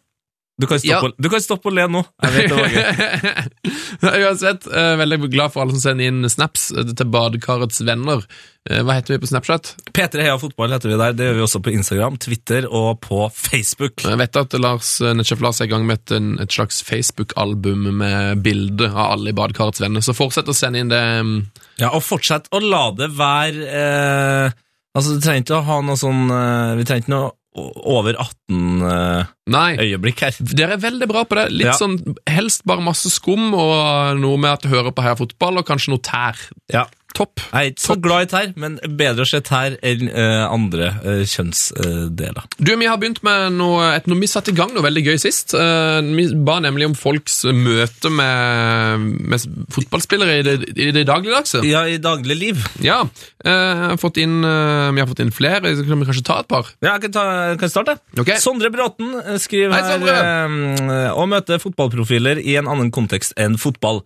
Du 0.60 0.68
kan 0.70 0.78
stoppe, 0.78 0.90
Ja. 0.92 1.00
og- 1.02 1.14
du 1.18 1.28
kan 1.28 1.40
stoppe 1.42 1.66
og 1.66 1.72
le 1.74 1.88
nå. 1.90 2.04
Jeg 2.22 2.32
vet 2.32 2.48
det 2.48 2.58
var 2.58 2.68
gøy. 2.70 4.24
Uansett, 4.28 4.66
eh, 4.70 4.94
veldig 5.00 5.30
glad 5.32 5.52
for 5.52 5.62
alle 5.64 5.74
som 5.74 5.80
sender 5.82 6.06
inn 6.10 6.28
snaps 6.30 6.68
eh, 6.72 6.84
til 6.96 7.08
Badekarets 7.10 7.80
venner. 7.86 8.22
Eh, 8.70 8.82
Hva 8.86 8.94
heter 8.98 9.14
vi 9.16 9.18
på 9.24 9.30
Snapchat? 9.32 9.72
P3 9.90 10.22
Heia 10.22 10.36
Fotball 10.38 10.70
heter 10.76 10.92
vi 10.92 10.98
der. 11.00 11.12
Det 11.18 11.26
gjør 11.28 11.34
vi 11.40 11.44
også 11.46 11.60
på 11.66 11.72
Instagram, 11.74 12.18
Twitter 12.22 12.68
og 12.70 13.00
på 13.04 13.24
Facebook. 13.34 14.04
Jeg 14.06 14.18
vet 14.22 14.36
at 14.44 14.56
Lars, 14.62 14.92
eh, 15.00 15.14
Lars 15.42 15.60
er 15.60 15.64
i 15.68 15.72
gang 15.74 15.86
med 15.90 15.98
et, 16.04 16.14
et 16.46 16.52
slags 16.54 16.82
Facebook-album 16.86 17.90
med 17.98 18.42
bilde 18.46 18.90
av 18.92 19.12
alle 19.18 19.30
i 19.34 19.36
Badekarets 19.36 19.80
venner, 19.82 20.00
så 20.06 20.14
fortsett 20.16 20.46
å 20.50 20.54
sende 20.56 20.78
inn 20.84 20.88
det. 20.92 21.02
mm, 21.24 21.46
Ja, 21.82 21.90
Og 21.90 22.02
fortsett 22.06 22.46
å 22.54 22.60
la 22.62 22.90
det 22.94 23.10
være 23.10 23.66
eh, 23.66 24.50
Altså, 24.94 25.16
Du 25.16 25.20
trenger 25.24 25.42
ikke 25.42 25.56
å 25.58 25.64
ha 25.66 25.80
noe 25.82 25.96
sånn 25.98 26.28
eh, 26.30 26.76
Vi 26.78 26.84
trenger 26.86 27.02
ikke 27.02 27.10
noe 27.16 27.32
over 27.54 28.16
18-øyeblikk 28.18 30.22
Nei, 30.24 30.30
her. 30.30 30.54
dere 30.58 30.74
er 30.76 30.82
veldig 30.82 31.08
bra 31.10 31.22
på 31.28 31.38
det. 31.38 31.46
Litt 31.54 31.68
Ja. 31.68 31.76
sånn, 31.78 31.98
Helst 32.26 32.64
bare 32.66 32.82
masse 32.82 33.10
skum 33.10 33.54
og 33.54 34.18
noe 34.18 34.36
med 34.40 34.50
at 34.50 34.62
du 34.62 34.68
hører 34.68 34.90
på 34.92 35.02
Heia 35.04 35.14
Fotball, 35.14 35.58
og 35.58 35.66
kanskje 35.66 35.90
noe 35.94 36.02
tær. 36.02 36.34
Ja. 36.72 36.86
Topp. 37.14 37.38
Jeg 37.52 37.54
er 37.54 37.70
ikke 37.70 37.84
så 37.84 37.94
glad 38.02 38.24
i 38.24 38.28
tær, 38.32 38.48
men 38.58 38.76
bedre 38.98 39.22
å 39.22 39.28
se 39.28 39.38
tær 39.46 39.76
enn 39.86 40.08
uh, 40.10 40.48
andre 40.50 40.88
uh, 41.04 41.20
kjønnsdeler. 41.30 42.48
Du, 42.58 42.72
Vi 42.74 42.88
har 42.90 42.98
begynt 42.98 43.20
med 43.26 43.54
noe, 43.54 43.92
et, 43.94 44.08
vi 44.10 44.30
satte 44.30 44.50
i 44.50 44.56
gang 44.58 44.72
noe 44.74 44.82
veldig 44.82 45.04
gøy 45.06 45.20
sist. 45.22 45.54
Uh, 45.54 46.02
vi 46.02 46.26
ba 46.46 46.56
nemlig 46.64 46.88
om 46.90 46.96
folks 46.98 47.44
møte 47.54 48.10
med, 48.10 49.04
med 49.30 49.44
fotballspillere 49.76 50.40
i 50.40 50.46
det, 50.46 50.56
i 50.74 50.88
det 50.96 51.04
dagligdagse. 51.06 51.62
Ja, 51.68 51.84
i 51.86 52.00
daglig 52.02 52.38
liv. 52.40 52.64
Ja, 52.82 53.04
eh, 53.44 53.84
har 53.84 54.00
fått 54.00 54.18
inn, 54.22 54.40
Vi 54.42 55.00
har 55.02 55.08
fått 55.08 55.22
inn 55.22 55.30
flere. 55.34 55.70
Så 55.76 55.84
kan 55.86 56.00
vi 56.00 56.08
kanskje 56.08 56.24
ta 56.26 56.40
et 56.42 56.50
par? 56.50 56.68
Ja, 56.82 56.96
jeg 56.96 57.04
kan, 57.06 57.14
ta, 57.14 57.26
kan 57.60 57.70
starte? 57.70 57.96
Ok. 58.18 58.32
Sondre 58.42 58.72
Bråten 58.74 59.14
skriver 59.42 59.76
Hei, 59.76 59.94
Sondre. 59.94 60.16
her 60.18 61.14
å 61.14 61.28
møte 61.30 61.60
fotballprofiler 61.62 62.42
i 62.42 62.58
en 62.58 62.70
annen 62.70 62.90
kontekst 62.94 63.36
enn 63.40 63.58
fotball. 63.60 64.02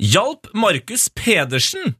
Hjalp 0.00 0.48
Markus 0.56 1.08
Pedersen 1.12 1.94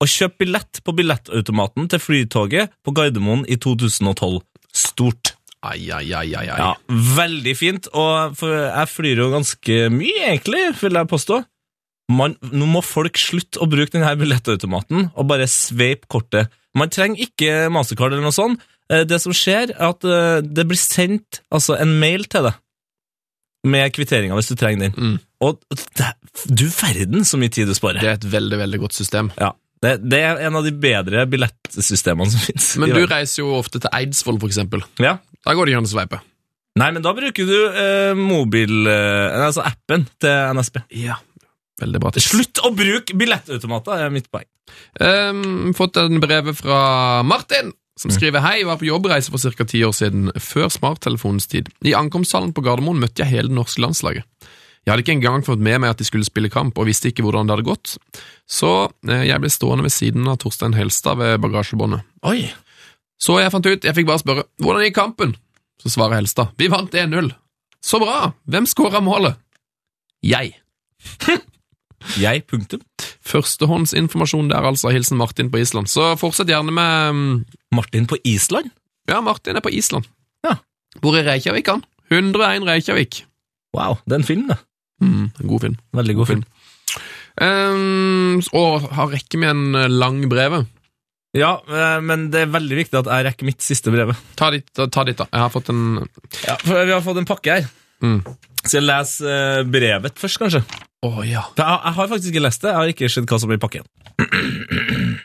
å 0.00 0.08
kjøpe 0.08 0.44
billett 0.44 0.80
på 0.86 0.94
billettautomaten 0.96 1.90
til 1.92 2.00
Flytoget 2.02 2.72
på 2.86 2.94
Gardermoen 2.96 3.44
i 3.52 3.58
2012. 3.60 4.40
Stort. 4.72 5.34
Ai, 5.66 5.90
ai, 5.92 6.06
ai, 6.16 6.30
ai, 6.38 6.46
ai. 6.48 6.56
Ja, 6.56 6.70
Veldig 6.88 7.52
fint, 7.58 7.88
og 7.92 8.38
jeg 8.40 8.88
flyr 8.94 9.20
jo 9.20 9.30
ganske 9.34 9.80
mye, 9.92 10.22
egentlig, 10.30 10.62
vil 10.80 10.96
jeg 10.96 11.10
påstå. 11.10 11.42
Man, 12.16 12.34
nå 12.50 12.66
må 12.66 12.80
folk 12.82 13.20
slutte 13.20 13.60
å 13.62 13.68
bruke 13.70 13.92
denne 13.94 14.14
billettautomaten 14.18 15.10
og 15.12 15.28
bare 15.30 15.46
sveipe 15.50 16.08
kortet. 16.10 16.48
Man 16.74 16.90
trenger 16.90 17.22
ikke 17.26 17.68
Mastercard 17.70 18.14
eller 18.16 18.24
noe 18.24 18.34
sånt. 18.34 18.64
Eh, 18.90 19.04
Det 19.06 19.20
som 19.22 19.34
skjer, 19.36 19.74
er 19.76 19.92
at 19.92 20.06
eh, 20.08 20.40
det 20.42 20.64
blir 20.66 20.80
sendt 20.80 21.42
altså, 21.54 21.76
en 21.78 21.92
mail 22.00 22.24
til 22.30 22.48
deg 22.48 22.58
med 23.70 23.92
kvitteringa 23.92 24.36
hvis 24.38 24.48
du 24.48 24.56
trenger 24.56 24.88
den. 24.88 24.94
Mm. 24.96 25.16
Og 25.44 25.60
det, 25.98 26.08
du 26.48 26.64
verden 26.72 27.26
så 27.28 27.38
mye 27.40 27.52
tid 27.52 27.68
du 27.68 27.76
sparer. 27.76 28.00
Det 28.00 28.08
er 28.08 28.18
et 28.18 28.30
veldig 28.32 28.58
veldig 28.62 28.80
godt 28.86 28.96
system. 28.96 29.28
Ja, 29.38 29.52
det, 29.80 29.94
det 30.12 30.20
er 30.20 30.42
en 30.46 30.58
av 30.58 30.66
de 30.66 30.72
bedre 30.76 31.24
billettsystemene 31.30 32.28
som 32.32 32.42
fins. 32.44 32.74
Men 32.80 32.92
du 32.92 33.04
reiser 33.08 33.42
jo 33.42 33.54
ofte 33.56 33.80
til 33.80 33.92
Eidsvoll, 33.96 34.40
for 34.42 34.52
eksempel. 34.52 34.84
ja. 35.00 35.18
Da 35.40 35.54
går 35.56 35.64
det 35.64 35.72
ikke 35.72 35.80
an 35.80 35.88
å 35.88 35.90
sveipe. 35.94 36.18
Nei, 36.80 36.90
men 36.92 37.02
da 37.02 37.14
bruker 37.16 37.48
du 37.48 37.56
eh, 37.56 38.12
mobil... 38.18 38.84
Eh, 38.86 39.40
altså 39.40 39.64
appen 39.64 40.04
til 40.20 40.52
NSB. 40.58 40.82
Ja. 41.00 41.16
Veldig 41.80 42.00
bra. 42.02 42.12
Slutt 42.20 42.60
å 42.60 42.70
bruke 42.76 43.16
billettautomater, 43.16 44.04
er 44.04 44.12
mitt 44.12 44.28
poeng. 44.32 44.46
Um, 45.00 45.72
fått 45.74 45.96
en 45.98 46.20
brev 46.22 46.52
fra 46.58 46.80
Martin, 47.26 47.72
som 47.98 48.12
skriver 48.14 48.44
Hei, 48.44 48.60
var 48.68 48.78
på 48.80 48.86
jobbreise 48.90 49.32
for 49.32 49.56
ca. 49.56 49.66
ti 49.68 49.80
år 49.86 49.96
siden, 49.96 50.30
før 50.36 50.68
smarttelefonens 50.72 51.48
tid. 51.50 51.72
I 51.88 51.96
ankomsthallen 51.98 52.52
på 52.56 52.64
Gardermoen 52.68 53.00
møtte 53.02 53.24
jeg 53.24 53.32
hele 53.32 53.50
det 53.50 53.58
norske 53.58 53.82
landslaget. 53.82 54.28
Jeg 54.86 54.92
hadde 54.94 55.04
ikke 55.04 55.16
engang 55.18 55.44
fått 55.44 55.60
med 55.60 55.82
meg 55.82 55.92
at 55.92 56.00
de 56.00 56.06
skulle 56.08 56.26
spille 56.26 56.50
kamp, 56.52 56.78
og 56.80 56.88
visste 56.88 57.10
ikke 57.10 57.24
hvordan 57.26 57.48
det 57.48 57.56
hadde 57.56 57.68
gått. 57.68 57.94
Så 58.48 58.70
eh, 59.08 59.26
jeg 59.28 59.42
ble 59.42 59.50
stående 59.52 59.84
ved 59.84 59.94
siden 59.94 60.30
av 60.30 60.40
Torstein 60.40 60.74
Helstad 60.78 61.20
ved 61.20 61.36
bagasjebåndet. 61.44 62.06
Oi. 62.26 62.48
Så 63.20 63.36
jeg 63.42 63.52
fant 63.52 63.68
ut, 63.68 63.84
jeg 63.84 63.96
fikk 63.96 64.08
bare 64.08 64.22
spørre 64.22 64.46
hvordan 64.64 64.86
gikk 64.86 64.96
kampen? 64.96 65.36
Så 65.80 65.92
svarer 65.92 66.20
Helstad 66.20 66.56
vi 66.60 66.70
vant 66.72 66.96
1-0. 66.96 67.28
Så 67.84 68.00
bra! 68.00 68.32
Hvem 68.48 68.66
skåra 68.68 69.00
målet? 69.04 69.40
Jeg. 70.24 70.56
Jeg, 72.16 72.46
punktum. 72.48 72.80
Førstehåndsinformasjon 73.28 74.48
der, 74.48 74.64
altså. 74.64 74.88
Hilsen 74.88 75.18
Martin 75.20 75.50
på 75.52 75.60
Island. 75.60 75.90
Så 75.92 76.14
fortsett 76.16 76.48
gjerne 76.48 76.72
med 76.72 77.12
mm, 77.12 77.34
Martin 77.76 78.06
på 78.08 78.16
Island? 78.24 78.70
Ja, 79.08 79.20
Martin 79.20 79.60
er 79.60 79.64
på 79.64 79.68
Island. 79.68 80.08
Ja. 80.46 80.56
Bor 81.04 81.18
i 81.18 81.24
Reykjavik, 81.26 81.68
han. 81.68 81.84
101 82.08 82.64
Reykjavik. 82.64 83.20
Wow, 83.76 84.00
det 84.06 84.16
er 84.16 84.22
en 84.22 84.28
film, 84.30 84.48
det. 84.48 84.56
Mm, 85.00 85.30
en 85.40 85.48
god 85.48 85.64
film. 85.66 85.76
Veldig 85.96 86.16
god 86.18 86.28
film. 86.30 86.44
Um, 87.40 88.40
og 88.58 88.88
har 88.92 89.12
rekke 89.14 89.38
med 89.40 89.50
en 89.54 89.78
eh, 89.78 89.86
lang 89.88 90.18
brev 90.28 90.58
Ja, 91.38 91.52
eh, 91.62 92.00
men 92.04 92.26
det 92.34 92.42
er 92.42 92.50
veldig 92.52 92.76
viktig 92.80 92.98
at 93.00 93.08
jeg 93.08 93.26
rekker 93.28 93.46
mitt 93.48 93.62
siste 93.64 93.92
brevet. 93.94 94.18
Ta 94.36 94.50
ditt, 94.52 94.66
da. 94.74 94.88
Jeg 94.90 95.40
har 95.40 95.52
fått 95.54 95.70
en 95.72 96.00
Ja, 96.42 96.56
for 96.60 96.84
Vi 96.84 96.92
har 96.92 97.04
fått 97.06 97.20
en 97.22 97.28
pakke 97.28 97.60
her. 97.60 97.68
Mm. 98.02 98.18
Skal 98.64 98.80
jeg 98.80 98.88
lese 98.90 99.30
eh, 99.30 99.62
brevet 99.64 100.18
først, 100.20 100.40
kanskje? 100.42 100.62
Å 101.06 101.24
ja. 101.24 101.46
For 101.54 101.64
jeg, 101.64 101.80
jeg 101.86 101.96
har 102.00 102.10
faktisk 102.12 102.34
ikke 102.34 102.44
lest 102.44 102.66
det. 102.66 102.74
Jeg 102.74 102.80
har 102.82 102.92
ikke 102.92 103.12
sett 103.14 103.30
hva 103.30 103.40
som 103.40 103.54
er 103.54 103.60
i 103.60 103.62
pakken. 103.62 103.86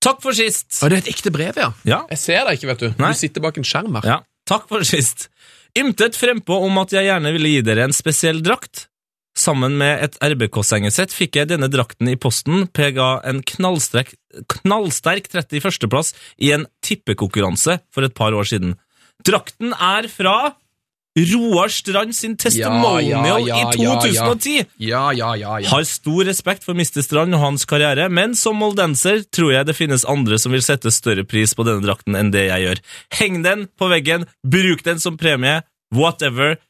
Takk 0.00 0.22
for 0.24 0.32
sist. 0.36 0.78
Å, 0.80 0.88
det 0.88 0.96
er 0.96 1.02
et 1.04 1.10
ekte 1.12 1.32
brev, 1.34 1.58
ja. 1.60 1.72
Ja, 1.84 1.98
Jeg 2.14 2.22
ser 2.22 2.46
deg 2.48 2.56
ikke, 2.56 2.70
vet 2.72 2.84
du. 2.86 2.88
Nei. 3.02 3.12
Du 3.12 3.20
sitter 3.20 3.44
bak 3.44 3.58
en 3.60 3.66
skjerm 3.68 3.98
her. 4.00 4.08
ja. 4.14 4.18
Takk 4.48 4.64
for 4.66 4.82
sist. 4.82 5.28
Ymtet 5.78 6.18
frempå 6.18 6.56
om 6.66 6.78
at 6.82 6.94
jeg 6.94 7.06
gjerne 7.06 7.32
ville 7.34 7.52
gi 7.54 7.64
dere 7.66 7.86
en 7.86 7.94
spesiell 7.94 8.40
drakt. 8.42 8.86
Sammen 9.38 9.76
med 9.78 10.02
et 10.04 10.16
RBK-sengesett 10.20 11.14
fikk 11.14 11.38
jeg 11.38 11.50
denne 11.52 11.70
drakten 11.70 12.10
i 12.10 12.18
posten, 12.18 12.66
PGA 12.66 13.20
en 13.30 13.44
knallsterk, 13.46 14.12
knallsterk 14.50 15.30
31.-plass 15.30 16.12
i 16.42 16.50
en 16.56 16.66
tippekonkurranse 16.84 17.78
for 17.94 18.06
et 18.06 18.16
par 18.16 18.34
år 18.34 18.50
siden. 18.50 18.74
Drakten 19.26 19.72
er 19.76 20.10
fra 20.10 20.56
Roar 21.18 21.68
Strand 21.68 22.14
sin 22.14 22.36
testimonial 22.38 23.02
Ja, 23.02 23.22
ja, 23.26 23.38
ja, 23.38 23.72
i 23.74 23.82
ja, 23.82 23.96
ja. 24.06 24.26
2010. 24.30 24.66
Ja, 24.76 25.12
ja, 25.12 25.36
ja. 25.36 25.58
ja. 25.58 25.68
Har 25.68 25.84
stor 25.84 26.24
respekt 26.24 26.64
for 26.64 26.78
Mr. 26.78 27.02
Strand 27.02 27.34
og 27.34 27.42
hans 27.42 27.66
karriere, 27.66 28.06
men 28.08 28.36
som 28.38 28.60
moldenser 28.62 29.24
tror 29.34 29.50
jeg 29.56 29.66
det 29.66 29.74
finnes 29.78 30.06
andre 30.06 30.38
som 30.38 30.54
vil 30.54 30.62
sette 30.62 30.92
større 30.94 31.26
pris 31.26 31.54
på 31.58 31.66
denne 31.66 31.82
drakten 31.82 32.18
enn 32.18 32.30
det 32.34 32.46
jeg 32.46 32.66
gjør. 32.66 32.82
Heng 33.18 33.40
den 33.46 33.66
på 33.74 33.90
veggen, 33.90 34.28
bruk 34.46 34.84
den 34.86 35.02
som 35.02 35.18
premie, 35.18 35.64
whatever. 35.94 36.60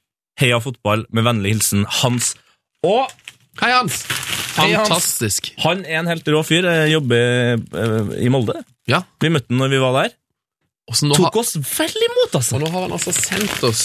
Heia 0.41 0.61
fotball, 0.65 1.05
med 1.12 1.27
vennlig 1.27 1.59
hilsen 1.59 1.85
Hans. 2.01 2.33
Og 2.87 3.11
Hei, 3.61 3.75
Hans. 3.75 4.07
Hei, 4.57 4.71
Hans. 4.73 4.89
Fantastisk. 4.89 5.51
han 5.61 5.83
er 5.85 5.99
en 6.01 6.09
helt 6.09 6.29
rå 6.33 6.41
fyr, 6.47 6.65
eh, 6.65 6.87
jobber 6.95 7.59
eh, 7.61 8.15
i 8.25 8.31
Molde. 8.33 8.57
Ja. 8.89 9.03
Vi 9.21 9.29
møtte 9.29 9.53
han 9.53 9.61
når 9.61 9.75
vi 9.75 9.81
var 9.83 9.99
der. 9.99 10.15
Nå, 10.91 11.15
Tok 11.15 11.29
har, 11.29 11.43
oss 11.43 11.53
vel 11.61 12.07
imot, 12.07 12.33
altså. 12.35 12.57
og 12.57 12.65
nå 12.65 12.71
har 12.73 12.87
han 12.87 12.95
altså 12.97 13.12
sendt 13.15 13.61
oss 13.69 13.85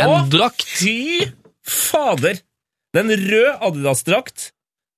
en 0.00 0.10
Å, 0.10 0.18
drakt. 0.32 0.64
Fy 0.64 1.30
fader! 1.64 2.40
Det 2.94 3.02
er 3.02 3.08
en 3.08 3.26
rød 3.30 3.64
Adidas-drakt 3.68 4.50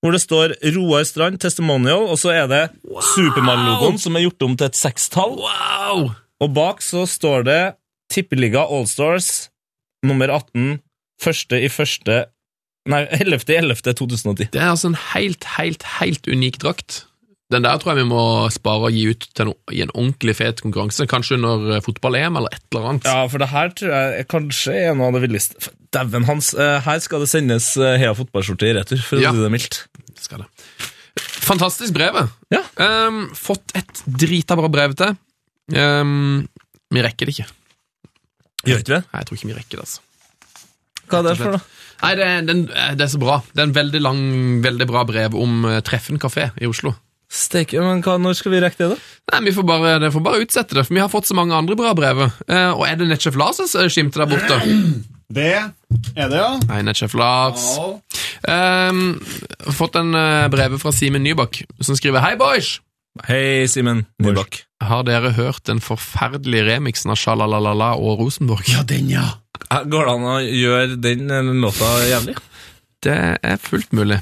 hvor 0.04 0.12
det 0.12 0.20
står 0.22 0.52
Roar 0.76 1.06
Strand 1.08 1.40
Testimonial, 1.42 2.04
og 2.06 2.18
så 2.20 2.30
er 2.34 2.46
det 2.50 2.62
Supermann-logoen 3.14 3.96
som 3.98 4.14
er 4.14 4.26
gjort 4.26 4.44
om 4.46 4.54
til 4.58 4.68
et 4.68 4.78
sekstall. 4.78 5.34
Wow! 5.40 6.10
Og 6.44 6.52
bak 6.54 6.84
så 6.84 7.06
står 7.08 7.46
det 7.48 7.60
Tippeliga 8.12 8.66
Allstars 8.70 9.48
nummer 10.06 10.30
18, 10.30 10.78
første 11.22 11.58
i 11.64 11.70
første 11.72 12.26
Nei, 12.86 13.00
11. 13.10 13.48
i 13.50 13.56
11. 13.58 13.80
2010. 13.98 14.52
Det 14.54 14.60
er 14.60 14.68
altså 14.70 14.92
en 14.92 15.00
helt, 15.10 15.42
helt, 15.56 15.82
helt 15.96 16.28
unik 16.30 16.60
drakt. 16.62 17.00
Den 17.54 17.62
der 17.62 17.78
tror 17.78 17.92
jeg 17.94 18.02
vi 18.02 18.08
må 18.10 18.22
spare 18.50 18.88
og 18.88 18.94
gi 18.96 19.04
ut 19.12 19.26
til 19.38 19.46
no, 19.46 19.52
i 19.70 19.82
en 19.84 19.92
ordentlig 19.94 20.34
fet 20.34 20.62
konkurranse. 20.64 21.06
Kanskje 21.06 21.36
under 21.38 21.76
eh, 21.76 21.82
fotball-EM 21.84 22.38
eller 22.40 22.50
et 22.56 22.64
eller 22.74 22.88
annet. 22.90 23.06
Ja, 23.06 23.20
for 23.30 23.38
det 23.42 23.50
her 23.52 23.70
tror 23.78 23.92
jeg 23.94 24.16
er 24.24 24.26
kanskje 24.32 24.74
er 24.74 24.88
en 24.90 25.04
av 25.06 25.14
det 25.14 25.22
villeste 25.28 25.70
Dæven 25.94 26.26
hans, 26.26 26.50
eh, 26.58 26.80
her 26.82 26.98
skal 27.00 27.22
det 27.22 27.28
sendes 27.30 27.68
Hea 27.78 27.94
Heia 28.02 28.16
fotballskjorte 28.18 28.66
i 28.66 28.74
retur, 28.76 28.98
for 29.06 29.20
å 29.20 29.22
Ja. 29.22 29.30
si 29.32 29.38
det 29.44 29.52
mildt. 29.54 29.78
Skal 30.20 30.42
det. 30.42 30.48
Fantastisk 31.46 31.94
brevet. 31.94 32.28
Ja. 32.50 32.64
Um, 32.82 33.28
fått 33.38 33.70
et 33.78 34.02
drita 34.04 34.56
bra 34.58 34.68
brev 34.68 34.96
til. 34.98 35.14
Um, 35.72 36.42
vi 36.92 37.04
rekker 37.06 37.30
det 37.30 37.36
ikke. 37.38 37.46
Gjør 38.66 38.82
ikke 38.82 38.94
vi? 38.96 39.00
Nei, 39.06 39.22
jeg 39.22 39.28
tror 39.30 39.38
ikke 39.38 39.50
vi 39.52 39.56
rekker 39.60 39.78
det, 39.78 39.86
altså. 39.86 40.02
Hva 41.06 41.20
er 41.22 41.26
det 41.28 41.36
for 41.38 41.54
noe? 41.54 41.62
Nei, 42.02 42.12
det, 42.18 42.28
den, 42.50 42.62
det 42.98 43.06
er 43.06 43.12
så 43.14 43.20
bra. 43.22 43.38
Det 43.54 43.62
er 43.62 43.68
en 43.70 43.76
veldig 43.78 44.02
lang, 44.02 44.20
veldig 44.66 44.88
bra 44.90 45.04
brev 45.08 45.36
om 45.38 45.62
eh, 45.70 45.78
Treffen 45.86 46.18
kafé 46.20 46.50
i 46.60 46.68
Oslo. 46.68 46.92
Steike, 47.26 47.80
men 47.82 48.04
hva, 48.06 48.16
når 48.22 48.36
skal 48.38 48.54
vi 48.54 48.62
rekke 48.62 48.78
det, 48.84 48.94
da? 48.94 49.14
Nei, 49.32 49.40
vi 49.48 49.54
får 49.56 49.66
bare, 49.66 49.96
det 50.02 50.12
får 50.14 50.22
bare 50.22 50.44
utsette 50.44 50.78
det, 50.78 50.86
for 50.86 50.94
vi 50.94 51.02
har 51.02 51.10
fått 51.10 51.26
så 51.26 51.34
mange 51.34 51.56
andre 51.58 51.74
bra 51.78 51.90
brev. 51.98 52.22
Eh, 52.46 52.70
og 52.70 52.84
er 52.86 53.00
det 53.00 53.08
Netchef 53.10 53.38
Lars 53.38 53.58
som 53.58 53.90
skimter 53.90 54.24
der 54.24 54.32
borte? 54.36 54.62
Det 55.26 55.48
er 55.58 56.28
det, 56.30 56.38
ja. 56.38 56.52
Nei, 56.68 56.84
Netchef 56.86 57.16
Lars. 57.18 57.64
Ehm, 58.46 59.16
fått 59.74 59.96
en 59.98 60.14
uh, 60.14 60.46
brev 60.52 60.76
fra 60.78 60.92
Simen 60.94 61.24
Nybakk, 61.26 61.64
som 61.82 61.98
skriver 61.98 62.22
Hei, 62.22 62.36
boys! 62.38 62.76
Hei, 63.26 63.66
Simen 63.66 64.04
Nybakk. 64.22 64.60
Har 64.86 65.02
dere 65.08 65.32
hørt 65.34 65.64
den 65.66 65.80
forferdelige 65.82 66.68
remixen 66.68 67.10
av 67.10 67.18
Sjalalala 67.18 67.96
og 67.98 68.22
Rosenborg? 68.22 68.70
Ja, 68.70 68.84
den, 68.86 69.10
ja. 69.10 69.26
Går 69.66 70.06
det 70.06 70.14
an 70.14 70.30
å 70.30 70.38
gjøre 70.44 71.00
den 71.02 71.32
eh, 71.32 71.52
låta 71.64 71.90
jævlig? 72.06 72.36
Det 73.02 73.18
er 73.42 73.60
fullt 73.62 73.96
mulig. 73.96 74.20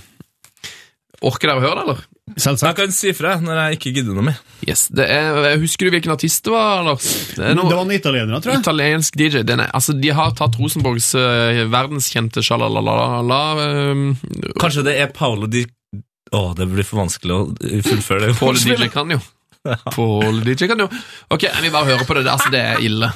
Orker 1.21 1.51
dere 1.51 1.61
å 1.61 1.67
høre 1.67 1.77
det, 1.77 1.85
eller? 1.85 2.05
Jeg 2.35 2.75
kan 2.75 2.93
si 2.95 3.13
fra 3.15 3.37
når 3.39 3.59
jeg 3.61 3.79
ikke 3.79 3.93
gidder 3.95 4.17
noe 4.17 4.27
mer. 4.31 4.39
Yes, 4.67 4.89
det 4.91 5.07
er, 5.13 5.55
Husker 5.63 5.87
du 5.87 5.95
hvilken 5.95 6.15
artist 6.15 6.43
det 6.47 6.55
var, 6.55 6.83
Lars? 6.87 7.07
Det 7.37 7.45
er 7.47 7.55
Det 7.55 7.67
var 7.69 7.85
en 7.85 7.95
italiener, 7.95 8.43
tror 8.43 8.57
jeg. 8.57 8.65
italiensk 8.65 9.19
DJ. 9.21 9.45
Den 9.47 9.63
er, 9.63 9.71
altså, 9.77 9.95
de 9.95 10.11
har 10.11 10.35
tatt 10.39 10.59
Rosenborgs 10.59 11.13
uh, 11.15 11.63
verdenskjente 11.71 12.43
Sjalalala 12.43 13.41
um, 13.93 14.09
Kanskje 14.61 14.87
det 14.89 14.97
er 15.05 15.13
Paolo 15.15 15.47
di 15.51 15.63
Å, 16.35 16.43
det 16.59 16.67
blir 16.73 16.87
for 16.89 17.05
vanskelig 17.05 17.37
å 17.37 17.43
fullføre 17.87 18.27
det. 18.27 18.35
Paolo 18.41 18.59
DJ 18.59 18.91
kan 18.91 19.15
jo. 19.15 19.21
Paolo 19.95 20.43
DJ 20.43 20.67
kan 20.73 20.83
jo. 20.83 20.89
Ok, 21.31 21.47
vi 21.63 21.71
bare 21.71 21.93
hører 21.93 22.09
på 22.09 22.19
det. 22.19 22.27
Altså, 22.27 22.51
det 22.51 22.65
er 22.75 22.83
ille. 22.83 23.13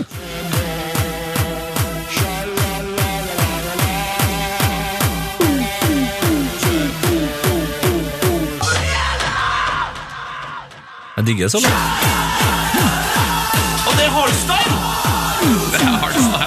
Jeg 11.18 11.26
digger 11.26 11.48
det 11.48 11.50
sånn. 11.50 11.64
Og 13.88 13.94
det 13.98 14.04
er 14.06 14.12
Hardstyle! 14.14 14.76
Det 15.72 15.80
er 15.82 15.96
hardstyle. 15.98 16.46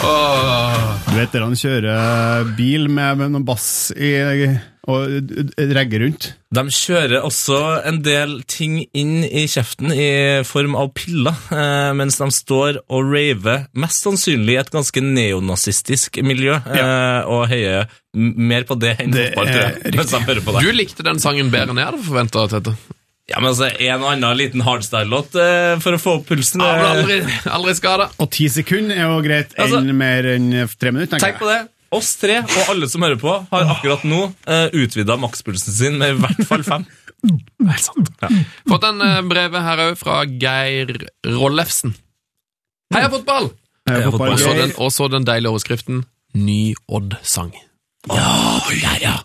Oh. 0.00 0.86
Du 1.04 1.12
vet 1.18 1.34
der 1.34 1.44
han 1.44 1.58
kjører 1.60 2.48
bil 2.56 2.88
med, 2.88 3.20
med 3.20 3.34
noen 3.34 3.44
bass 3.44 3.90
i, 3.92 4.14
og 4.90 5.40
regger 5.70 6.02
rundt. 6.04 6.28
De 6.50 6.64
kjører 6.74 7.22
også 7.22 7.60
en 7.86 8.00
del 8.02 8.36
ting 8.50 8.80
inn 8.98 9.20
i 9.24 9.44
kjeften 9.50 9.92
i 9.94 10.08
form 10.48 10.74
av 10.78 10.90
piller, 10.98 11.36
eh, 11.54 11.90
mens 11.96 12.18
de 12.20 12.30
står 12.34 12.80
og 12.90 13.10
raver 13.14 13.66
mest 13.78 14.02
sannsynlig 14.06 14.56
i 14.58 14.60
et 14.64 14.72
ganske 14.74 15.02
neonazistisk 15.06 16.20
miljø, 16.26 16.58
ja. 16.58 17.24
og 17.30 17.46
heier 17.52 17.86
mer 18.14 18.66
på 18.66 18.74
det 18.82 18.96
enn 18.98 19.14
fotball, 19.14 19.52
tror 19.54 19.66
jeg. 19.68 19.98
Mens 20.00 20.14
de 20.16 20.24
hører 20.26 20.46
på 20.46 20.56
det. 20.56 20.64
Du 20.66 20.72
likte 20.74 21.06
den 21.06 21.22
sangen 21.22 21.52
bedre 21.54 21.70
enn 21.74 21.82
jeg 21.84 21.92
hadde 21.92 22.08
forventa, 22.10 22.48
Tete. 22.50 22.74
Ja, 23.30 23.38
men 23.38 23.52
altså, 23.52 23.68
En 23.78 24.02
og 24.02 24.08
annen 24.10 24.38
liten 24.40 24.62
hardstyle-låt 24.66 25.36
eh, 25.38 25.76
for 25.82 25.94
å 25.94 26.00
få 26.02 26.16
opp 26.18 26.24
pulsen. 26.32 26.62
Ble 26.64 26.70
eh, 26.74 26.94
aldri, 26.96 27.18
aldri 27.46 27.74
skada. 27.78 28.08
Og 28.18 28.30
ti 28.34 28.48
sekunder 28.50 28.98
er 28.98 29.06
jo 29.06 29.20
greit 29.22 29.54
enn 29.54 29.68
Altså- 29.68 29.98
mer 30.00 30.26
enn 30.34 30.48
tre 30.80 30.90
minutter. 30.90 31.14
tenker 31.14 31.28
Tenk 31.28 31.38
på 31.44 31.50
det. 31.52 31.60
Oss 31.90 32.12
tre 32.20 32.38
og 32.44 32.68
alle 32.70 32.86
som 32.90 33.02
hører 33.02 33.18
på, 33.18 33.32
har 33.50 33.72
akkurat 33.74 34.04
nå 34.06 34.20
uh, 34.30 34.68
utvida 34.78 35.16
makspulsen 35.18 35.74
sin 35.74 35.98
med 35.98 36.14
i 36.14 36.20
hvert 36.22 36.44
fall 36.46 36.62
fem. 36.66 36.84
Helt 37.70 37.82
sant. 37.82 38.12
Fått 38.70 38.86
en 38.86 39.02
brev 39.02 39.26
brevet 39.28 39.66
her 39.66 39.82
òg 39.88 39.98
fra 39.98 40.20
Geir 40.24 40.94
Rollefsen. 41.26 41.96
Heia 42.94 43.10
fotball! 43.10 43.50
jeg. 43.88 43.96
Heia 43.96 44.12
fotball. 44.14 44.36
Og 44.78 44.92
så 44.94 45.08
den, 45.10 45.18
den 45.18 45.28
deilige 45.28 45.50
overskriften 45.52 46.04
Ny 46.38 46.76
Odd-sang. 46.86 47.50
Ja, 48.08 48.30
Ja, 48.80 48.94
ja. 49.02 49.16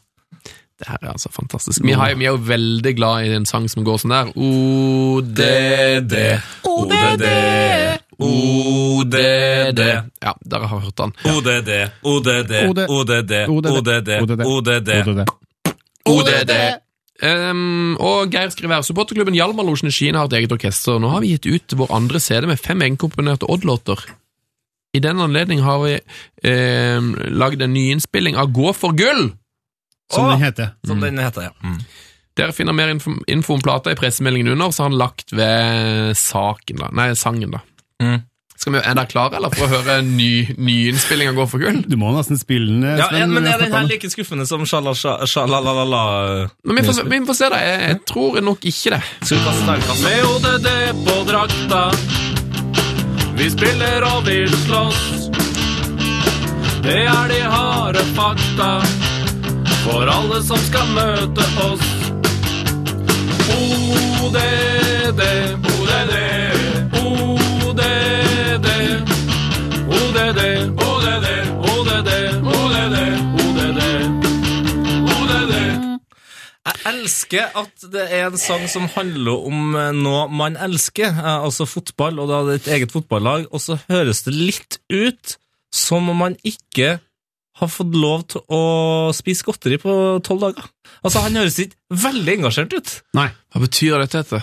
Det 0.75 0.89
her 0.89 0.97
er 1.01 1.11
altså 1.13 1.29
fantastisk. 1.31 1.79
Vi, 1.83 1.93
har, 1.95 2.15
vi 2.19 2.25
er 2.27 2.33
jo 2.35 2.41
veldig 2.47 2.91
glad 2.97 3.25
i 3.25 3.35
en 3.37 3.45
sang 3.47 3.69
som 3.71 3.85
går 3.87 4.01
sånn 4.01 4.11
der. 4.11 4.31
O-d-d, 4.35 6.23
ODD, 6.67 7.23
ODD. 8.19 9.81
Ja, 10.19 10.33
dere 10.43 10.71
har 10.71 10.81
hørt 10.83 10.97
den. 10.99 11.15
ODD, 11.31 11.71
ODD, 12.03 12.51
ODD, 12.91 13.35
ODD, 13.47 14.11
ODD. 14.51 14.91
ODD. 16.05 16.53
Um, 17.23 17.95
og 18.03 18.33
Geir 18.35 18.51
skriver 18.51 18.75
her 18.75 18.83
supporterklubben 18.83 19.37
Hjalmarlosjen 19.37 19.87
i 19.87 19.95
Skien 19.95 20.19
har 20.19 20.27
et 20.27 20.35
eget 20.41 20.51
orkester. 20.51 20.99
Nå 20.99 21.13
har 21.13 21.23
vi 21.23 21.31
gitt 21.37 21.47
ut 21.47 21.77
vår 21.79 21.95
andre 21.95 22.19
CD 22.19 22.51
med 22.51 22.59
fem 22.59 22.83
egenkomponerte 22.83 23.47
Odd-låter. 23.47 24.03
I 24.95 24.99
den 25.03 25.23
anledning 25.23 25.63
har 25.63 25.79
vi 25.83 25.95
um, 26.43 27.13
lagd 27.39 27.63
en 27.63 27.73
nyinnspilling 27.75 28.35
av 28.39 28.51
Gå 28.55 28.75
for 28.75 28.95
gull! 28.95 29.29
Som 30.13 30.25
Åh! 30.25 30.31
den 30.31 30.43
heter. 30.43 30.75
Som 30.87 31.01
den 31.01 31.17
heter, 31.19 31.49
ja. 31.49 31.55
Mm. 31.63 31.79
Dere 32.35 32.51
finner 32.51 32.75
mer 32.75 32.91
info, 32.91 33.13
info 33.31 33.55
om 33.55 33.61
plata 33.63 33.91
i 33.91 33.95
pressemeldingen 33.95 34.51
under, 34.51 34.71
så 34.71 34.83
har 34.83 34.89
han 34.89 34.97
lagt 34.99 35.31
ved 35.33 36.17
saken 36.19 36.81
da. 36.83 36.89
Nei, 36.91 37.13
sangen, 37.15 37.55
da. 37.55 37.61
Mm. 38.03 38.23
Skal 38.59 38.73
vi, 38.73 38.79
Er 38.79 38.95
dere 38.95 39.07
klare 39.11 39.35
eller, 39.37 39.51
for 39.55 39.67
å 39.67 39.79
høre 39.79 40.01
ny, 40.03 40.55
nyinnspillinga 40.57 41.35
gå 41.35 41.45
for 41.51 41.63
gull? 41.63 41.81
Du 41.87 41.95
må 41.99 42.11
nesten 42.15 42.39
spille 42.39 42.71
den. 42.71 42.99
Ja, 42.99 43.07
men 43.11 43.43
vi 43.43 43.51
er 43.51 43.63
den 43.63 43.75
her 43.75 43.87
like 43.87 44.09
skuffende 44.11 44.47
som 44.47 44.63
sjalalalala? 44.67 46.03
Men 46.63 46.79
vi 46.79 46.85
får, 46.87 47.03
vi 47.11 47.21
får 47.27 47.39
se, 47.39 47.49
da. 47.51 47.59
Jeg, 47.63 47.81
jeg 47.89 47.99
tror 48.11 48.39
nok 48.43 48.67
ikke 48.71 48.95
det. 48.95 49.01
Skal 49.21 49.37
vi 49.37 49.43
kaste 49.47 49.67
terningkast? 49.69 50.03
Med 50.03 50.19
ODD 50.31 50.69
på 51.07 51.17
drakta. 51.31 51.81
Vi 53.35 53.49
spiller 53.51 54.07
og 54.11 54.23
vil 54.27 54.55
slåss. 54.65 55.29
Det 56.85 57.01
er 57.03 57.27
de 57.31 57.41
harde 57.49 58.03
fakta 58.15 58.71
for 59.85 60.09
alle 60.09 60.41
som 60.45 60.61
skal 60.65 60.87
møte 60.95 61.45
oss. 61.65 61.85
ODD, 63.55 64.39
ODD, 65.71 66.13
ODD. 67.01 67.83
ODD, 69.95 70.41
ODD, 70.87 71.21
ODD, 71.69 72.11
ODD, 72.55 72.91
ODD. 73.43 73.79
ODD. 75.13 75.53
Jeg 76.65 76.81
elsker 76.89 77.57
at 77.61 77.89
det 77.93 78.09
er 78.09 78.27
en 78.31 78.41
sang 78.41 78.65
som 78.71 78.89
handler 78.97 79.47
om 79.51 79.77
eh, 79.77 79.93
noe 79.93 80.25
man 80.33 80.57
elsker, 80.57 81.13
eh, 81.13 81.33
altså 81.45 81.69
fotball, 81.69 82.23
og 82.23 82.31
da 82.31 82.41
er 82.41 82.49
det 82.49 82.61
et 82.63 82.71
eget 82.79 82.95
fotballag, 82.95 83.45
og 83.53 83.61
så 83.61 83.77
høres 83.85 84.25
det 84.25 84.33
litt 84.33 84.79
ut 84.89 85.37
som 85.75 86.09
om 86.09 86.25
man 86.25 86.39
ikke 86.47 86.97
har 87.61 87.69
fått 87.71 87.95
lov 87.95 88.25
til 88.33 88.41
å 88.51 88.61
spise 89.15 89.45
godteri 89.47 89.77
på 89.79 89.93
tolv 90.25 90.43
dager. 90.43 90.67
Altså, 91.05 91.21
han 91.23 91.37
høres 91.39 91.59
ikke 91.63 92.01
veldig 92.03 92.33
engasjert 92.39 92.75
ut. 92.75 92.93
Nei. 93.15 93.29
Hva 93.53 93.61
betyr 93.63 94.01
dette? 94.03 94.25
Tete? 94.25 94.41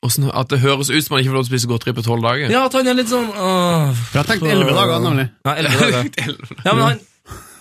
At 0.00 0.48
det 0.48 0.62
høres 0.62 0.88
ut 0.88 1.04
som 1.04 1.14
han 1.16 1.22
ikke 1.22 1.32
får 1.32 1.38
lov 1.38 1.44
til 1.44 1.50
å 1.50 1.52
spise 1.52 1.70
godteri 1.70 1.94
på 1.96 2.04
tolv 2.06 2.24
dager? 2.24 2.52
Ja, 2.52 2.64
at 2.68 2.76
han 2.76 2.88
er 2.88 2.96
litt 2.96 3.10
sånn 3.10 3.28
øh, 3.28 3.90
For 4.08 4.20
jeg 4.22 4.28
tenkte 4.30 4.52
elleve 4.54 4.76
dager, 4.76 5.02
nemlig. 5.04 5.26
Ja, 5.44 5.54
elleve 5.60 5.88
dager. 5.88 6.36
Ja, 6.66 6.72
men 6.72 6.84
han, 6.86 7.02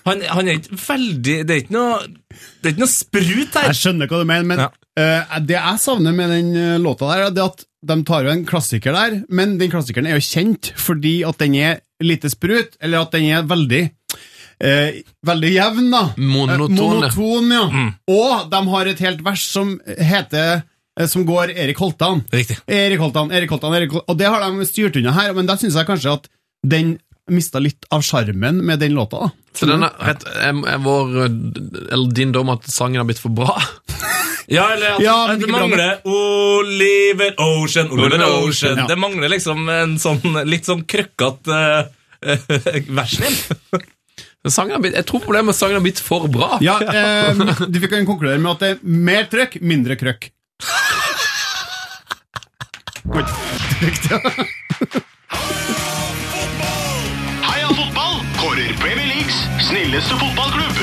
han, 0.08 0.24
han 0.38 0.48
er 0.52 0.60
ikke 0.62 0.80
veldig 0.80 1.36
Det 1.48 1.56
er 1.56 1.64
ikke 1.66 1.76
noe, 1.76 1.98
det 2.00 2.70
er 2.70 2.76
ikke 2.76 2.84
noe 2.86 2.94
sprut 2.94 3.60
her. 3.60 3.68
Jeg 3.74 3.80
skjønner 3.82 4.12
hva 4.12 4.22
du 4.22 4.30
mener, 4.32 4.48
men 4.54 4.64
Ja. 4.64 4.70
uh, 4.72 5.36
det 5.44 5.58
jeg 5.58 5.84
savner 5.84 6.16
med 6.16 6.32
den 6.36 6.50
eh, 6.60 6.78
låta 6.80 7.12
der, 7.12 7.26
er 7.28 7.36
det 7.36 7.44
at 7.44 7.66
de 7.90 7.96
tar 8.08 8.26
jo 8.28 8.32
en 8.34 8.48
klassiker 8.48 8.96
der, 8.96 9.22
men 9.32 9.56
den 9.60 9.72
klassikeren 9.72 10.08
er 10.10 10.18
jo 10.18 10.26
kjent 10.26 10.72
fordi 10.80 11.22
at 11.28 11.40
den 11.40 11.56
er 11.60 11.80
lite 12.04 12.32
sprut, 12.32 12.76
eller 12.84 13.06
at 13.06 13.16
den 13.16 13.30
er 13.32 13.48
veldig 13.48 13.84
eh, 14.64 15.02
veldig 15.26 15.52
jevn, 15.54 15.92
da. 15.92 16.04
Monoton, 16.18 17.04
Eh, 17.04 17.56
ja. 17.56 17.64
Mm. 17.72 17.94
Og 18.08 18.50
de 18.52 18.62
har 18.74 18.86
et 18.92 19.00
helt 19.00 19.22
vers 19.26 19.44
som 19.50 19.76
heter 19.86 20.62
eh, 21.00 21.08
som 21.08 21.26
går 21.26 21.56
Erik 21.56 21.78
Holtan. 21.78 22.24
Riktig. 22.32 22.58
Erik 22.68 23.00
Holtan, 23.00 23.32
Erik 23.32 23.50
Holtan, 23.50 23.74
Erik 23.76 23.92
Holtan. 23.92 24.08
Og 24.12 24.18
det 24.20 24.28
har 24.28 24.44
de 24.46 24.66
styrt 24.68 24.96
unna 25.00 25.12
her, 25.16 25.34
men 25.34 25.48
da 25.50 25.56
syns 25.58 25.76
jeg 25.80 25.88
kanskje 25.88 26.18
at 26.20 26.30
den 26.64 26.98
mista 27.30 27.60
litt 27.62 27.86
av 27.94 28.02
sjarmen 28.02 28.64
med 28.66 28.80
den 28.82 28.96
låta. 28.98 29.20
da. 29.28 29.30
Så 29.54 29.66
den 29.70 29.84
er, 29.86 29.94
rett, 30.02 30.24
er, 30.26 30.54
er 30.74 30.80
vår, 30.82 31.18
eller 31.92 32.12
din 32.16 32.32
dom 32.34 32.50
at 32.54 32.66
sangen 32.70 32.98
har 33.02 33.08
blitt 33.10 33.22
for 33.22 33.30
bra? 33.34 33.56
Ja, 34.50 34.64
eller 34.74 34.96
at, 34.96 35.02
Ja, 35.04 35.16
at 35.30 35.42
det 35.44 35.50
mangler 35.52 36.00
Oliver 36.10 37.36
Ocean, 37.38 37.92
Oliver 37.94 38.24
Ocean. 38.48 38.80
Ja. 38.82 38.88
Det 38.90 38.96
mangler 38.98 39.30
liksom 39.30 39.70
en 39.70 39.92
sånn 40.02 40.40
litt 40.50 40.66
sånn 40.66 40.82
krøkkete 40.90 41.60
uh, 42.26 42.40
versnivå. 42.98 43.60
Sangen 44.48 44.80
blitt, 44.80 44.96
jeg 44.96 45.04
tror 45.06 45.20
problemet 45.20 45.52
med 45.52 45.56
sangen 45.58 45.76
har 45.76 45.84
blitt 45.84 46.00
for 46.00 46.24
bra. 46.32 46.56
Ja, 46.64 46.78
eh, 46.80 47.36
Du 47.68 47.76
fikk 47.84 47.92
kan 47.92 48.06
konkludere 48.08 48.40
med 48.40 48.54
at 48.56 48.60
det 48.64 48.70
er 48.72 48.78
mer 48.88 49.28
trøkk, 49.28 49.60
mindre 49.62 49.98
krøkk. 50.00 50.30
Ja. 50.70 50.76
Heia 57.50 57.68
fotball! 57.68 58.16
Kårer 58.40 58.72
Premier 58.80 59.08
Leagues 59.12 59.36
snilleste 59.68 60.16
fotballklubb. 60.20 60.80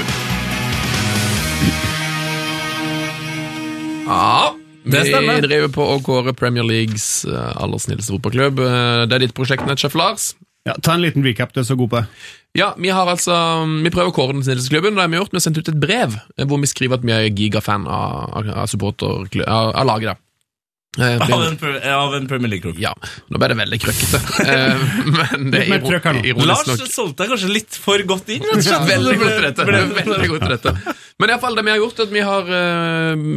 Ja, 4.06 4.54
Det 4.86 5.00
stemmer. 5.08 5.40
Vi 5.40 5.48
driver 5.48 5.70
på 5.74 5.82
å 5.82 5.96
kåre 6.06 6.30
Premier 6.38 6.62
Leagues 6.68 7.24
eh, 7.26 7.52
aller 7.58 7.80
snilleste 7.82 8.12
fotballklubb. 8.14 8.60
Eh, 8.62 9.06
Det 9.08 9.16
er 9.16 9.24
ditt 9.26 9.34
prosjekt, 9.34 9.64
Netchef 9.66 9.96
Lars. 9.98 10.34
Ja, 10.66 10.74
ta 10.82 10.96
en 10.96 11.04
liten 11.04 11.22
recap, 11.22 11.52
du 11.54 11.60
er 11.62 11.66
så 11.68 11.76
god 11.78 11.92
på. 11.92 12.00
Ja, 12.58 12.72
vi 12.80 12.88
har 12.90 13.06
altså 13.06 13.34
Vi 13.84 13.90
prøver 13.94 14.10
å 14.10 14.14
kåre 14.16 14.34
den 14.34 14.42
snilleste 14.46 14.72
klubben. 14.72 14.96
Det 14.96 15.04
har 15.04 15.10
vi 15.12 15.20
gjort. 15.20 15.30
Vi 15.34 15.38
har 15.38 15.44
sendt 15.44 15.60
ut 15.62 15.68
et 15.70 15.80
brev 15.80 16.14
eh, 16.18 16.46
hvor 16.48 16.58
vi 16.62 16.66
skriver 16.70 16.98
at 16.98 17.04
vi 17.06 17.12
er 17.14 17.26
gigafan 17.30 17.84
av, 17.86 18.32
av, 18.50 18.64
supporter, 18.70 19.28
av, 19.46 19.74
av 19.76 19.86
laget. 19.86 20.10
da. 20.10 20.22
Eh, 20.96 21.20
Av 21.20 21.42
en, 21.44 21.58
av 21.92 22.14
en 22.16 22.26
Premier 22.26 22.48
League-klubb. 22.48 22.78
Ja, 22.80 22.94
nå 23.28 23.36
ble 23.38 23.50
det 23.52 23.58
veldig 23.60 23.78
krøkkete. 23.84 24.20
Eh, 24.48 24.84
men 25.18 25.50
det 25.52 25.62
er 25.68 25.84
nå. 25.84 26.22
ironisk 26.24 26.48
Lars 26.48 26.66
nok. 26.70 26.86
solgte 26.94 27.22
deg 27.22 27.34
kanskje 27.34 27.52
litt 27.52 27.76
for 27.86 28.06
godt 28.08 28.32
inn. 28.32 28.46
rett 28.48 28.56
og 28.56 28.64
slett. 28.64 28.88
Veldig 28.90 29.12
Det 29.12 29.20
godt 29.20 29.34
til 29.36 29.46
dette. 29.50 29.66
Veldig 30.00 30.30
godt 30.32 30.46
til 30.48 30.54
dette. 30.56 30.96
Men 31.20 31.32
i 31.32 31.38
fall, 31.40 31.54
det 31.60 31.66
vi 31.68 31.74
har 31.76 31.82
gjort, 31.84 32.00
er 32.00 32.08
at 32.08 32.14
vi 32.16 32.24
har 32.32 32.50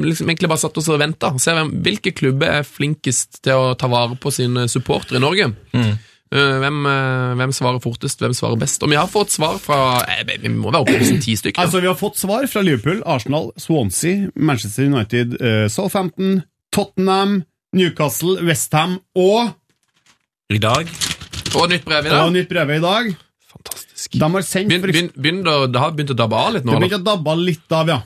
liksom 0.08 0.32
egentlig 0.32 0.50
bare 0.56 0.64
satt 0.64 0.80
oss 0.82 0.90
og 0.90 1.02
venta. 1.04 1.34
Se 1.40 1.54
hvilke 1.90 2.16
klubber 2.16 2.58
er 2.62 2.66
flinkest 2.68 3.44
til 3.44 3.60
å 3.60 3.74
ta 3.80 3.92
vare 3.92 4.16
på 4.20 4.32
sine 4.34 4.66
supportere 4.72 5.20
i 5.20 5.24
Norge. 5.28 5.52
Mm. 5.76 5.94
Eh, 6.30 6.58
hvem, 6.62 6.84
eh, 6.86 7.32
hvem 7.40 7.54
svarer 7.58 7.82
fortest, 7.82 8.20
hvem 8.22 8.36
svarer 8.38 8.60
best? 8.62 8.84
Og 8.86 8.92
vi 8.92 8.98
har 9.00 9.08
fått 9.10 9.32
svar 9.34 9.56
fra 9.58 10.04
eh, 10.06 10.22
Vi 10.44 10.52
må 10.54 10.70
være 10.70 10.84
oppe 10.84 10.98
i 11.02 11.16
ti 11.24 11.34
stykker. 11.40 11.64
Altså, 11.64 11.82
Vi 11.82 11.90
har 11.90 11.98
fått 11.98 12.20
svar 12.22 12.46
fra 12.52 12.62
Liverpool, 12.62 13.02
Arsenal, 13.10 13.50
Swansea, 13.58 14.30
Manchester 14.36 14.86
United, 14.86 15.34
Southampton, 15.74 16.44
Tottenham, 16.72 17.40
Newcastle, 17.74 18.38
Westham 18.46 19.00
og, 19.18 19.56
I 20.54 20.58
dag 20.62 20.88
Og 21.56 21.70
nytt 21.70 21.86
brev 21.86 22.06
i 22.06 22.10
dag. 22.10 22.22
og 22.26 22.32
nytt 22.34 22.50
brev 22.50 22.76
i 22.78 22.80
dag. 22.84 23.10
Fantastisk. 23.50 24.14
De 24.14 24.30
har 24.30 24.46
sendt 24.46 24.70
Begyn, 24.70 24.86
begyn, 24.86 25.12
begyn, 25.18 25.42
det 25.74 25.82
har 25.82 25.98
begynt 25.98 26.14
å 26.14 26.18
dabbe 26.18 26.38
av 26.38 26.54
litt 26.54 26.66
nå, 26.66 26.72
Det 26.72 26.78
har 26.78 26.86
begynte 26.86 27.02
å 27.02 27.10
dabbe 27.10 27.36
litt 27.42 27.74
av, 27.74 27.90
ja. 27.90 28.00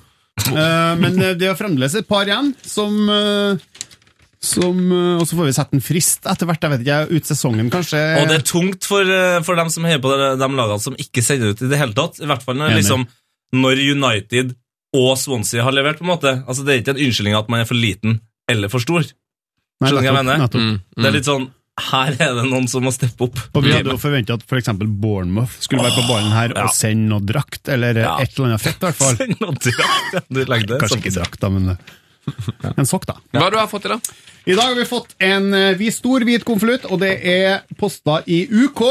Eh, 0.47 0.95
men 0.99 1.19
det 1.37 1.43
er 1.45 1.59
fremdeles 1.59 1.93
et 1.99 2.07
par 2.07 2.23
igjen 2.25 2.53
som 2.63 2.95
som, 4.43 4.75
eh, 4.91 5.17
Og 5.21 5.25
så 5.29 5.37
får 5.39 5.47
vi 5.47 5.53
sette 5.55 5.77
en 5.77 5.83
frist 5.83 6.25
etter 6.27 6.49
hvert. 6.49 6.61
Jeg 6.65 6.73
vet 6.73 6.83
ikke, 6.83 6.97
ut 7.15 7.29
sesongen, 7.31 7.69
kanskje. 7.71 8.01
Og 8.21 8.27
det 8.27 8.37
er 8.41 8.45
tungt 8.49 8.83
for, 8.89 9.01
eh, 9.07 9.39
for 9.47 9.55
dem 9.55 9.69
som 9.71 9.87
heier 9.87 10.01
på 10.03 10.11
de, 10.11 10.27
de 10.41 10.49
lagene 10.59 10.81
som 10.83 10.95
ikke 10.99 11.23
sender 11.23 11.53
ut 11.55 11.61
i 11.63 11.69
det 11.71 11.79
hele 11.79 11.95
tatt. 11.97 12.19
I 12.19 12.27
hvert 12.29 12.43
fall 12.43 12.59
når, 12.59 12.75
liksom, 12.77 13.07
når 13.55 13.79
United 13.95 14.55
og 14.93 15.17
Swansea 15.17 15.63
har 15.65 15.71
levert. 15.73 15.97
på 15.97 16.05
en 16.05 16.11
måte. 16.13 16.35
Altså, 16.45 16.65
Det 16.67 16.75
er 16.75 16.81
ikke 16.83 16.95
en 16.97 17.03
unnskyldning 17.07 17.35
at 17.39 17.49
man 17.49 17.61
er 17.63 17.65
for 17.65 17.75
liten 17.79 18.19
eller 18.51 18.69
for 18.69 18.79
stor. 18.83 19.01
Skjønner 19.81 19.89
du 19.89 20.03
hva 20.03 20.03
jeg 20.03 20.19
mener. 20.25 20.47
Mm, 20.47 20.59
Mm, 20.59 20.79
Det 20.95 21.05
er 21.05 21.11
litt 21.17 21.25
sånn 21.25 21.49
Her 21.79 22.11
er 22.21 22.35
det 22.37 22.43
noen 22.51 22.67
som 22.69 22.83
må 22.85 22.91
steppe 22.93 23.25
opp. 23.25 23.39
Og 23.55 23.63
vi 23.63 23.71
hadde 23.73 23.89
jo 23.89 23.97
forventa 23.97 24.35
at 24.37 24.43
f.eks. 24.45 24.67
Bournemouth 25.01 25.55
skulle 25.59 25.81
være 25.81 25.95
på 25.97 26.03
ballen 26.07 26.29
her 26.31 26.51
Ja. 26.53 26.65
og 26.67 26.69
sende 26.69 27.09
noe 27.09 27.19
drakt, 27.25 27.67
eller 27.67 27.97
Ja. 27.97 28.17
et 28.21 28.29
eller 28.37 28.51
annet 28.51 28.61
fett, 28.61 28.77
i 28.77 28.85
hvert 28.85 28.95
fall. 28.99 29.15
Send 29.23 29.39
noe 29.41 29.55
drakt, 29.57 30.13
ja. 30.13 30.19
Du 30.29 30.45
legger 30.45 30.67
det 30.67 30.79
Kanskje 30.83 30.89
sånn. 30.93 31.01
ikke 31.01 31.15
drakt, 31.17 31.39
da, 31.39 31.49
men 31.49 31.69
eh, 31.73 32.73
en 32.77 32.85
sokk, 32.85 33.07
da. 33.09 33.15
Hva 33.33 33.41
har 33.41 33.49
du 33.49 33.57
fått 33.73 33.85
i 33.85 33.89
dag? 33.89 34.01
I 34.45 34.55
dag 34.57 34.63
har 34.73 34.75
vi 34.75 34.85
fått 34.89 35.13
en 35.23 35.53
eh, 35.55 35.83
stor 35.95 36.23
hvit 36.27 36.43
konvolutt, 36.47 36.85
og 36.91 36.99
det 37.03 37.13
er 37.23 37.61
posta 37.79 38.19
i 38.27 38.41
UK 38.51 38.81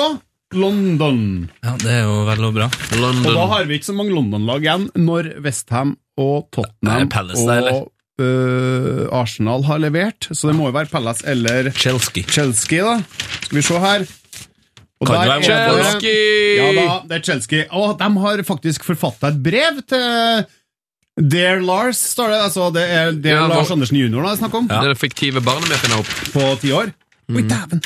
London. 0.57 1.49
Ja, 1.65 1.75
Det 1.81 1.91
er 1.93 2.03
jo 2.07 2.23
vel 2.29 2.45
og 2.49 2.55
bra. 2.57 2.69
Og 2.97 3.27
da 3.29 3.45
har 3.55 3.67
vi 3.69 3.77
ikke 3.79 3.89
så 3.91 3.97
mange 3.97 4.15
London-lag 4.17 4.65
igjen 4.65 4.87
når 5.01 5.31
Westham 5.45 5.95
og 6.21 6.49
Tottenham 6.53 7.05
Nei, 7.07 7.11
Palace 7.13 7.45
eller? 7.45 7.79
og 7.83 8.25
øh, 8.25 9.07
Arsenal 9.17 9.65
har 9.69 9.81
levert. 9.81 10.29
Så 10.33 10.49
det 10.51 10.57
må 10.59 10.69
jo 10.71 10.75
være 10.77 10.93
Palace 10.93 11.25
eller 11.29 11.71
Chelsky. 11.77 12.25
Chelsea, 12.29 12.81
da. 12.85 12.99
Skal 13.47 13.61
vi 13.61 13.65
se 13.69 13.81
her. 13.81 14.05
Og 15.03 15.09
Kan 15.09 15.17
der 15.17 15.23
det 15.23 15.31
være 15.33 15.37
er 15.37 15.73
det- 15.77 15.87
Chelsea! 15.87 16.17
Ja 16.63 16.67
da, 16.81 16.99
det 17.09 17.17
er 17.19 17.25
Chelsky. 17.29 17.63
Og 17.73 17.97
de 17.99 18.11
har 18.25 18.43
faktisk 18.47 18.85
forfatta 18.89 19.33
et 19.33 19.41
brev 19.43 19.81
til 19.89 20.45
Dear 21.21 21.61
Lars, 21.61 21.99
står 21.99 22.29
det. 22.33 22.37
Altså, 22.47 22.71
det 22.73 22.83
er 22.89 23.11
Dear 23.13 23.43
Ja, 23.43 23.49
Lars 23.51 23.71
Andersen 23.71 23.97
jr. 24.01 24.09
det 24.17 24.31
er 24.31 24.37
snakk 24.41 24.55
om. 24.57 24.69
Det 24.71 24.77
er 24.79 24.89
det 24.95 24.99
fiktive 25.01 25.41
barnet 25.45 25.69
vi 25.69 25.77
finner 25.83 25.99
opp. 26.01 26.09
På 26.33 26.47
ti 26.63 26.73
år. 26.73 26.93
Oi, 27.33 27.43
dæven! 27.43 27.81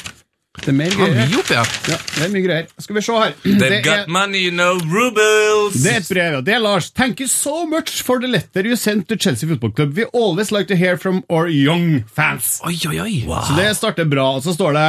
Det 0.57 0.69
er 0.73 0.73
mer 0.73 0.89
greier. 0.97 1.15
Ja, 1.19 1.25
opp, 1.37 1.51
ja? 1.53 1.63
Ja, 1.91 1.97
det 2.15 2.23
er 2.25 2.31
mye 2.33 2.41
greier. 2.47 2.67
Skal 2.81 2.97
vi 2.97 3.01
se 3.05 3.13
her. 3.21 3.33
They've 3.45 3.59
Det 3.61 3.83
got 3.85 3.99
er, 4.07 4.09
money, 4.09 4.41
you 4.47 4.53
know, 4.55 4.79
rubles! 4.89 5.75
det 5.83 5.91
er 5.93 5.97
et 6.01 6.09
brev, 6.09 6.33
ja. 6.39 6.41
Det 6.47 6.55
er 6.55 6.59
Lars. 6.65 6.87
Thank 6.97 7.21
you 7.21 7.29
so 7.29 7.67
much 7.69 7.99
for 8.07 8.17
the 8.23 8.29
letter 8.31 8.65
you 8.65 8.77
sent 8.81 9.05
to 9.11 9.17
Chelsea 9.21 9.49
Football 9.51 9.73
Club. 9.77 9.93
We 9.99 10.05
always 10.15 10.51
like 10.55 10.67
to 10.69 10.75
hear 10.77 10.97
from 10.97 11.23
our 11.29 11.47
young 11.51 12.05
fans. 12.09 12.61
Oi, 12.65 12.73
oi, 12.89 13.01
oi. 13.05 13.15
Så 13.27 13.53
det 13.59 13.69
starter 13.77 14.05
bra. 14.09 14.31
Og 14.39 14.43
så 14.47 14.53
står 14.57 14.73
det 14.79 14.87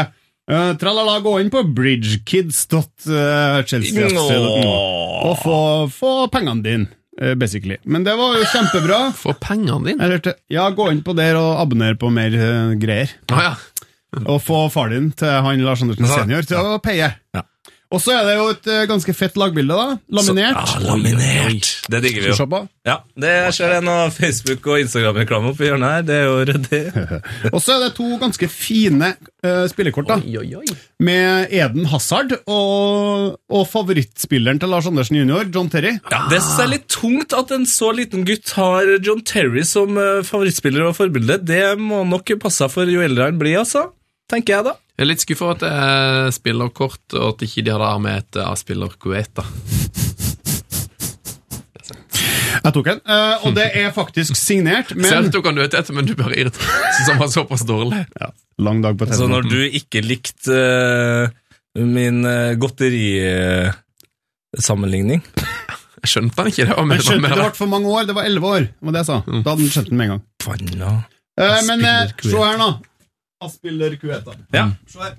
uh, 0.54 0.72
Tralala, 0.80 1.20
gå 1.26 1.36
inn 1.42 1.50
på 1.52 1.64
bridgekids.chelsea.no 1.76 4.72
og 5.28 5.36
få, 5.44 5.58
få 5.92 6.14
pengene 6.32 6.64
dine, 6.64 6.88
eh, 6.88 6.92
basically. 7.40 7.80
Men 7.84 8.06
det 8.06 8.14
var 8.20 8.38
jo 8.38 8.46
kjempebra. 8.52 9.00
Få 9.24 9.34
pengene 9.42 9.80
dine. 9.86 10.04
Jeg 10.04 10.20
hørte, 10.20 10.36
ja, 10.54 10.68
gå 10.74 10.92
inn 10.94 11.04
på 11.06 11.16
der 11.18 11.40
og 11.40 11.62
abonner 11.64 11.98
på 12.00 12.12
mer 12.14 12.36
uh, 12.38 12.78
greier. 12.80 13.14
Ah, 13.34 13.50
ja. 13.50 13.56
Og 14.24 14.40
få 14.42 14.64
far 14.72 14.90
din 14.94 15.10
til 15.18 15.30
han 15.44 15.62
Lars 15.62 15.82
Andersen 15.84 16.08
senior 16.10 16.46
til 16.48 16.58
å 16.58 16.78
paye. 16.82 17.10
Ja. 17.36 17.44
Og 17.88 18.02
så 18.04 18.18
er 18.18 18.26
det 18.28 18.34
jo 18.36 18.48
et 18.52 18.66
eh, 18.68 18.86
ganske 18.90 19.14
fett 19.16 19.38
lagbilde, 19.40 19.76
da. 19.76 19.96
Laminert. 20.12 20.58
Så, 20.60 20.80
ah, 20.80 20.84
laminert. 20.90 21.70
Det 21.88 22.02
digger 22.04 22.26
vi 22.26 22.34
jo. 22.34 22.60
Ja, 22.88 22.98
det 23.16 23.32
skjer 23.56 23.78
en 23.78 23.92
av 23.92 24.12
Facebook- 24.16 24.68
og 24.68 24.82
Instagram-reklame 24.82 25.54
oppi 25.54 25.70
hjørnet 25.70 25.94
her. 25.96 26.04
Det 26.08 26.18
er 26.18 26.26
jo 26.28 26.42
ryddig. 26.50 26.82
Og 27.54 27.62
så 27.64 27.78
er 27.78 27.86
det 27.86 27.94
to 27.96 28.10
ganske 28.20 28.50
fine 28.52 29.14
uh, 29.46 29.64
spillekort, 29.72 30.10
da. 30.12 30.18
Oi, 30.20 30.36
oi, 30.42 30.50
oi. 30.60 30.78
Med 31.08 31.54
Eden 31.54 31.88
Hazard 31.92 32.34
og, 32.50 33.38
og 33.54 33.64
favorittspilleren 33.72 34.60
til 34.60 34.72
Lars 34.74 34.90
Andersen 34.90 35.20
jr., 35.20 35.48
John 35.54 35.70
Terry. 35.72 35.94
Ja, 36.12 36.26
det 36.32 36.42
synes 36.42 36.58
jeg 36.58 36.66
er 36.66 36.74
litt 36.74 36.90
tungt 36.92 37.36
at 37.38 37.54
en 37.56 37.68
så 37.70 37.94
liten 37.96 38.26
gutt 38.28 38.52
har 38.58 38.98
John 39.06 39.24
Terry 39.28 39.64
som 39.68 39.96
eh, 40.02 40.26
favorittspiller 40.28 40.90
og 40.90 40.98
forbilde. 40.98 41.40
Det 41.48 41.64
må 41.80 42.04
nok 42.08 42.36
passe 42.44 42.68
for 42.74 42.90
jo 42.92 43.06
eldre 43.06 43.30
han 43.30 43.40
blir, 43.40 43.62
altså. 43.62 43.88
Tenker 44.32 44.58
jeg, 44.58 44.68
da. 44.72 44.76
Jeg 44.98 45.06
er 45.06 45.12
litt 45.12 45.22
skuffa 45.22 45.46
over 45.46 45.54
at 45.54 45.62
det 45.62 45.70
er 45.78 46.32
spillerkort, 46.34 47.14
og 47.14 47.36
at 47.36 47.44
ikke 47.46 47.62
de 47.68 47.70
har 47.70 47.78
det 47.86 48.02
med 48.02 48.18
et 48.18 48.34
A-spiller 48.42 48.90
Kueta. 48.98 49.46
Jeg 52.64 52.72
tok 52.74 52.88
en, 52.90 53.02
eh, 53.06 53.46
og 53.46 53.54
det 53.54 53.78
er 53.78 53.94
faktisk 53.94 54.34
signert, 54.36 54.96
men 54.98 55.06
Selv 55.06 55.30
tok 55.36 55.46
han 55.52 55.58
du 55.60 55.62
etter, 55.62 55.94
men 55.94 56.06
du 56.10 56.16
bare 56.18 56.34
irriterte 56.34 57.06
som 57.06 57.22
var 57.22 57.30
såpass 57.30 57.62
dårlig. 57.70 58.10
Lang 58.58 58.82
dag 58.82 58.98
på 58.98 59.06
Så 59.14 59.30
når 59.30 59.46
du 59.46 59.70
ikke 59.70 60.02
likte 60.02 60.58
uh, 60.58 61.30
min 61.78 62.26
uh, 62.26 62.58
godterisammenligning 62.58 65.22
Jeg 66.02 66.10
skjønte 66.10 66.42
han 66.42 66.50
ikke, 66.50 66.66
det 66.66 66.74
var 66.74 66.90
Jeg 66.98 67.06
skjønte 67.06 67.30
det 67.30 67.38
ble 67.38 67.54
for 67.62 67.70
mange 67.70 67.86
år, 67.94 68.10
det 68.10 68.18
var 68.18 68.26
elleve 68.26 68.50
år. 68.50 68.74
Var 68.82 68.98
det 68.98 69.06
jeg 69.06 69.14
sa. 69.14 69.22
Da 69.30 69.46
hadde 69.46 69.62
han 69.62 69.70
skjønt 69.78 69.94
den 69.94 70.02
med 70.02 70.06
en 70.08 70.14
gang. 70.16 70.24
Fanna. 70.42 71.06
Eh, 71.38 71.62
men 71.70 71.86
se 71.86 72.34
her, 72.34 72.58
nå. 72.58 72.82
Aspiller 73.44 73.96
Kueta. 74.02 74.34
Ja. 74.56 74.70
Se 74.90 75.00
her. 75.04 75.18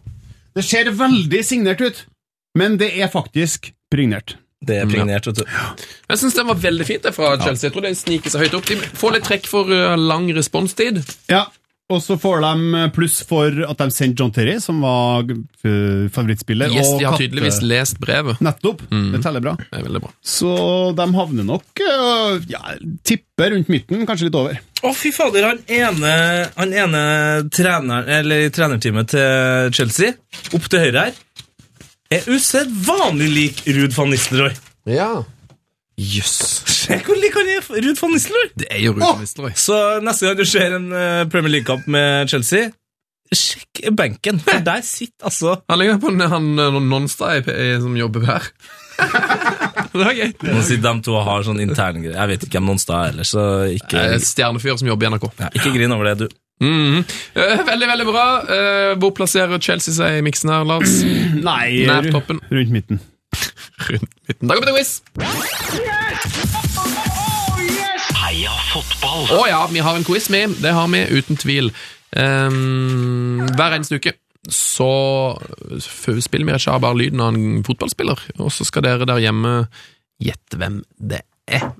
Det 0.58 0.64
ser 0.66 0.90
veldig 0.98 1.40
signert 1.46 1.80
ut, 1.84 2.00
men 2.58 2.78
det 2.80 2.90
er 2.98 3.10
faktisk 3.12 3.70
pregnert. 3.92 4.36
Det 4.58 4.80
er 4.82 4.88
pregnert, 4.90 5.28
vet 5.28 5.38
du. 5.38 5.44
Jeg 6.10 6.18
syns 6.18 6.34
den 6.34 6.48
var 6.48 6.58
veldig 6.58 6.86
fint 6.88 7.04
det 7.06 7.12
fra 7.14 7.36
Chelsea. 7.38 7.68
Jeg 7.68 7.76
tror 7.76 7.84
det 7.86 7.92
sniker 8.00 8.32
seg 8.34 8.42
høyt 8.42 8.56
opp. 8.58 8.66
De 8.66 8.76
får 8.98 9.14
litt 9.14 9.28
trekk 9.28 9.46
for 9.46 9.70
uh, 9.70 9.94
lang 9.94 10.26
responstid. 10.34 10.98
Ja, 11.30 11.44
og 11.88 12.02
så 12.04 12.18
får 12.20 12.42
de 12.42 12.80
pluss 12.92 13.20
for 13.24 13.54
at 13.64 13.78
de 13.80 13.86
sendte 13.94 14.18
John 14.20 14.34
Terry, 14.34 14.58
som 14.60 14.82
var 14.84 15.22
eh, 15.30 16.08
favorittspiller. 16.12 16.74
Yes, 16.74 16.90
de 16.98 17.06
har 17.06 17.14
katte- 17.14 17.22
tydeligvis 17.22 17.62
lest 17.64 17.96
brevet. 18.02 18.42
Nettopp. 18.44 18.82
Det 18.90 19.22
teller 19.24 19.40
bra. 19.46 19.54
Det 19.62 19.78
er 19.78 19.86
veldig 19.86 20.02
bra. 20.04 20.10
Så 20.20 20.50
de 20.98 21.06
havner 21.16 21.46
nok 21.48 21.84
ja, 22.50 22.74
tipper 23.08 23.54
rundt 23.54 23.70
midten, 23.72 24.04
kanskje 24.10 24.28
litt 24.28 24.36
over. 24.42 24.58
Å, 24.78 24.92
fy 24.94 25.10
fader, 25.10 25.42
han 25.42 25.58
ene, 25.74 26.10
han 26.54 26.74
ene 26.74 27.00
trener, 27.50 28.06
eller 28.20 28.46
trenerteamet 28.54 29.10
til 29.10 29.72
Chelsea, 29.74 30.14
opp 30.54 30.68
til 30.70 30.84
høyre 30.84 31.08
her, 31.08 31.16
er 32.14 32.28
usedvanlig 32.30 33.30
lik 33.34 33.64
Ruud 33.66 33.96
van 33.96 34.12
Nistelrooy. 34.14 34.54
Ja. 34.88 35.10
Jøss. 35.98 36.36
Se 36.70 37.00
hvor 37.02 37.18
lik 37.18 37.34
han 37.34 37.50
er 37.56 37.66
Ruud 37.66 37.98
van 37.98 38.14
Nistelrooy! 38.14 38.52
Det 38.54 38.70
er 38.70 38.84
jo 38.84 38.94
Ruud 38.94 39.24
Nistelrooy. 39.24 39.56
Så 39.58 39.78
neste 40.06 40.28
gang 40.28 40.38
du 40.38 40.46
ser 40.46 40.78
en 40.78 40.90
eh, 40.94 41.24
Premier 41.32 41.56
League-kamp 41.58 41.90
med 41.90 42.30
Chelsea, 42.30 42.70
sjekk 43.34 43.82
benken, 43.98 44.38
for 44.40 44.62
der 44.64 44.86
sitter 44.86 45.26
altså 45.28 45.58
Han 45.68 45.82
ligner 45.82 45.98
på 46.00 46.14
han, 46.14 46.28
han 46.32 46.52
eh, 46.54 46.82
Nonstad 46.86 47.50
som 47.82 47.98
jobber 47.98 48.30
her. 48.30 48.52
det 49.92 50.04
var 50.04 50.16
gøy. 50.16 50.32
Nå 50.48 50.60
sitter 50.66 50.84
de 50.88 51.04
to 51.06 51.14
og 51.16 51.24
har 51.28 51.46
sånn 51.46 51.62
interne 51.62 52.02
greier. 52.02 52.18
Jeg 52.18 52.30
vet 52.32 52.44
ikke 52.46 52.58
hvem 52.58 52.68
Nonstad 52.72 52.98
er 52.98 53.14
ellers, 53.14 53.32
så 53.34 53.44
ikke, 53.74 54.04
Eh, 54.14 54.18
Stjernefyr 54.24 54.78
som 54.80 54.88
jobber 54.90 55.08
i 55.08 55.10
NRK. 55.14 55.26
ja, 55.44 55.50
ikke 55.54 55.74
grin 55.76 55.94
over 55.94 56.10
det, 56.10 56.26
du. 56.26 56.36
Mm 56.60 57.04
-hmm. 57.04 57.66
veldig, 57.66 57.88
veldig 57.88 58.06
bra. 58.06 58.26
Eh, 58.42 58.98
hvor 58.98 59.10
plasserer 59.14 59.58
Chelsea 59.58 59.94
seg 59.94 60.18
i 60.18 60.20
miksen 60.26 60.50
her, 60.50 60.64
Lars? 60.64 61.02
Nei, 61.50 61.86
Nær 61.86 62.10
toppen. 62.10 62.40
rundt 62.50 62.70
midten. 62.70 63.00
Rundt 63.90 64.10
midten. 64.28 64.48
Da 64.48 64.54
går 64.54 64.60
vi 64.60 64.66
til 64.66 64.74
quiz. 64.76 65.02
Heia 68.18 68.50
fotball! 68.72 69.38
Å 69.38 69.46
ja, 69.48 69.66
vi 69.66 69.78
har 69.78 69.96
en 69.96 70.04
quiz 70.04 70.30
vi. 70.30 70.46
Det 70.62 70.72
har 70.72 70.88
vi 70.88 71.04
uten 71.18 71.36
tvil. 71.36 71.72
Um, 72.16 73.44
hver 73.56 73.74
eneste 73.76 73.94
uke 74.00 74.12
så 74.52 74.90
spiller 75.80 76.48
vi 76.48 76.56
ikke 76.56 76.78
bare 76.82 76.98
lyden 76.98 77.20
av 77.24 77.34
en 77.34 77.64
fotballspiller, 77.66 78.22
og 78.38 78.52
så 78.54 78.66
skal 78.68 78.86
dere 78.86 79.08
der 79.08 79.20
hjemme 79.22 79.52
gjette 80.22 80.58
hvem 80.60 80.82
det 80.98 81.22
er. 81.46 81.70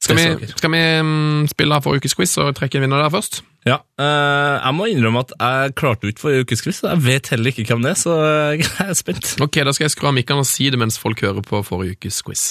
Skal 0.00 0.16
vi, 0.16 0.46
skal 0.56 0.72
vi 0.72 0.80
mm, 1.04 1.48
spille 1.50 1.76
forrige 1.84 2.00
ukes 2.06 2.14
quiz 2.16 2.32
og 2.40 2.54
trekke 2.56 2.78
en 2.78 2.86
vinner 2.86 3.02
der 3.02 3.12
først? 3.12 3.42
Ja, 3.68 3.82
eh, 4.00 4.54
Jeg 4.56 4.72
må 4.78 4.86
innrømme 4.88 5.20
at 5.26 5.34
jeg 5.36 5.74
klarte 5.76 6.06
ut 6.06 6.14
ikke 6.14 6.22
forrige 6.24 6.46
ukes 6.46 6.64
quiz. 6.64 6.78
Jeg 6.86 7.02
vet 7.04 7.28
heller 7.34 7.52
ikke 7.52 7.66
hvem 7.68 7.84
det 7.84 7.92
er, 7.92 7.98
så 8.00 8.14
jeg 8.56 8.86
er 8.86 8.96
spent. 8.96 9.34
Ok, 9.44 9.60
Da 9.60 9.74
skal 9.76 9.84
jeg 9.86 9.92
skru 9.92 10.08
av 10.08 10.16
mikkene 10.16 10.40
og 10.40 10.48
si 10.48 10.70
det 10.72 10.80
mens 10.80 10.96
folk 11.00 11.20
hører 11.20 11.44
på 11.44 11.60
forrige 11.68 11.98
ukes 11.98 12.22
quiz. 12.24 12.46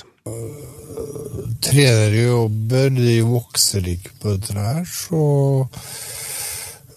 Trenere 1.65 2.21
jobber, 2.21 2.93
de 2.93 3.17
vokser 3.25 3.87
ikke 3.95 4.13
på 4.21 4.35
dette 4.37 4.53
her, 4.53 4.85
så 4.85 5.23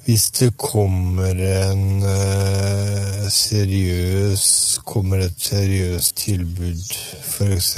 hvis 0.06 0.24
det 0.34 0.48
kommer 0.58 1.38
en 1.38 2.02
eh, 2.02 3.26
seriøs 3.30 4.44
Kommer 4.82 5.22
et 5.22 5.38
seriøst 5.38 6.16
tilbud 6.24 6.80
f.eks. 7.22 7.68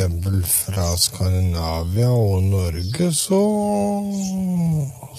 fra 0.48 0.86
Skandinavia 0.98 2.08
og 2.08 2.42
Norge, 2.48 3.10
så 3.12 3.40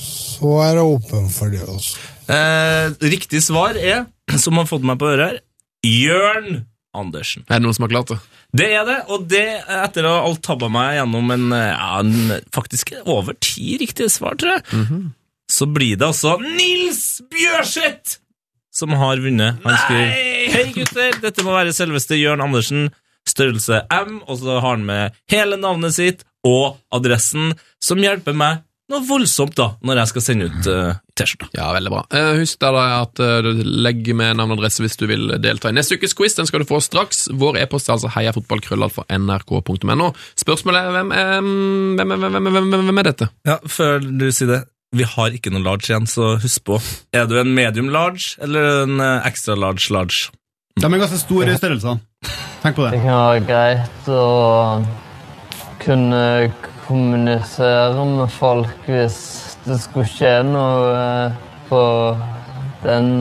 så 0.01 0.55
er 0.65 0.79
jeg 0.79 0.87
åpen 0.95 1.29
for 1.31 1.53
det 1.53 1.61
også. 1.63 1.99
Eh, 2.27 2.95
riktig 3.13 3.41
svar 3.45 3.77
er, 3.79 4.07
som 4.41 4.57
har 4.59 4.67
fått 4.67 4.85
meg 4.87 4.99
på 4.99 5.11
øret 5.13 5.29
her, 5.29 5.43
Jørn 5.85 6.65
Andersen. 6.95 7.45
Er 7.47 7.59
det 7.59 7.67
noen 7.67 7.77
som 7.77 7.85
har 7.85 7.93
klart 7.93 8.11
det? 8.11 8.17
Det 8.55 8.67
er 8.71 8.85
det, 8.87 8.97
og 9.11 9.27
det 9.31 9.45
etter 9.61 10.07
å 10.07 10.15
ha 10.15 10.25
alt 10.29 10.41
tabba 10.43 10.69
meg 10.71 10.97
gjennom 10.97 11.31
en, 11.35 11.45
ja, 11.53 11.89
en 11.99 12.41
faktisk 12.55 12.93
over 13.03 13.35
ti 13.43 13.75
riktige 13.81 14.11
svar, 14.11 14.37
tror 14.39 14.57
jeg, 14.57 14.65
så 15.51 15.65
blir 15.69 15.95
det 15.99 16.07
altså 16.07 16.35
Nils 16.41 17.21
Bjørseth 17.31 18.17
som 18.75 18.91
har 18.99 19.21
vunnet. 19.23 19.61
Han 19.63 19.77
skriver 19.85 20.09
Hei 20.55 20.65
gutter, 20.75 21.19
dette 21.23 21.43
må 21.47 21.53
være 21.55 21.71
selveste 21.75 22.17
Jørn 22.19 22.41
Andersen. 22.43 22.89
Størrelse 23.25 23.79
M, 23.89 24.19
og 24.29 24.37
så 24.37 24.59
har 24.59 24.75
han 24.75 24.83
med 24.85 25.15
hele 25.31 25.57
navnet 25.57 25.95
sitt 25.95 26.19
og 26.45 26.75
adressen, 26.93 27.55
som 27.81 27.97
hjelper 28.03 28.35
meg 28.37 28.59
noe 28.93 29.01
voldsomt 29.07 29.55
da, 29.57 29.71
når 29.81 29.97
jeg 29.97 30.09
skal 30.11 30.21
sende 30.21 30.45
ut 30.51 30.67
uh, 30.69 30.91
T-skjorta. 31.17 31.47
Ja, 31.57 31.71
veldig 31.73 31.89
bra. 31.89 32.03
Eh, 32.13 32.35
husk 32.43 32.59
da 32.61 32.69
at 32.99 33.17
eh, 33.23 33.39
du 33.41 33.63
legger 33.65 34.13
med 34.19 34.37
navn 34.37 34.53
og 34.53 34.59
adresse 34.59 34.83
hvis 34.85 34.93
du 35.01 35.07
vil 35.09 35.23
delta 35.41 35.71
i 35.71 35.73
neste 35.73 35.97
ukes 35.97 36.13
quiz. 36.13 36.35
Den 36.37 36.45
skal 36.45 36.61
du 36.61 36.67
få 36.69 36.77
straks. 36.85 37.23
Vår 37.33 37.57
e-post 37.63 37.89
er 37.89 37.95
altså 37.95 38.11
heiafotballkrøllalfa.nrk.no. 38.13 40.11
Spørsmålet 40.37 40.83
er- 40.83 40.93
hvem, 40.99 41.11
er- 41.17 41.41
hvem, 41.41 42.11
er- 42.13 42.29
hvem, 42.29 42.47
er- 42.53 42.85
hvem 42.91 43.01
er 43.01 43.09
dette? 43.09 43.29
Ja, 43.49 43.57
før 43.65 43.99
du 44.05 44.27
sier 44.31 44.51
det, 44.53 44.61
vi 44.95 45.05
har 45.15 45.35
ikke 45.35 45.51
noe 45.53 45.63
large 45.65 45.89
igjen, 45.91 46.07
så 46.09 46.35
husk 46.41 46.63
på. 46.67 46.79
Er 47.15 47.27
du 47.29 47.37
en 47.41 47.53
medium 47.55 47.89
large, 47.93 48.35
eller 48.43 48.83
en 48.85 48.99
eh, 49.03 49.27
extra 49.27 49.55
large 49.59 49.91
large? 49.93 50.29
De 50.79 50.85
er 50.87 50.99
ganske 50.99 51.19
store 51.21 51.55
størrelser. 51.59 51.99
Tenk 52.63 52.75
på 52.75 52.85
Det 52.87 52.95
det. 52.97 53.01
kan 53.05 53.19
være 53.29 53.43
greit 53.47 54.07
å 54.11 54.23
kunne 55.85 56.23
kommunisere 56.87 58.05
med 58.05 58.31
folk 58.33 58.87
hvis 58.89 59.19
det 59.65 59.77
skulle 59.81 60.09
skje 60.09 60.33
noe 60.45 60.89
eh, 60.95 61.37
på 61.69 61.81
den 62.85 63.11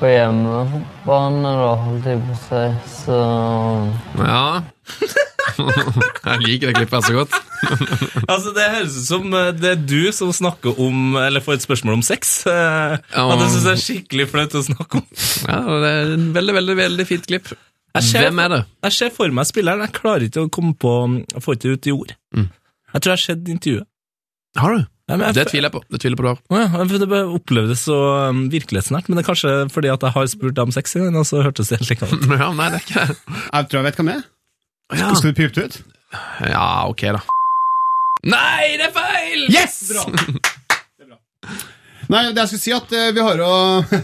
på 0.00 0.08
hjemmebane, 0.10 1.50
da, 1.62 1.74
holdt 1.84 2.06
jeg 2.10 2.18
på 2.24 2.34
å 2.34 2.40
si. 2.42 2.62
Så 3.04 3.18
Ja 4.18 4.62
Jeg 5.58 6.38
liker 6.44 6.70
det 6.70 6.76
klippet 6.78 7.06
så 7.06 7.14
godt. 7.16 7.34
Altså, 8.28 8.52
Det 8.56 8.66
høres 8.74 8.96
ut 8.98 9.06
som 9.08 9.34
eh, 9.38 9.50
det 9.56 9.70
er 9.74 9.82
du 9.88 10.12
som 10.14 10.30
snakker 10.34 10.78
om 10.82 11.16
Eller 11.20 11.42
får 11.44 11.58
et 11.58 11.64
spørsmål 11.66 11.98
om 11.98 12.04
sex. 12.06 12.32
Um, 12.46 12.96
jeg 13.12 13.50
syns 13.52 13.66
jeg 13.66 13.72
er 13.74 13.82
skikkelig 13.86 14.28
flaut 14.32 14.56
å 14.58 14.64
snakke 14.66 15.02
om. 15.02 15.06
Ja, 15.48 15.60
Det 15.84 15.92
er 15.92 16.14
en 16.16 16.28
veldig, 16.36 16.56
veldig 16.60 16.78
veldig 16.80 17.08
fint 17.10 17.28
klipp. 17.30 17.52
Ser- 18.00 18.24
Hvem 18.28 18.38
er 18.40 18.48
det? 18.56 18.60
Jeg 18.88 18.96
ser 18.96 19.10
for 19.12 19.28
meg 19.36 19.44
spilleren. 19.50 19.82
Jeg 19.84 19.92
klarer 19.98 20.24
ikke 20.30 20.46
å 20.46 20.50
komme 20.52 20.72
på 20.80 20.94
Jeg 21.34 21.44
får 21.44 21.58
ikke 21.58 21.68
det 21.68 21.76
ut 21.76 21.90
i 21.90 21.96
ord. 21.98 22.14
Mm. 22.38 22.48
Jeg 22.94 23.00
tror 23.02 23.12
jeg 23.12 23.18
har 23.20 23.26
sett 23.26 23.52
intervjuet. 23.56 23.86
Har 24.62 24.74
du? 24.78 24.82
Ja, 25.10 25.16
jeg- 25.18 25.34
Det 25.34 25.46
tviler 25.50 25.68
jeg 25.68 25.74
på. 25.74 25.82
Det 25.92 26.00
tviler 26.00 26.16
på 26.16 26.24
du 26.24 26.28
har. 26.30 26.38
Ja, 26.56 26.84
for 26.88 26.98
det 27.02 27.20
opplevdes 27.36 27.82
så 27.88 27.96
um, 28.30 28.46
virkelighetsnært, 28.52 29.08
men 29.10 29.18
det 29.18 29.24
er 29.26 29.28
kanskje 29.34 29.52
fordi 29.74 29.90
at 29.92 30.00
jeg 30.06 30.12
har 30.14 30.26
spurt 30.30 30.58
om 30.62 30.72
sex 30.72 30.96
i 30.96 31.00
gang, 31.02 31.16
og 31.20 31.26
så 31.28 31.42
hørtes 31.44 31.68
det 31.68 31.80
helt 31.82 31.90
likt 31.92 32.06
ut. 32.06 32.28
Ja, 32.42 32.48
nei, 32.56 32.68
det 32.72 32.80
er 32.80 32.86
ikke 32.86 33.06
det. 33.10 33.16
Jeg 33.52 33.68
tror 33.68 33.78
jeg 33.82 33.86
vet 33.90 33.98
hva 34.00 34.06
det 34.08 34.14
er. 34.16 34.24
Ja. 34.98 35.14
Skal 35.16 35.32
du 35.32 35.38
pipe 35.38 35.54
det 35.56 35.64
ut? 35.70 35.78
ja, 36.44 36.66
ok, 36.88 37.02
da. 37.16 37.20
Nei, 38.28 38.76
det 38.78 38.90
er 38.90 38.92
feil! 38.94 39.46
Yes! 39.50 39.78
Bra. 39.90 40.04
Det 40.12 41.04
er 41.04 41.08
bra. 41.08 41.18
Nei, 42.12 42.20
det 42.34 42.42
jeg 42.44 42.50
skulle 42.52 42.62
si 42.66 42.74
at 42.76 42.92
eh, 42.94 43.08
vi 43.16 43.22
har 43.24 43.40
jo 43.40 43.48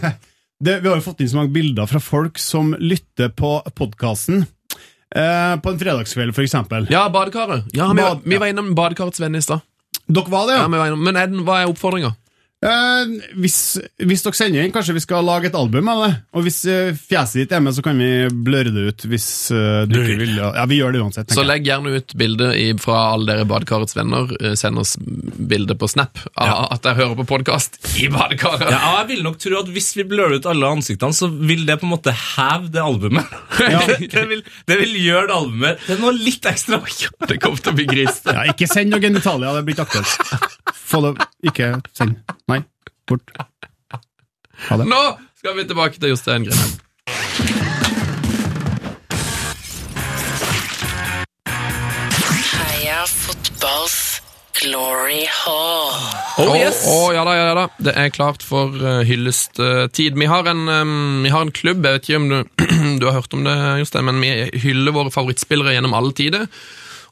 det, 0.65 0.73
Vi 0.81 0.89
har 0.89 0.97
jo 0.97 1.03
fått 1.05 1.21
inn 1.23 1.29
så 1.31 1.37
mange 1.39 1.53
bilder 1.55 1.87
fra 1.87 2.01
folk 2.03 2.39
som 2.41 2.73
lytter 2.81 3.29
på 3.37 3.51
podkasten 3.77 4.41
eh, 4.43 5.53
på 5.61 5.71
en 5.75 5.79
fredagskveld, 5.79 6.33
eksempel. 6.43 6.89
Ja, 6.91 7.05
badekaret. 7.13 7.69
Ja, 7.77 7.91
vi, 7.93 8.01
Bad- 8.01 8.25
vi 8.25 8.41
var 8.41 8.51
innom 8.51 8.73
badekarets 8.77 9.21
venn 9.23 9.37
i 9.39 9.43
stad. 9.45 9.61
Dere 10.09 10.31
var 10.33 10.47
det, 10.49 10.57
Ja, 10.57 10.65
ja? 10.65 10.73
var 10.73 10.89
innom- 10.89 11.05
men 11.05 11.21
er 11.21 11.29
hva 11.45 11.61
er 11.63 11.69
oppfordringa? 11.71 12.15
Eh, 12.59 13.11
hvis, 13.39 13.57
hvis 14.03 14.23
dere 14.25 14.35
sender 14.35 14.65
inn, 14.65 14.73
kanskje 14.75 14.97
vi 14.97 15.03
skal 15.03 15.23
lage 15.23 15.47
et 15.47 15.55
album 15.55 15.87
av 15.93 16.01
det. 16.03 16.09
Og 16.35 16.43
hvis 16.43 16.57
eh, 16.67 16.89
fjeset 16.91 17.45
ditt 17.45 17.53
er 17.55 17.61
med, 17.63 17.71
så 17.77 17.83
kan 17.85 17.95
vi 17.99 18.27
bløre 18.33 18.73
det 18.75 18.83
ut 18.89 19.05
hvis 19.07 19.27
eh, 19.55 19.85
du 19.87 19.95
ikke 20.01 20.17
vil. 20.19 20.33
Ja, 20.41 20.65
vi 20.67 20.81
gjør 20.81 20.95
det 20.95 21.03
uansett. 21.05 21.31
Så 21.35 21.45
legg 21.47 21.67
gjerne 21.67 21.93
ut 21.95 22.15
bilde 22.19 22.51
fra 22.83 22.97
alle 23.13 23.31
dere 23.31 23.47
Badekarets 23.47 23.95
venner. 23.95 24.33
Eh, 24.43 24.57
Send 24.59 24.81
oss 24.81 24.97
bilde 24.99 25.77
på 25.79 25.87
Snap 25.87 26.19
av 26.35 26.67
at 26.75 26.83
dere 26.83 26.99
hører 26.99 27.15
på 27.21 27.27
podkast 27.31 27.79
i 28.03 28.09
badekaret. 28.11 28.67
Ja, 28.67 28.81
jeg 28.99 29.07
vil 29.13 29.23
nok 29.29 29.39
tro 29.39 29.61
at 29.61 29.71
hvis 29.71 29.93
vi 29.95 30.07
blør 30.11 30.35
ut 30.35 30.49
alle 30.49 30.73
ansiktene, 30.75 31.15
så 31.15 31.31
vil 31.31 31.63
det 31.69 31.79
på 31.79 31.87
en 31.87 31.93
måte 31.95 32.11
heve 32.11 32.67
det 32.75 32.83
albumet. 32.83 33.31
det, 34.03 34.25
vil, 34.33 34.43
det 34.67 34.79
vil 34.83 34.99
gjøre 34.99 35.29
det 35.31 35.37
albumet 35.37 35.87
Det 35.87 35.95
er 35.95 36.03
noe 36.03 36.15
litt 36.17 36.51
ekstra. 36.51 36.81
Det 37.23 37.39
kommer 37.39 37.63
til 37.63 37.71
å 37.71 37.79
bli 37.79 37.87
grisete. 37.87 38.35
Ja, 38.35 38.51
ikke 38.51 38.67
send 38.67 38.91
noe 38.91 39.03
genitalia, 39.03 39.55
det 39.55 39.63
blir 39.63 39.79
ikke 39.79 39.87
aktuelt. 39.87 40.59
Ikke 41.45 41.71
send. 41.95 42.17
Bort. 43.09 43.33
Ha 44.69 44.77
det. 44.77 44.85
Nå 44.89 45.01
skal 45.39 45.57
vi 45.57 45.65
tilbake 45.65 45.99
til 45.99 46.13
Jostein 46.13 46.45
Grimmen. 46.45 46.77
Heia 52.59 53.05
fotballs 53.07 53.99
glory 54.59 55.23
hall. 55.31 55.93
Oh, 56.39 56.55
yes. 56.55 56.83
oh, 56.87 57.07
oh, 57.07 57.15
ja 57.15 57.23
da, 57.27 57.35
ja 57.37 57.53
da. 57.55 57.65
Det 57.79 57.93
er 57.95 58.11
klart 58.13 58.43
for 58.45 58.75
uh, 58.75 59.01
hyllesttid. 59.07 60.19
Vi, 60.19 60.27
har 60.29 60.49
en, 60.51 60.67
um, 60.67 61.23
vi 61.23 61.31
har 61.33 61.45
en 61.45 61.53
klubb, 61.55 61.85
jeg 61.85 61.97
vet 61.97 62.09
ikke 62.09 62.19
om 62.19 62.29
du, 62.31 62.37
du 63.01 63.07
har 63.07 63.17
hørt 63.19 63.35
om 63.35 63.47
det, 63.47 63.55
Jostein, 63.81 64.07
men 64.11 64.21
vi 64.23 64.61
hyller 64.65 64.95
våre 64.95 65.13
favorittspillere 65.13 65.75
gjennom 65.77 65.95
alle 65.97 66.15
tider. 66.15 66.47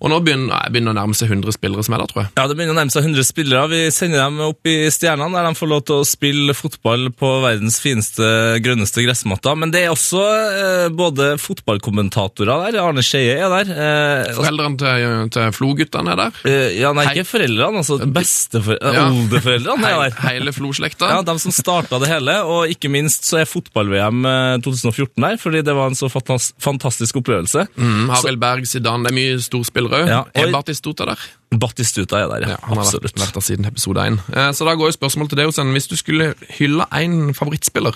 Og 0.02 0.12
nå 0.14 0.20
begynner, 0.26 0.68
begynner 0.72 0.94
å 0.94 0.98
nærme 1.00 1.16
seg 1.18 1.32
100 1.32 1.56
spillere 1.56 1.84
som 1.86 1.96
er 1.98 2.04
der, 2.04 2.10
tror 2.12 2.22
jeg. 2.24 2.32
Ja, 2.38 2.48
Det 2.48 2.58
begynner 2.58 2.76
å 2.76 2.80
nærme 2.80 2.94
seg 2.94 3.06
100 3.08 3.26
spillere. 3.26 3.64
Vi 3.72 3.80
sender 3.96 4.22
dem 4.24 4.40
opp 4.46 4.70
i 4.70 4.76
stjernene, 4.94 5.34
der 5.34 5.48
de 5.50 5.58
får 5.58 5.72
lov 5.72 5.82
til 5.90 5.96
å 6.02 6.06
spille 6.06 6.54
fotball 6.58 7.08
på 7.18 7.32
verdens 7.42 7.80
fineste, 7.82 8.28
grønneste 8.62 9.02
gressmatter. 9.06 9.58
Men 9.58 9.72
det 9.74 9.86
er 9.88 9.94
også 9.96 10.22
eh, 10.22 10.88
både 10.94 11.32
fotballkommentatorer 11.42 12.68
der. 12.68 12.80
Arne 12.84 13.04
Skeie 13.06 13.38
er 13.42 13.50
der. 13.54 13.72
Eh, 13.74 14.34
Foreldrene 14.38 14.78
til, 14.82 15.32
til 15.34 15.52
Flo-guttene 15.56 16.14
er 16.14 16.22
der. 16.22 16.40
eh, 16.46 16.78
ja, 16.82 16.94
nei, 16.98 17.08
ikke 17.14 17.26
foreldrene, 17.32 17.82
altså 17.82 17.98
besteforeldrene. 18.06 18.94
Ja. 18.98 19.08
Oldeforeldrene 19.14 19.92
er 19.92 20.04
der. 20.06 20.20
hele 20.28 20.54
Flo-slekta. 20.56 21.10
Ja, 21.16 21.22
De 21.26 21.38
som 21.42 21.54
starta 21.56 22.00
det 22.04 22.12
hele, 22.12 22.38
og 22.46 22.70
ikke 22.72 22.92
minst 22.94 23.26
så 23.30 23.42
er 23.42 23.50
fotball-VM 23.50 24.26
eh, 24.30 24.62
2014 24.66 25.26
der, 25.26 25.38
fordi 25.42 25.64
det 25.66 25.76
var 25.78 25.90
en 25.92 25.98
så 25.98 26.10
fantastisk 26.12 27.20
opplevelse. 27.22 27.66
Mm, 27.78 28.10
Harald 28.14 28.42
Berg, 28.42 28.68
Zidane, 28.70 29.08
det 29.08 29.14
er 29.14 29.18
mye 29.18 29.42
storspillere. 29.44 29.87
Ja, 30.08 30.24
Er 30.36 30.52
Batistuta 30.52 31.06
der? 31.06 31.24
Batistuta 31.56 32.20
er 32.20 32.28
der, 32.28 32.44
ja. 32.44 32.50
Ja, 32.56 32.58
han 32.62 32.78
har 32.78 32.84
vært, 32.84 32.94
Absolutt. 32.98 33.20
vært 33.22 33.34
der 33.38 33.46
siden 33.46 33.66
episode 33.70 34.04
1. 34.04 34.20
Eh, 34.34 34.52
så 34.54 34.68
da 34.68 34.76
går 34.76 34.92
jo 34.92 34.98
spørsmålet 34.98 35.30
til 35.30 35.38
deg, 35.42 35.48
Osen. 35.48 35.72
Hvis 35.72 35.88
du 35.88 35.96
skulle 35.96 36.34
hylle 36.60 36.86
en 36.92 37.34
favorittspiller, 37.38 37.96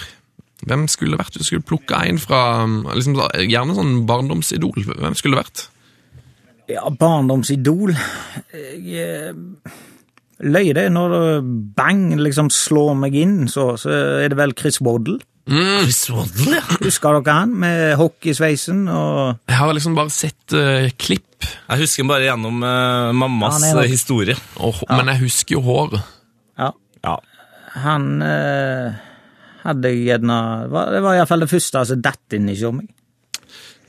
hvem 0.68 0.88
skulle 0.88 1.16
det 1.18 1.22
vært? 1.24 1.38
Du 1.40 1.44
skulle 1.44 1.66
plukke 1.66 1.98
en 2.08 2.20
fra 2.22 2.64
um, 2.64 2.82
liksom, 2.94 3.18
Gjerne 3.50 3.76
sånn 3.78 3.96
barndomsidol. 4.10 4.86
Hvem 4.86 5.18
skulle 5.18 5.38
det 5.38 5.44
vært? 5.44 5.66
Ja, 6.70 6.86
barndomsidol 6.88 7.96
Jeg 8.54 9.02
eh, 9.02 9.34
løy 10.40 10.72
det 10.78 10.86
når 10.94 11.42
bang 11.76 12.14
liksom 12.22 12.50
slår 12.54 12.94
meg 13.02 13.18
inn, 13.18 13.36
så, 13.52 13.74
så 13.82 13.92
er 14.22 14.32
det 14.32 14.38
vel 14.40 14.56
Chris 14.58 14.80
Waddle. 14.82 15.20
Chris 15.50 16.04
Waddle, 16.14 16.60
ja. 16.60 16.64
Husker 16.84 17.18
dere 17.18 17.34
han 17.36 17.54
med 17.64 17.96
hockeysveisen 18.00 18.84
og 18.94 19.40
Jeg 19.50 19.58
har 19.58 19.74
liksom 19.74 19.96
bare 19.98 20.14
sett 20.14 20.54
uh, 20.54 20.86
klipp, 21.02 21.48
Jeg 21.72 21.82
husker 21.82 22.08
bare 22.10 22.28
gjennom 22.30 22.62
uh, 22.64 23.10
mammas 23.18 23.64
Ja, 23.66 23.82
historie. 23.90 24.38
og, 24.62 24.78
ja. 24.86 25.00
men 25.00 25.10
jeg 25.16 25.24
husker 25.26 25.58
jo 25.58 25.64
håret. 25.66 25.98
Ja. 27.02 27.16
Han 27.82 28.08
uh, 28.22 28.94
hadde 29.64 29.90
jeg 29.90 30.06
gjerne 30.12 30.38
var- 30.70 30.92
Det 30.94 31.02
var 31.02 31.18
iallfall 31.18 31.46
det 31.46 31.52
første 31.52 31.86
som 31.90 32.02
datt 32.06 32.38
inn 32.38 32.50
i 32.52 32.58
meg. 32.72 32.90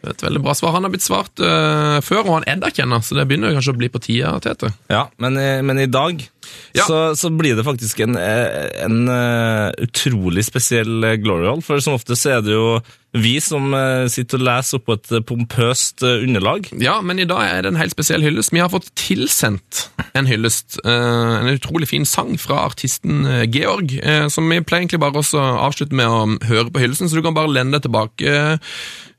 Det 0.03 0.09
er 0.09 0.15
Et 0.17 0.23
veldig 0.25 0.43
bra 0.43 0.55
svar. 0.59 0.73
Han 0.75 0.83
har 0.89 0.91
blitt 0.91 1.05
svart 1.05 1.39
uh, 1.39 2.01
før, 2.03 2.25
og 2.25 2.35
han 2.41 2.49
er 2.49 2.63
der, 2.65 2.73
kjenner, 2.75 3.05
så 3.05 3.15
det 3.21 3.29
begynner 3.29 3.53
kanskje 3.55 3.75
å 3.77 3.79
bli 3.79 3.91
på 3.93 4.01
tida, 4.03 4.33
Tete. 4.43 4.73
Ja, 4.91 5.05
men, 5.23 5.37
men 5.67 5.79
i 5.79 5.87
dag 5.87 6.25
Ja. 6.73 6.87
så, 6.87 7.17
så 7.17 7.31
blir 7.31 7.57
det 7.57 7.65
faktisk 7.67 8.01
en, 8.01 8.17
eh, 8.17 8.69
en 8.85 9.09
eh, 9.09 9.69
utrolig 9.85 10.45
spesiell 10.47 11.05
eh, 11.05 11.19
glory 11.21 11.47
hall. 11.49 11.63
For 11.65 11.83
som 11.85 11.99
ofte 11.99 12.17
så 12.19 12.39
er 12.39 12.45
det 12.47 12.57
jo 12.57 12.81
vi 13.13 13.35
som 13.45 13.75
sitter 14.09 14.41
og 14.41 14.45
leser 14.47 14.79
oppå 14.79 14.95
et 14.97 15.11
pompøst 15.29 16.01
underlag. 16.01 16.71
Ja, 16.81 16.95
men 17.05 17.19
i 17.21 17.27
dag 17.29 17.43
er 17.45 17.59
det 17.61 17.69
en 17.69 17.77
helt 17.77 17.93
spesiell 17.93 18.25
hyllest. 18.25 18.55
Vi 18.57 18.63
har 18.63 18.71
fått 18.73 18.89
tilsendt 18.97 19.83
en 20.17 20.31
hyllest. 20.31 20.79
en 20.89 21.51
utrolig 21.53 21.91
fin 21.91 22.09
sang 22.09 22.39
fra 22.41 22.63
artisten 22.71 23.29
Georg, 23.53 23.93
som 24.33 24.49
vi 24.49 24.63
pleier 24.65 24.87
egentlig 24.87 25.03
bare 25.05 25.21
å 25.21 25.45
avslutte 25.67 25.93
med 25.93 26.09
å 26.09 26.25
høre 26.49 26.73
på 26.73 26.81
hyllesten, 26.81 27.13
så 27.13 27.21
du 27.21 27.27
kan 27.27 27.37
bare 27.37 27.53
lende 27.53 27.77
deg 27.77 27.91
tilbake, 27.91 28.57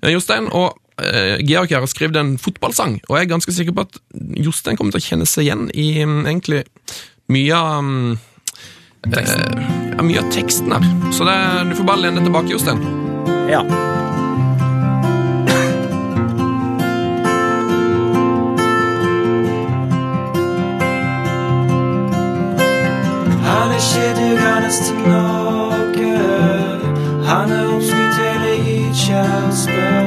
Jostein. 0.09 0.49
Og 0.49 0.73
Georg 1.45 1.69
her 1.69 1.85
har 1.85 1.93
skrevet 1.93 2.17
en 2.17 2.39
fotballsang, 2.41 2.97
og 3.05 3.19
jeg 3.19 3.27
er 3.27 3.33
ganske 3.35 3.53
sikker 3.53 3.77
på 3.77 3.85
at 3.85 4.01
Jostein 4.41 4.73
kommer 4.79 4.97
til 4.97 5.05
å 5.05 5.09
kjenne 5.11 5.29
seg 5.29 5.45
igjen 5.45 5.67
i 5.69 5.91
mm, 6.01 6.23
egentlig 6.25 6.65
mye 7.31 7.55
av 7.55 7.79
mm, 7.79 8.17
eh, 9.17 10.03
mye 10.03 10.19
av 10.19 10.31
teksten 10.31 10.71
her. 10.71 11.11
Så 11.13 11.23
det, 11.27 11.37
du 11.69 11.75
får 11.75 11.87
bare 11.87 12.03
lene 12.05 12.21
deg 12.21 12.29
tilbake, 12.29 12.51
Jostein. 12.51 12.83
Ja. 13.51 13.63
Han 23.43 23.71
er 23.71 23.79
ikke 23.79 24.13
dugende 24.19 24.75
til 24.83 25.03
noe. 25.07 25.53
Han 27.33 27.51
er 27.51 27.67
oppskrytt 27.75 28.17
hele 28.19 28.55
Gytkjær, 28.65 29.51
spør 29.57 30.02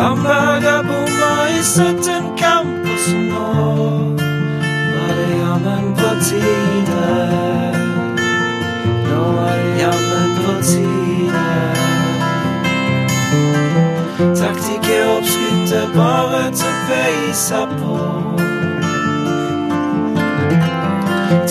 Bamberger 0.00 0.82
bommer 0.82 1.46
i 1.58 1.62
17 1.62 2.36
kamper 2.38 2.96
som 3.04 3.20
nå 3.28 3.48
var 4.92 5.10
det 5.16 5.26
jammen 5.40 5.84
på 5.98 6.10
tide. 6.24 7.08
Nå 9.10 9.20
var 9.36 9.52
det 9.60 9.72
jammen 9.82 10.30
på 10.40 10.54
tide. 10.70 11.44
Taktikker 14.40 15.04
oppskrytte 15.18 15.84
bare 15.94 16.42
til 16.56 16.72
å 16.72 16.80
peise 16.88 17.62
på. 17.76 18.00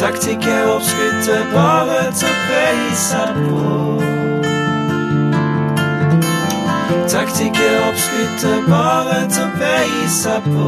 Taktikker 0.01 0.73
oppskrytte 0.73 1.41
bare 1.53 2.03
til 2.17 2.33
å 2.33 2.37
peise 2.49 3.27
på. 3.37 4.08
Taktikker 7.09 7.87
oppskrytte 7.87 8.49
bare 8.69 9.23
til 9.33 9.41
å 9.41 9.49
peise 9.57 10.35
på. 10.45 10.65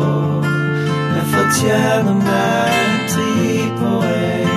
Jeg 1.14 1.26
fortjener 1.30 2.16
meg 2.18 3.04
tre 3.12 3.68
poeng. 3.78 4.48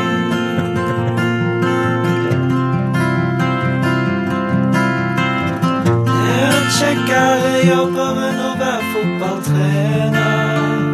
En 6.23 6.65
kjekkere 6.79 7.53
jobber 7.69 8.23
enn 8.31 8.41
å 8.47 8.55
være 8.63 8.89
fotballtrener. 8.95 10.89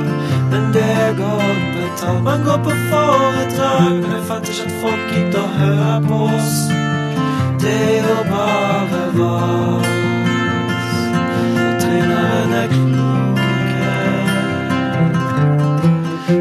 Men 0.50 0.66
det 0.74 0.90
godt 1.22 1.62
betalt. 1.76 2.26
Man 2.26 2.42
går 2.48 2.60
på 2.66 2.74
foredrag, 2.90 3.94
men 3.94 4.10
jeg 4.18 4.26
fatter 4.32 4.58
ikke 4.58 4.66
at 4.66 4.76
folk 4.82 5.06
gidder 5.14 5.40
å 5.46 5.54
høre 5.62 5.96
på 6.10 6.20
oss. 6.34 6.60
Det 7.62 7.78
er 7.94 8.10
jo 8.10 8.20
bare 8.34 9.06
vas. 9.20 9.99
Og 12.51 12.56
treneren 12.56 12.62
er 12.62 12.68
kloke. 12.68 13.90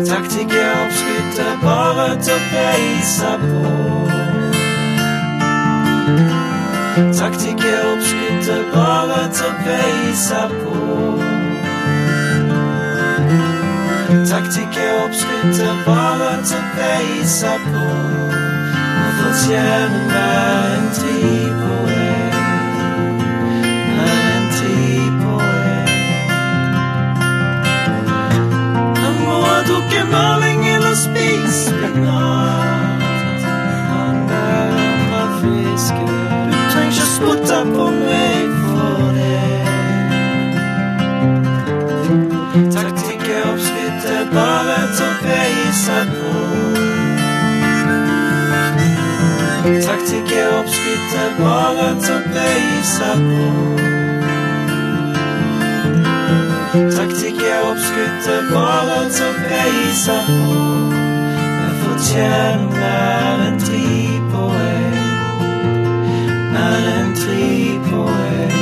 Taktikker 0.10 0.70
oppskrytte 0.84 1.48
bare 1.62 2.08
til 2.24 2.34
å 2.34 2.40
peise 2.52 3.32
på. 3.44 3.64
Taktikker 7.20 7.78
oppskrytte 7.92 8.58
bare 8.74 9.22
til 9.38 9.46
å 9.46 9.52
peise 9.66 10.42
på. 10.56 10.78
Taktikker 14.32 14.90
oppskrytte 15.04 15.70
bare 15.86 16.32
til 16.50 16.58
å 16.58 16.64
peise 16.80 17.54
på. 17.70 17.86
Vi 19.00 19.10
fortjener 19.20 20.02
mer 20.10 20.74
enn 20.74 20.90
tre 20.98 21.39
tok 29.70 29.94
en 30.02 30.10
maling 30.12 30.68
eller 30.68 30.96
spiste 30.96 31.70
spinat. 31.70 33.42
Han 33.92 34.16
der 34.30 34.68
andre 34.90 35.24
fisken 35.40 36.08
Du 36.52 36.58
trenger 36.72 36.92
ikke 36.92 37.08
spotte 37.16 37.60
på 37.76 37.86
meg 38.02 38.48
for 38.70 39.02
det. 39.18 39.44
Taktikk 42.78 43.24
er 43.36 43.44
oppskrytt, 43.52 44.04
bare 44.34 44.80
torped 44.98 45.74
seg 45.84 46.06
på. 46.18 46.34
Taktikk 49.88 50.30
er 50.42 50.48
oppskrytt, 50.60 51.06
det 51.14 51.22
er 51.28 51.34
bare 51.44 51.88
til 52.06 52.16
å 52.16 52.20
bøye 52.34 52.82
seg 52.96 53.18
på. 53.30 53.48
Taktikk 56.98 57.38
er 57.44 57.60
bare 58.54 59.10
til 59.10 59.14
som 59.14 59.34
peiser 59.50 60.22
på. 60.28 60.58
Jeg 61.60 61.74
fortjener 61.84 62.68
en 63.30 63.42
enn 63.48 63.58
tre 63.60 63.86
poeng. 64.32 64.98
Mer 66.54 66.88
enn 66.94 67.12
tre 67.18 67.48
poeng. 67.88 68.58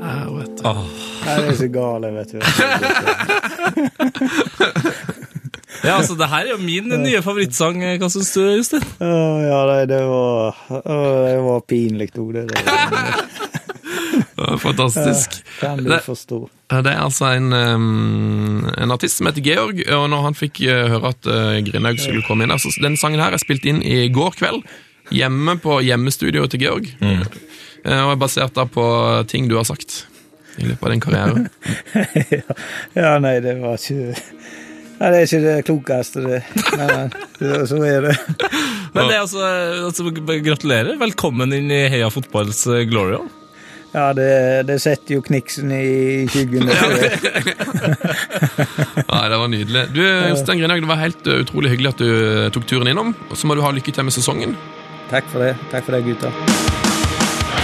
Der, 0.00 0.26
vet 0.38 0.52
du. 0.58 0.62
Nei, 0.64 1.36
det 1.36 1.48
er 1.48 1.58
så 1.62 1.68
gale, 1.78 2.06
vet 2.18 2.30
du. 2.34 2.38
Ja, 5.80 5.94
altså, 5.96 6.14
det 6.14 6.26
her 6.28 6.44
er 6.44 6.50
jo 6.50 6.58
min 6.60 6.90
nye 7.02 7.22
favorittsang. 7.24 7.80
Hva 8.02 8.08
syns 8.12 8.34
du, 8.36 8.42
Justin? 8.58 8.84
Å, 9.00 9.08
ja, 9.46 9.60
nei, 9.70 9.78
det 9.88 10.00
var, 10.10 10.58
å, 10.76 10.98
det 11.24 11.38
var 11.46 11.64
pinlig 11.72 12.10
ord, 12.20 12.36
det. 12.36 12.44
det. 12.52 13.50
Fantastisk. 14.62 15.40
Kan 15.60 15.78
du 15.84 15.90
Det- 15.90 16.02
forstå. 16.04 16.40
Det 16.70 16.86
er 16.92 17.00
altså 17.02 17.32
en, 17.34 17.52
en 17.52 18.90
artist 18.94 19.16
som 19.18 19.26
heter 19.26 19.42
Georg, 19.42 19.80
og 19.90 20.04
når 20.12 20.20
han 20.28 20.36
fikk 20.38 20.60
eh, 20.70 20.84
høre 20.92 21.10
at 21.10 21.26
uh, 21.26 21.56
Grindhaug 21.66 21.98
skulle 21.98 22.22
komme 22.28 22.44
inn 22.46 22.52
altså, 22.54 22.70
Den 22.78 22.94
sangen 23.00 23.18
her 23.18 23.34
er 23.34 23.42
spilt 23.42 23.66
inn 23.66 23.80
i 23.82 24.04
går 24.14 24.36
kveld, 24.38 24.62
hjemme 25.10 25.56
på 25.58 25.80
hjemmestudioet 25.82 26.52
til 26.54 26.62
Georg. 26.62 26.86
Mm. 27.02 27.24
og 27.90 28.10
er 28.12 28.20
basert 28.20 28.54
da 28.54 28.66
på 28.70 28.84
ting 29.26 29.48
du 29.50 29.56
har 29.58 29.64
sagt 29.66 30.04
i 30.60 30.68
løpet 30.68 30.84
av 30.86 30.90
din 30.94 31.02
karriere. 31.02 31.44
Ja, 33.00 33.16
nei, 33.22 33.38
det 33.42 33.56
var 33.62 33.78
ikke 33.80 34.14
Nei, 35.00 35.08
det 35.14 35.16
er 35.16 35.22
ikke 35.24 35.38
det 35.46 35.52
klokeste, 35.64 36.20
det. 36.26 36.40
Men 36.76 37.12
det- 37.40 37.68
så 37.70 37.78
er 37.88 38.02
det. 38.04 38.16
Men 38.92 39.06
det 39.08 39.14
er 39.16 39.22
altså, 39.22 39.44
altså 39.86 40.10
Gratulerer. 40.44 40.98
Velkommen 41.00 41.54
inn 41.56 41.70
i 41.72 41.86
Heia 41.88 42.10
fotballs 42.12 42.66
eh, 42.68 42.82
glory 42.90 43.16
hall. 43.16 43.30
Ja, 43.90 44.12
det, 44.14 44.62
det 44.68 44.76
setter 44.82 45.16
jo 45.16 45.22
kniksen 45.26 45.72
i 45.74 46.26
skyggen. 46.30 46.68
Nei, 46.70 46.76
det 49.32 49.38
var 49.42 49.48
nydelig. 49.50 49.82
Du, 49.96 50.02
Jostein 50.30 50.60
Grinhaug, 50.62 50.84
det 50.84 50.90
var 50.92 51.00
helt 51.02 51.26
uh, 51.26 51.40
utrolig 51.42 51.72
hyggelig 51.74 51.90
at 51.96 52.02
du 52.02 52.06
uh, 52.10 52.46
tok 52.54 52.68
turen 52.70 52.90
innom. 52.92 53.10
Og 53.30 53.36
så 53.38 53.50
må 53.50 53.58
du 53.58 53.64
ha 53.66 53.70
lykke 53.74 53.90
til 53.94 54.06
med 54.06 54.14
sesongen. 54.14 54.54
Takk 55.10 55.26
for 55.32 55.42
det. 55.42 55.56
Takk 55.72 55.88
for 55.88 55.92
det, 55.96 56.04
gutta. 56.06 56.30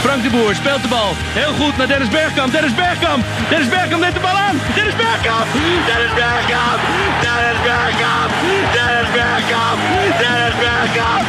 Frank 0.02 0.22
de 0.22 0.30
Boer 0.34 0.54
speelt 0.54 0.82
de 0.82 0.90
bal. 0.90 1.14
Heel 1.38 1.54
goed 1.60 1.76
naar 1.78 1.88
Dennis 1.92 2.10
Bergkamp. 2.10 2.52
Dennis 2.52 2.74
Bergkamp. 2.74 3.22
Dennis 3.50 3.70
Bergkamp 3.74 4.00
neemt 4.02 4.14
de 4.18 4.22
bal 4.26 4.38
aan. 4.46 4.56
Dennis 4.76 4.96
Bergkamp. 5.02 5.46
Dennis 5.88 6.14
Bergkamp. 6.20 6.80
Dennis 7.24 7.60
Bergkamp. 7.68 8.30
Dennis 8.76 9.10
Bergkamp. 9.18 9.78
Dennis 10.22 10.56
Bergkamp. 10.64 11.24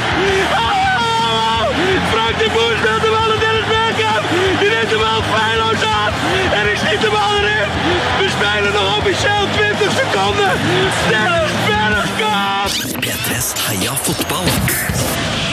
Oh! 0.61 1.63
Frank 2.13 2.35
de 2.41 2.47
Boer 2.53 2.75
speelt 2.81 3.01
de 3.05 3.11
bal 3.17 3.46
Bergkamp. 3.97 4.25
Die 4.59 4.69
neemt 4.69 4.89
de 4.89 4.97
bal 4.97 5.21
feilloos 5.33 5.83
aan. 5.83 6.11
En 6.53 6.65
hij 6.67 6.75
schiet 6.75 7.01
de 7.01 7.09
bal 7.09 7.37
erin. 7.37 7.69
We 8.19 8.27
spelen 8.29 8.73
nog 8.73 8.97
officieel 8.97 9.47
20 9.51 9.91
seconden. 9.99 10.51
Dennis 11.09 11.51
Bergkamp. 11.67 12.71
P3s 13.03 13.47
Heia 13.67 13.95
fotball. 13.95 14.45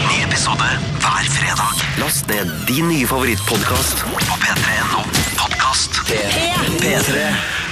Ny 0.08 0.22
episode 0.22 0.68
hver 0.98 1.24
fredag. 1.30 1.74
Last 1.96 2.26
ned 2.26 2.66
din 2.66 2.86
nye 2.86 3.06
favorittpodkast 3.06 4.04
på 4.28 4.36
p3.no 4.38 5.02
podkast. 5.36 6.02
P3. 6.80 7.63